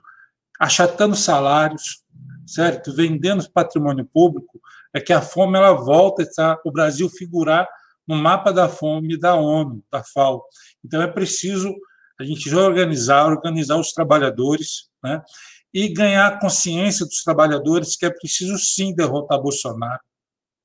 [0.60, 2.04] achatando salários,
[2.48, 2.96] certo?
[2.96, 4.60] Vendendo patrimônio público,
[4.92, 7.68] é que a fome ela volta a o Brasil figurar
[8.08, 10.44] no mapa da fome da ONU, da FAO.
[10.84, 11.76] Então é preciso
[12.20, 15.22] a gente organizar, organizar os trabalhadores, né?
[15.74, 20.02] E ganhar consciência dos trabalhadores que é preciso sim derrotar Bolsonaro,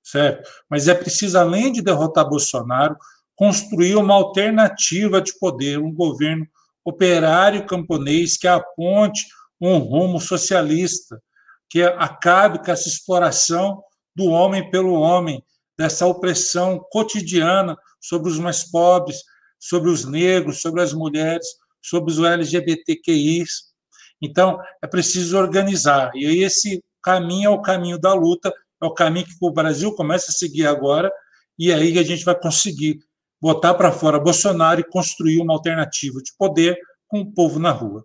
[0.03, 0.49] certo?
[0.71, 2.97] Mas é preciso, além de derrotar Bolsonaro,
[3.35, 6.47] construir uma alternativa de poder, um governo
[6.85, 9.27] operário camponês que aponte
[9.61, 11.21] um rumo socialista,
[11.69, 13.83] que acabe com essa exploração
[14.15, 15.43] do homem pelo homem,
[15.79, 19.23] dessa opressão cotidiana sobre os mais pobres,
[19.59, 21.47] sobre os negros, sobre as mulheres,
[21.81, 23.73] sobre os LGBTQIs.
[24.21, 26.11] Então, é preciso organizar.
[26.15, 30.31] E esse caminho é o caminho da luta, é o caminho que o Brasil começa
[30.31, 31.13] a seguir agora,
[31.59, 33.01] e aí a gente vai conseguir
[33.41, 36.79] botar para fora Bolsonaro e construir uma alternativa de poder
[37.09, 38.05] com o povo na rua.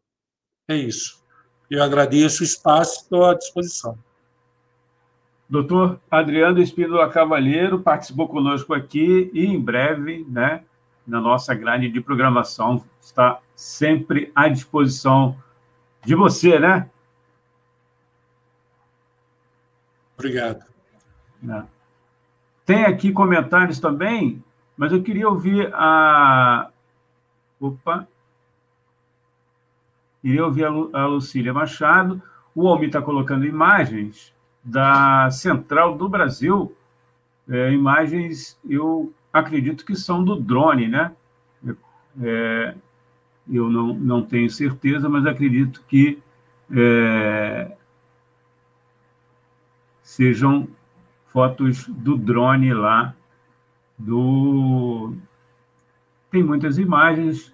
[0.67, 1.23] É isso.
[1.69, 3.97] Eu agradeço o espaço e estou à disposição.
[5.50, 10.66] Doutor Adriano Espíndola Cavalheiro participou conosco aqui e em breve, né,
[11.06, 15.42] na nossa grade de programação, está sempre à disposição
[16.03, 16.90] de você, né?
[20.17, 20.66] Obrigado.
[21.48, 21.64] É.
[22.66, 24.43] Tem aqui comentários também,
[24.76, 26.69] mas eu queria ouvir a.
[27.58, 28.06] Opa!
[30.22, 32.22] Queria ouvir a Lucília Machado.
[32.53, 34.35] O Almi está colocando imagens
[34.67, 36.75] da Central do Brasil,
[37.49, 41.13] é, imagens, eu acredito que são do drone, né?
[42.21, 42.75] É,
[43.49, 46.21] eu não, não tenho certeza, mas acredito que
[46.75, 47.71] é,
[50.01, 50.67] sejam
[51.27, 53.15] fotos do drone lá,
[53.97, 55.13] do...
[56.29, 57.53] Tem muitas imagens,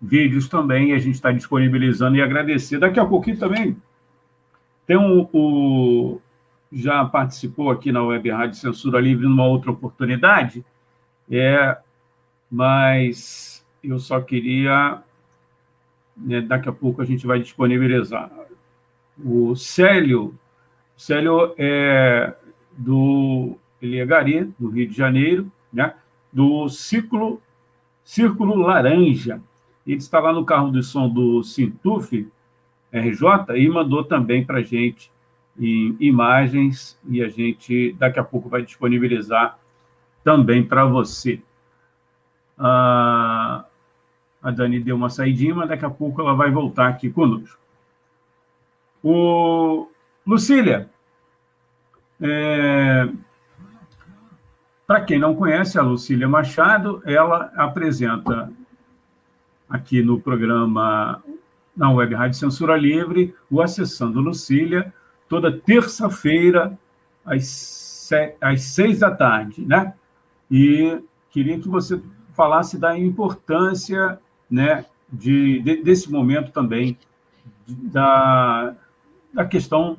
[0.00, 2.78] vídeos também, a gente está disponibilizando e agradecer.
[2.78, 3.76] Daqui a pouquinho também
[4.86, 6.20] tem um, o,
[6.74, 10.64] já participou aqui na Web Rádio Censura Livre numa outra oportunidade,
[11.30, 11.78] é,
[12.50, 15.02] mas eu só queria.
[16.16, 18.30] Né, daqui a pouco a gente vai disponibilizar.
[19.24, 20.36] O Célio,
[20.96, 22.34] Célio é
[22.76, 23.56] do.
[23.80, 25.94] Ele é Gari, do Rio de Janeiro, né,
[26.32, 27.40] do Círculo,
[28.02, 29.40] Círculo Laranja.
[29.86, 32.26] Ele está lá no carro de som do Sintuf
[32.90, 35.12] RJ e mandou também para a gente
[35.58, 39.58] em imagens e a gente daqui a pouco vai disponibilizar
[40.22, 41.40] também para você.
[42.58, 43.64] a
[44.42, 47.58] Dani deu uma saidinha, mas daqui a pouco ela vai voltar aqui conosco.
[49.02, 49.88] O
[50.26, 50.88] Lucília,
[52.20, 53.08] é,
[54.86, 58.50] para quem não conhece a Lucília Machado, ela apresenta
[59.68, 61.22] aqui no programa
[61.76, 64.92] na Web Rádio Censura Livre o Acessando Lucília,
[65.28, 66.78] toda terça-feira,
[67.24, 69.94] às, às seis da tarde, né?
[70.50, 72.00] E queria que você
[72.32, 74.18] falasse da importância,
[74.50, 76.98] né, de, de desse momento também,
[77.66, 78.74] da,
[79.32, 79.96] da questão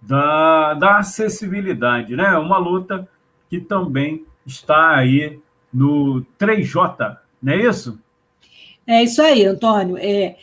[0.00, 2.36] da, da acessibilidade, né?
[2.36, 3.08] Uma luta
[3.48, 5.38] que também está aí
[5.72, 7.98] no 3J, não é isso?
[8.86, 9.96] É isso aí, Antônio.
[9.98, 10.36] É,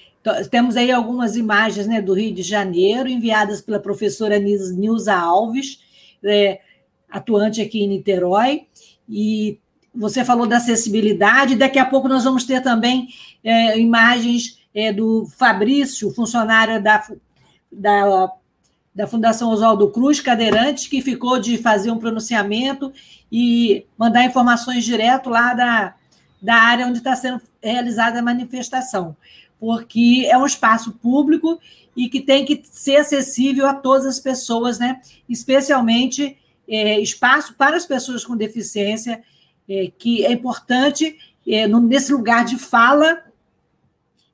[0.49, 5.79] temos aí algumas imagens né, do Rio de Janeiro, enviadas pela professora Nilza Alves,
[6.23, 6.59] é,
[7.09, 8.67] atuante aqui em Niterói,
[9.09, 9.59] e
[9.93, 13.09] você falou da acessibilidade, daqui a pouco nós vamos ter também
[13.43, 17.03] é, imagens é, do Fabrício, funcionário da,
[17.71, 18.31] da,
[18.95, 22.93] da Fundação Oswaldo Cruz, cadeirante, que ficou de fazer um pronunciamento
[23.29, 25.95] e mandar informações direto lá da,
[26.41, 29.15] da área onde está sendo realizada a manifestação
[29.61, 31.59] porque é um espaço público
[31.95, 34.99] e que tem que ser acessível a todas as pessoas, né?
[35.29, 36.35] especialmente
[36.67, 39.21] é, espaço para as pessoas com deficiência,
[39.69, 41.15] é, que é importante
[41.47, 43.23] é, no, nesse lugar de fala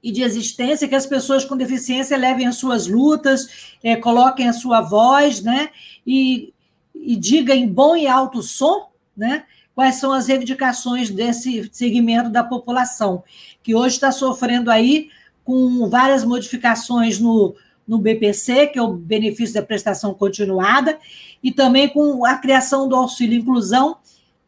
[0.01, 4.53] e de existência que as pessoas com deficiência levem as suas lutas, é, coloquem a
[4.53, 5.71] sua voz, né?
[6.05, 6.53] E,
[6.95, 7.19] e
[7.51, 9.43] em bom e alto som, né?
[9.75, 13.23] Quais são as reivindicações desse segmento da população
[13.61, 15.09] que hoje está sofrendo aí
[15.47, 17.55] com várias modificações no,
[17.87, 20.99] no BPC, que é o benefício da prestação continuada,
[21.41, 23.95] e também com a criação do auxílio inclusão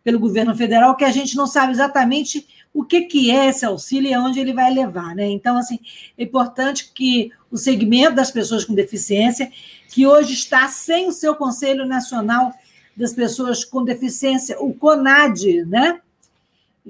[0.04, 4.10] pelo governo federal, que a gente não sabe exatamente o que, que é esse auxílio
[4.10, 5.16] e aonde ele vai levar.
[5.16, 5.30] Né?
[5.30, 5.80] Então, assim,
[6.18, 9.50] é importante que o segmento das pessoas com deficiência,
[9.88, 12.54] que hoje está sem o seu Conselho Nacional
[12.98, 16.02] das Pessoas com Deficiência, o CONAD, né?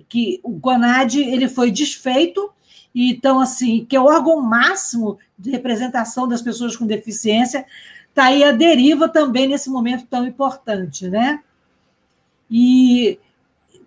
[0.09, 2.49] que o CONAD ele foi desfeito,
[2.93, 7.65] então, assim, que é o órgão máximo de representação das pessoas com deficiência,
[8.09, 11.41] está aí a deriva também nesse momento tão importante, né?
[12.49, 13.19] E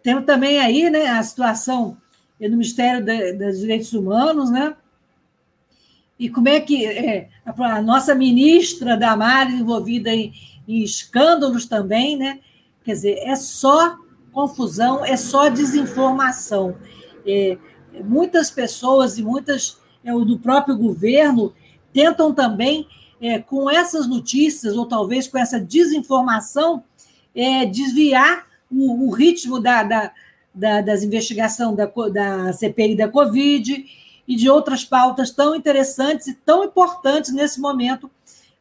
[0.02, 1.96] temos também aí né, a situação
[2.40, 3.04] no Ministério
[3.36, 4.74] dos Direitos Humanos, né?
[6.18, 10.32] E como é que é, a nossa ministra Damares envolvida em,
[10.66, 12.38] em escândalos também, né?
[12.84, 13.98] Quer dizer, é só
[14.32, 16.76] confusão, é só desinformação.
[17.26, 17.58] É,
[18.04, 21.52] muitas pessoas e muitas é, do próprio governo
[21.92, 22.86] tentam também,
[23.20, 26.82] é, com essas notícias, ou talvez com essa desinformação,
[27.34, 30.12] é, desviar o, o ritmo da, da,
[30.54, 33.84] da, das investigações da, da CPI da Covid
[34.26, 38.10] e de outras pautas tão interessantes e tão importantes nesse momento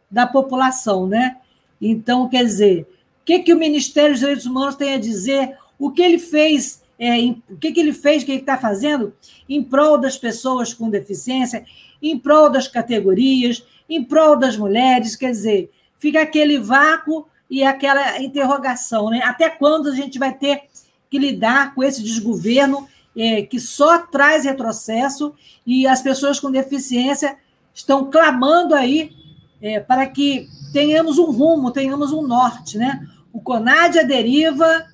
[0.10, 1.38] da população, né?
[1.80, 2.82] Então, quer dizer,
[3.22, 5.58] o que, que o Ministério dos Direitos Humanos tem a dizer?
[5.80, 8.60] O que ele fez, é, em, o que, que ele fez, o que ele está
[8.60, 9.12] fazendo
[9.50, 11.66] em prol das pessoas com deficiência,
[12.00, 18.22] em prol das categorias, em prol das mulheres, quer dizer, fica aquele vácuo e aquela
[18.22, 19.20] interrogação, né?
[19.24, 20.62] Até quando a gente vai ter
[21.10, 25.34] que lidar com esse desgoverno é, que só traz retrocesso
[25.66, 27.36] e as pessoas com deficiência
[27.74, 29.12] estão clamando aí
[29.60, 33.08] é, para que tenhamos um rumo, tenhamos um norte, né?
[33.34, 34.86] O CONAD a deriva,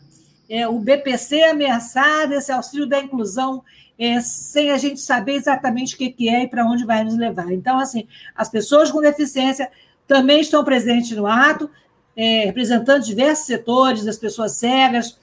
[0.49, 3.63] é, o BPC ameaçado, esse auxílio da inclusão,
[3.99, 7.17] é, sem a gente saber exatamente o que, que é e para onde vai nos
[7.17, 7.51] levar.
[7.51, 9.69] Então, assim, as pessoas com deficiência
[10.07, 11.69] também estão presentes no ato,
[12.15, 15.17] é, representando diversos setores, das pessoas cegas,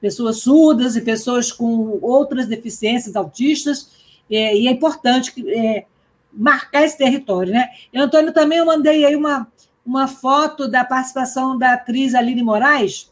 [0.00, 3.90] pessoas surdas e pessoas com outras deficiências autistas,
[4.30, 5.84] é, e é importante é,
[6.32, 7.52] marcar esse território.
[7.52, 7.68] Né?
[7.92, 9.46] E, Antônio, também eu mandei aí uma,
[9.84, 13.10] uma foto da participação da atriz Aline Moraes,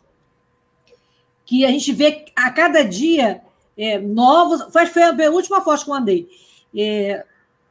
[1.45, 3.43] que a gente vê a cada dia
[3.77, 4.73] é, novos.
[4.73, 6.29] Foi, foi a última foto que eu mandei.
[6.77, 7.25] É,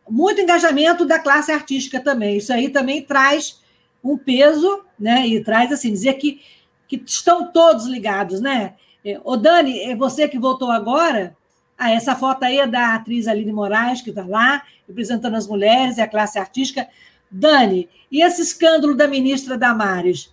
[0.10, 2.38] muito engajamento da classe artística também.
[2.38, 3.61] Isso aí também traz
[4.03, 5.27] um peso, né?
[5.27, 6.42] E traz assim, dizer que,
[6.88, 8.74] que estão todos ligados, né?
[9.06, 11.35] É, ô, Dani, é você que voltou agora?
[11.77, 15.98] Ah, essa foto aí é da atriz Aline Moraes, que está lá, representando as mulheres
[15.98, 16.88] e a classe artística.
[17.30, 20.32] Dani, e esse escândalo da ministra Damares?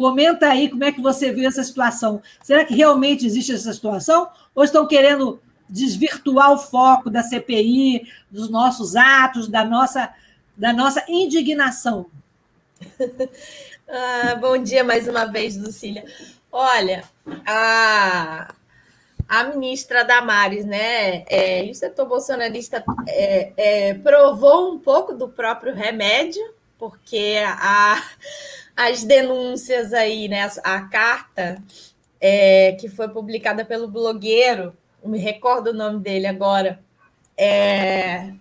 [0.00, 2.22] Comenta aí como é que você viu essa situação.
[2.42, 4.30] Será que realmente existe essa situação?
[4.54, 5.38] Ou estão querendo
[5.68, 10.10] desvirtuar o foco da CPI, dos nossos atos, da nossa,
[10.56, 12.06] da nossa indignação?
[13.86, 16.06] ah, bom dia mais uma vez, Lucília.
[16.50, 17.04] Olha,
[17.44, 18.54] a,
[19.28, 25.28] a ministra Damares, né, é, e o setor bolsonarista é, é, provou um pouco do
[25.28, 28.02] próprio remédio, porque a,
[28.80, 31.62] as denúncias aí, né, a, carta
[32.18, 36.80] é, que foi publicada pelo blogueiro, me recordo o nome dele agora,
[37.36, 38.32] é,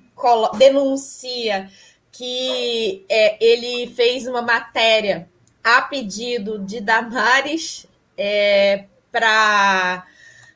[0.57, 1.69] denuncia
[2.09, 5.27] que é, ele fez uma matéria
[5.61, 7.85] a pedido de Damares
[8.17, 10.05] é, para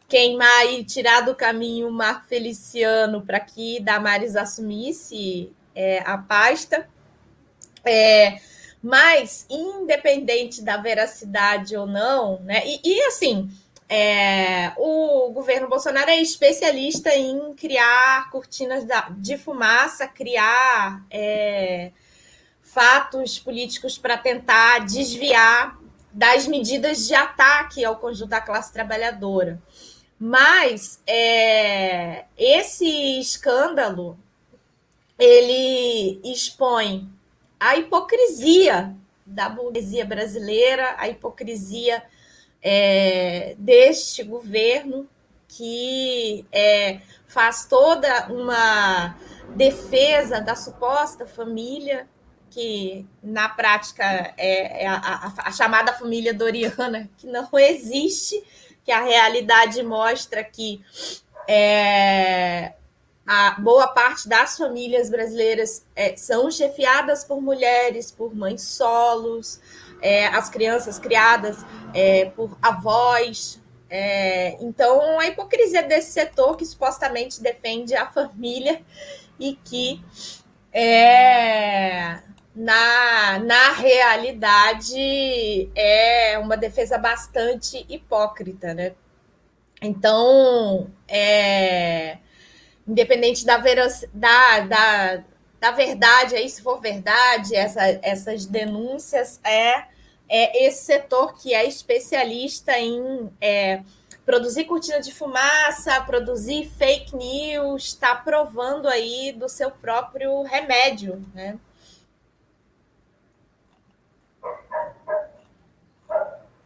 [0.08, 6.88] queimar e tirar do caminho o Marco Feliciano para que Damares assumisse é, a pasta.
[7.84, 8.40] É,
[8.84, 12.62] mas, independente da veracidade ou não, né?
[12.66, 13.50] E, e assim,
[13.88, 18.84] é, o governo Bolsonaro é especialista em criar cortinas
[19.18, 21.92] de fumaça, criar é,
[22.62, 25.80] fatos políticos para tentar desviar
[26.12, 29.62] das medidas de ataque ao conjunto da classe trabalhadora.
[30.20, 34.20] Mas é, esse escândalo
[35.18, 37.10] ele expõe
[37.64, 38.94] a hipocrisia
[39.26, 42.04] da burguesia brasileira, a hipocrisia
[42.62, 45.08] é, deste governo
[45.48, 49.16] que é, faz toda uma
[49.56, 52.06] defesa da suposta família
[52.50, 54.04] que na prática
[54.38, 58.44] é, é a, a, a, chamada família doriana, que não existe,
[58.84, 60.84] que a realidade mostra que
[61.48, 62.74] é,
[63.26, 69.62] a boa parte das famílias brasileiras é, são chefiadas por mulheres, por mães solos,
[70.02, 71.58] é, as crianças criadas
[71.94, 73.62] é, por avós.
[73.90, 78.82] É, então, a hipocrisia desse setor que supostamente defende a família
[79.40, 80.04] e que
[80.74, 82.20] é,
[82.56, 88.94] na, na realidade é uma defesa bastante hipócrita, né?
[89.82, 92.18] Então, é,
[92.88, 95.24] independente da, veros, da, da,
[95.60, 99.86] da verdade, aí se for verdade, essa, essas denúncias, é,
[100.30, 103.82] é esse setor que é especialista em é,
[104.26, 111.58] produzir cortina de fumaça, produzir fake news, está provando aí do seu próprio remédio, né?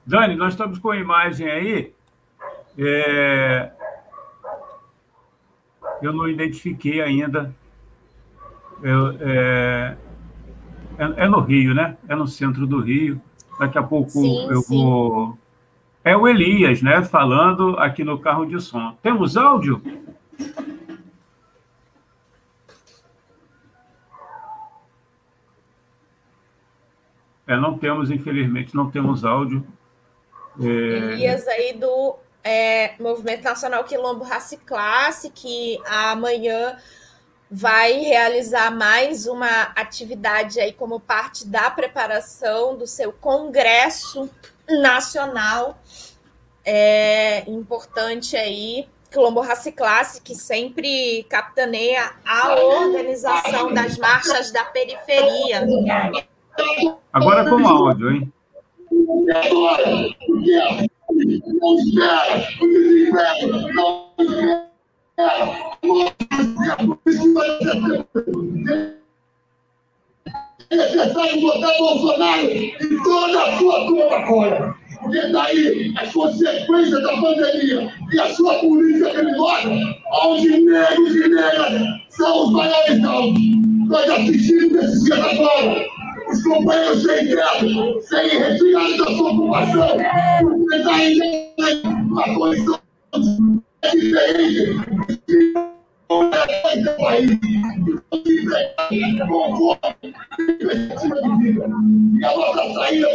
[0.06, 1.94] Dani, nós estamos com a imagem aí.
[2.80, 3.72] É...
[6.02, 7.54] Eu não identifiquei ainda.
[8.82, 9.98] Eu, é...
[10.98, 11.28] É, é...
[11.28, 11.98] no Rio, né?
[12.08, 13.22] É no centro do Rio.
[13.60, 14.84] Daqui a pouco sim, eu sim.
[14.84, 15.38] vou
[16.08, 18.96] é o Elias, né, falando aqui no carro de som.
[19.04, 19.82] Temos áudio?
[27.46, 29.68] É, não temos, infelizmente, não temos áudio.
[30.62, 30.66] É...
[30.66, 32.16] Elias aí do
[32.48, 36.78] é, Movimento Nacional Quilombo Raça Classe, que amanhã
[37.52, 44.30] vai realizar mais uma atividade aí como parte da preparação do seu congresso
[44.70, 45.78] nacional
[46.64, 55.68] é, importante aí, Quilombo Race Classe, que sempre capitaneia a organização das marchas da periferia.
[57.12, 58.34] Agora com áudio, hein?
[70.72, 74.76] Necessário botar Bolsonaro em toda a sua Coca-Cola.
[75.02, 79.70] Porque daí as consequências da pandemia e a sua polícia criminosa,
[80.24, 83.40] onde negros e negras são os maiores alvos.
[83.88, 85.87] Nós assistimos esses dias agora
[86.48, 89.98] os companheiros sem teto, sem retirados da sua ocupação,
[90.44, 91.26] vocês ainda
[91.86, 92.80] uma condição
[93.94, 94.78] diferente
[98.92, 99.04] e
[102.24, 103.08] a nossa saída,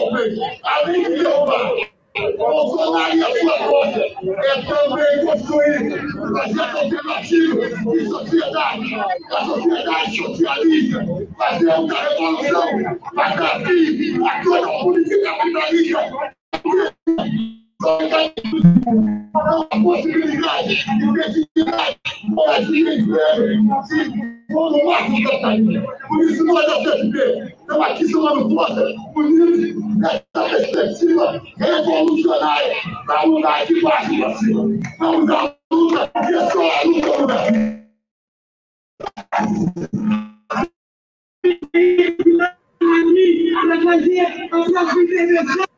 [0.64, 1.74] além de derrubar
[2.14, 7.60] Bolsonaro e a sua força, é também construir projeto alternativo
[7.90, 11.06] de sociedade, a sociedade socialista,
[11.38, 12.68] fazer uma revolução,
[13.16, 16.32] a toda a política capitalista
[19.82, 21.98] possibilidade de identidade
[22.34, 23.02] brasileira
[23.86, 23.98] se
[24.52, 25.82] for no marco da família.
[26.08, 33.66] Por isso, nós da CFP estamos aqui somando força, unidos nessa perspectiva revolucionária para mudar
[33.66, 34.68] de baixo para cima.
[34.98, 37.82] Vamos à luta, que é só a luta do Brasil.
[44.84, 45.71] A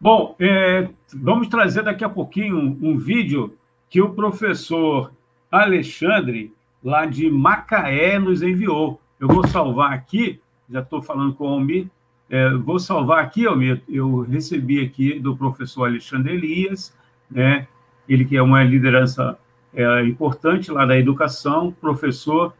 [0.00, 3.56] Bom, é, vamos trazer daqui a pouquinho um, um, vídeo
[3.90, 5.10] que o professor
[5.50, 6.54] Alexandre,
[6.84, 9.00] lá de Macaé, nos enviou.
[9.18, 11.88] Eu vou salvar aqui, já estou falando com o Almir,
[12.30, 16.94] é, vou salvar aqui, Almir, eu recebi aqui do professor Alexandre Elias,
[17.28, 17.66] né,
[18.08, 19.36] ele que é uma liderança
[19.74, 22.54] é, importante lá da educação, professor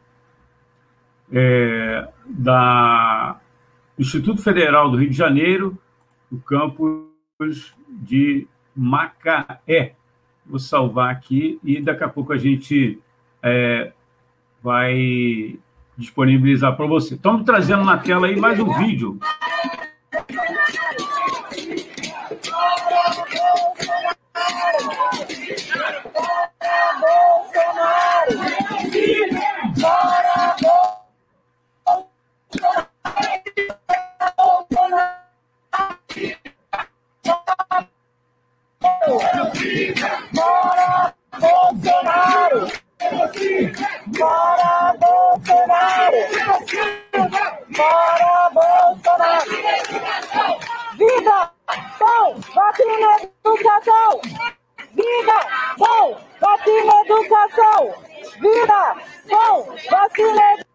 [1.31, 3.39] é, da
[3.97, 5.79] Instituto Federal do Rio de Janeiro,
[6.33, 7.08] no campo
[7.89, 9.95] de Macaé.
[10.45, 12.99] Vou salvar aqui e daqui a pouco a gente
[13.43, 13.93] é,
[14.63, 15.57] vai
[15.97, 17.15] disponibilizar para você.
[17.15, 19.21] Estamos trazendo na tela aí mais um vídeo.
[40.35, 42.69] Bora, Bolsonaro!
[44.19, 46.17] Bora, Bolsonaro!
[47.75, 49.51] Bora, Bolsonaro!
[50.99, 51.51] Vida,
[51.99, 53.11] pão, vacina,
[53.47, 54.21] educação!
[54.93, 55.39] Vida,
[55.79, 56.05] pão,
[56.39, 57.81] vacina, educação!
[58.41, 58.97] Vida,
[59.31, 59.57] pão,
[59.91, 60.69] vacina, educação!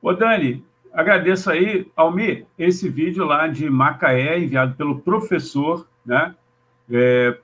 [0.00, 0.64] Ô, Dani,
[0.94, 6.32] Agradeço aí, Almir, esse vídeo lá de Macaé, enviado pelo professor, né?
[6.88, 7.36] É,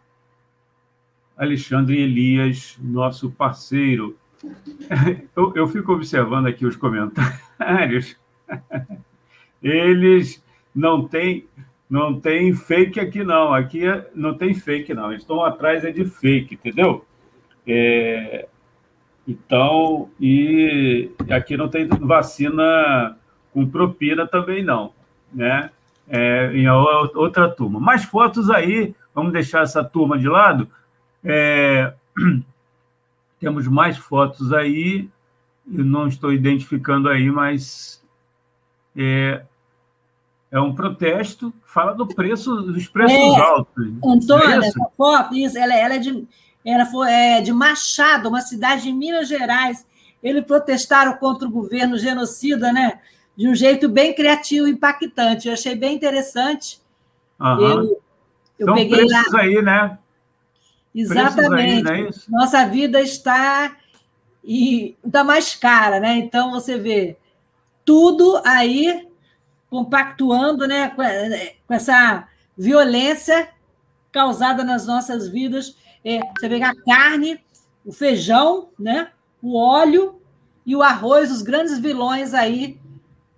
[1.36, 4.16] Alexandre Elias, nosso parceiro.
[5.36, 8.16] Eu, eu fico observando aqui os comentários.
[9.62, 10.42] Eles
[10.74, 11.46] não têm
[11.90, 13.52] não tem fake aqui, não.
[13.52, 15.10] Aqui é, não tem fake, não.
[15.10, 17.04] Eles estão atrás é de fake, entendeu?
[17.66, 18.48] É,
[19.26, 23.16] então, e aqui não tem vacina
[23.52, 24.92] com propina também não,
[25.32, 25.70] né?
[26.08, 27.78] É, em outra turma.
[27.78, 30.68] Mais fotos aí, vamos deixar essa turma de lado.
[31.24, 31.92] É,
[33.38, 35.08] temos mais fotos aí.
[35.72, 38.02] eu não estou identificando aí, mas
[38.96, 39.42] é,
[40.50, 43.86] é um protesto que fala do preço, dos preços É, altos.
[43.86, 44.66] É isso?
[44.66, 46.26] essa foto, isso, ela, ela é de,
[46.64, 49.86] ela foi, é de Machado, uma cidade em Minas Gerais.
[50.22, 53.00] Eles protestaram contra o governo genocida, né?
[53.40, 55.48] De um jeito bem criativo e impactante.
[55.48, 56.78] Eu achei bem interessante.
[57.40, 57.58] Aham.
[57.58, 58.02] Eu,
[58.58, 59.22] eu São peguei lá.
[59.22, 59.98] preços aí, né?
[60.94, 61.82] Aí, Exatamente.
[61.82, 62.30] não é isso?
[62.30, 63.78] Nossa vida está
[64.44, 66.18] e está mais cara, né?
[66.18, 67.16] Então você vê
[67.82, 69.08] tudo aí
[69.70, 71.02] compactuando, né, com
[71.66, 72.28] com essa
[72.58, 73.48] violência
[74.12, 75.78] causada nas nossas vidas.
[76.04, 77.40] É, você vê a carne,
[77.86, 79.10] o feijão, né,
[79.40, 80.20] o óleo
[80.66, 82.78] e o arroz, os grandes vilões aí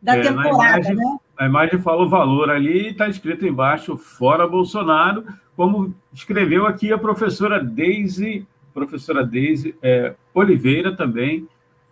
[0.03, 1.19] da É, temporada, imagem, né?
[1.37, 5.25] A imagem fala o valor ali e está escrito embaixo, fora Bolsonaro,
[5.57, 11.47] como escreveu aqui a professora Deise, professora Deise é, Oliveira também,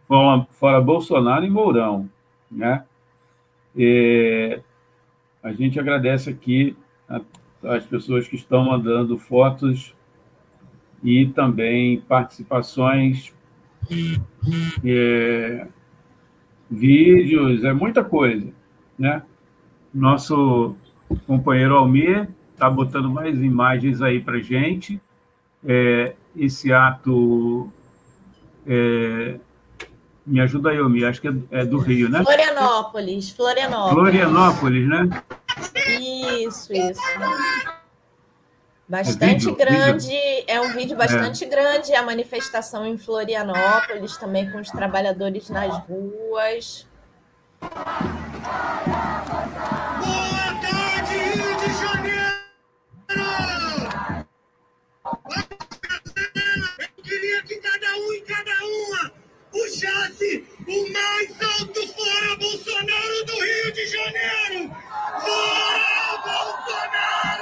[0.08, 2.08] fora, fora Bolsonaro e Mourão.
[2.50, 2.84] Né?
[3.78, 4.60] É,
[5.42, 6.76] a gente agradece aqui
[7.08, 7.20] a-
[7.64, 9.94] as pessoas que estão mandando fotos
[11.02, 13.32] e também participações,
[14.84, 15.66] é,
[16.70, 18.46] vídeos, é muita coisa,
[18.98, 19.22] né?
[19.92, 20.76] Nosso
[21.26, 25.00] companheiro Almir está botando mais imagens aí para gente.
[25.64, 27.68] É, esse ato,
[28.66, 29.36] é,
[30.24, 32.22] me ajuda aí, Almir, acho que é, é do Rio, né?
[32.22, 33.94] Florianópolis, Florianópolis.
[33.94, 35.08] Florianópolis, né?
[36.00, 37.00] Isso, isso.
[38.90, 44.68] Bastante vídeo, grande, é um vídeo bastante grande, a manifestação em Florianópolis, também com os
[44.68, 46.88] trabalhadores nas ruas.
[47.62, 47.68] Eu
[57.04, 59.12] queria que cada um e cada uma
[59.52, 64.74] puxasse o mais alto fora Bolsonaro do Rio de Janeiro!
[65.20, 67.39] Fora Bolsonaro!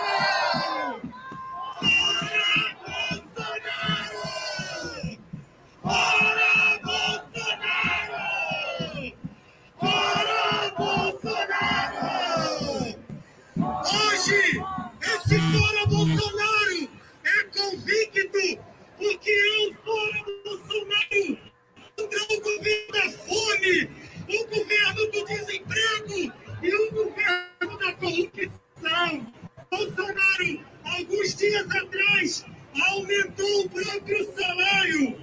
[21.09, 23.91] Contra o governo da fome,
[24.29, 29.33] o governo do desemprego e o governo da corrupção.
[29.71, 32.45] Bolsonaro, alguns dias atrás,
[32.91, 35.19] aumentou o próprio salário.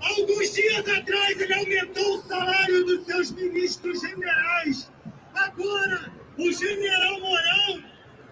[0.00, 4.90] Alguns dias atrás, ele aumentou o salário dos seus ministros generais.
[5.32, 7.84] Agora, o general Mourão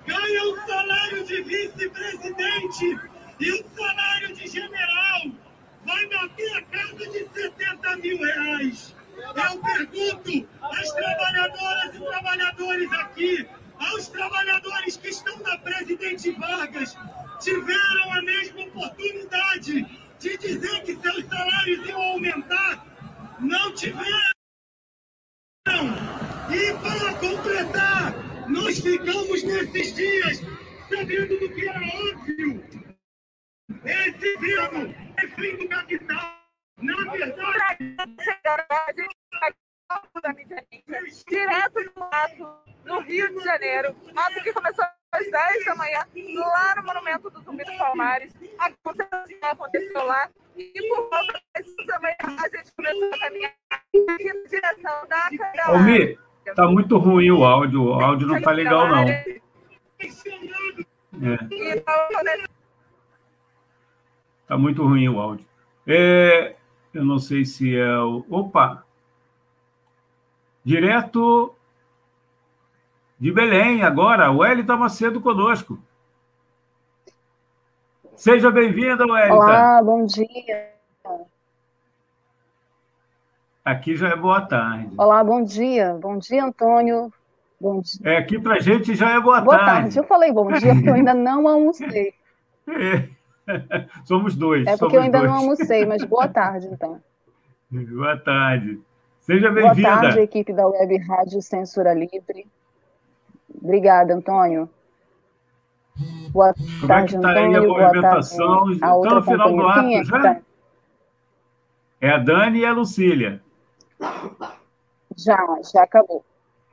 [0.04, 2.98] ganha o salário de vice-presidente
[3.38, 5.47] e o salário de general
[5.88, 8.94] vai bater a casa de 70 mil reais.
[9.16, 16.96] Eu pergunto às trabalhadoras e trabalhadores aqui, aos trabalhadores que estão na Presidente Vargas,
[17.40, 19.86] tiveram a mesma oportunidade
[20.20, 22.84] de dizer que seus salários iam aumentar?
[23.40, 24.32] Não tiveram.
[26.50, 30.42] E para completar, nós ficamos nesses dias
[30.88, 32.87] sabendo do que era óbvio.
[33.84, 36.38] Esse governo é fim do capital.
[36.78, 37.96] Na verdade,
[41.28, 42.48] direto do ato
[42.84, 43.94] no Rio de Janeiro.
[44.16, 46.00] Ato que começou às 10 da manhã,
[46.36, 48.32] lá no Monumento do Zumbi dos Palmares.
[48.58, 50.30] A concentração aconteceu lá.
[50.56, 55.06] E por volta das 6 da manhã, a gente começou a caminhar aqui na direção
[55.08, 55.66] da Cadeira.
[55.66, 56.18] Almir,
[56.56, 59.08] tá muito ruim o áudio, o áudio não tá legal, não.
[59.08, 59.24] É.
[61.50, 62.08] E tá
[64.48, 65.44] Tá muito ruim o áudio.
[65.86, 66.56] É,
[66.94, 68.24] eu não sei se é o.
[68.30, 68.82] Opa!
[70.64, 71.54] Direto
[73.18, 75.78] de Belém, agora, o Wellington Macedo conosco.
[78.16, 79.34] Seja bem-vinda, Wellington.
[79.36, 80.72] Olá, bom dia.
[83.64, 84.94] Aqui já é boa tarde.
[84.96, 85.92] Olá, bom dia.
[86.00, 87.12] Bom dia, Antônio.
[87.60, 88.00] Bom dia.
[88.12, 89.80] É, aqui pra gente já é boa, Boa tarde.
[89.82, 89.98] tarde.
[89.98, 92.14] Eu falei bom dia porque eu ainda não almocei.
[92.70, 93.08] É.
[94.04, 94.66] Somos dois.
[94.66, 95.30] É porque eu ainda dois.
[95.30, 97.00] não almocei, mas boa tarde, então.
[97.70, 98.80] Boa tarde.
[99.22, 100.22] Seja Boa tarde, bem-vinda.
[100.22, 102.46] equipe da Web Rádio Censura Livre.
[103.62, 104.68] Obrigada, Antônio.
[106.30, 108.64] Boa Como é tarde, que tá aí a movimentação?
[108.94, 110.20] outra no final do é ato que já?
[110.22, 110.40] tá?
[112.00, 113.42] É a Dani e a Lucília.
[115.16, 115.36] Já,
[115.72, 116.24] já acabou.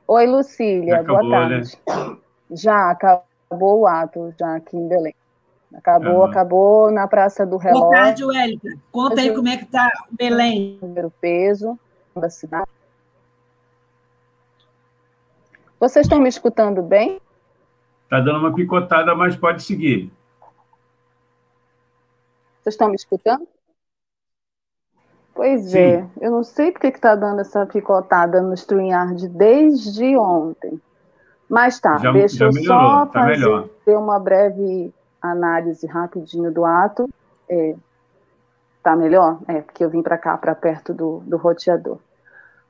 [0.06, 0.94] Oi, Lucília.
[0.94, 1.62] Já acabou, boa né?
[1.62, 2.20] tarde.
[2.52, 5.14] Já acabou o ato, já aqui em Belém.
[5.76, 6.30] Acabou, Aham.
[6.30, 7.84] acabou na Praça do Relógio.
[7.88, 8.68] Boa tarde, Wellington.
[8.90, 10.78] Conta aí como é que está Belém.
[10.80, 11.78] Primeiro peso.
[12.14, 12.66] da cidade.
[15.78, 17.20] Vocês estão me escutando bem?
[18.04, 20.10] Está dando uma picotada, mas pode seguir.
[22.62, 23.46] Vocês estão me escutando?
[25.34, 25.78] Pois Sim.
[25.78, 30.80] é, eu não sei porque está dando essa picotada no StreamYard desde ontem.
[31.50, 33.68] Mas tá, Já- deixa já eu melhorou, só tá fazer melhor.
[33.88, 34.94] uma breve
[35.30, 37.08] análise rapidinho do ato.
[37.48, 37.74] É,
[38.82, 39.38] tá melhor?
[39.48, 41.98] É, porque eu vim para cá, para perto do, do roteador.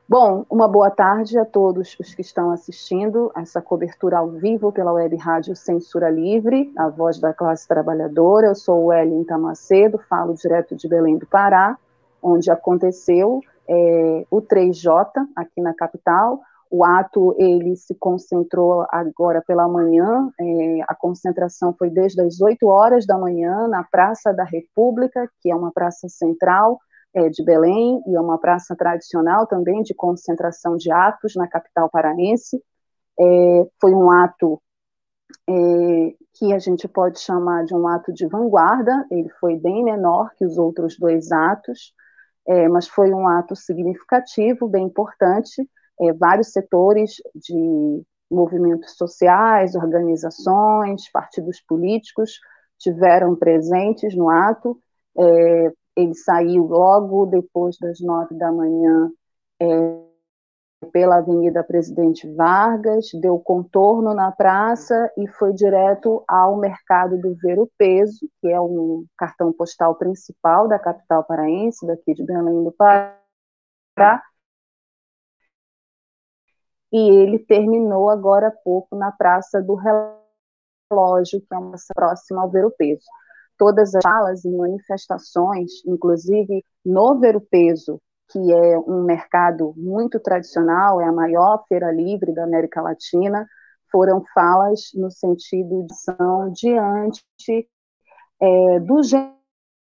[0.09, 4.93] Bom, uma boa tarde a todos os que estão assistindo essa cobertura ao vivo pela
[4.93, 8.47] web rádio Censura Livre, a voz da classe trabalhadora.
[8.47, 11.77] Eu sou o Wellington Macedo, falo direto de Belém do Pará,
[12.23, 16.41] onde aconteceu é, o 3J aqui na capital.
[16.71, 20.31] O ato ele se concentrou agora pela manhã.
[20.41, 25.51] é, a concentração foi desde as 8 horas da manhã na Praça da República, que
[25.51, 26.79] é uma praça central
[27.15, 31.89] é, de Belém e é uma praça tradicional também de concentração de atos na capital
[31.89, 32.63] paraense.
[33.19, 34.61] É, foi um ato
[35.49, 39.07] é, que a gente pode chamar de um ato de vanguarda.
[39.11, 41.95] Ele foi bem menor que os outros dois atos,
[42.47, 45.69] é, mas foi um ato significativo, bem importante.
[46.01, 52.39] É, vários setores de movimentos sociais, organizações, partidos políticos
[52.79, 54.79] tiveram presentes no ato.
[55.19, 59.11] É, ele saiu logo depois das nove da manhã
[59.61, 60.07] é,
[60.93, 67.59] pela Avenida Presidente Vargas, deu contorno na praça e foi direto ao mercado do Ver
[67.79, 73.17] Peso, que é um cartão postal principal da capital paraense, daqui de Belém do Pará.
[76.93, 82.51] E ele terminou agora há pouco na Praça do Relógio, que é uma próxima ao
[82.51, 83.05] Ver o Peso.
[83.59, 90.21] Todas as falas e manifestações, inclusive no Ver o Peso, que é um mercado muito
[90.21, 93.47] tradicional, é a maior feira livre da América Latina,
[93.91, 97.25] foram falas no sentido de ação diante
[98.41, 99.01] é, do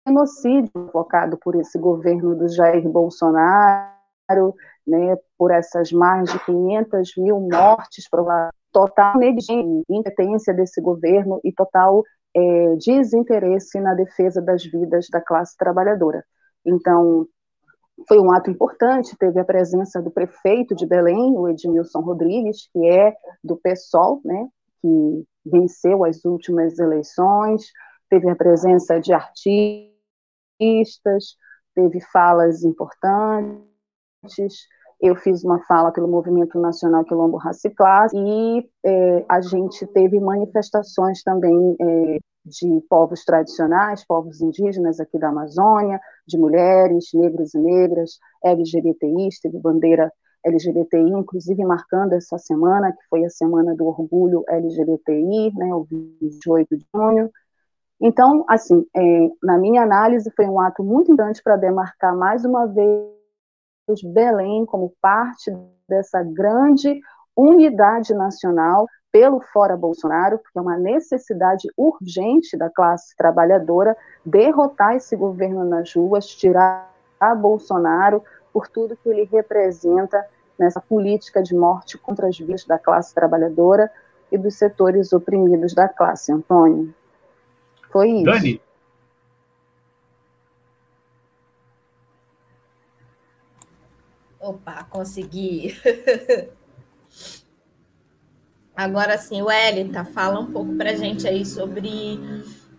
[0.06, 4.54] genocídio provocado por esse governo do Jair Bolsonaro,
[4.88, 11.52] né, por essas mais de 500 mil mortes, uma total negligência, incompetência desse governo e
[11.52, 12.02] total
[12.34, 16.24] é, desinteresse na defesa das vidas da classe trabalhadora.
[16.64, 17.26] Então,
[18.06, 22.88] foi um ato importante, teve a presença do prefeito de Belém, o Edmilson Rodrigues, que
[22.88, 24.48] é do PSOL, né,
[24.80, 27.70] que venceu as últimas eleições,
[28.08, 29.92] teve a presença de artistas,
[31.74, 33.68] teve falas importantes,
[35.00, 37.70] eu fiz uma fala pelo Movimento Nacional Quilombo Raça
[38.14, 45.28] e é, a gente teve manifestações também é, de povos tradicionais, povos indígenas aqui da
[45.28, 50.12] Amazônia, de mulheres, negros e negras, LGBTIs, teve bandeira
[50.44, 56.76] LGBTI, inclusive marcando essa semana, que foi a Semana do Orgulho LGBTI, né, o 28
[56.76, 57.30] de junho.
[58.00, 62.66] Então, assim, é, na minha análise, foi um ato muito importante para demarcar mais uma
[62.66, 63.17] vez
[64.02, 65.50] Belém como parte
[65.88, 67.00] dessa grande
[67.36, 75.16] unidade nacional pelo fora Bolsonaro, porque é uma necessidade urgente da classe trabalhadora derrotar esse
[75.16, 80.24] governo nas ruas, tirar a Bolsonaro por tudo que ele representa
[80.58, 83.90] nessa política de morte contra as vidas da classe trabalhadora
[84.30, 86.32] e dos setores oprimidos da classe.
[86.32, 86.92] Antônio,
[87.90, 88.24] foi isso.
[88.24, 88.60] Dani,
[94.40, 95.76] Opa, consegui.
[98.74, 102.20] Agora sim, Wellington, fala um pouco para a gente aí sobre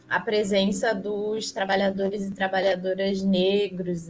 [0.10, 4.10] a presença dos trabalhadores e trabalhadoras negros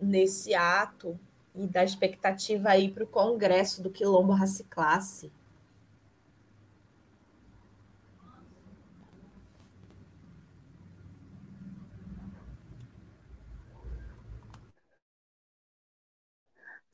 [0.00, 1.18] nesse ato
[1.54, 5.32] e da expectativa aí para o Congresso do Quilombo Raça e Classe.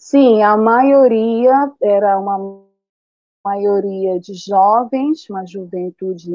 [0.09, 1.53] Sim, a maioria
[1.83, 2.63] era uma
[3.45, 6.31] maioria de jovens, uma juventude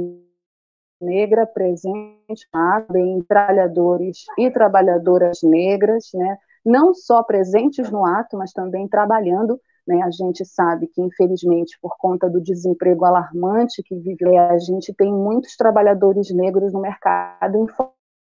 [1.00, 2.46] negra presente,
[2.90, 6.38] bem trabalhadores e trabalhadoras negras, né?
[6.66, 9.58] não só presentes no ato, mas também trabalhando.
[9.88, 10.02] Né?
[10.02, 15.14] A gente sabe que, infelizmente, por conta do desemprego alarmante que vive, a gente tem
[15.14, 17.58] muitos trabalhadores negros no mercado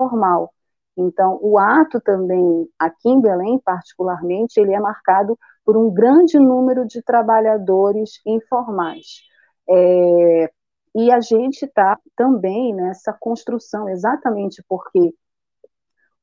[0.00, 0.54] informal.
[0.96, 6.86] Então, o ato também, aqui em Belém, particularmente, ele é marcado por um grande número
[6.86, 9.22] de trabalhadores informais.
[9.68, 10.52] É,
[10.94, 15.12] e a gente está também nessa construção, exatamente porque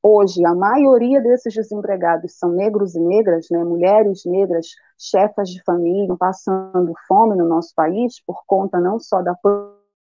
[0.04, 4.66] Hoje, a maioria desses desempregados são negros e negras, né, mulheres negras,
[4.98, 9.36] chefas de família, passando fome no nosso país por conta não só da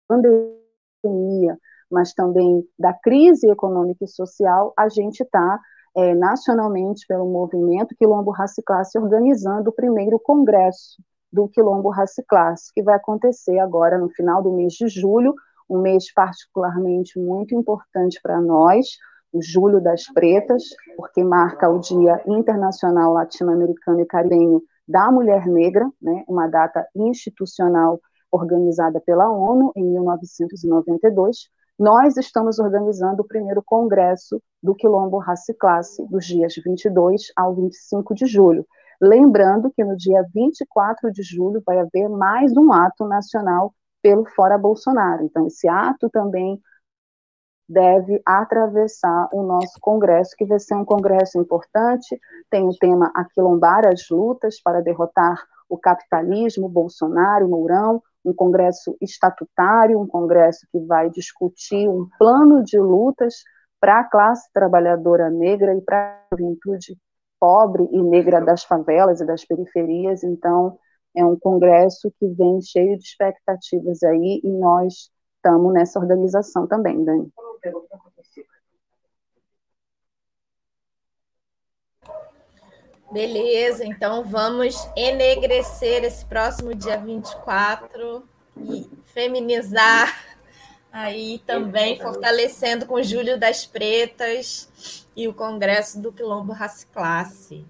[0.09, 1.57] pandemia,
[1.95, 5.61] mas também da crise econômica e social, a gente está
[5.97, 11.01] é, nacionalmente pelo movimento Quilombo Raça Classe organizando o primeiro congresso
[11.33, 15.35] do Quilombo Raça Classe, que vai acontecer agora no final do mês de julho,
[15.71, 18.87] um mês particularmente muito importante para nós,
[19.33, 20.63] o Julho das Pretas,
[20.97, 28.01] porque marca o Dia Internacional Latino-Americano e Caribenho da Mulher Negra, né, uma data institucional
[28.31, 31.49] organizada pela ONU em 1992.
[31.79, 37.53] Nós estamos organizando o primeiro congresso do Quilombo Raça e Classe, dos dias 22 ao
[37.53, 38.65] 25 de julho.
[39.01, 44.57] Lembrando que no dia 24 de julho vai haver mais um ato nacional pelo Fora
[44.57, 45.25] Bolsonaro.
[45.25, 46.61] Então, esse ato também
[47.69, 52.17] deve atravessar o nosso congresso, que vai ser um congresso importante,
[52.51, 60.01] tem o tema Aquilombar as lutas para derrotar o capitalismo, Bolsonaro, Mourão, um congresso estatutário,
[60.01, 63.35] um congresso que vai discutir um plano de lutas
[63.81, 66.97] para a classe trabalhadora negra e para a juventude
[67.39, 70.25] pobre e negra das favelas e das periferias.
[70.25, 70.79] Então,
[71.15, 77.05] é um congresso que vem cheio de expectativas aí e nós estamos nessa organização também,
[77.05, 77.31] Dani.
[83.15, 88.25] Beleza, então vamos enegrecer esse próximo dia 24
[88.59, 90.21] e feminizar
[90.93, 97.65] aí também, fortalecendo com o Júlio das Pretas e o Congresso do Quilombo Raça Classe.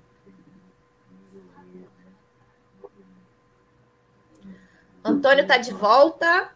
[5.05, 6.48] Antônio está de volta?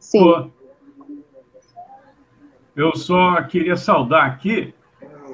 [0.00, 0.52] Sim.
[2.74, 4.74] Eu só queria saudar aqui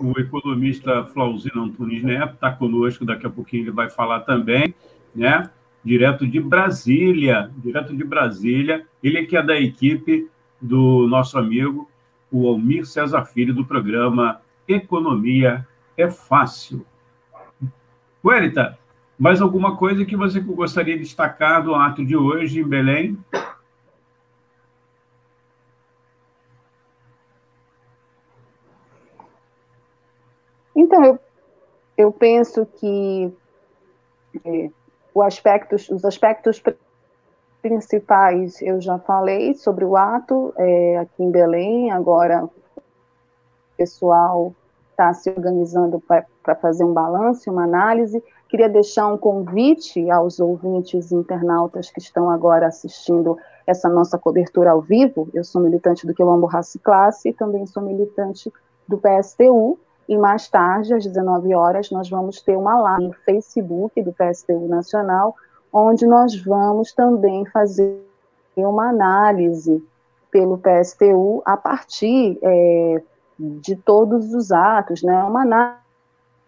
[0.00, 4.74] o economista Flauzino Antunes Neto, está conosco, daqui a pouquinho ele vai falar também,
[5.14, 5.50] né?
[5.84, 8.86] Direto de Brasília, direto de Brasília.
[9.02, 10.28] Ele que é da equipe
[10.60, 11.90] do nosso amigo,
[12.30, 16.86] o Almir César Filho, do programa Economia é Fácil.
[18.22, 18.78] Querita,
[19.18, 23.18] mais alguma coisa que você gostaria de destacar do ato de hoje em Belém?
[30.92, 31.18] Então, eu,
[31.96, 33.32] eu penso que
[34.44, 34.70] é,
[35.24, 36.62] aspectos, os aspectos
[37.62, 42.50] principais eu já falei sobre o ato é, aqui em Belém, agora o
[43.74, 44.54] pessoal
[44.90, 48.22] está se organizando para fazer um balanço, uma análise.
[48.46, 54.82] Queria deixar um convite aos ouvintes internautas que estão agora assistindo essa nossa cobertura ao
[54.82, 55.26] vivo.
[55.32, 58.52] Eu sou militante do Quilombo Raça e Classe e também sou militante
[58.86, 64.02] do PSTU, e mais tarde, às 19 horas, nós vamos ter uma live no Facebook
[64.02, 65.34] do PSTU Nacional,
[65.72, 68.04] onde nós vamos também fazer
[68.56, 69.82] uma análise
[70.30, 73.02] pelo PSTU a partir é,
[73.38, 75.22] de todos os atos, né?
[75.24, 75.42] Uma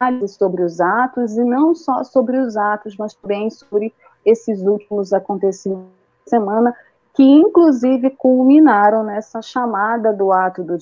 [0.00, 5.12] análise sobre os atos e não só sobre os atos, mas também sobre esses últimos
[5.12, 5.86] acontecimentos
[6.26, 6.74] da semana,
[7.14, 10.78] que inclusive culminaram nessa chamada do ato do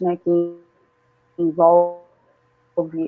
[0.00, 0.60] né, que
[1.38, 2.02] envolve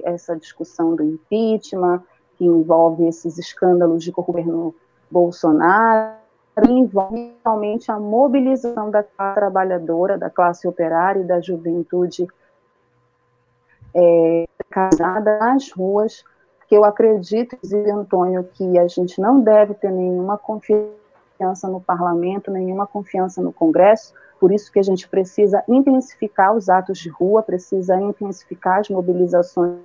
[0.04, 2.02] essa discussão do impeachment,
[2.36, 4.74] que envolve esses escândalos de governo
[5.10, 6.16] Bolsonaro,
[6.68, 12.26] envolve realmente a mobilização da classe trabalhadora, da classe operária e da juventude
[13.94, 16.24] é, casada nas ruas,
[16.58, 17.56] porque eu acredito,
[17.92, 24.14] Antônio, que a gente não deve ter nenhuma confiança no parlamento, nenhuma confiança no Congresso,
[24.44, 29.80] por isso que a gente precisa intensificar os atos de rua, precisa intensificar as mobilizações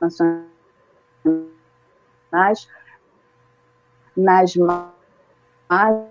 [0.00, 0.48] nacionais
[4.16, 4.56] nas
[5.68, 6.06] mais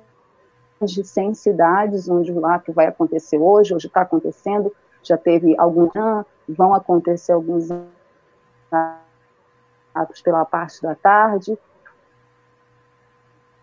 [0.83, 5.91] de 100 cidades onde o ato vai acontecer hoje, hoje está acontecendo, já teve alguns,
[6.48, 7.69] vão acontecer alguns
[9.95, 11.57] atos pela parte da tarde,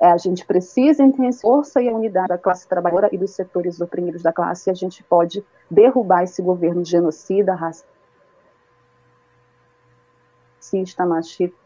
[0.07, 4.23] a gente precisa em força e a unidade da classe trabalhadora e dos setores oprimidos
[4.23, 7.85] da classe, e a gente pode derrubar esse governo genocida, racista,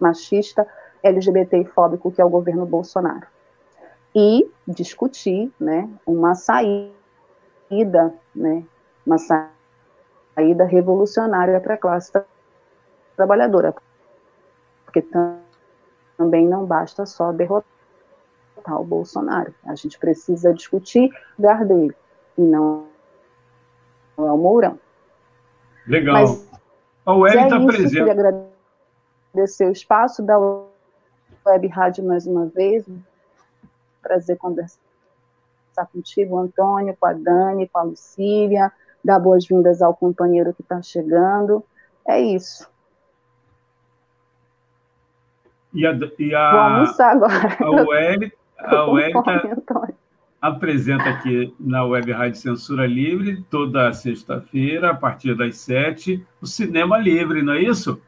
[0.00, 0.66] machista,
[1.02, 3.26] LGBT e fóbico que é o governo Bolsonaro.
[4.12, 6.92] E discutir né, uma saída,
[8.34, 8.64] né,
[9.06, 12.10] uma saída revolucionária para a classe
[13.16, 13.74] trabalhadora.
[14.84, 15.04] Porque
[16.16, 17.73] também não basta só derrotar
[18.64, 19.54] derrotar o Bolsonaro.
[19.64, 21.94] A gente precisa discutir o lugar dele,
[22.36, 22.86] e não,
[24.18, 24.78] é o Mourão.
[25.86, 26.14] Legal.
[26.14, 26.48] Mas,
[27.04, 27.96] a UEL está é presente.
[27.96, 28.44] Eu queria
[29.32, 30.38] agradecer o espaço da
[31.46, 32.86] Web Rádio mais uma vez.
[34.02, 34.78] Prazer conversar
[35.92, 38.72] contigo, Antônio, com a Dani, com a Lucília.
[39.04, 41.62] Dar boas-vindas ao companheiro que está chegando.
[42.08, 42.66] É isso.
[45.74, 47.56] E a, e a, Vou almoçar agora.
[47.60, 49.88] A UEL, a tá,
[50.40, 56.98] apresenta aqui na Web Rádio Censura Livre, toda sexta-feira, a partir das sete, o Cinema
[56.98, 58.00] Livre, não é isso?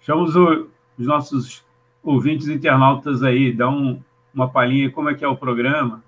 [0.00, 1.62] Chamamos o, os nossos
[2.02, 4.00] ouvintes internautas aí, dá um,
[4.34, 6.02] uma palhinha como é que é o programa.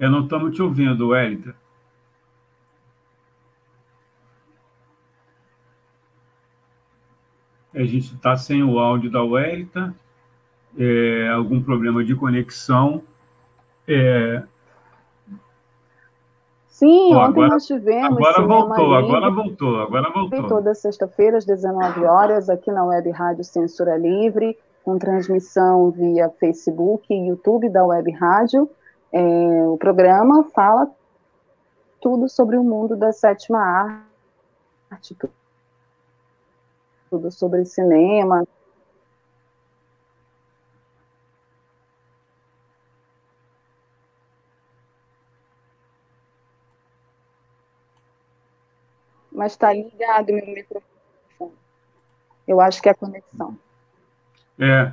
[0.00, 1.52] Eu não estamos te ouvindo, Wellington.
[7.74, 9.92] A gente está sem o áudio da Wellington,
[10.78, 13.02] é, algum problema de conexão.
[13.86, 14.42] É...
[16.70, 18.16] Sim, Ó, ontem agora, nós tivemos.
[18.16, 20.48] Agora voltou, agora voltou, agora voltou.
[20.48, 27.12] Toda sexta-feira, às 19 horas, aqui na Web Rádio Censura Livre, com transmissão via Facebook
[27.12, 28.68] e YouTube da Web Rádio.
[29.12, 29.20] É,
[29.66, 30.88] o programa fala
[32.00, 34.06] tudo sobre o mundo da sétima
[34.90, 35.16] arte,
[37.10, 38.46] tudo sobre cinema.
[49.32, 51.54] Mas está ligado meu microfone.
[52.46, 53.56] Eu acho que é a conexão.
[54.58, 54.92] É,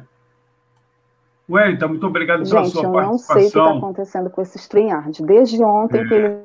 [1.50, 3.12] Wellington, muito obrigado Gente, pela sua eu participação.
[3.12, 5.24] não sei o que está acontecendo com esse StreamYard.
[5.24, 6.08] Desde ontem é.
[6.08, 6.42] que ele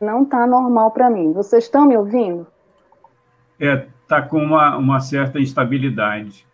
[0.00, 1.32] não está normal para mim.
[1.32, 2.46] Vocês estão me ouvindo?
[3.60, 6.44] É, está com uma, uma certa instabilidade.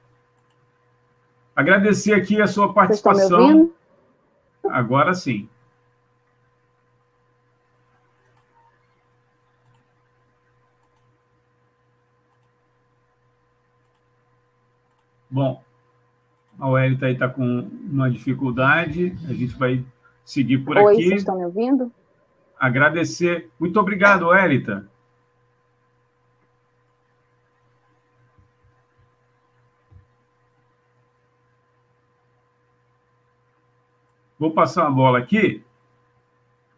[1.55, 3.21] Agradecer aqui a sua participação.
[3.21, 3.75] Vocês estão me ouvindo?
[4.69, 5.49] Agora sim.
[15.31, 15.63] Bom,
[16.59, 19.85] a Wellington está com uma dificuldade, a gente vai
[20.25, 21.05] seguir por Oi, aqui.
[21.05, 21.93] vocês estão me ouvindo?
[22.59, 23.51] Agradecer.
[23.61, 24.83] Muito obrigado, Wellington.
[34.39, 35.65] Vou passar a bola aqui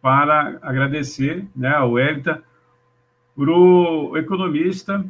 [0.01, 2.37] para agradecer né, ao Wellington,
[3.35, 5.05] para o economista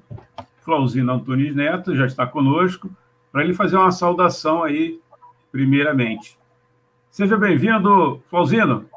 [0.63, 2.89] Flauzino Antunes Neto, já está conosco,
[3.31, 4.99] para ele fazer uma saudação aí,
[5.51, 6.37] primeiramente.
[7.11, 8.89] Seja bem-vindo, Flauzino.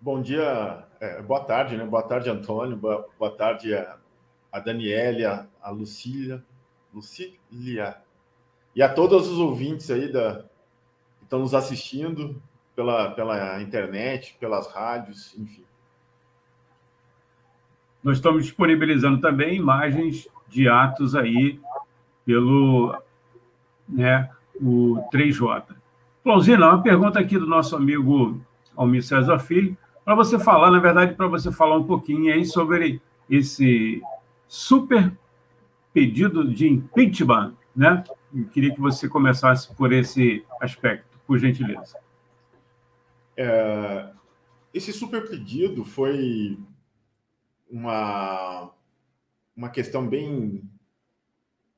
[0.00, 1.84] Bom dia, é, boa tarde, né?
[1.84, 3.96] Boa tarde, Antônio, boa, boa tarde a,
[4.52, 6.42] a Daniela, a Lucília,
[6.92, 7.96] Lucília,
[8.74, 10.44] e a todos os ouvintes aí da,
[11.18, 12.40] que estão nos assistindo
[12.74, 15.64] pela, pela internet, pelas rádios, enfim.
[18.02, 21.58] Nós estamos disponibilizando também imagens de atos aí
[22.24, 22.94] pelo
[23.88, 24.30] né,
[24.60, 25.64] o 3J.
[26.22, 28.40] Flauzina, uma pergunta aqui do nosso amigo
[28.76, 33.00] Almir César Filho, para você falar, na verdade, para você falar um pouquinho aí sobre
[33.28, 34.02] esse
[34.48, 35.12] super
[35.92, 38.04] pedido de impeachment, né?
[38.34, 41.96] Eu queria que você começasse por esse aspecto, por gentileza.
[43.36, 44.08] É,
[44.72, 46.58] esse super pedido foi
[47.70, 48.70] uma,
[49.56, 50.62] uma questão bem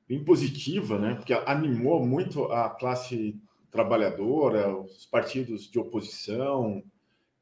[0.07, 1.15] bem positiva, né?
[1.15, 6.83] Porque animou muito a classe trabalhadora, os partidos de oposição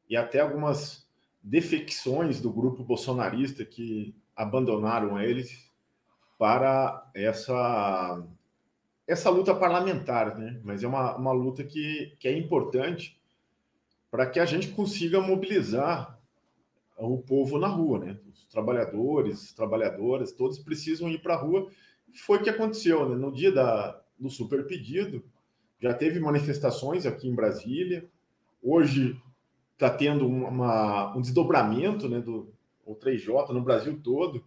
[0.09, 1.07] e até algumas
[1.41, 5.69] defecções do grupo bolsonarista que abandonaram eles
[6.37, 8.23] para essa
[9.07, 10.59] essa luta parlamentar, né?
[10.63, 13.21] Mas é uma, uma luta que, que é importante
[14.09, 16.19] para que a gente consiga mobilizar
[16.97, 18.17] o povo na rua, né?
[18.33, 21.69] Os trabalhadores, trabalhadoras, todos precisam ir para a rua
[22.15, 23.15] foi o que aconteceu, né?
[23.15, 25.23] No dia da, do super pedido,
[25.79, 28.09] já teve manifestações aqui em Brasília.
[28.63, 29.21] Hoje
[29.73, 32.53] está tendo uma, um desdobramento né, do
[32.85, 34.45] o 3J no Brasil todo,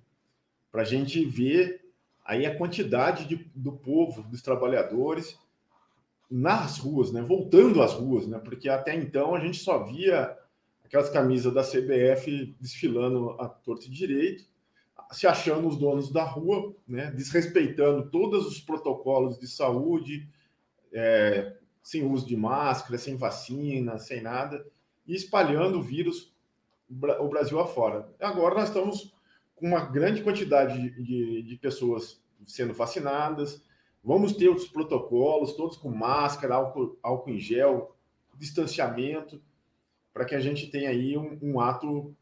[0.70, 1.84] para a gente ver
[2.24, 5.36] aí a quantidade de, do povo, dos trabalhadores
[6.30, 10.36] nas ruas, né, voltando às ruas, né, porque até então a gente só via
[10.84, 14.44] aquelas camisas da CBF desfilando a torto e direito,
[15.10, 20.28] se achando os donos da rua, né, desrespeitando todos os protocolos de saúde,
[20.92, 24.64] é, sem uso de máscara, sem vacina, sem nada,
[25.06, 26.32] e espalhando o vírus
[26.90, 28.08] o Brasil afora.
[28.18, 29.14] Agora nós estamos
[29.54, 33.62] com uma grande quantidade de, de, de pessoas sendo vacinadas,
[34.02, 37.94] vamos ter os protocolos, todos com máscara, álcool, álcool em gel,
[38.36, 39.42] distanciamento,
[40.14, 42.14] para que a gente tenha aí um, um ato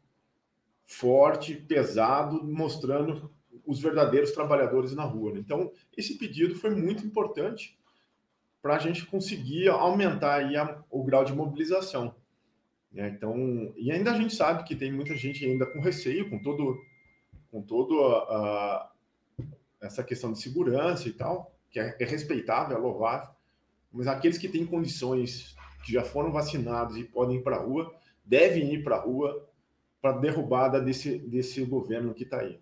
[0.87, 3.29] forte, pesado, mostrando
[3.65, 5.33] os verdadeiros trabalhadores na rua.
[5.33, 5.39] Né?
[5.41, 7.77] Então, esse pedido foi muito importante
[8.61, 12.15] para a gente conseguir aumentar a, o grau de mobilização.
[12.89, 13.09] Né?
[13.09, 16.81] Então, e ainda a gente sabe que tem muita gente ainda com receio, com todo,
[17.51, 18.91] com todo a, a,
[19.81, 23.29] essa questão de segurança e tal, que é, é respeitável, é louvável,
[23.91, 25.53] mas aqueles que têm condições,
[25.85, 27.93] que já foram vacinados e podem ir para a rua,
[28.23, 29.47] devem ir para a rua
[30.01, 32.59] para derrubada desse, desse governo que está aí.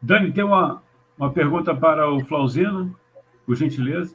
[0.00, 0.82] Dani, tem uma,
[1.18, 2.96] uma pergunta para o Flauzino,
[3.44, 4.14] por gentileza.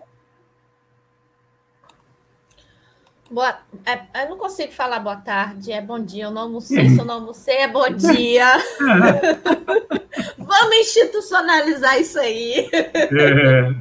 [3.29, 6.25] Boa, é, eu não consigo falar boa tarde, é bom dia.
[6.25, 8.45] Eu não almocei, se eu não almocei, é bom dia.
[10.37, 12.69] Vamos institucionalizar isso aí.
[12.73, 13.71] É.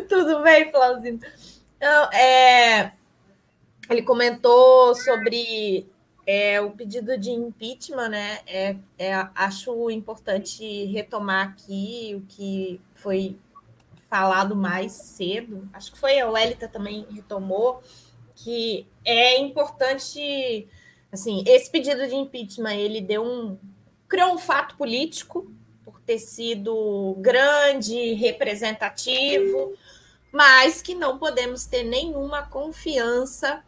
[0.08, 1.20] Tudo bem, Flauzino?
[1.86, 2.92] Então, é,
[3.90, 5.86] ele comentou sobre
[6.26, 8.38] é, o pedido de impeachment, né?
[8.46, 13.36] É, é, acho importante retomar aqui o que foi
[14.08, 15.68] falado mais cedo.
[15.74, 17.82] Acho que foi a Welita também retomou
[18.34, 20.66] que é importante,
[21.12, 23.58] assim, esse pedido de impeachment ele deu um
[24.08, 25.52] criou um fato político
[25.84, 29.76] por ter sido grande, representativo
[30.34, 33.62] mas que não podemos ter nenhuma confiança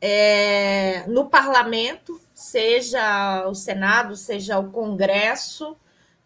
[0.00, 5.76] é, no parlamento, seja o Senado, seja o Congresso,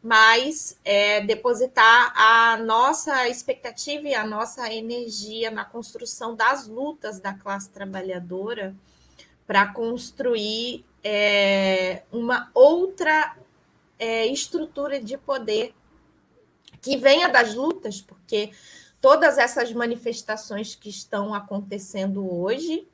[0.01, 7.35] mas é, depositar a nossa expectativa e a nossa energia na construção das lutas da
[7.35, 8.77] classe trabalhadora
[9.49, 13.37] para construir é, uma outra
[13.99, 15.75] é, estrutura de poder
[16.81, 18.53] que venha das lutas, porque
[19.03, 22.87] todas essas manifestações que estão acontecendo hoje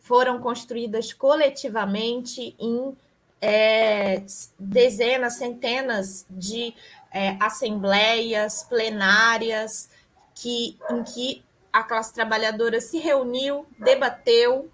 [0.00, 2.96] foram construídas coletivamente em
[3.40, 4.24] é,
[4.58, 6.74] dezenas, centenas de
[7.12, 9.88] é, assembleias plenárias
[10.34, 14.68] que, em que a classe trabalhadora se reuniu, debateu,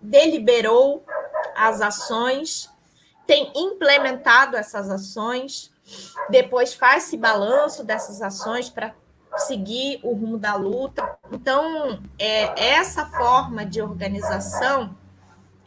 [0.00, 1.04] deliberou
[1.54, 2.70] as ações,
[3.26, 5.70] tem implementado essas ações,
[6.30, 8.94] depois faz-se balanço dessas ações para
[9.36, 11.18] seguir o rumo da luta.
[11.32, 14.96] Então, é, essa forma de organização,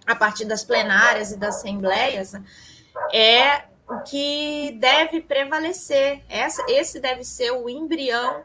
[0.05, 2.33] a partir das plenárias e das assembleias,
[3.13, 6.23] é o que deve prevalecer.
[6.29, 8.43] Essa, esse deve ser o embrião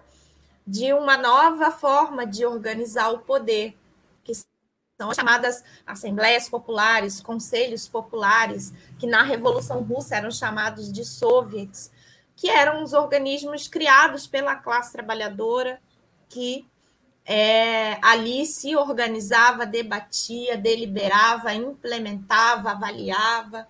[0.66, 3.76] de uma nova forma de organizar o poder,
[4.24, 11.04] que são as chamadas assembleias populares, conselhos populares, que na Revolução Russa eram chamados de
[11.04, 11.90] soviets,
[12.36, 15.80] que eram os organismos criados pela classe trabalhadora,
[16.28, 16.66] que
[17.24, 23.68] é, ali se organizava, debatia, deliberava, implementava, avaliava,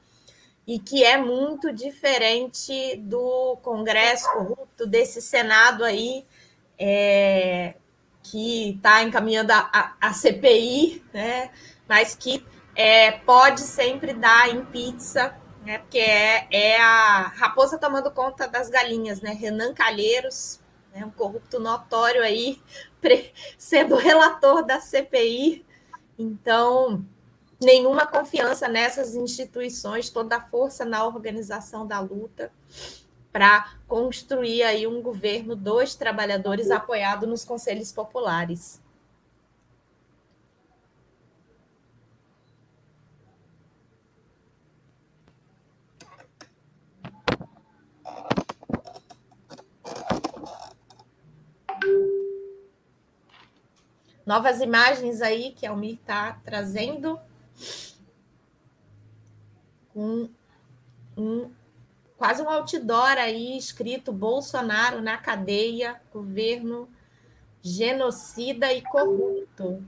[0.67, 6.25] e que é muito diferente do Congresso corrupto, desse Senado aí,
[6.79, 7.75] é,
[8.23, 11.51] que está encaminhando a, a, a, CPI, né,
[11.89, 15.79] mas que é, pode sempre dar em pizza né?
[15.79, 19.33] Porque é, é a raposa tomando conta das galinhas, né?
[19.33, 20.61] Renan Calheiros,
[20.93, 21.05] né?
[21.05, 22.61] um corrupto notório aí,
[23.57, 25.65] sendo relator da CPI.
[26.19, 27.05] Então,
[27.61, 32.53] nenhuma confiança nessas instituições, toda a força na organização da luta
[33.33, 38.82] para construir aí um governo dos trabalhadores apoiado nos conselhos populares.
[54.25, 57.19] Novas imagens aí que a Almir está trazendo.
[59.95, 60.31] Um,
[61.17, 61.51] um,
[62.17, 66.89] quase um outdoor aí escrito Bolsonaro na cadeia, governo
[67.61, 69.85] genocida e corrupto.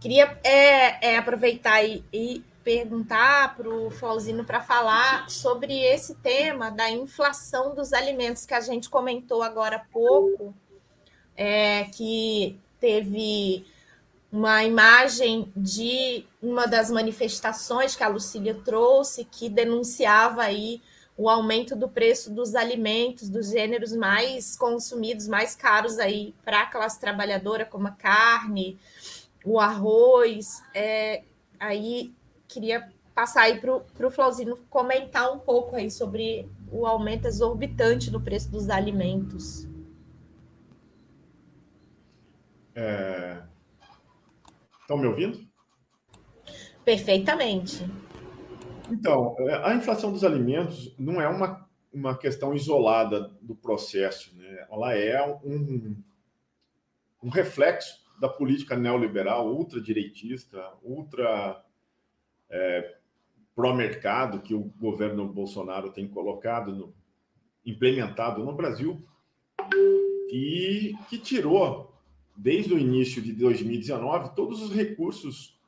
[0.00, 6.70] Queria é, é, aproveitar e, e perguntar para o Flauzino para falar sobre esse tema
[6.70, 10.54] da inflação dos alimentos que a gente comentou agora há pouco,
[11.34, 13.64] é, que teve
[14.30, 20.82] uma imagem de uma das manifestações que a Lucília trouxe, que denunciava aí
[21.16, 26.66] o aumento do preço dos alimentos, dos gêneros mais consumidos, mais caros aí para a
[26.66, 28.78] classe trabalhadora, como a carne,
[29.42, 30.62] o arroz.
[30.74, 31.22] É,
[31.58, 32.12] aí
[32.48, 38.20] queria passar aí para o Flauzino comentar um pouco aí sobre o aumento exorbitante no
[38.20, 39.68] preço dos alimentos.
[42.74, 43.42] É...
[44.80, 45.46] Estão me ouvindo?
[46.84, 47.84] Perfeitamente.
[48.90, 54.66] Então, é, a inflação dos alimentos não é uma, uma questão isolada do processo, né?
[54.70, 55.96] ela é um,
[57.22, 61.62] um reflexo da política neoliberal, ultradireitista, ultra
[62.50, 62.96] é,
[63.54, 66.94] pró-mercado que o governo Bolsonaro tem colocado, no,
[67.64, 69.02] implementado no Brasil,
[70.30, 71.94] e que tirou,
[72.36, 75.58] desde o início de 2019, todos os recursos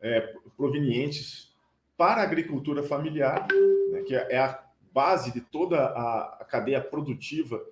[0.00, 0.20] é,
[0.56, 1.52] provenientes
[1.96, 3.46] para a agricultura familiar,
[3.90, 7.64] né, que é a base de toda a, a, cadeia produtiva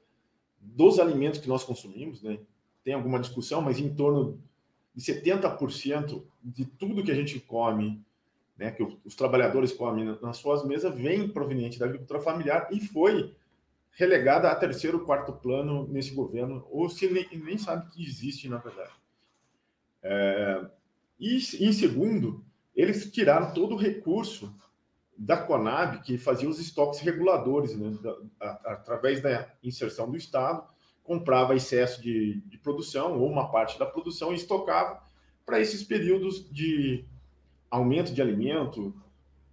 [0.60, 2.22] dos alimentos que nós consumimos.
[2.22, 2.38] Né?
[2.82, 4.40] Tem alguma discussão, mas em torno
[4.94, 8.04] de 70% de tudo que a gente come,
[8.62, 13.34] né, que os trabalhadores comem nas suas mesas, vem proveniente da agricultura familiar e foi
[13.90, 18.58] relegada a terceiro, quarto plano nesse governo, ou se nem, nem sabe que existe, na
[18.58, 18.92] verdade.
[20.02, 20.64] É,
[21.18, 24.54] e, em segundo, eles tiraram todo o recurso
[25.18, 30.64] da Conab, que fazia os estoques reguladores, né, da, a, através da inserção do Estado,
[31.02, 35.02] comprava excesso de, de, produção ou uma parte da produção e estocava
[35.44, 37.04] para esses períodos de
[37.72, 38.94] aumento de alimento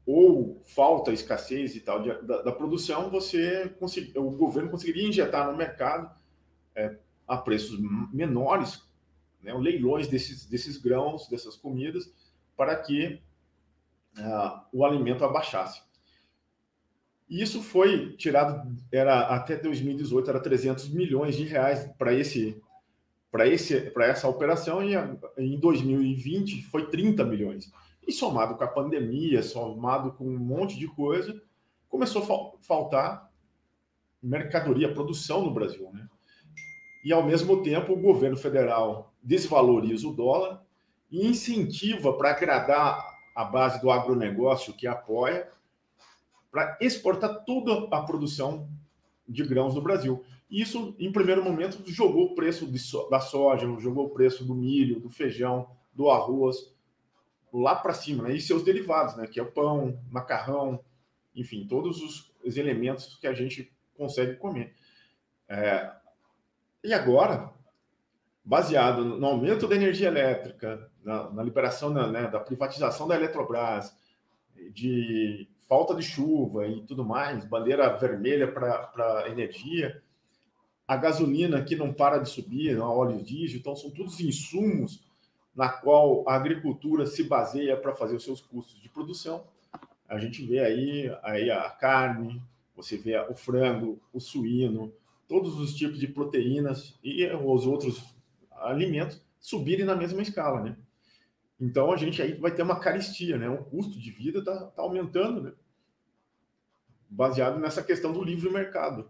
[0.06, 5.50] ou falta, escassez e tal de, da, da, produção, você consegui, o governo conseguiria injetar
[5.50, 6.12] no mercado
[6.76, 7.80] é, a preços
[8.12, 8.84] menores,
[9.42, 12.12] né, leilões desses, desses grãos, dessas comidas,
[12.58, 13.22] para que
[14.18, 15.82] uh, o alimento abaixasse.
[17.30, 22.62] E isso foi tirado, era até 2018 era 300 milhões de reais para esse
[23.32, 24.96] para esse para essa operação e
[25.38, 27.72] em 2020 foi 30 milhões.
[28.10, 31.40] E somado com a pandemia, somado com um monte de coisa,
[31.88, 33.32] começou a faltar
[34.20, 36.10] mercadoria, produção no Brasil, né?
[37.06, 40.66] E ao mesmo tempo o governo federal desvaloriza o dólar
[41.12, 43.00] e incentiva para agradar
[43.36, 45.48] a base do agronegócio que apoia,
[46.50, 48.68] para exportar toda a produção
[49.28, 50.26] de grãos do Brasil.
[50.50, 54.56] E isso, em primeiro momento, jogou o preço so da soja, jogou o preço do
[54.56, 56.74] milho, do feijão, do arroz
[57.54, 58.34] lá para cima, né?
[58.34, 59.28] E seus derivados, né?
[59.28, 60.84] Que é o pão, macarrão,
[61.36, 64.74] enfim, todos os, os elementos que a gente consegue comer.
[65.48, 65.92] É...
[66.84, 67.52] E agora,
[68.44, 73.96] baseado no aumento da energia elétrica, na, na liberação da, né, da privatização da Eletrobras,
[74.72, 80.02] de falta de chuva e tudo mais, bandeira vermelha para energia,
[80.88, 85.08] a gasolina que não para de subir, a óleo diesel, então são todos insumos
[85.56, 89.46] na qual a agricultura se baseia para fazer os seus custos de produção.
[90.08, 92.42] A gente vê aí, aí a carne,
[92.76, 94.94] você vê o frango, o suíno,
[95.28, 98.16] todos os tipos de proteínas e os outros
[98.52, 100.78] alimentos subirem na mesma escala, né?
[101.60, 103.50] Então a gente aí vai ter uma caristia, né?
[103.50, 105.54] O custo de vida está tá aumentando, né?
[107.10, 109.10] Baseado nessa questão do livre mercado.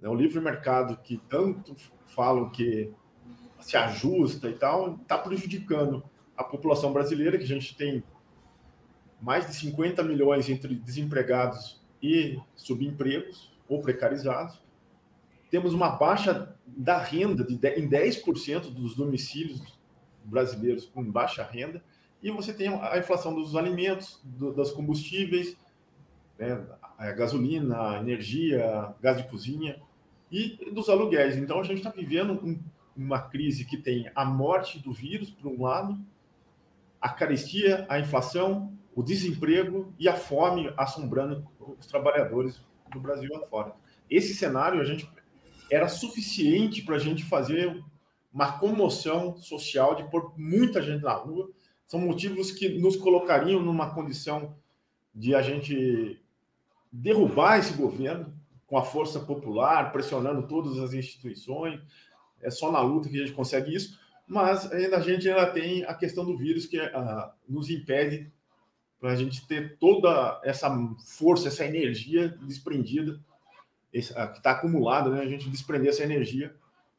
[0.00, 0.08] Né?
[0.08, 1.74] O livre mercado que tanto
[2.06, 2.92] falam que
[3.66, 6.02] se ajusta e tal, está prejudicando
[6.36, 8.02] a população brasileira, que a gente tem
[9.20, 14.60] mais de 50 milhões entre desempregados e subempregos ou precarizados
[15.50, 19.62] temos uma baixa da renda de, em 10% dos domicílios
[20.24, 21.82] brasileiros com baixa renda,
[22.22, 25.56] e você tem a inflação dos alimentos, do, dos combustíveis,
[26.38, 26.62] né,
[27.16, 29.80] gasolina, energia, gás de cozinha
[30.30, 31.36] e dos aluguéis.
[31.36, 32.58] Então a gente está vivendo um,
[32.96, 35.98] uma crise que tem a morte do vírus, por um lado,
[37.00, 41.46] a carestia, a inflação, o desemprego e a fome assombrando
[41.78, 42.60] os trabalhadores
[42.90, 43.74] do Brasil afora.
[44.08, 45.08] Esse cenário a gente
[45.70, 47.82] era suficiente para a gente fazer
[48.32, 51.50] uma comoção social de pôr muita gente na rua.
[51.86, 54.56] São motivos que nos colocariam numa condição
[55.14, 56.20] de a gente
[56.92, 58.32] derrubar esse governo
[58.66, 61.80] com a força popular, pressionando todas as instituições.
[62.42, 63.98] É só na luta que a gente consegue isso.
[64.26, 68.32] Mas ainda a gente ainda tem a questão do vírus que uh, nos impede
[68.98, 70.68] para a gente ter toda essa
[71.16, 73.20] força, essa energia desprendida
[73.92, 75.20] esse, que está acumulada, né?
[75.20, 76.54] A gente desprender essa energia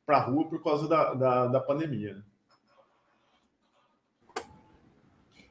[0.05, 2.15] para a rua por causa da, da, da pandemia.
[2.15, 2.23] Né?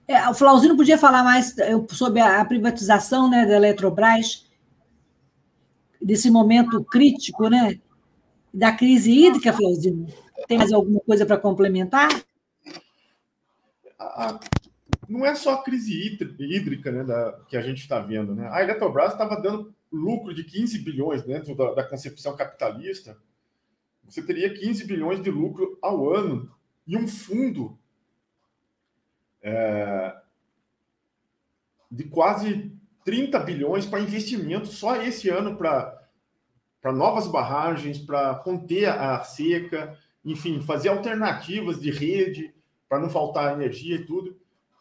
[0.08, 1.54] É, o Flauzino podia falar mais
[1.90, 4.46] sobre a privatização né, da Eletrobras,
[6.00, 7.80] desse momento crítico, né?
[8.56, 10.06] Da crise hídrica, Flauzino.
[10.48, 12.08] Tem mais alguma coisa para complementar?
[15.06, 15.92] não é só a crise
[16.38, 18.34] hídrica né, da, que a gente está vendo.
[18.34, 18.48] Né?
[18.50, 23.18] A Eletrobras estava dando lucro de 15 bilhões dentro da, da, concepção capitalista.
[24.08, 26.50] Você teria 15 bilhões de lucro ao ano
[26.86, 27.78] e um fundo
[29.42, 30.16] é,
[31.90, 32.72] de quase
[33.04, 36.05] 30 bilhões para investimento só esse ano para
[36.92, 42.54] novas barragens, para conter a seca, enfim, fazer alternativas de rede
[42.88, 44.36] para não faltar energia e tudo.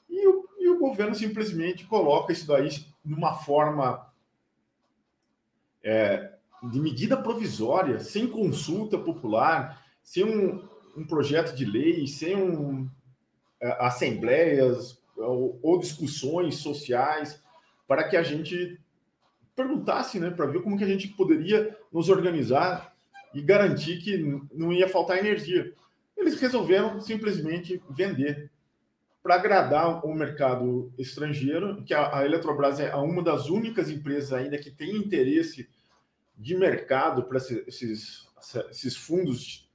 [0.10, 2.70] E o, e o governo simplesmente coloca isso daí
[3.04, 4.06] numa forma
[5.84, 6.32] é,
[6.64, 10.68] de medida provisória, sem consulta popular, sem um,
[10.98, 12.90] um projeto de lei, sem um,
[13.62, 17.42] é, assembleias ou, ou, discussões sociais,
[17.88, 18.80] para que a gente
[19.56, 22.94] perguntasse, né, para ver como que a gente poderia nos organizar
[23.34, 24.18] e garantir que
[24.54, 25.74] não ia faltar energia.
[26.18, 28.52] Eles resolveram simplesmente vender
[29.22, 34.58] para agradar o mercado estrangeiro, que a, a Eletrobras é uma das únicas empresas ainda
[34.58, 35.68] que tem interesse
[36.38, 38.28] de mercado para esses,
[38.70, 39.68] esses fundos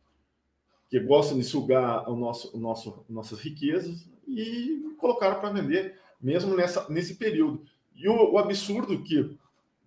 [0.89, 6.57] que gostam de sugar o nosso, o nosso, nossas riquezas e colocaram para vender, mesmo
[6.57, 7.65] nessa, nesse período.
[7.95, 9.37] E o, o absurdo que,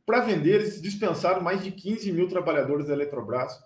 [0.05, 3.57] para vender, eles dispensaram mais de 15 mil trabalhadores da Eletrobras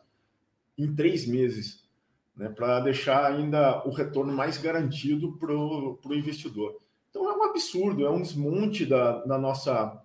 [0.78, 1.88] em três meses
[2.36, 6.78] né, para deixar ainda o retorno mais garantido para o investidor.
[7.10, 10.04] Então é um absurdo, é um desmonte da, da nossa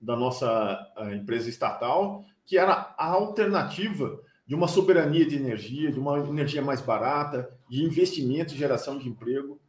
[0.00, 6.18] da nossa empresa estatal, que era a alternativa de uma soberania de energia, de uma
[6.18, 9.60] energia mais barata, de investimento e geração de emprego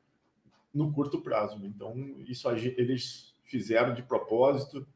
[0.74, 1.64] no curto prazo.
[1.64, 1.94] Então,
[2.28, 4.88] isso eles fizeram de propósito.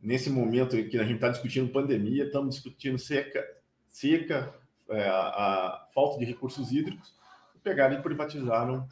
[0.00, 3.44] Nesse momento que a gente está discutindo pandemia, estamos discutindo seca,
[3.88, 4.54] seca,
[4.88, 7.14] é, a, a, falta de recursos hídricos,
[7.62, 8.86] pegaram e privatizaram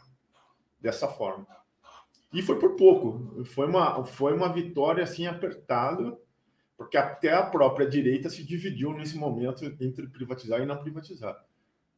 [0.81, 1.47] dessa forma.
[2.33, 6.19] E foi por pouco, foi uma, foi uma vitória assim apertada,
[6.77, 11.37] porque até a própria direita se dividiu nesse momento entre privatizar e não privatizar.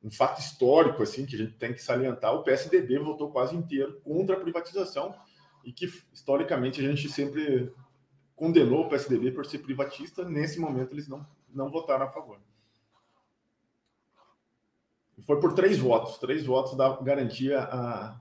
[0.05, 4.01] Um fato histórico assim que a gente tem que salientar, o PSDB votou quase inteiro
[4.05, 5.13] contra a privatização
[5.65, 7.73] e que historicamente a gente sempre
[8.39, 12.39] condenou o PSDB por ser privatista, nesse momento eles não, não votaram a favor.
[15.27, 18.21] Foi por três votos, três votos da garantia a,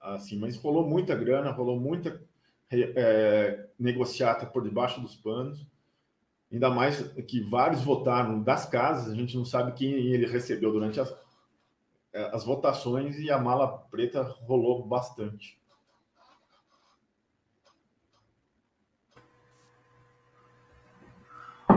[0.00, 2.20] a, assim, mas rolou muita grana, rolou muita
[2.68, 5.64] é, negociata por debaixo dos panos.
[6.52, 10.98] Ainda mais que vários votaram das casas, a gente não sabe quem ele recebeu durante
[10.98, 11.16] as,
[12.12, 15.56] é, as votações e a mala preta rolou bastante.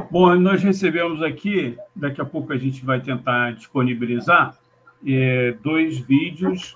[0.09, 4.57] Bom, nós recebemos aqui, daqui a pouco a gente vai tentar disponibilizar,
[5.05, 6.75] é, dois vídeos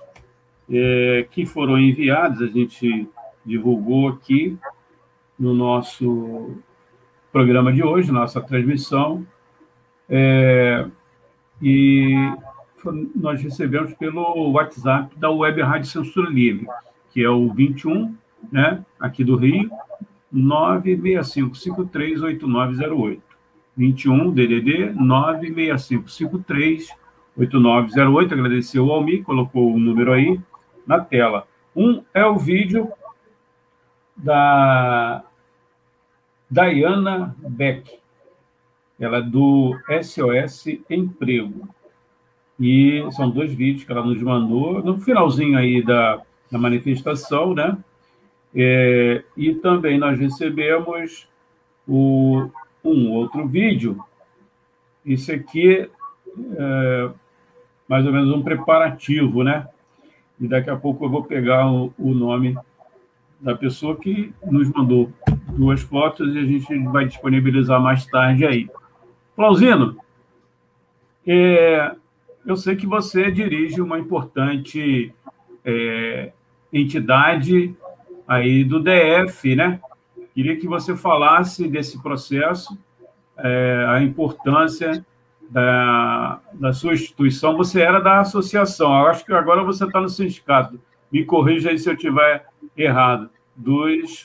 [0.70, 3.08] é, que foram enviados, a gente
[3.44, 4.58] divulgou aqui
[5.38, 6.58] no nosso
[7.32, 9.26] programa de hoje, nossa transmissão,
[10.10, 10.86] é,
[11.62, 12.14] e
[13.14, 16.66] nós recebemos pelo WhatsApp da Web Rádio Censura Livre,
[17.14, 18.14] que é o 21,
[18.50, 19.70] né, aqui do Rio,
[20.34, 23.20] 965538908.
[23.76, 24.94] 21 DDD
[27.36, 28.32] 965538908.
[28.32, 30.40] Agradeceu ao Almi, colocou o número aí
[30.86, 31.46] na tela.
[31.74, 32.90] Um é o vídeo
[34.16, 35.24] da
[36.50, 37.98] Diana Beck,
[39.00, 41.68] ela é do SOS Emprego.
[42.60, 46.20] E são dois vídeos que ela nos mandou no finalzinho aí da,
[46.50, 47.76] da manifestação, né?
[48.54, 51.26] É, e também nós recebemos
[51.88, 52.50] o,
[52.84, 53.98] um outro vídeo.
[55.04, 55.88] Isso aqui
[56.56, 57.10] é
[57.88, 59.68] mais ou menos um preparativo, né?
[60.40, 62.56] E daqui a pouco eu vou pegar o, o nome
[63.40, 65.12] da pessoa que nos mandou
[65.48, 68.68] duas fotos e a gente vai disponibilizar mais tarde aí.
[69.34, 69.96] Flauzino,
[71.26, 71.92] é,
[72.46, 75.12] eu sei que você dirige uma importante
[75.64, 76.32] é,
[76.72, 77.74] entidade
[78.26, 79.80] aí do DF, né?
[80.34, 82.76] Queria que você falasse desse processo,
[83.36, 85.04] é, a importância
[85.50, 87.56] da, da sua instituição.
[87.56, 90.80] Você era da associação, eu acho que agora você está no sindicato.
[91.10, 93.28] Me corrija aí se eu estiver errado.
[93.54, 94.24] Dos,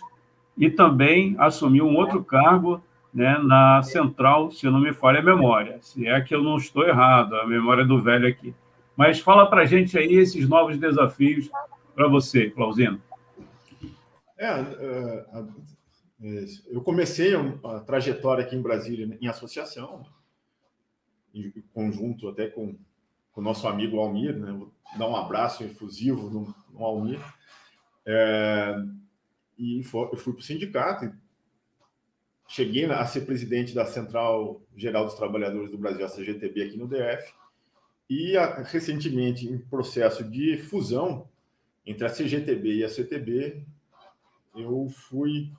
[0.58, 2.82] e também assumiu um outro cargo
[3.14, 5.80] né, na central, se não me falha a memória.
[5.82, 8.54] Se é que eu não estou errado, a memória do velho aqui.
[8.96, 11.50] Mas fala para a gente aí esses novos desafios
[11.94, 13.00] para você, Clausino?
[14.38, 15.26] É, é,
[16.68, 17.34] eu comecei
[17.64, 20.06] a trajetória aqui em Brasília em associação,
[21.34, 22.76] em conjunto até com,
[23.36, 24.52] o nosso amigo Almir, né?
[24.52, 27.20] Vou dar um abraço efusivo no, no Almir.
[28.04, 28.76] É,
[29.58, 29.84] e eu
[30.18, 31.14] fui para o sindicato,
[32.48, 36.88] cheguei a ser presidente da Central Geral dos Trabalhadores do Brasil, a CGTB, aqui no
[36.88, 37.32] DF,
[38.10, 38.34] e
[38.66, 41.30] recentemente, em processo de fusão
[41.86, 43.66] entre a CGTB e a CTB,
[44.58, 45.52] eu fui,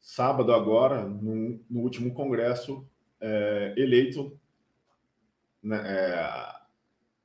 [0.00, 2.86] sábado agora, no, no último congresso,
[3.20, 4.38] é, eleito
[5.62, 6.54] né, é,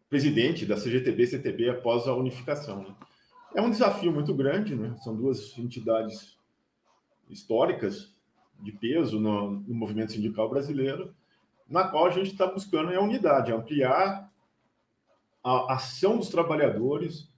[0.09, 2.83] presidente da CGTB-CTB após a unificação.
[2.83, 2.95] Né?
[3.55, 4.95] É um desafio muito grande, né?
[5.03, 6.38] são duas entidades
[7.29, 8.13] históricas
[8.59, 11.13] de peso no, no movimento sindical brasileiro,
[11.67, 14.29] na qual a gente está buscando a unidade, ampliar
[15.43, 17.29] a ação dos trabalhadores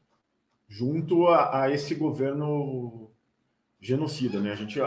[0.68, 3.11] junto a, a esse governo
[3.82, 4.52] genocida, né?
[4.52, 4.80] A gente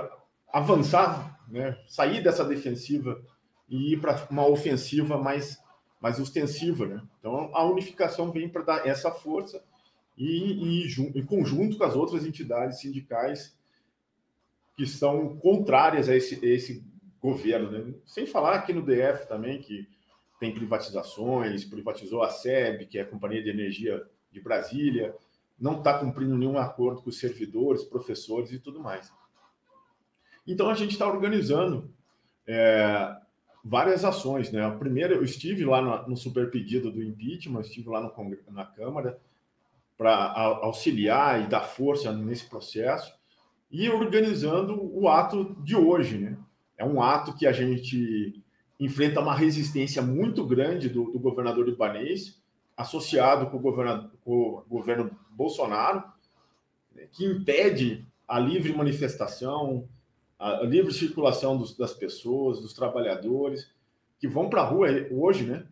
[0.53, 1.77] avançar, né?
[1.87, 3.21] Sair dessa defensiva
[3.69, 5.63] e ir para uma ofensiva mais
[6.01, 7.03] mais ostensiva, né?
[7.19, 9.65] Então a unificação vem para dar essa força
[10.17, 13.57] e, e, em conjunto com as outras entidades sindicais
[14.77, 16.85] que são contrárias a esse, a esse
[17.21, 17.95] governo, né?
[18.05, 19.89] Sem falar aqui no DF também que
[20.39, 25.17] tem privatizações, privatizou a SEB, que é a Companhia de Energia de Brasília,
[25.59, 29.13] não está cumprindo nenhum acordo com os servidores, professores e tudo mais.
[30.47, 31.91] Então a gente está organizando
[32.47, 33.17] é,
[33.65, 34.65] várias ações, né?
[34.65, 38.13] A primeira, eu estive lá no, no super pedido do impeachment, estive lá no,
[38.51, 39.19] na Câmara
[39.97, 43.15] para auxiliar e dar força nesse processo
[43.71, 46.37] e organizando o ato de hoje, né?
[46.77, 48.43] É um ato que a gente
[48.79, 52.43] enfrenta uma resistência muito grande do, do governador Ibanez,
[52.77, 56.03] associado com o, governador, com o governo Bolsonaro,
[56.95, 59.89] né, que impede a livre manifestação,
[60.39, 63.71] a, livre circulação dos, das pessoas, dos trabalhadores,
[64.19, 65.67] que vão para a rua hoje, né?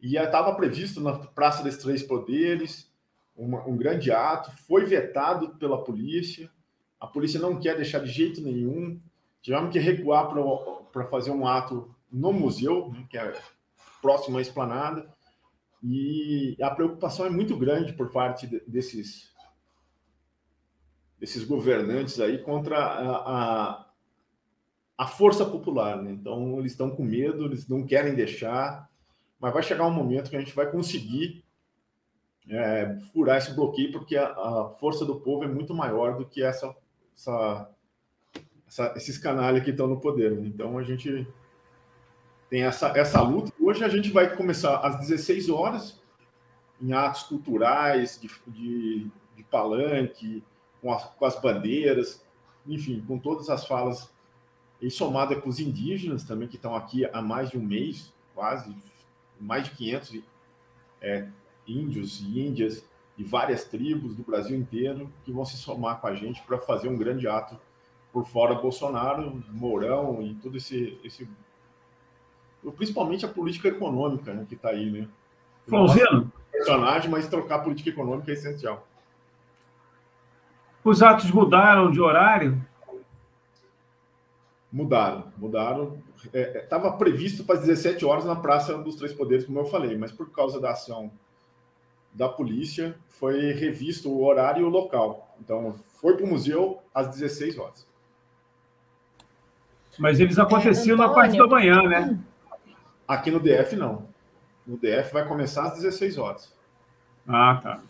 [0.00, 2.92] E estava previsto na Praça dos Três Poderes
[3.36, 6.50] uma, um grande ato, foi vetado pela polícia,
[7.00, 9.00] a polícia não quer deixar de jeito nenhum,
[9.42, 10.32] tivemos que recuar
[10.92, 13.32] para fazer um ato no museu, né, que é
[14.00, 15.12] próximo à esplanada,
[15.86, 19.30] e a preocupação é muito grande por parte desses
[21.20, 23.86] desses governantes aí contra a, a,
[24.96, 26.10] a força popular, né?
[26.12, 28.90] Então eles estão com medo, eles não querem deixar,
[29.38, 31.44] mas vai chegar um momento que a gente vai conseguir
[32.48, 36.42] é, furar esse bloqueio, porque a, a, força do povo é muito maior do que
[36.42, 36.74] essa,
[37.14, 37.70] essa,
[38.66, 40.32] essa esses canalhas que estão no poder.
[40.32, 40.46] Né?
[40.46, 41.26] Então a gente
[42.48, 43.52] tem essa, essa luta.
[43.60, 45.98] Hoje a gente vai começar às 16 horas,
[46.80, 50.42] em atos culturais, de, de, de palanque,
[50.80, 52.22] com, a, com as bandeiras,
[52.66, 54.08] enfim, com todas as falas,
[54.80, 58.74] e somada com os indígenas também, que estão aqui há mais de um mês, quase,
[59.40, 60.20] mais de 500
[61.00, 61.26] é,
[61.66, 62.84] índios e índias
[63.16, 66.88] de várias tribos do Brasil inteiro que vão se somar com a gente para fazer
[66.88, 67.56] um grande ato
[68.12, 71.28] por fora Bolsonaro, Mourão e todo esse, esse
[72.72, 75.08] principalmente a política econômica né, que está aí, né?
[75.68, 76.32] Flauziano?
[76.50, 78.86] Personagem, mas trocar a política econômica é essencial.
[80.84, 82.60] Os atos mudaram de horário?
[84.70, 85.98] Mudaram, mudaram.
[86.32, 89.66] Estava é, é previsto para as 17 horas na Praça dos Três Poderes, como eu
[89.66, 91.10] falei, mas por causa da ação
[92.12, 95.34] da polícia, foi revisto o horário e o local.
[95.40, 97.86] Então, foi para o museu às 16 horas.
[99.98, 102.18] Mas eles aconteciam é, na parte da manhã, né?
[103.06, 104.06] Aqui no DF, não.
[104.66, 106.52] No DF vai começar às 16 horas.
[107.28, 107.80] Ah, tá.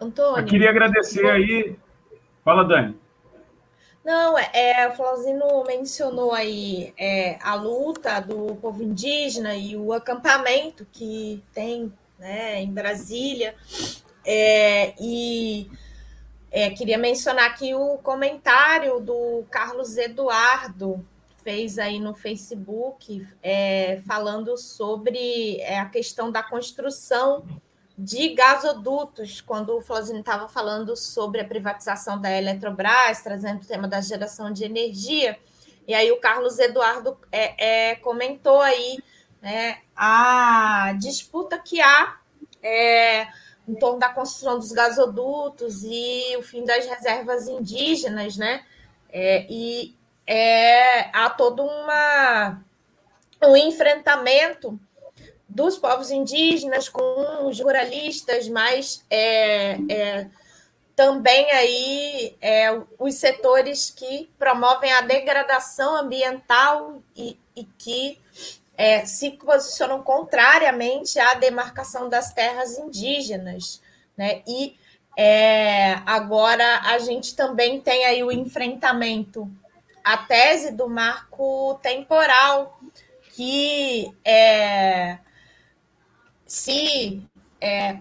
[0.00, 0.38] Antônio.
[0.38, 1.76] Eu queria agradecer aí.
[2.44, 2.96] Fala, Dani.
[4.04, 9.92] Não, é, é, o Flauzino mencionou aí é, a luta do povo indígena e o
[9.92, 13.54] acampamento que tem né, em Brasília.
[14.24, 15.70] É, e
[16.50, 21.04] é, queria mencionar aqui o comentário do Carlos Eduardo,
[21.42, 27.44] fez aí no Facebook é, falando sobre é, a questão da construção
[27.96, 33.86] de gasodutos, quando o Flosino estava falando sobre a privatização da Eletrobras, trazendo o tema
[33.86, 35.38] da geração de energia,
[35.86, 38.98] e aí o Carlos Eduardo é, é comentou aí
[39.40, 42.18] né, a disputa que há
[42.62, 43.26] é,
[43.68, 48.64] em torno da construção dos gasodutos e o fim das reservas indígenas, né?
[49.10, 49.96] É, e
[50.26, 52.62] é, há todo uma,
[53.42, 54.78] um enfrentamento
[55.48, 60.26] dos povos indígenas, com os ruralistas, mas é, é,
[60.96, 68.18] também aí é, os setores que promovem a degradação ambiental e, e que
[68.76, 73.82] é, se posicionam contrariamente à demarcação das terras indígenas.
[74.16, 74.42] Né?
[74.46, 74.76] E
[75.16, 79.50] é, agora a gente também tem aí o enfrentamento
[80.04, 82.78] à tese do marco temporal,
[83.34, 85.18] que é,
[86.46, 87.26] se
[87.60, 87.98] é,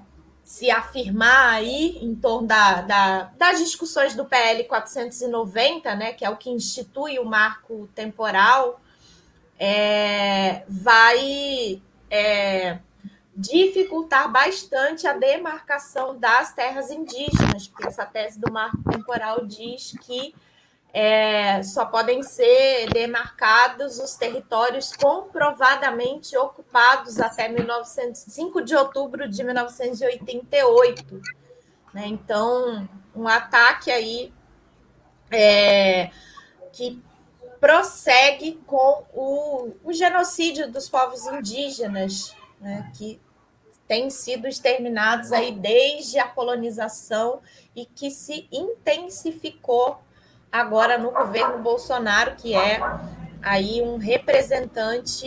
[0.51, 6.29] se afirmar aí em torno da, da, das discussões do PL 490, né, que é
[6.29, 8.81] o que institui o marco temporal,
[9.57, 12.79] é, vai é,
[13.33, 20.35] dificultar bastante a demarcação das terras indígenas, porque essa tese do marco temporal diz que
[20.93, 31.21] é, só podem ser demarcados os territórios comprovadamente ocupados até 1905 de outubro de 1988.
[31.93, 32.07] Né?
[32.07, 34.33] Então, um ataque aí
[35.31, 36.11] é,
[36.73, 37.01] que
[37.59, 42.91] prossegue com o, o, genocídio dos povos indígenas, né?
[42.97, 43.21] que
[43.87, 47.41] têm sido exterminados aí desde a colonização
[47.73, 50.01] e que se intensificou
[50.51, 52.79] agora no governo Bolsonaro, que é
[53.41, 55.25] aí um representante